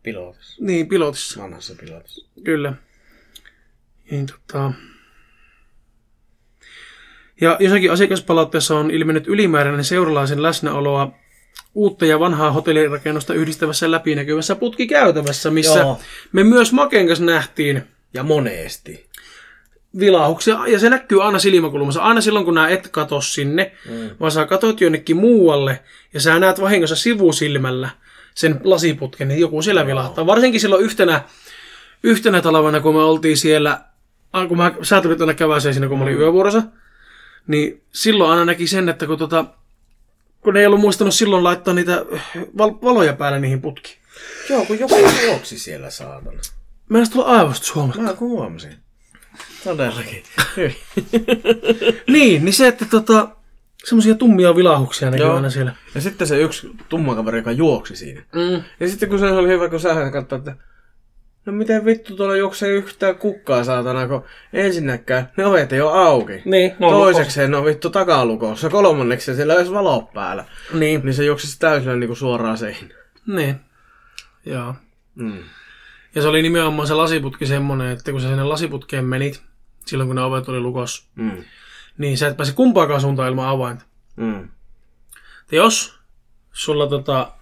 Pilotis. 0.02 0.56
niin 0.60 0.88
pilotissa. 0.88 1.42
Vanhassa 1.42 1.74
pilotis. 1.80 2.26
Kyllä. 2.44 2.72
Niin, 4.10 4.26
tota... 4.26 4.72
Ja 7.40 7.56
jossakin 7.60 7.92
asiakaspalautteessa 7.92 8.78
on 8.78 8.90
ilmennyt 8.90 9.28
ylimääräinen 9.28 9.84
seuralaisen 9.84 10.42
läsnäoloa 10.42 11.12
uutta 11.76 12.06
ja 12.06 12.20
vanhaa 12.20 12.50
hotellirakennusta 12.50 13.34
yhdistävässä 13.34 13.90
läpinäkyvässä 13.90 14.54
putkikäytävässä, 14.54 15.50
missä 15.50 15.78
Joo. 15.78 16.00
me 16.32 16.44
myös 16.44 16.72
Maken 16.72 17.06
kanssa 17.06 17.24
nähtiin 17.24 17.82
Ja 18.14 18.22
monesti. 18.22 19.06
vilahuksia, 19.98 20.58
ja 20.66 20.78
se 20.78 20.90
näkyy 20.90 21.24
aina 21.24 21.38
silmäkulmassa. 21.38 22.02
Aina 22.02 22.20
silloin, 22.20 22.44
kun 22.44 22.54
nää 22.54 22.68
et 22.68 22.88
kato 22.88 23.20
sinne, 23.20 23.72
mm. 23.90 24.10
vaan 24.20 24.32
sä 24.32 24.46
katot 24.46 24.80
jonnekin 24.80 25.16
muualle, 25.16 25.80
ja 26.14 26.20
sä 26.20 26.38
näet 26.38 26.60
vahingossa 26.60 26.96
sivusilmällä 26.96 27.90
sen 28.34 28.60
lasiputken, 28.64 29.28
niin 29.28 29.40
joku 29.40 29.62
siellä 29.62 29.86
vilahtaa. 29.86 30.26
Varsinkin 30.26 30.60
silloin 30.60 30.84
yhtenä, 30.84 31.20
yhtenä 32.02 32.40
talvena, 32.40 32.80
kun 32.80 32.94
me 32.94 33.02
oltiin 33.02 33.36
siellä, 33.36 33.80
ah, 34.32 34.48
kun 34.48 34.56
mä, 34.56 34.74
sä 34.82 35.00
tulit 35.00 35.18
tuonne 35.18 35.34
käväseen 35.34 35.74
siinä, 35.74 35.88
kun 35.88 35.98
mä 35.98 36.04
olin 36.04 36.18
yövuorossa, 36.18 36.62
niin 37.46 37.82
silloin 37.92 38.30
aina 38.30 38.44
näki 38.44 38.66
sen, 38.66 38.88
että 38.88 39.06
kun, 39.06 39.18
tota, 39.18 39.44
kun 40.40 40.54
ne 40.54 40.60
ei 40.60 40.66
ollut 40.66 40.80
muistanut 40.80 41.14
silloin 41.14 41.44
laittaa 41.44 41.74
niitä 41.74 42.04
val- 42.58 42.78
valoja 42.82 43.12
päälle 43.12 43.40
niihin 43.40 43.60
putkiin. 43.60 43.98
Joo, 44.50 44.64
kun 44.66 44.78
joku 44.78 44.94
juoksi 45.26 45.58
siellä 45.58 45.90
saatana. 45.90 46.40
Mä 46.88 46.98
en 46.98 47.10
tulla 47.10 47.26
aivosta 47.26 47.66
Suomesta. 47.66 48.02
Mä 48.02 48.12
kun 48.12 48.28
huomasin. 48.28 48.76
Todellakin. 49.64 50.22
Niin, 52.08 52.44
niin 52.44 52.52
se, 52.52 52.68
että 52.68 52.84
tota, 52.90 53.28
semmoisia 53.84 54.14
tummia 54.14 54.56
vilahuksia 54.56 55.10
näkyy 55.10 55.34
aina 55.36 55.50
siellä. 55.50 55.74
Ja 55.94 56.00
sitten 56.00 56.26
se 56.26 56.40
yksi 56.40 56.70
tumma 56.88 57.14
kaveri, 57.14 57.38
joka 57.38 57.52
juoksi 57.52 57.96
siinä. 57.96 58.22
Mm. 58.34 58.62
Ja 58.80 58.88
sitten 58.88 59.08
kun 59.08 59.18
se 59.18 59.26
oli 59.26 59.48
hyvä, 59.48 59.68
kun 59.68 59.80
sä 59.80 60.10
katsoit, 60.12 60.48
että 60.48 60.64
no 61.46 61.52
miten 61.52 61.84
vittu 61.84 62.16
tuolla 62.16 62.36
juoksee 62.36 62.68
yhtään 62.70 63.14
kukkaa 63.16 63.64
saatana, 63.64 64.08
kun 64.08 64.24
ensinnäkään 64.52 65.30
ne 65.36 65.46
ovet 65.46 65.72
ei 65.72 65.80
ole 65.80 65.98
auki. 65.98 66.42
Niin, 66.44 66.72
no, 66.78 66.90
Toisekseen 66.90 67.50
ne 67.50 67.56
on 67.56 67.64
vittu 67.64 67.90
takalukossa. 67.90 68.70
Kolmanneksi 68.70 69.34
siellä 69.36 69.52
ei 69.54 69.60
edes 69.60 69.72
valo 69.72 70.10
päällä. 70.14 70.44
Niin, 70.72 71.00
Niin 71.04 71.14
se 71.14 71.24
juoksisi 71.24 71.58
täysillä 71.58 71.96
niinku 71.96 72.14
suoraan 72.14 72.58
seinään. 72.58 72.90
niin. 73.26 73.56
Joo. 74.46 74.74
Mm. 75.14 75.38
Ja 76.14 76.22
se 76.22 76.28
oli 76.28 76.42
nimenomaan 76.42 76.88
se 76.88 76.94
lasiputki 76.94 77.46
semmonen, 77.46 77.90
että 77.92 78.12
kun 78.12 78.20
sä 78.20 78.28
sinne 78.28 78.44
lasiputkeen 78.44 79.04
menit, 79.04 79.42
silloin 79.86 80.06
kun 80.08 80.16
ne 80.16 80.22
ovet 80.22 80.48
oli 80.48 80.60
lukossa, 80.60 81.04
Mm. 81.14 81.44
niin 81.98 82.18
sä 82.18 82.26
et 82.28 82.36
pääse 82.36 82.52
kumpaakaan 82.52 83.00
suuntaan 83.00 83.28
ilman 83.28 83.48
avainta. 83.48 83.84
Mm. 84.16 84.48
Ja 85.52 85.56
jos 85.56 85.98
sulla 86.52 86.86
tota, 86.86 87.32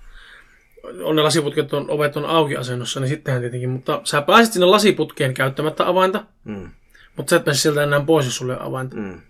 on 1.02 1.16
ne 1.16 1.22
lasiputket, 1.22 1.72
on, 1.72 1.90
ovet 1.90 2.16
on 2.16 2.24
auki 2.24 2.56
asennossa, 2.56 3.00
niin 3.00 3.08
sittenhän 3.08 3.42
tietenkin, 3.42 3.70
mutta 3.70 4.00
sä 4.04 4.22
pääset 4.22 4.52
sinne 4.52 4.66
lasiputkeen 4.66 5.34
käyttämättä 5.34 5.88
avainta, 5.88 6.24
Mm. 6.44 6.70
mutta 7.16 7.30
sä 7.30 7.36
et 7.36 7.44
pääse 7.44 7.60
sieltä 7.60 7.82
enää 7.82 8.00
pois, 8.00 8.26
jos 8.26 8.36
sulle 8.36 8.56
avainta. 8.60 8.96
Mm. 8.96 9.20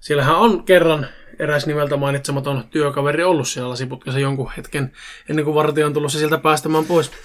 Siellähän 0.00 0.36
on 0.36 0.64
kerran 0.64 1.06
eräs 1.38 1.66
nimeltä 1.66 1.96
mainitsematon 1.96 2.64
työkaveri 2.70 3.24
ollut 3.24 3.48
siellä 3.48 3.70
lasiputkessa 3.70 4.20
jonkun 4.20 4.52
hetken, 4.56 4.92
ennen 5.28 5.44
kuin 5.44 5.54
vartija 5.54 5.86
on 5.86 5.92
tullut 5.92 6.12
se 6.12 6.18
sieltä 6.18 6.38
päästämään 6.38 6.84
pois. 6.84 7.10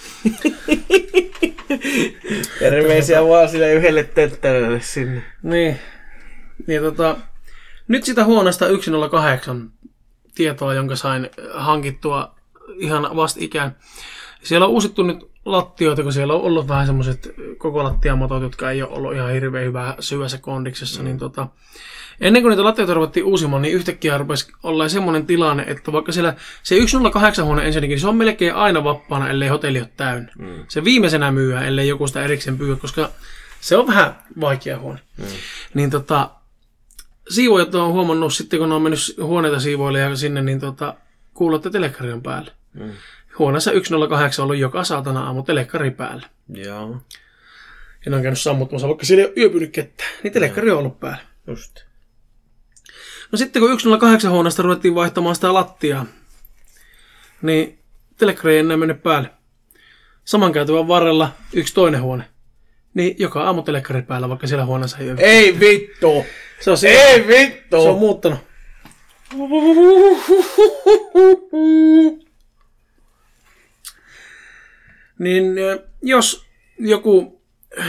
Terveisiä 2.59 3.23
vaan 3.23 3.49
sille 3.49 3.73
yhdelle 3.73 4.03
tötterölle 4.03 4.81
sinne. 4.81 5.23
Niin. 5.43 5.79
niin 6.67 6.81
tota, 6.81 7.17
nyt 7.87 8.03
sitä 8.03 8.25
huoneesta 8.25 8.65
108 8.81 9.71
tietoa, 10.35 10.73
jonka 10.73 10.95
sain 10.95 11.29
hankittua 11.53 12.32
ihan 12.77 13.15
vastikään. 13.15 13.75
Siellä 14.43 14.65
on 14.65 14.71
uusittu 14.71 15.03
nyt 15.03 15.33
lattioita, 15.45 16.03
kun 16.03 16.13
siellä 16.13 16.33
on 16.33 16.41
ollut 16.41 16.67
vähän 16.67 16.85
semmoiset 16.85 17.33
koko 17.57 17.83
lattiamatot, 17.83 18.43
jotka 18.43 18.71
ei 18.71 18.81
ole 18.81 18.91
ollut 18.91 19.13
ihan 19.13 19.31
hirveän 19.31 19.65
hyvää 19.65 19.95
syvässä 19.99 20.37
kondiksessa, 20.37 20.99
mm. 20.99 21.05
niin 21.05 21.17
tota, 21.17 21.47
ennen 22.21 22.41
kuin 22.41 22.49
niitä 22.49 22.63
lattioita 22.63 22.93
ruvettiin 22.93 23.25
uusimaan, 23.25 23.61
niin 23.61 23.73
yhtäkkiä 23.73 24.17
rupesi 24.17 24.51
olla 24.63 24.89
semmoinen 24.89 25.25
tilanne, 25.25 25.63
että 25.67 25.91
vaikka 25.91 26.11
siellä 26.11 26.35
se 26.63 26.87
108 26.87 27.45
huone 27.45 27.65
ensinnäkin, 27.65 27.93
niin 27.93 28.01
se 28.01 28.07
on 28.07 28.15
melkein 28.15 28.55
aina 28.55 28.83
vapaana, 28.83 29.29
ellei 29.29 29.49
hotelli 29.49 29.79
ole 29.79 29.89
täynnä. 29.97 30.31
Mm. 30.39 30.65
Se 30.67 30.83
viimeisenä 30.83 31.31
myyä, 31.31 31.61
ellei 31.61 31.87
joku 31.87 32.07
sitä 32.07 32.23
erikseen 32.23 32.57
pyy, 32.57 32.75
koska 32.75 33.09
se 33.61 33.77
on 33.77 33.87
vähän 33.87 34.15
vaikea 34.39 34.79
huone. 34.79 34.99
Mm. 35.17 35.25
Niin 35.73 35.89
tota, 35.89 36.29
siivoojat 37.29 37.75
on 37.75 37.93
huomannut 37.93 38.33
sitten, 38.33 38.59
kun 38.59 38.69
ne 38.69 38.75
on 38.75 38.81
mennyt 38.81 39.15
huoneita 39.23 39.59
siivoille 39.59 39.99
ja 39.99 40.15
sinne, 40.15 40.41
niin 40.41 40.59
tota, 40.59 40.93
kuuluu, 41.33 41.55
että 41.55 41.69
telekkari 41.69 42.11
on 42.11 42.21
päällä. 42.21 42.51
Mm. 42.73 42.91
Huoneessa 43.39 43.71
108 43.83 44.43
on 44.43 44.45
ollut 44.45 44.61
joka 44.61 44.83
saatana 44.83 45.23
aamu 45.23 45.43
telekkari 45.43 45.91
päällä. 45.91 46.27
Joo. 46.49 46.97
Ja 48.05 48.09
ne 48.11 48.15
on 48.15 48.21
käynyt 48.21 48.39
sammuttamassa, 48.39 48.87
vaikka 48.87 49.05
siellä 49.05 49.21
ei 49.21 49.27
ole 49.27 49.33
yöpynyt 49.37 49.71
ketään. 49.71 50.09
Niin 50.23 50.33
telekkari 50.33 50.71
on 50.71 50.77
ollut 50.77 50.99
päällä. 50.99 51.21
Just. 51.47 51.79
No 53.31 53.37
sitten 53.37 53.61
kun 53.61 53.79
108 53.79 54.31
huoneesta 54.31 54.63
ruvettiin 54.63 54.95
vaihtamaan 54.95 55.35
sitä 55.35 55.53
lattiaa, 55.53 56.05
niin 57.41 57.79
telekkari 58.17 58.53
ei 58.53 58.59
enää 58.59 58.77
mennyt 58.77 59.03
päälle. 59.03 59.29
Saman 60.25 60.51
käytävän 60.51 60.87
varrella 60.87 61.31
yksi 61.53 61.73
toinen 61.73 62.01
huone. 62.01 62.23
Niin 62.93 63.15
joka 63.19 63.43
aamu 63.43 63.61
telekkari 63.61 64.01
päällä, 64.01 64.29
vaikka 64.29 64.47
siellä 64.47 64.65
huoneessa 64.65 64.97
ei 64.97 65.11
ole. 65.11 65.21
Ei 65.21 65.59
vittu! 65.59 66.25
Se 66.59 66.71
on, 66.71 66.77
siinä, 66.77 66.99
Ei 66.99 67.27
vittu! 67.27 67.81
se 67.81 67.89
on 67.89 67.99
muuttanut. 67.99 68.39
Niin 75.19 75.55
jos 76.01 76.45
joku 76.79 77.41
eh, 77.77 77.85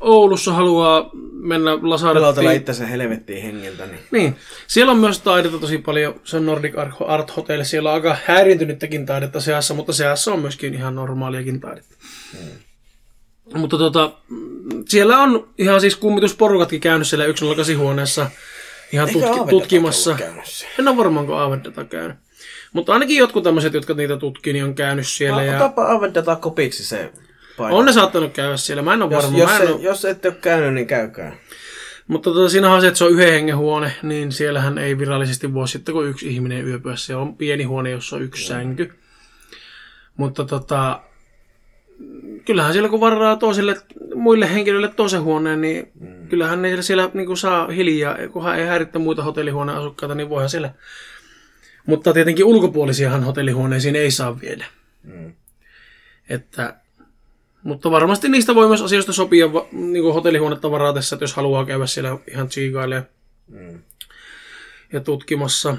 Oulussa 0.00 0.52
haluaa 0.52 1.10
mennä 1.32 1.78
Lasarettiin, 1.82 2.52
itsensä 2.52 2.86
helvettiin 2.86 3.42
hengeltä, 3.42 3.86
niin... 3.86 4.00
niin, 4.10 4.36
siellä 4.66 4.92
on 4.92 4.98
myös 4.98 5.20
taidetta 5.20 5.58
tosi 5.58 5.78
paljon. 5.78 6.20
Se 6.24 6.36
on 6.36 6.46
Nordic 6.46 6.74
Art 7.06 7.36
Hotel. 7.36 7.64
Siellä 7.64 7.88
on 7.88 7.94
aika 7.94 8.16
häiriintynyttäkin 8.24 9.06
taidetta 9.06 9.40
seassa, 9.40 9.74
mutta 9.74 9.92
seassa 9.92 10.32
on 10.32 10.40
myöskin 10.40 10.74
ihan 10.74 10.94
normaaliakin 10.94 11.60
taidetta. 11.60 11.94
Hmm. 12.32 13.60
Mutta 13.60 13.78
tota, 13.78 14.12
siellä 14.88 15.18
on 15.18 15.48
ihan 15.58 15.80
siis 15.80 15.96
kummitusporukatkin 15.96 16.80
käynyt 16.80 17.08
siellä 17.08 17.24
108 17.24 17.78
huoneessa 17.78 18.30
ihan 18.92 19.08
tutki- 19.08 19.50
tutkimassa. 19.50 20.16
En 20.78 20.88
ole 20.88 20.96
varmaan, 20.96 21.26
kun 21.26 21.38
Aavedata 21.38 21.84
käynyt. 21.84 22.16
Mutta 22.72 22.92
ainakin 22.92 23.16
jotkut 23.16 23.44
tämmöiset, 23.44 23.74
jotka 23.74 23.94
niitä 23.94 24.16
tutkii, 24.16 24.52
niin 24.52 24.64
on 24.64 24.74
käynyt 24.74 25.06
siellä. 25.06 25.44
Ja 25.44 25.56
Otapa 25.56 25.92
Avedata 25.92 26.36
kopiksi 26.36 26.84
se 26.84 27.12
paikka. 27.56 27.76
on 27.76 27.84
ne 27.86 27.92
saattanut 27.92 28.32
käydä 28.32 28.56
siellä. 28.56 28.82
Mä 28.82 28.94
en 28.94 29.02
ole 29.02 29.12
Jos, 29.14 29.24
varma. 29.24 29.38
jos, 29.38 29.50
en 29.60 29.72
ole... 29.72 29.80
jos 29.82 30.04
ette 30.04 30.28
ole 30.28 30.36
käynyt, 30.40 30.74
niin 30.74 30.86
käykää. 30.86 31.36
Mutta 32.08 32.30
tota, 32.32 32.48
siinä 32.48 32.74
on 32.74 32.80
se, 32.80 32.86
että 32.86 32.98
se 32.98 33.04
on 33.04 33.10
yhden 33.12 33.32
hengen 33.32 33.56
huone, 33.56 33.92
niin 34.02 34.32
siellähän 34.32 34.78
ei 34.78 34.98
virallisesti 34.98 35.54
voi 35.54 35.68
sitten, 35.68 35.92
kun 35.94 36.06
yksi 36.08 36.28
ihminen 36.28 36.66
yöpyä. 36.68 36.96
Se 36.96 37.16
on 37.16 37.36
pieni 37.36 37.64
huone, 37.64 37.90
jossa 37.90 38.16
on 38.16 38.22
yksi 38.22 38.46
sänky. 38.46 38.92
Mutta 40.16 40.44
tota, 40.44 41.00
kyllähän 42.44 42.72
siellä 42.72 42.88
kun 42.88 43.00
varaa 43.00 43.36
toisille 43.36 43.76
muille 44.14 44.54
henkilöille 44.54 44.88
toisen 44.88 45.22
huoneen, 45.22 45.60
niin 45.60 45.92
mm. 46.00 46.28
kyllähän 46.28 46.62
ne 46.62 46.82
siellä 46.82 47.10
niin 47.14 47.26
kuin 47.26 47.36
saa 47.36 47.68
hiljaa, 47.68 48.16
kunhan 48.32 48.58
ei 48.58 48.66
häirittä 48.66 48.98
muita 48.98 49.22
hotellihuoneen 49.22 49.78
asukkaita, 49.78 50.14
niin 50.14 50.28
voihan 50.28 50.50
siellä. 50.50 50.70
Mutta 51.86 52.12
tietenkin 52.12 52.44
ulkopuolisiahan 52.44 53.24
hotellihuoneisiin 53.24 53.96
ei 53.96 54.10
saa 54.10 54.40
viedä. 54.40 54.66
Mm. 55.02 55.32
Että, 56.28 56.74
mutta 57.62 57.90
varmasti 57.90 58.28
niistä 58.28 58.54
voi 58.54 58.68
myös 58.68 58.82
asioista 58.82 59.12
sopia 59.12 59.46
niin 59.72 60.02
kuin 60.02 60.14
hotellihuonetta 60.14 60.70
varatessa, 60.70 61.16
että 61.16 61.24
jos 61.24 61.34
haluaa 61.34 61.66
käydä 61.66 61.86
siellä 61.86 62.18
ihan 62.30 62.48
tsiigailemaan 62.48 63.08
Mm. 63.48 63.82
ja 64.92 65.00
tutkimassa. 65.00 65.76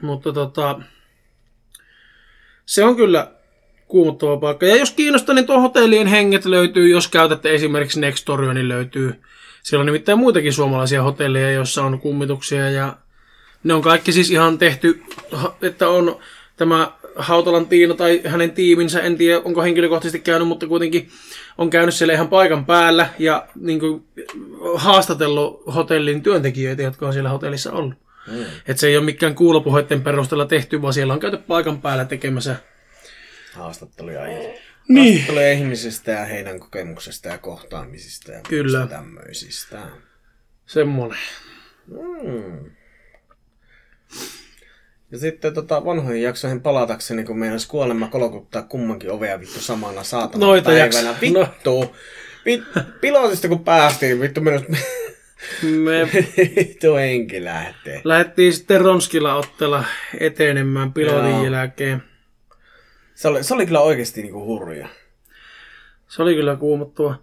Mutta 0.00 0.32
tota, 0.32 0.80
se 2.66 2.84
on 2.84 2.96
kyllä 2.96 3.32
kuumottava 3.92 4.36
paikka. 4.36 4.66
Ja 4.66 4.76
jos 4.76 4.90
kiinnostaa, 4.90 5.34
niin 5.34 5.46
tuo 5.46 5.60
hotellien 5.60 6.06
henget 6.06 6.44
löytyy, 6.44 6.88
jos 6.88 7.08
käytätte 7.08 7.54
esimerkiksi 7.54 8.00
Nextoria, 8.00 8.54
niin 8.54 8.68
löytyy. 8.68 9.14
Siellä 9.62 9.82
on 9.82 9.86
nimittäin 9.86 10.18
muitakin 10.18 10.52
suomalaisia 10.52 11.02
hotelleja, 11.02 11.52
joissa 11.52 11.84
on 11.84 12.00
kummituksia 12.00 12.70
ja 12.70 12.96
ne 13.64 13.74
on 13.74 13.82
kaikki 13.82 14.12
siis 14.12 14.30
ihan 14.30 14.58
tehty, 14.58 15.02
että 15.62 15.88
on 15.88 16.16
tämä 16.56 16.92
Hautalan 17.16 17.66
Tiina 17.66 17.94
tai 17.94 18.20
hänen 18.24 18.50
tiiminsä, 18.50 19.00
en 19.00 19.16
tiedä 19.16 19.40
onko 19.44 19.62
henkilökohtaisesti 19.62 20.18
käynyt, 20.20 20.48
mutta 20.48 20.66
kuitenkin 20.66 21.08
on 21.58 21.70
käynyt 21.70 21.94
siellä 21.94 22.14
ihan 22.14 22.28
paikan 22.28 22.66
päällä 22.66 23.08
ja 23.18 23.46
niin 23.54 23.80
kuin, 23.80 24.04
haastatellut 24.74 25.62
hotellin 25.74 26.22
työntekijöitä, 26.22 26.82
jotka 26.82 27.06
on 27.06 27.12
siellä 27.12 27.30
hotellissa 27.30 27.72
ollut. 27.72 27.94
Mm. 28.26 28.42
Että 28.66 28.80
se 28.80 28.88
ei 28.88 28.96
ole 28.96 29.04
mikään 29.04 29.34
kuulopuheiden 29.34 30.02
perusteella 30.02 30.46
tehty, 30.46 30.82
vaan 30.82 30.92
siellä 30.92 31.12
on 31.12 31.20
käyty 31.20 31.36
paikan 31.36 31.80
päällä 31.80 32.04
tekemässä. 32.04 32.56
Haastatteluja, 33.54 34.24
Niin. 34.88 35.10
haastatteluja 35.12 35.52
ihmisistä 35.52 36.10
ja 36.10 36.24
heidän 36.24 36.60
kokemuksista 36.60 37.28
ja 37.28 37.38
kohtaamisista 37.38 38.32
ja 38.32 38.40
Kyllä. 38.48 38.86
tämmöisistä. 38.86 39.78
Semmonen. 40.66 41.18
Mm. 41.86 42.70
Ja 45.10 45.18
sitten 45.18 45.54
tota, 45.54 45.84
vanhoihin 45.84 46.22
jaksoihin 46.22 46.60
palatakseni, 46.60 47.24
kun 47.24 47.38
meinas 47.38 47.66
kuolema 47.66 48.08
kolokuttaa 48.08 48.62
kummankin 48.62 49.10
ovea 49.10 49.40
vittu 49.40 49.60
samana 49.60 50.02
saatana 50.02 50.46
Noita 50.46 50.70
päivänä. 50.70 51.10
jakso- 51.10 51.20
Vittu! 51.20 51.96
Vit, 52.44 52.62
pilotista 53.00 53.48
kun 53.48 53.64
päästiin, 53.64 54.20
vittu 54.20 54.40
minus... 54.40 54.62
Me 55.62 56.08
vittu 56.56 56.94
henki 56.94 57.44
lähtee. 57.44 58.00
lähdettiin 58.04 58.52
sitten 58.52 58.80
Ronskilla 58.80 59.34
ottella 59.34 59.84
etenemään 60.20 60.92
pilotin 60.92 61.30
Joo. 61.30 61.44
jälkeen. 61.46 62.02
Se 63.22 63.28
oli, 63.28 63.44
se 63.44 63.54
oli 63.54 63.66
kyllä 63.66 63.80
oikeasti 63.80 64.22
niinku 64.22 64.44
hurja. 64.44 64.88
Se 66.08 66.22
oli 66.22 66.34
kyllä 66.34 66.56
kuumottava. 66.56 67.14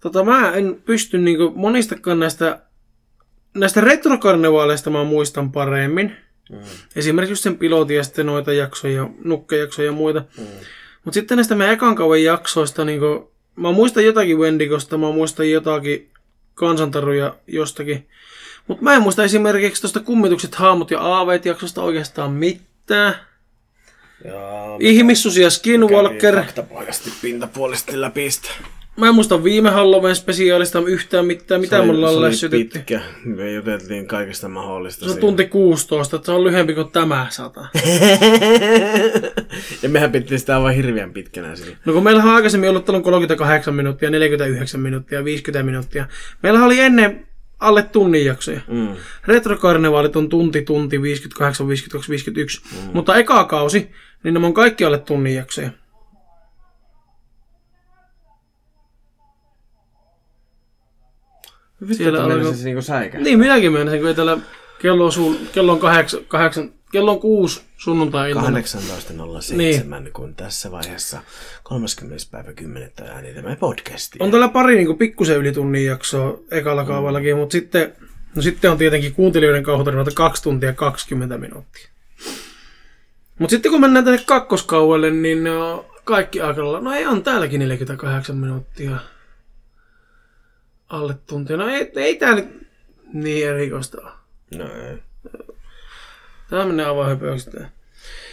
Tota, 0.00 0.24
mä 0.24 0.52
en 0.52 0.82
pysty 0.84 1.18
niinku 1.18 1.52
monistakaan 1.56 2.18
näistä, 2.18 2.60
näistä 3.54 3.80
retrokarnevaaleista 3.80 4.90
mä 4.90 5.04
muistan 5.04 5.52
paremmin. 5.52 6.16
Mm. 6.50 6.58
Esimerkiksi 6.96 7.32
just 7.32 7.42
sen 7.42 7.58
pilotin 7.58 7.96
ja 7.96 8.04
sitten 8.04 8.26
noita 8.26 8.52
jaksoja, 8.52 9.10
nukkejaksoja 9.24 9.86
ja 9.86 9.92
muita. 9.92 10.24
Mm. 10.38 10.44
Mutta 11.04 11.14
sitten 11.14 11.36
näistä 11.36 11.54
meidän 11.54 11.74
ekan 11.74 11.94
kauan 11.94 12.22
jaksoista, 12.22 12.84
niin 12.84 13.00
kun, 13.00 13.30
mä 13.56 13.72
muistan 13.72 14.04
jotakin 14.04 14.38
Wendigosta, 14.38 14.98
mä 14.98 15.12
muistan 15.12 15.50
jotakin 15.50 16.10
kansantaruja 16.54 17.36
jostakin. 17.46 18.08
Mutta 18.66 18.82
mä 18.82 18.94
en 18.94 19.02
muista 19.02 19.24
esimerkiksi 19.24 19.82
tuosta 19.82 20.00
kummitukset, 20.00 20.54
haamut 20.54 20.90
ja 20.90 21.00
aaveet 21.00 21.46
jaksosta 21.46 21.82
oikeastaan 21.82 22.32
mitään. 22.32 23.14
Ja 24.24 24.76
Ihmissusi 24.80 25.42
ja 25.42 25.50
Skinwalker. 25.50 26.34
Faktapohjasti 26.36 27.12
pintapuolisesti 27.22 28.00
läpi 28.00 28.30
sitä. 28.30 28.48
Mä 28.96 29.08
en 29.08 29.14
muista 29.14 29.44
viime 29.44 29.70
Halloween 29.70 30.16
spesiaalista 30.16 30.80
yhtään 30.86 31.26
mitään, 31.26 31.60
mitä 31.60 31.80
oli- 31.80 32.22
me 32.22 32.32
se 32.32 32.46
oli 32.46 32.58
pitkä. 32.58 33.00
Me 33.24 33.52
juteltiin 33.52 34.06
kaikesta 34.06 34.48
mahdollista. 34.48 34.98
Se 35.00 35.04
on 35.04 35.10
siinä. 35.10 35.20
tunti 35.20 35.46
16, 35.46 36.16
että 36.16 36.26
se 36.26 36.32
on 36.32 36.44
lyhyempi 36.44 36.74
kuin 36.74 36.90
tämä 36.90 37.26
sata. 37.30 37.60
ja 39.82 39.88
mehän 39.88 40.12
pidettiin 40.12 40.40
sitä 40.40 40.56
aivan 40.56 40.74
hirveän 40.74 41.12
pitkänä 41.12 41.56
sillä. 41.56 41.76
No 41.84 41.92
kun 41.92 42.02
meillä 42.02 42.22
on 42.22 42.28
aikaisemmin 42.30 42.70
ollut 42.70 42.84
täällä 42.84 43.02
38 43.02 43.74
minuuttia, 43.74 44.10
49 44.10 44.80
minuuttia, 44.80 45.24
50 45.24 45.62
minuuttia. 45.62 46.06
Meillä 46.42 46.64
oli 46.64 46.80
ennen 46.80 47.26
alle 47.60 47.82
tunnin 47.82 48.24
jaksoja. 48.24 48.60
Mm. 48.68 48.88
Retrokarnevaalit 49.26 50.16
on 50.16 50.28
tunti, 50.28 50.62
tunti, 50.62 51.02
58, 51.02 51.68
52, 51.68 52.10
51. 52.10 52.60
Mm. 52.72 52.90
Mutta 52.92 53.16
eka 53.16 53.44
kausi, 53.44 53.90
niin 54.24 54.34
nämä 54.34 54.46
on 54.46 54.54
kaikki 54.54 54.84
alle 54.84 54.98
tunnin 54.98 55.34
jaksoja. 55.34 55.70
Vittu, 61.80 61.94
Siellä 61.96 62.24
alko... 62.24 62.52
se 62.52 62.64
niinku 62.64 62.82
säikä. 62.82 63.18
Niin, 63.18 63.38
minäkin 63.38 63.72
menisin, 63.72 64.00
kun 64.00 64.08
ei 64.08 64.14
täällä 64.14 64.38
kello 64.78 65.04
on, 65.04 65.12
sul, 65.12 65.34
kello 65.52 65.72
on, 65.72 65.78
kahdeksan, 65.78 66.20
kahdeksan, 66.28 66.72
kello 66.92 67.10
on 67.10 67.20
kuusi 67.20 67.62
sunnuntai-iltana. 67.76 68.58
18.07, 68.58 69.56
niin. 69.56 70.12
kun 70.12 70.34
tässä 70.34 70.70
vaiheessa 70.70 71.20
30. 71.62 72.24
päivä 72.30 72.52
10. 72.52 72.90
äänitämme 73.08 73.56
podcastia. 73.56 74.24
On 74.24 74.30
täällä 74.30 74.48
pari 74.48 74.76
niin 74.76 74.98
pikkusen 74.98 75.36
yli 75.36 75.52
tunnin 75.52 75.84
jaksoa 75.84 76.38
ekalla 76.50 76.84
kaavallakin, 76.84 77.36
mutta 77.36 77.52
sitten, 77.52 77.92
no 78.36 78.42
sitten 78.42 78.70
on 78.70 78.78
tietenkin 78.78 79.14
kuuntelijoiden 79.14 79.62
kauhutarinoita 79.62 80.10
2 80.14 80.42
tuntia 80.42 80.72
20 80.72 81.38
minuuttia. 81.38 81.93
Mutta 83.38 83.50
sitten 83.50 83.72
kun 83.72 83.80
mennään 83.80 84.04
tänne 84.04 84.22
kakkoskauelle, 84.26 85.10
niin 85.10 85.44
ne 85.44 85.50
on 85.50 85.84
kaikki 86.04 86.40
aika 86.40 86.62
lailla, 86.62 86.80
no 86.80 86.92
ei 86.92 87.06
on 87.06 87.22
täälläkin 87.22 87.58
48 87.58 88.36
minuuttia 88.36 88.98
alle 90.88 91.14
tuntia. 91.26 91.56
No 91.56 91.68
ei, 91.68 91.92
ei 91.96 92.16
tää 92.16 92.34
nyt 92.34 92.66
niin 93.12 93.48
erikoista 93.48 94.00
ole. 94.00 94.10
No 94.56 94.64
ei. 94.64 94.98
Tää 96.50 96.66
menee 96.66 96.86
aivan 96.86 97.06
höpöksi 97.06 97.50
tää. 97.50 97.70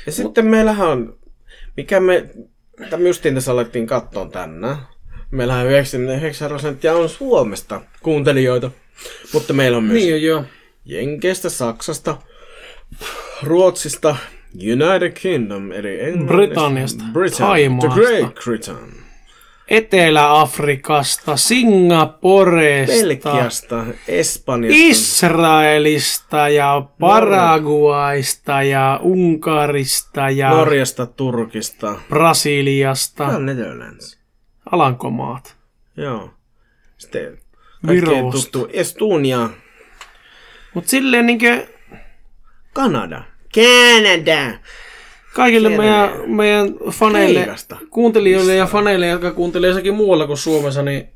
Ja 0.05 0.11
sitten 0.11 0.45
meillähän 0.45 0.87
on, 0.87 1.17
mikä 1.77 1.99
me, 1.99 2.29
mitä 2.79 2.97
me 2.97 3.07
justiin 3.07 3.35
tässä 3.35 3.51
alettiin 3.51 3.87
katsoa 3.87 4.29
tänään. 4.29 4.77
Meillähän 5.31 5.67
99 5.67 6.49
prosenttia 6.49 6.93
on 6.93 7.09
Suomesta 7.09 7.81
kuuntelijoita. 8.03 8.71
Mutta 9.33 9.53
meillä 9.53 9.77
on 9.77 9.83
myös 9.83 9.93
Niin 9.93 10.23
joo. 10.23 10.43
Jenkeistä, 10.85 11.49
Saksasta, 11.49 12.17
Ruotsista, 13.43 14.15
United 14.55 15.11
Kingdom, 15.11 15.71
eli 15.71 15.99
Englannista, 16.01 16.33
Britanniasta, 16.33 17.03
Britain, 17.13 17.79
the. 17.79 17.87
Great 17.87 18.35
Britain, 18.43 19.01
Etelä-Afrikasta, 19.67 21.37
Singaporesta, 21.37 23.07
Belgiasta, 23.07 23.85
Espanjasta, 24.07 24.77
Israelista 24.79 26.49
ja 26.49 26.85
Paraguaista 26.99 28.63
ja 28.63 28.99
Unkarista 29.03 30.29
ja 30.29 30.49
Norjasta, 30.49 31.05
Turkista, 31.05 31.95
Brasiliasta, 32.09 33.23
ja 33.23 33.39
Netherlands. 33.39 34.19
Alankomaat. 34.71 35.55
Joo. 35.97 36.29
Sitten 36.97 37.37
kaikkein 37.87 38.31
tuttu 38.31 38.69
Estonia, 38.73 39.49
Mut 40.73 40.87
silleen 40.87 41.25
niinkö 41.25 41.67
Kanada. 42.73 43.23
Canada. 43.55 44.57
kaikille 45.33 45.69
meidän, 45.69 46.09
meidän 46.25 46.67
faneille, 46.91 47.39
Kreikasta. 47.39 47.77
kuuntelijoille 47.89 48.55
ja 48.55 48.65
faneille, 48.65 49.07
jotka 49.07 49.31
kuuntelee 49.31 49.67
jossakin 49.67 49.93
muualla 49.93 50.27
kuin 50.27 50.37
Suomessa, 50.37 50.81
niin 50.83 51.09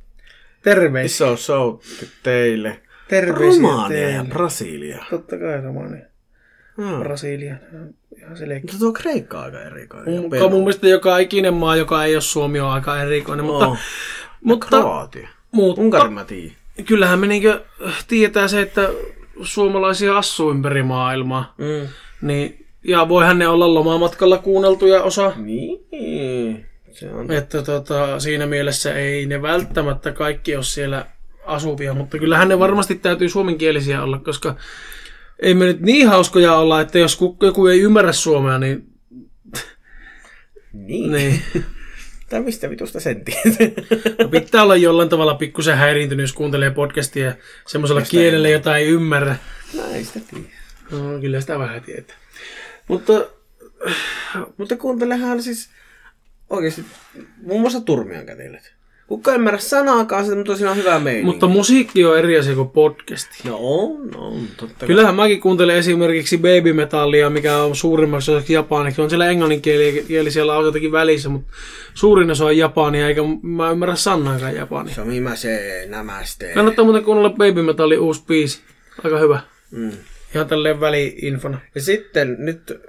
terveisiä. 0.61 1.05
Iso 1.27 1.37
show 1.37 1.75
teille. 2.23 2.79
Terveisiä 3.07 3.61
Romania 3.61 3.99
ja 3.99 4.07
teille. 4.07 4.29
Brasilia. 4.29 5.05
Totta 5.09 5.37
kai 5.37 5.61
Romania. 5.61 6.05
Hmm. 6.77 6.99
Brasilia. 6.99 7.55
Ihan 8.17 8.37
selkeä. 8.37 8.59
Mutta 8.59 8.77
tuo 8.79 8.93
Kreikka 8.93 9.41
aika 9.41 9.61
erikoinen. 9.61 10.15
Ja 10.15 10.21
Mun, 10.21 10.51
mun 10.51 10.59
mielestä 10.61 10.87
joka 10.87 11.17
ikinen 11.17 11.53
maa, 11.53 11.75
joka 11.75 12.05
ei 12.05 12.15
ole 12.15 12.21
Suomi, 12.21 12.59
on 12.59 12.69
aika 12.71 13.01
erikoinen. 13.01 13.45
Mutta, 13.45 13.67
Oh. 13.67 13.77
mutta, 14.41 14.67
Kroatia. 14.67 15.29
mutta 15.51 15.81
Unkarin 15.81 16.13
mä 16.13 16.25
tiedän. 16.25 16.51
kyllähän 16.85 17.19
me 17.19 17.27
niinkö 17.27 17.61
tietää 18.07 18.47
se, 18.47 18.61
että 18.61 18.89
suomalaisia 19.43 20.17
assuu 20.17 20.51
ympäri 20.51 20.83
maailmaa. 20.83 21.53
Mm. 21.57 21.87
Niin, 22.21 22.65
ja 22.87 23.09
voihan 23.09 23.39
ne 23.39 23.47
olla 23.47 23.73
lomamatkalla 23.73 24.37
kuunneltuja 24.37 25.03
osa. 25.03 25.33
Niin. 25.35 26.65
Se 26.91 27.09
on. 27.09 27.31
Että 27.31 27.61
tota, 27.61 28.19
siinä 28.19 28.45
mielessä 28.45 28.93
ei 28.93 29.25
ne 29.25 29.41
välttämättä 29.41 30.11
kaikki 30.11 30.55
ole 30.55 30.63
siellä 30.63 31.05
asuvia, 31.45 31.93
mutta 31.93 32.17
kyllähän 32.19 32.47
ne 32.47 32.59
varmasti 32.59 32.95
täytyy 32.95 33.29
suomenkielisiä 33.29 34.03
olla, 34.03 34.19
koska 34.19 34.55
ei 35.39 35.53
me 35.53 35.65
nyt 35.65 35.79
niin 35.81 36.07
hauskoja 36.07 36.55
olla, 36.55 36.81
että 36.81 36.99
jos 36.99 37.15
ku- 37.15 37.37
joku 37.41 37.67
ei 37.67 37.79
ymmärrä 37.81 38.11
suomea, 38.11 38.59
niin, 38.59 38.87
Niin. 40.73 41.11
niin 41.11 41.41
Tai 42.29 42.41
mistä 42.41 42.69
vitusta 42.69 42.99
sen 42.99 43.23
no 44.19 44.27
pitää 44.29 44.63
olla 44.63 44.75
jollain 44.75 45.09
tavalla 45.09 45.35
pikkusen 45.35 45.77
häiriintynyt, 45.77 46.23
jos 46.23 46.33
kuuntelee 46.33 46.71
podcastia 46.71 47.35
semmoisella 47.67 48.01
kielellä, 48.01 48.49
jota 48.49 48.77
ei 48.77 48.87
ymmärrä. 48.87 49.35
Näin 49.77 50.05
sitä 50.05 50.19
tiedät. 50.29 50.49
No, 50.91 51.19
kyllä 51.21 51.41
sitä 51.41 51.59
vähän 51.59 51.81
tietää. 51.81 52.15
Mutta 52.87 53.13
Mutta 54.57 54.75
kuuntelehan 54.77 55.43
siis 55.43 55.69
oikeasti 56.49 56.85
muun 57.41 57.61
muassa 57.61 57.81
Turmion 57.81 58.25
kätilöt. 58.25 58.75
Kuka 59.07 59.31
ei 59.31 59.35
ymmärrä 59.37 59.59
sanaakaan 59.59 60.23
sitä, 60.23 60.35
mutta 60.35 60.55
siinä 60.55 60.71
on 60.71 60.77
hyvä 60.77 60.99
meininki. 60.99 61.25
mutta 61.25 61.47
musiikki 61.47 62.05
on 62.05 62.19
eri 62.19 62.39
asia 62.39 62.55
kuin 62.55 62.69
podcasti. 62.69 63.35
No 63.43 63.57
on, 63.59 64.15
on, 64.15 64.47
totta. 64.57 64.85
Kyllähän 64.85 65.15
mäkin 65.15 65.41
kuuntelen 65.41 65.75
esimerkiksi 65.75 66.37
Baby 66.37 66.73
Metallia, 66.73 67.29
mikä 67.29 67.57
on 67.57 67.75
suurimmaksi 67.75 68.31
osaksi 68.31 68.53
japaniksi. 68.53 69.01
On 69.01 69.09
siellä 69.09 69.29
englanninkielisiä 69.29 70.47
lauteitakin 70.47 70.91
välissä, 70.91 71.29
mutta 71.29 71.53
suurin 71.93 72.31
osa 72.31 72.45
on 72.45 72.57
japania, 72.57 73.07
eikä 73.07 73.21
mä 73.41 73.71
ymmärrä 73.71 73.95
sanaakaan 73.95 74.55
japania. 74.55 74.95
Samimase, 74.95 75.85
namaste. 75.89 76.53
Kannattaa 76.53 76.85
muuten 76.85 77.03
kuunnella 77.03 77.29
Baby 77.29 77.61
Metallin 77.61 77.99
uusi 77.99 78.23
biisi. 78.27 78.61
Aika 79.03 79.19
hyvä. 79.19 79.39
Mm. 79.71 79.91
Ihan 80.35 80.47
tälleen 80.47 80.79
väliinfona. 80.79 81.59
Ja 81.75 81.81
sitten 81.81 82.35
nyt 82.39 82.81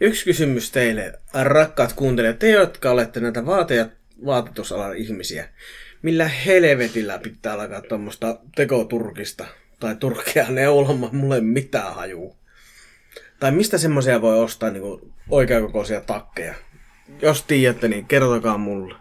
yksi 0.00 0.24
kysymys 0.24 0.70
teille, 0.70 1.12
rakkaat 1.34 1.92
kuuntelijat, 1.92 2.38
te 2.38 2.50
jotka 2.50 2.90
olette 2.90 3.20
näitä 3.20 3.40
vaate- 3.40 3.90
vaatetusalan 4.26 4.96
ihmisiä. 4.96 5.48
Millä 6.02 6.28
helvetillä 6.28 7.18
pitää 7.18 7.52
alkaa 7.52 7.80
tuommoista 7.80 8.38
tekoturkista 8.56 9.46
tai 9.80 9.96
turkea 9.96 10.46
neuloma, 10.48 11.08
mulle 11.12 11.34
ei 11.34 11.40
mitään 11.40 11.94
hajuu. 11.94 12.36
Tai 13.40 13.52
mistä 13.52 13.78
semmoisia 13.78 14.22
voi 14.22 14.38
ostaa 14.38 14.70
niin 14.70 15.12
oikeakokoisia 15.28 16.00
takkeja? 16.00 16.54
Jos 17.22 17.42
tiedätte, 17.42 17.88
niin 17.88 18.06
kertokaa 18.06 18.58
mulle. 18.58 18.94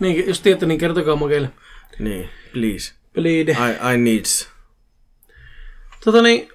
Niin, 0.00 0.28
jos 0.28 0.40
tiedätte, 0.40 0.66
niin 0.66 0.80
kertokaa 0.80 1.16
makeille. 1.16 1.50
Niin, 1.98 2.28
please. 2.52 2.94
Please. 3.12 3.50
I, 3.50 3.94
I 3.94 3.96
needs. 3.96 4.57
Tota 6.04 6.22
niin, 6.22 6.48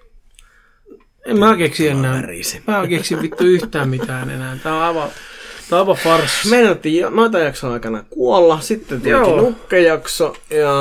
en 1.26 1.40
mä 1.40 1.57
keksi 1.57 1.88
enää. 1.88 2.24
Mä 2.68 2.82
en 2.82 2.90
keksi 2.90 3.22
vittu 3.22 3.44
yhtään 3.44 3.90
mitään 3.90 4.30
enää. 4.30 4.57
Tää 4.64 4.76
on 4.76 4.82
aivan, 4.82 5.10
tää 5.70 5.80
on 5.80 5.88
aivan 5.88 6.03
farssi. 6.03 6.49
Meinattiin 6.49 7.06
noita 7.10 7.40
jakson 7.40 7.72
aikana 7.74 8.03
kuolla, 8.10 8.60
sitten 8.60 9.02
Joo. 9.06 9.38
nukkejakso, 9.41 10.36
ja 10.49 10.74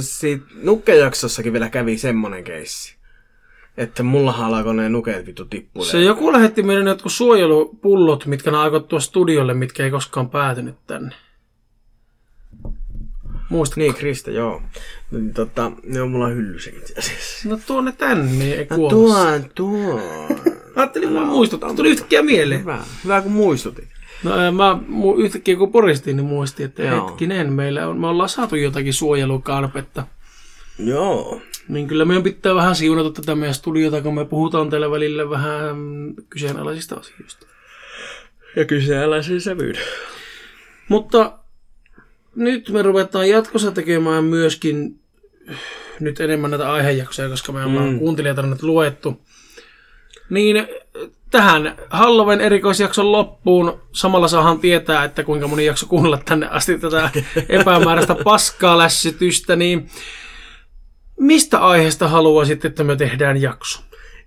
sit 0.00 0.42
nukkejaksossakin 0.62 1.52
vielä 1.52 1.68
kävi 1.68 1.98
semmonen 1.98 2.44
keissi. 2.44 2.96
Että 3.76 4.02
mullahan 4.02 4.54
alkoi 4.54 4.74
ne 4.74 4.88
nukeet 4.88 5.26
vittu 5.26 5.44
tippuille. 5.44 5.90
Se 5.90 6.00
joku 6.00 6.32
lähetti 6.32 6.62
meille 6.62 6.90
jotkut 6.90 7.12
suojelupullot, 7.12 8.26
mitkä 8.26 8.50
ne 8.50 8.56
aikoi 8.56 8.80
tuoda 8.80 9.00
studiolle, 9.00 9.54
mitkä 9.54 9.84
ei 9.84 9.90
koskaan 9.90 10.30
päätynyt 10.30 10.76
tänne. 10.86 11.14
Muista. 13.52 13.80
Niin, 13.80 13.94
Krista, 13.94 14.30
joo. 14.30 14.62
Niin, 15.10 15.34
tota, 15.34 15.72
ne 15.86 16.02
on 16.02 16.10
mulla 16.10 16.28
hyllyssä 16.28 16.70
itse 16.70 16.94
asiassa. 16.98 17.48
No 17.48 17.58
tuo 17.66 17.80
ne 17.80 17.92
tänne, 17.92 18.32
niin 18.32 18.58
ei 18.58 18.66
No, 18.70 18.76
tuon, 18.88 19.44
tuon. 19.54 20.02
Ajattelin, 20.76 21.12
mä 21.12 21.24
muistuttaa. 21.24 21.74
Tuli 21.74 21.90
yhtäkkiä 21.90 22.22
mieleen. 22.22 22.60
Hyvä, 22.60 22.78
hyvä 23.04 23.20
kun 23.20 23.32
muistutit. 23.32 23.88
No 24.22 24.52
mä 24.52 24.78
mu- 24.88 25.20
yhtäkkiä 25.20 25.56
kun 25.56 25.72
poristin, 25.72 26.16
niin 26.16 26.26
muistin, 26.26 26.66
että 26.66 26.82
Joo. 26.82 27.06
hetkinen, 27.08 27.52
meillä 27.52 27.88
on, 27.88 28.00
me 28.00 28.06
ollaan 28.06 28.28
saatu 28.28 28.56
jotakin 28.56 28.94
suojelukarpetta. 28.94 30.06
Joo. 30.78 31.40
Niin 31.68 31.88
kyllä 31.88 32.04
meidän 32.04 32.22
pitää 32.22 32.54
vähän 32.54 32.76
siunata 32.76 33.10
tätä 33.10 33.34
meidän 33.34 33.54
studiota, 33.54 34.02
kun 34.02 34.14
me 34.14 34.24
puhutaan 34.24 34.70
täällä 34.70 34.90
välillä 34.90 35.30
vähän 35.30 35.76
mm, 35.76 36.14
kyseenalaisista 36.30 36.94
asioista. 36.94 37.46
Ja 38.56 38.64
kyseenalaisen 38.64 39.40
sävyyn. 39.40 39.76
Mutta 40.88 41.38
nyt 42.36 42.68
me 42.68 42.82
ruvetaan 42.82 43.28
jatkossa 43.28 43.72
tekemään 43.72 44.24
myöskin 44.24 45.00
nyt 46.00 46.20
enemmän 46.20 46.50
näitä 46.50 46.72
aihejaksoja, 46.72 47.28
koska 47.28 47.52
me 47.52 47.64
ollaan 47.64 47.92
mm. 47.92 47.98
kuuntelijatarannat 47.98 48.62
luettu. 48.62 49.20
Niin 50.30 50.56
äh, 50.56 50.66
tähän 51.30 51.76
Halloween 51.90 52.40
erikoisjakson 52.40 53.12
loppuun 53.12 53.80
samalla 53.92 54.28
saahan 54.28 54.58
tietää, 54.58 55.04
että 55.04 55.24
kuinka 55.24 55.48
moni 55.48 55.64
jakso 55.64 55.86
kuunnella 55.86 56.18
tänne 56.24 56.46
asti 56.46 56.78
tätä 56.78 57.10
epämääräistä 57.48 58.16
paskaa 58.24 58.78
lässytystä, 58.78 59.56
niin 59.56 59.90
mistä 61.20 61.58
aiheesta 61.58 62.08
haluaisit, 62.08 62.64
että 62.64 62.84
me 62.84 62.96
tehdään 62.96 63.42
jakso? 63.42 63.82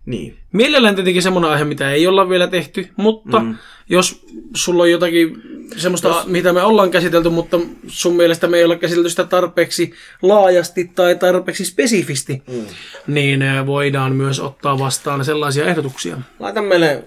Niin. 0.06 0.38
Mielellään 0.52 0.96
tietenkin 0.96 1.24
semmoinen 1.24 1.52
aihe, 1.52 1.64
mitä 1.66 1.92
ei 1.92 2.08
olla 2.08 2.30
vielä 2.30 2.48
tehty, 2.48 2.90
mutta 2.98 3.40
mm. 3.40 3.56
Jos 3.90 4.26
sulla 4.56 4.84
on 4.84 4.92
jotakin 4.92 5.42
semmoista, 5.78 6.08
jos... 6.08 6.26
mitä 6.26 6.54
me 6.54 6.62
ollaan 6.62 6.92
käsitelty, 6.92 7.30
mutta 7.30 7.60
sun 7.88 8.16
mielestä 8.16 8.48
me 8.48 8.58
ei 8.58 8.64
olla 8.64 8.76
käsitelty 8.76 9.10
sitä 9.10 9.24
tarpeeksi 9.24 9.94
laajasti 10.22 10.92
tai 10.96 11.16
tarpeeksi 11.16 11.66
spesifisti, 11.66 12.42
mm. 12.48 12.66
niin 13.08 13.44
voidaan 13.66 14.16
myös 14.16 14.40
ottaa 14.40 14.80
vastaan 14.80 15.26
sellaisia 15.26 15.66
ehdotuksia. 15.66 16.18
Laita 16.40 16.62
meille 16.62 17.04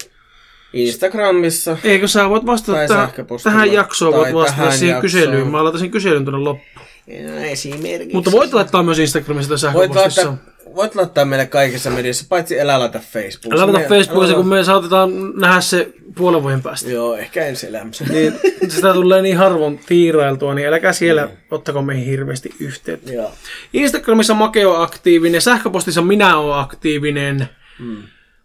Instagramissa. 0.73 1.77
Eikö 1.85 2.09
sä 2.09 2.29
voit 2.29 2.47
vastata 2.47 2.79
tähän, 2.89 3.11
tähän 3.43 3.73
jaksoon, 3.73 4.15
voit 4.15 4.35
vastata 4.35 4.71
siihen 4.71 4.89
jaksoon. 4.89 5.03
kyselyyn. 5.03 5.49
Mä 5.49 5.65
laitan 5.65 5.81
sen 5.81 5.91
kyselyn 5.91 6.25
tuonne 6.25 6.41
loppuun. 6.41 6.78
No, 7.09 7.39
esimerkiksi. 7.39 8.15
Mutta 8.15 8.33
voit 8.33 8.53
laittaa 8.53 8.83
myös 8.83 8.99
Instagramissa 8.99 9.57
tai 9.57 9.75
Voit 9.75 9.93
sähköpostissa. 9.93 10.29
laittaa, 10.29 10.75
voit 10.75 10.95
laittaa 10.95 11.25
meille 11.25 11.47
kaikissa 11.47 11.91
mediassa, 11.91 12.27
paitsi 12.29 12.61
älä 12.61 12.79
laita 12.79 12.99
Facebookissa. 12.99 13.65
Älä 13.65 13.73
laita 13.73 13.89
Facebookissa, 13.89 14.37
kun 14.37 14.49
me 14.49 14.65
saatetaan 14.65 15.11
nähdä 15.41 15.61
se 15.61 15.93
puolen 16.15 16.43
vuoden 16.43 16.63
päästä. 16.63 16.91
Joo, 16.91 17.17
ehkä 17.17 17.47
ensi 17.47 17.67
elämässä. 17.67 18.05
niin 18.05 18.35
sitä 18.75 18.93
tulee 18.93 19.23
niin 19.23 19.37
harvoin 19.37 19.81
tiirailtua, 19.87 20.55
niin 20.55 20.69
älkää 20.69 20.93
siellä 20.93 21.27
mm. 21.27 21.33
ottako 21.51 21.83
meihin 21.83 22.07
hirveästi 22.07 22.55
yhteyttä. 22.61 23.13
Joo. 23.13 23.33
Instagramissa 23.73 24.35
Make 24.35 24.67
on 24.67 24.83
aktiivinen, 24.83 25.43
sähköpostissa 25.43 26.03
minä 26.03 26.39
olen 26.39 26.59
aktiivinen 26.59 27.49
mm. 27.79 28.03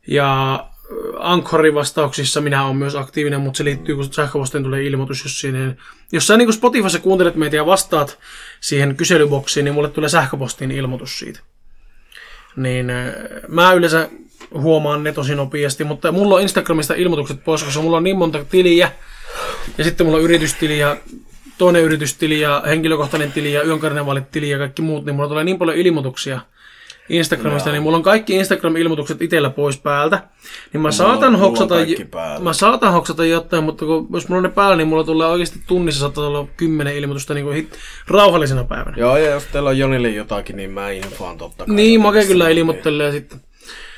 ja 0.07 0.53
äh, 0.53 0.69
Anchorin 1.19 1.75
vastauksissa 1.75 2.41
minä 2.41 2.65
olen 2.65 2.75
myös 2.75 2.95
aktiivinen, 2.95 3.41
mutta 3.41 3.57
se 3.57 3.63
liittyy, 3.63 3.95
kun 3.95 4.13
sähköpostiin 4.13 4.63
tulee 4.63 4.83
ilmoitus, 4.83 5.23
jos 5.23 5.39
siinä, 5.39 5.75
jos 6.11 6.27
sä 6.27 6.37
niin 6.37 6.53
Spotifyssa 6.53 6.99
kuuntelet 6.99 7.35
meitä 7.35 7.55
ja 7.55 7.65
vastaat 7.65 8.19
siihen 8.63 8.95
kyselyboksiin, 8.95 9.63
niin 9.63 9.73
mulle 9.73 9.89
tulee 9.89 10.09
sähköpostiin 10.09 10.71
ilmoitus 10.71 11.19
siitä. 11.19 11.39
Niin 12.55 12.91
mä 13.47 13.73
yleensä 13.73 14.09
huomaan 14.53 15.03
ne 15.03 15.11
tosi 15.11 15.35
nopeasti, 15.35 15.83
mutta 15.83 16.11
mulla 16.11 16.35
on 16.35 16.41
Instagramista 16.41 16.93
ilmoitukset 16.93 17.43
pois, 17.43 17.63
koska 17.63 17.81
mulla 17.81 17.97
on 17.97 18.03
niin 18.03 18.17
monta 18.17 18.45
tiliä, 18.45 18.91
ja 19.77 19.83
sitten 19.83 20.05
mulla 20.05 20.17
on 20.17 20.23
yritystili 20.23 20.79
ja 20.79 20.97
toinen 21.57 21.81
yritystili 21.81 22.41
ja 22.41 22.63
henkilökohtainen 22.67 23.31
tili 23.31 23.53
ja 23.53 23.63
yönkarnevaalit 23.63 24.31
tili 24.31 24.49
ja 24.49 24.57
kaikki 24.57 24.81
muut, 24.81 25.05
niin 25.05 25.15
mulla 25.15 25.29
tulee 25.29 25.43
niin 25.43 25.57
paljon 25.57 25.77
ilmoituksia 25.77 26.41
Instagramista, 27.09 27.71
niin 27.71 27.83
mulla 27.83 27.97
on 27.97 28.03
kaikki 28.03 28.33
Instagram-ilmoitukset 28.33 29.21
itsellä 29.21 29.49
pois 29.49 29.77
päältä. 29.77 30.23
Niin 30.73 30.81
mä 30.81 30.91
saatan 30.91 31.31
mulla 31.31 31.45
hoksata, 31.45 31.75
päällä. 32.11 32.43
mä 32.43 32.53
saatan 32.53 32.93
hoksata 32.93 33.25
jotain, 33.25 33.63
mutta 33.63 33.85
kun, 33.85 34.07
jos 34.13 34.29
mulla 34.29 34.37
on 34.37 34.43
ne 34.43 34.49
päällä, 34.49 34.75
niin 34.75 34.87
mulla 34.87 35.03
tulee 35.03 35.27
oikeasti 35.27 35.59
tunnissa 35.67 35.99
saattaa 35.99 36.27
olla 36.27 36.47
kymmenen 36.57 36.95
ilmoitusta 36.95 37.33
niin 37.33 37.45
kuin 37.45 37.55
hit, 37.55 37.77
rauhallisena 38.07 38.63
päivänä. 38.63 38.97
Joo, 38.97 39.17
ja 39.17 39.29
jos 39.29 39.43
teillä 39.43 39.69
on 39.69 39.77
Jonille 39.77 40.09
jotakin, 40.09 40.55
niin 40.55 40.71
mä 40.71 40.89
infoan 40.89 41.37
totta 41.37 41.65
kai. 41.65 41.75
Niin, 41.75 42.01
Make 42.01 42.25
kyllä 42.25 42.49
ilmoittelee 42.49 43.11
sitten. 43.11 43.41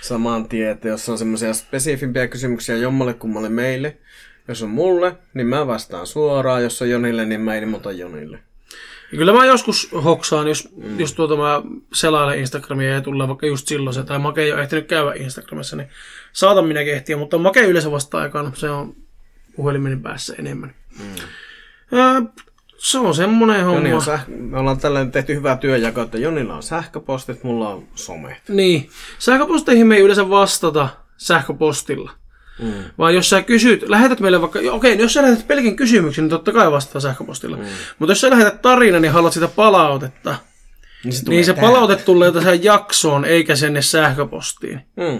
Saman 0.01 0.49
tien, 0.49 0.71
että 0.71 0.87
jos 0.87 1.09
on 1.09 1.17
semmoisia 1.17 1.53
spesifimpiä 1.53 2.27
kysymyksiä 2.27 2.75
jommalle 2.75 3.13
kummalle 3.13 3.49
meille, 3.49 3.97
jos 4.47 4.63
on 4.63 4.69
mulle, 4.69 5.15
niin 5.33 5.47
mä 5.47 5.67
vastaan 5.67 6.07
suoraan. 6.07 6.63
Jos 6.63 6.81
on 6.81 6.89
Jonille, 6.89 7.25
niin 7.25 7.41
mä 7.41 7.55
ilmoitan 7.55 7.97
Jonille. 7.97 8.39
Ja 9.11 9.17
kyllä 9.17 9.33
mä 9.33 9.45
joskus 9.45 9.89
hoksaan, 10.03 10.47
jos, 10.47 10.69
mm. 10.75 10.99
jos 10.99 11.13
tuota 11.13 11.35
mä 11.35 11.61
selailen 11.93 12.39
Instagramia 12.39 12.93
ja 12.93 13.01
tulee 13.01 13.27
vaikka 13.27 13.47
just 13.47 13.67
silloin 13.67 13.93
se, 13.93 14.03
tai 14.03 14.19
Make 14.19 14.41
ei 14.41 14.53
ole 14.53 14.61
ehtinyt 14.61 14.87
käydä 14.87 15.13
Instagramissa, 15.13 15.75
niin 15.75 15.89
saatan 16.33 16.65
minäkin 16.65 16.93
ehtiä, 16.93 17.17
mutta 17.17 17.37
Make 17.37 17.61
yleensä 17.61 17.91
vasta 17.91 18.17
aikaan, 18.17 18.51
se 18.55 18.69
on 18.69 18.95
puhelimeni 19.55 19.95
päässä 19.95 20.35
enemmän. 20.39 20.75
Mm. 20.99 21.05
Ja, 21.91 22.21
se 22.77 22.99
on 22.99 23.15
semmonen 23.15 23.65
homma. 23.65 23.77
Joni 23.77 23.93
on 23.93 24.01
säh- 24.01 24.31
me 24.31 24.59
ollaan 24.59 24.79
tällainen 24.79 25.11
tehty 25.11 25.35
hyvää 25.35 25.57
työjakoa, 25.57 26.03
että 26.03 26.17
Jonilla 26.17 26.55
on 26.55 26.63
sähköpostit, 26.63 27.43
mulla 27.43 27.69
on 27.69 27.87
somet. 27.95 28.49
Niin. 28.49 28.89
Sähköposteihin 29.19 29.87
me 29.87 29.95
ei 29.95 30.01
yleensä 30.01 30.29
vastata 30.29 30.89
sähköpostilla. 31.17 32.11
Mm. 32.59 32.73
Vaan 32.97 33.15
jos 33.15 33.29
sä 33.29 33.41
kysyt, 33.41 33.83
lähetät 33.89 34.19
meille 34.19 34.41
vaikka, 34.41 34.59
okei, 34.59 34.69
okay, 34.69 34.93
jos 34.93 35.13
sä 35.13 35.21
lähetät 35.21 35.47
pelkin 35.47 35.75
kysymyksen, 35.75 36.23
niin 36.23 36.29
totta 36.29 36.51
kai 36.51 36.71
vastaa 36.71 37.01
sähköpostilla. 37.01 37.57
Mm. 37.57 37.63
Mutta 37.99 38.11
jos 38.11 38.21
sä 38.21 38.29
lähetät 38.29 38.61
tarina, 38.61 38.99
niin 38.99 39.11
haluat 39.13 39.33
sitä 39.33 39.47
palautetta. 39.47 40.35
Niin 41.03 41.13
se, 41.13 41.23
Niin 41.29 41.45
se 41.45 41.53
palaute 41.53 41.95
tulee 41.95 42.31
tähän 42.31 42.63
jaksoon, 42.63 43.25
eikä 43.25 43.55
sinne 43.55 43.81
sähköpostiin. 43.81 44.81
Mm. 44.95 45.19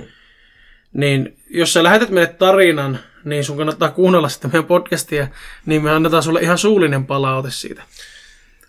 Niin 0.94 1.38
jos 1.50 1.74
sä 1.74 1.84
lähetät 1.84 2.10
meille 2.10 2.34
tarinan, 2.34 3.00
niin 3.24 3.44
sun 3.44 3.58
kannattaa 3.58 3.90
kuunnella 3.90 4.30
sitten 4.30 4.52
meidän 4.52 4.66
podcastia, 4.66 5.28
niin 5.66 5.84
me 5.84 5.92
annetaan 5.92 6.24
sulle 6.24 6.42
ihan 6.42 6.58
suullinen 6.58 7.06
palaute 7.06 7.52
siitä. 7.52 7.84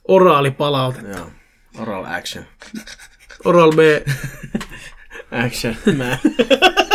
Oraali 0.09 0.51
palaute. 0.51 1.01
Joo. 1.17 1.31
Oral 1.79 2.05
action. 2.05 2.45
Oral 3.45 3.73
B. 3.73 3.79
Action. 5.47 5.77
Mä. 5.97 6.19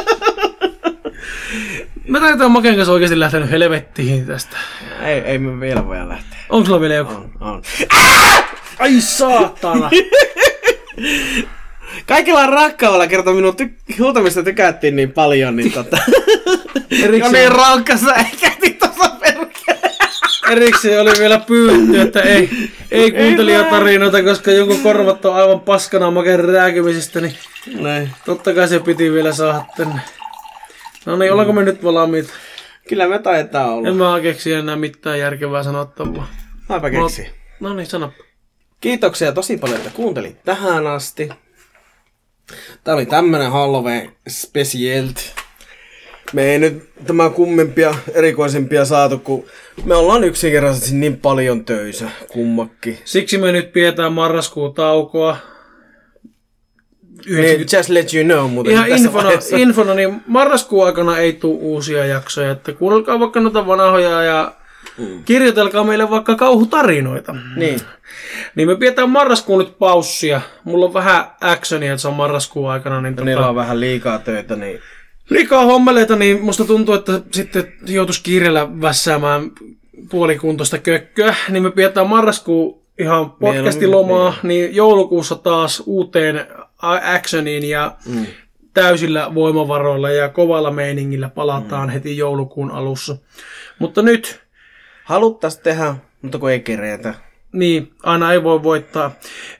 Mä 2.11 2.19
taitaan 2.19 2.51
Maken 2.51 2.75
kanssa 2.75 2.93
oikeasti 2.93 3.19
lähtenyt 3.19 3.51
helvettiin 3.51 4.25
tästä. 4.25 4.57
ei, 5.03 5.19
ei 5.19 5.37
me 5.37 5.59
vielä 5.59 5.87
voida 5.87 6.09
lähteä. 6.09 6.39
Onko 6.49 6.65
sulla 6.65 6.81
vielä 6.81 6.93
joku? 6.93 7.13
On, 7.13 7.31
on. 7.39 7.61
Ai 8.79 9.01
saatana! 9.01 9.89
Kaikilla 12.07 12.45
rakkaudella 12.47 13.07
kertoo 13.07 13.33
minun 13.33 13.55
ty- 13.61 13.95
huutamista 13.99 14.43
tykättiin 14.43 14.95
niin 14.95 15.11
paljon, 15.11 15.55
niin 15.55 15.71
tota... 15.71 15.97
Erikseen- 17.03 17.19
Joni 17.19 17.49
rankkassa 17.49 18.15
ehkäti 18.15 18.69
tuossa 18.73 19.09
perkele. 19.19 19.91
Erikseen 20.51 21.01
oli 21.01 21.11
vielä 21.19 21.39
pyydetty, 21.39 22.01
että 22.01 22.21
ei, 22.21 22.49
ei 22.91 23.11
kuuntelijatarinoita, 23.11 24.23
koska 24.23 24.51
jonkun 24.51 24.79
korvat 24.79 25.25
on 25.25 25.35
aivan 25.35 25.59
paskana 25.59 26.11
Maken 26.11 26.45
rääkymisestä, 26.45 27.21
niin 27.21 27.35
Näin. 27.79 28.09
totta 28.25 28.53
kai 28.53 28.67
se 28.67 28.79
piti 28.79 29.11
vielä 29.13 29.33
saada 29.33 29.65
tänne. 29.77 30.01
No 31.05 31.15
niin, 31.15 31.31
ollaanko 31.31 31.53
me 31.53 31.63
nyt 31.63 31.83
valmiita? 31.83 32.33
Kyllä 32.89 33.07
me 33.07 33.19
taitaa 33.19 33.73
olla. 33.73 33.87
En 33.87 33.95
mä 33.95 34.19
keksi 34.21 34.53
enää 34.53 34.75
mitään 34.75 35.19
järkevää 35.19 35.63
sanottavaa. 35.63 36.27
Mäpä 36.69 36.89
keksi. 36.89 37.27
No 37.59 37.73
niin, 37.73 37.87
sano. 37.87 38.11
Kiitoksia 38.81 39.31
tosi 39.31 39.57
paljon, 39.57 39.77
että 39.77 39.91
kuuntelit 39.93 40.43
tähän 40.43 40.87
asti. 40.87 41.29
Tää 42.83 42.95
oli 42.95 43.05
tämmönen 43.05 43.51
Halloween 43.51 44.11
specialt. 44.27 45.35
Me 46.33 46.43
ei 46.43 46.59
nyt 46.59 46.89
tämä 47.07 47.29
kummempia, 47.29 47.95
erikoisempia 48.13 48.85
saatu, 48.85 49.19
kun 49.19 49.45
me 49.85 49.95
ollaan 49.95 50.23
yksinkertaisesti 50.23 50.95
niin 50.95 51.19
paljon 51.19 51.65
töissä 51.65 52.09
kummakki. 52.27 52.99
Siksi 53.05 53.37
me 53.37 53.51
nyt 53.51 53.73
pidetään 53.73 54.13
marraskuun 54.13 54.73
taukoa. 54.73 55.37
Niin, 57.25 57.59
just 57.77 57.89
let 57.89 58.13
you 58.13 58.23
know, 58.23 58.49
mutta 58.51 58.71
Ihan 58.71 58.89
infona, 58.89 59.23
vaiheessa- 59.29 59.57
infona, 59.57 59.93
niin 59.93 60.21
marraskuun 60.27 60.85
aikana 60.85 61.17
ei 61.17 61.33
tule 61.33 61.57
uusia 61.61 62.05
jaksoja. 62.05 62.51
Että 62.51 62.71
kuunnelkaa 62.73 63.19
vaikka 63.19 63.39
noita 63.39 63.67
vanhoja 63.67 64.23
ja 64.23 64.51
Mm. 64.97 65.23
kirjoitelkaa 65.25 65.83
meille 65.83 66.09
vaikka 66.09 66.35
kauhutarinoita. 66.35 67.35
Niin. 67.55 67.79
Niin 68.55 68.67
me 68.67 68.75
pidetään 68.75 69.09
marraskuun 69.09 69.59
nyt 69.59 69.79
paussia. 69.79 70.41
Mulla 70.63 70.85
on 70.85 70.93
vähän 70.93 71.23
actionia, 71.41 71.91
että 71.93 72.01
se 72.01 72.07
on 72.07 72.13
marraskuun 72.13 72.71
aikana. 72.71 73.01
Niin 73.01 73.15
Kun 73.15 73.25
niillä 73.25 73.39
tota, 73.39 73.49
on 73.49 73.55
vähän 73.55 73.79
liikaa 73.79 74.19
töitä, 74.19 74.55
niin 74.55 74.79
liikaa 75.29 75.65
hommeleita, 75.65 76.15
niin 76.15 76.41
musta 76.41 76.65
tuntuu, 76.65 76.95
että 76.95 77.21
sitten 77.31 77.73
joutuisi 77.87 78.23
kiireellä 78.23 78.81
vässäämään 78.81 79.51
puolikuntoista 80.09 80.77
kökköä. 80.77 81.35
Niin 81.49 81.63
me 81.63 81.71
pidetään 81.71 82.07
marraskuun 82.09 82.81
ihan 82.99 83.31
podcastilomaa, 83.31 84.33
niin 84.43 84.75
joulukuussa 84.75 85.35
taas 85.35 85.83
uuteen 85.85 86.47
actioniin 86.81 87.69
ja 87.69 87.95
mm. 88.05 88.25
täysillä 88.73 89.35
voimavaroilla 89.35 90.09
ja 90.09 90.29
kovalla 90.29 90.71
meiningillä 90.71 91.29
palataan 91.29 91.87
mm. 91.89 91.93
heti 91.93 92.17
joulukuun 92.17 92.71
alussa. 92.71 93.17
Mutta 93.79 94.01
nyt, 94.01 94.41
haluttais 95.03 95.57
tehdä, 95.57 95.95
mutta 96.21 96.39
kun 96.39 96.51
ei 96.51 96.59
keretä. 96.59 97.13
niin, 97.51 97.91
aina 98.03 98.33
ei 98.33 98.43
voi 98.43 98.63
voittaa. 98.63 99.11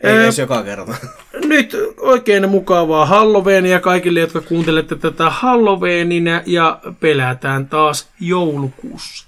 Ei 0.03 0.13
Ää, 0.13 0.23
edes 0.23 0.39
joka 0.39 0.63
kerta. 0.63 0.95
nyt 1.45 1.77
oikein 1.97 2.49
mukavaa 2.49 3.05
Halloweenia 3.05 3.79
kaikille, 3.79 4.19
jotka 4.19 4.41
kuuntelette 4.41 4.95
tätä 4.95 5.29
Halloweenina 5.29 6.41
ja 6.45 6.79
pelätään 6.99 7.67
taas 7.67 8.09
joulukuussa. 8.19 9.27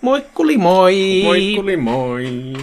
Moikkuli 0.00 0.56
moi! 0.56 1.20
Moikkuli 1.24 1.76
moi! 1.76 2.54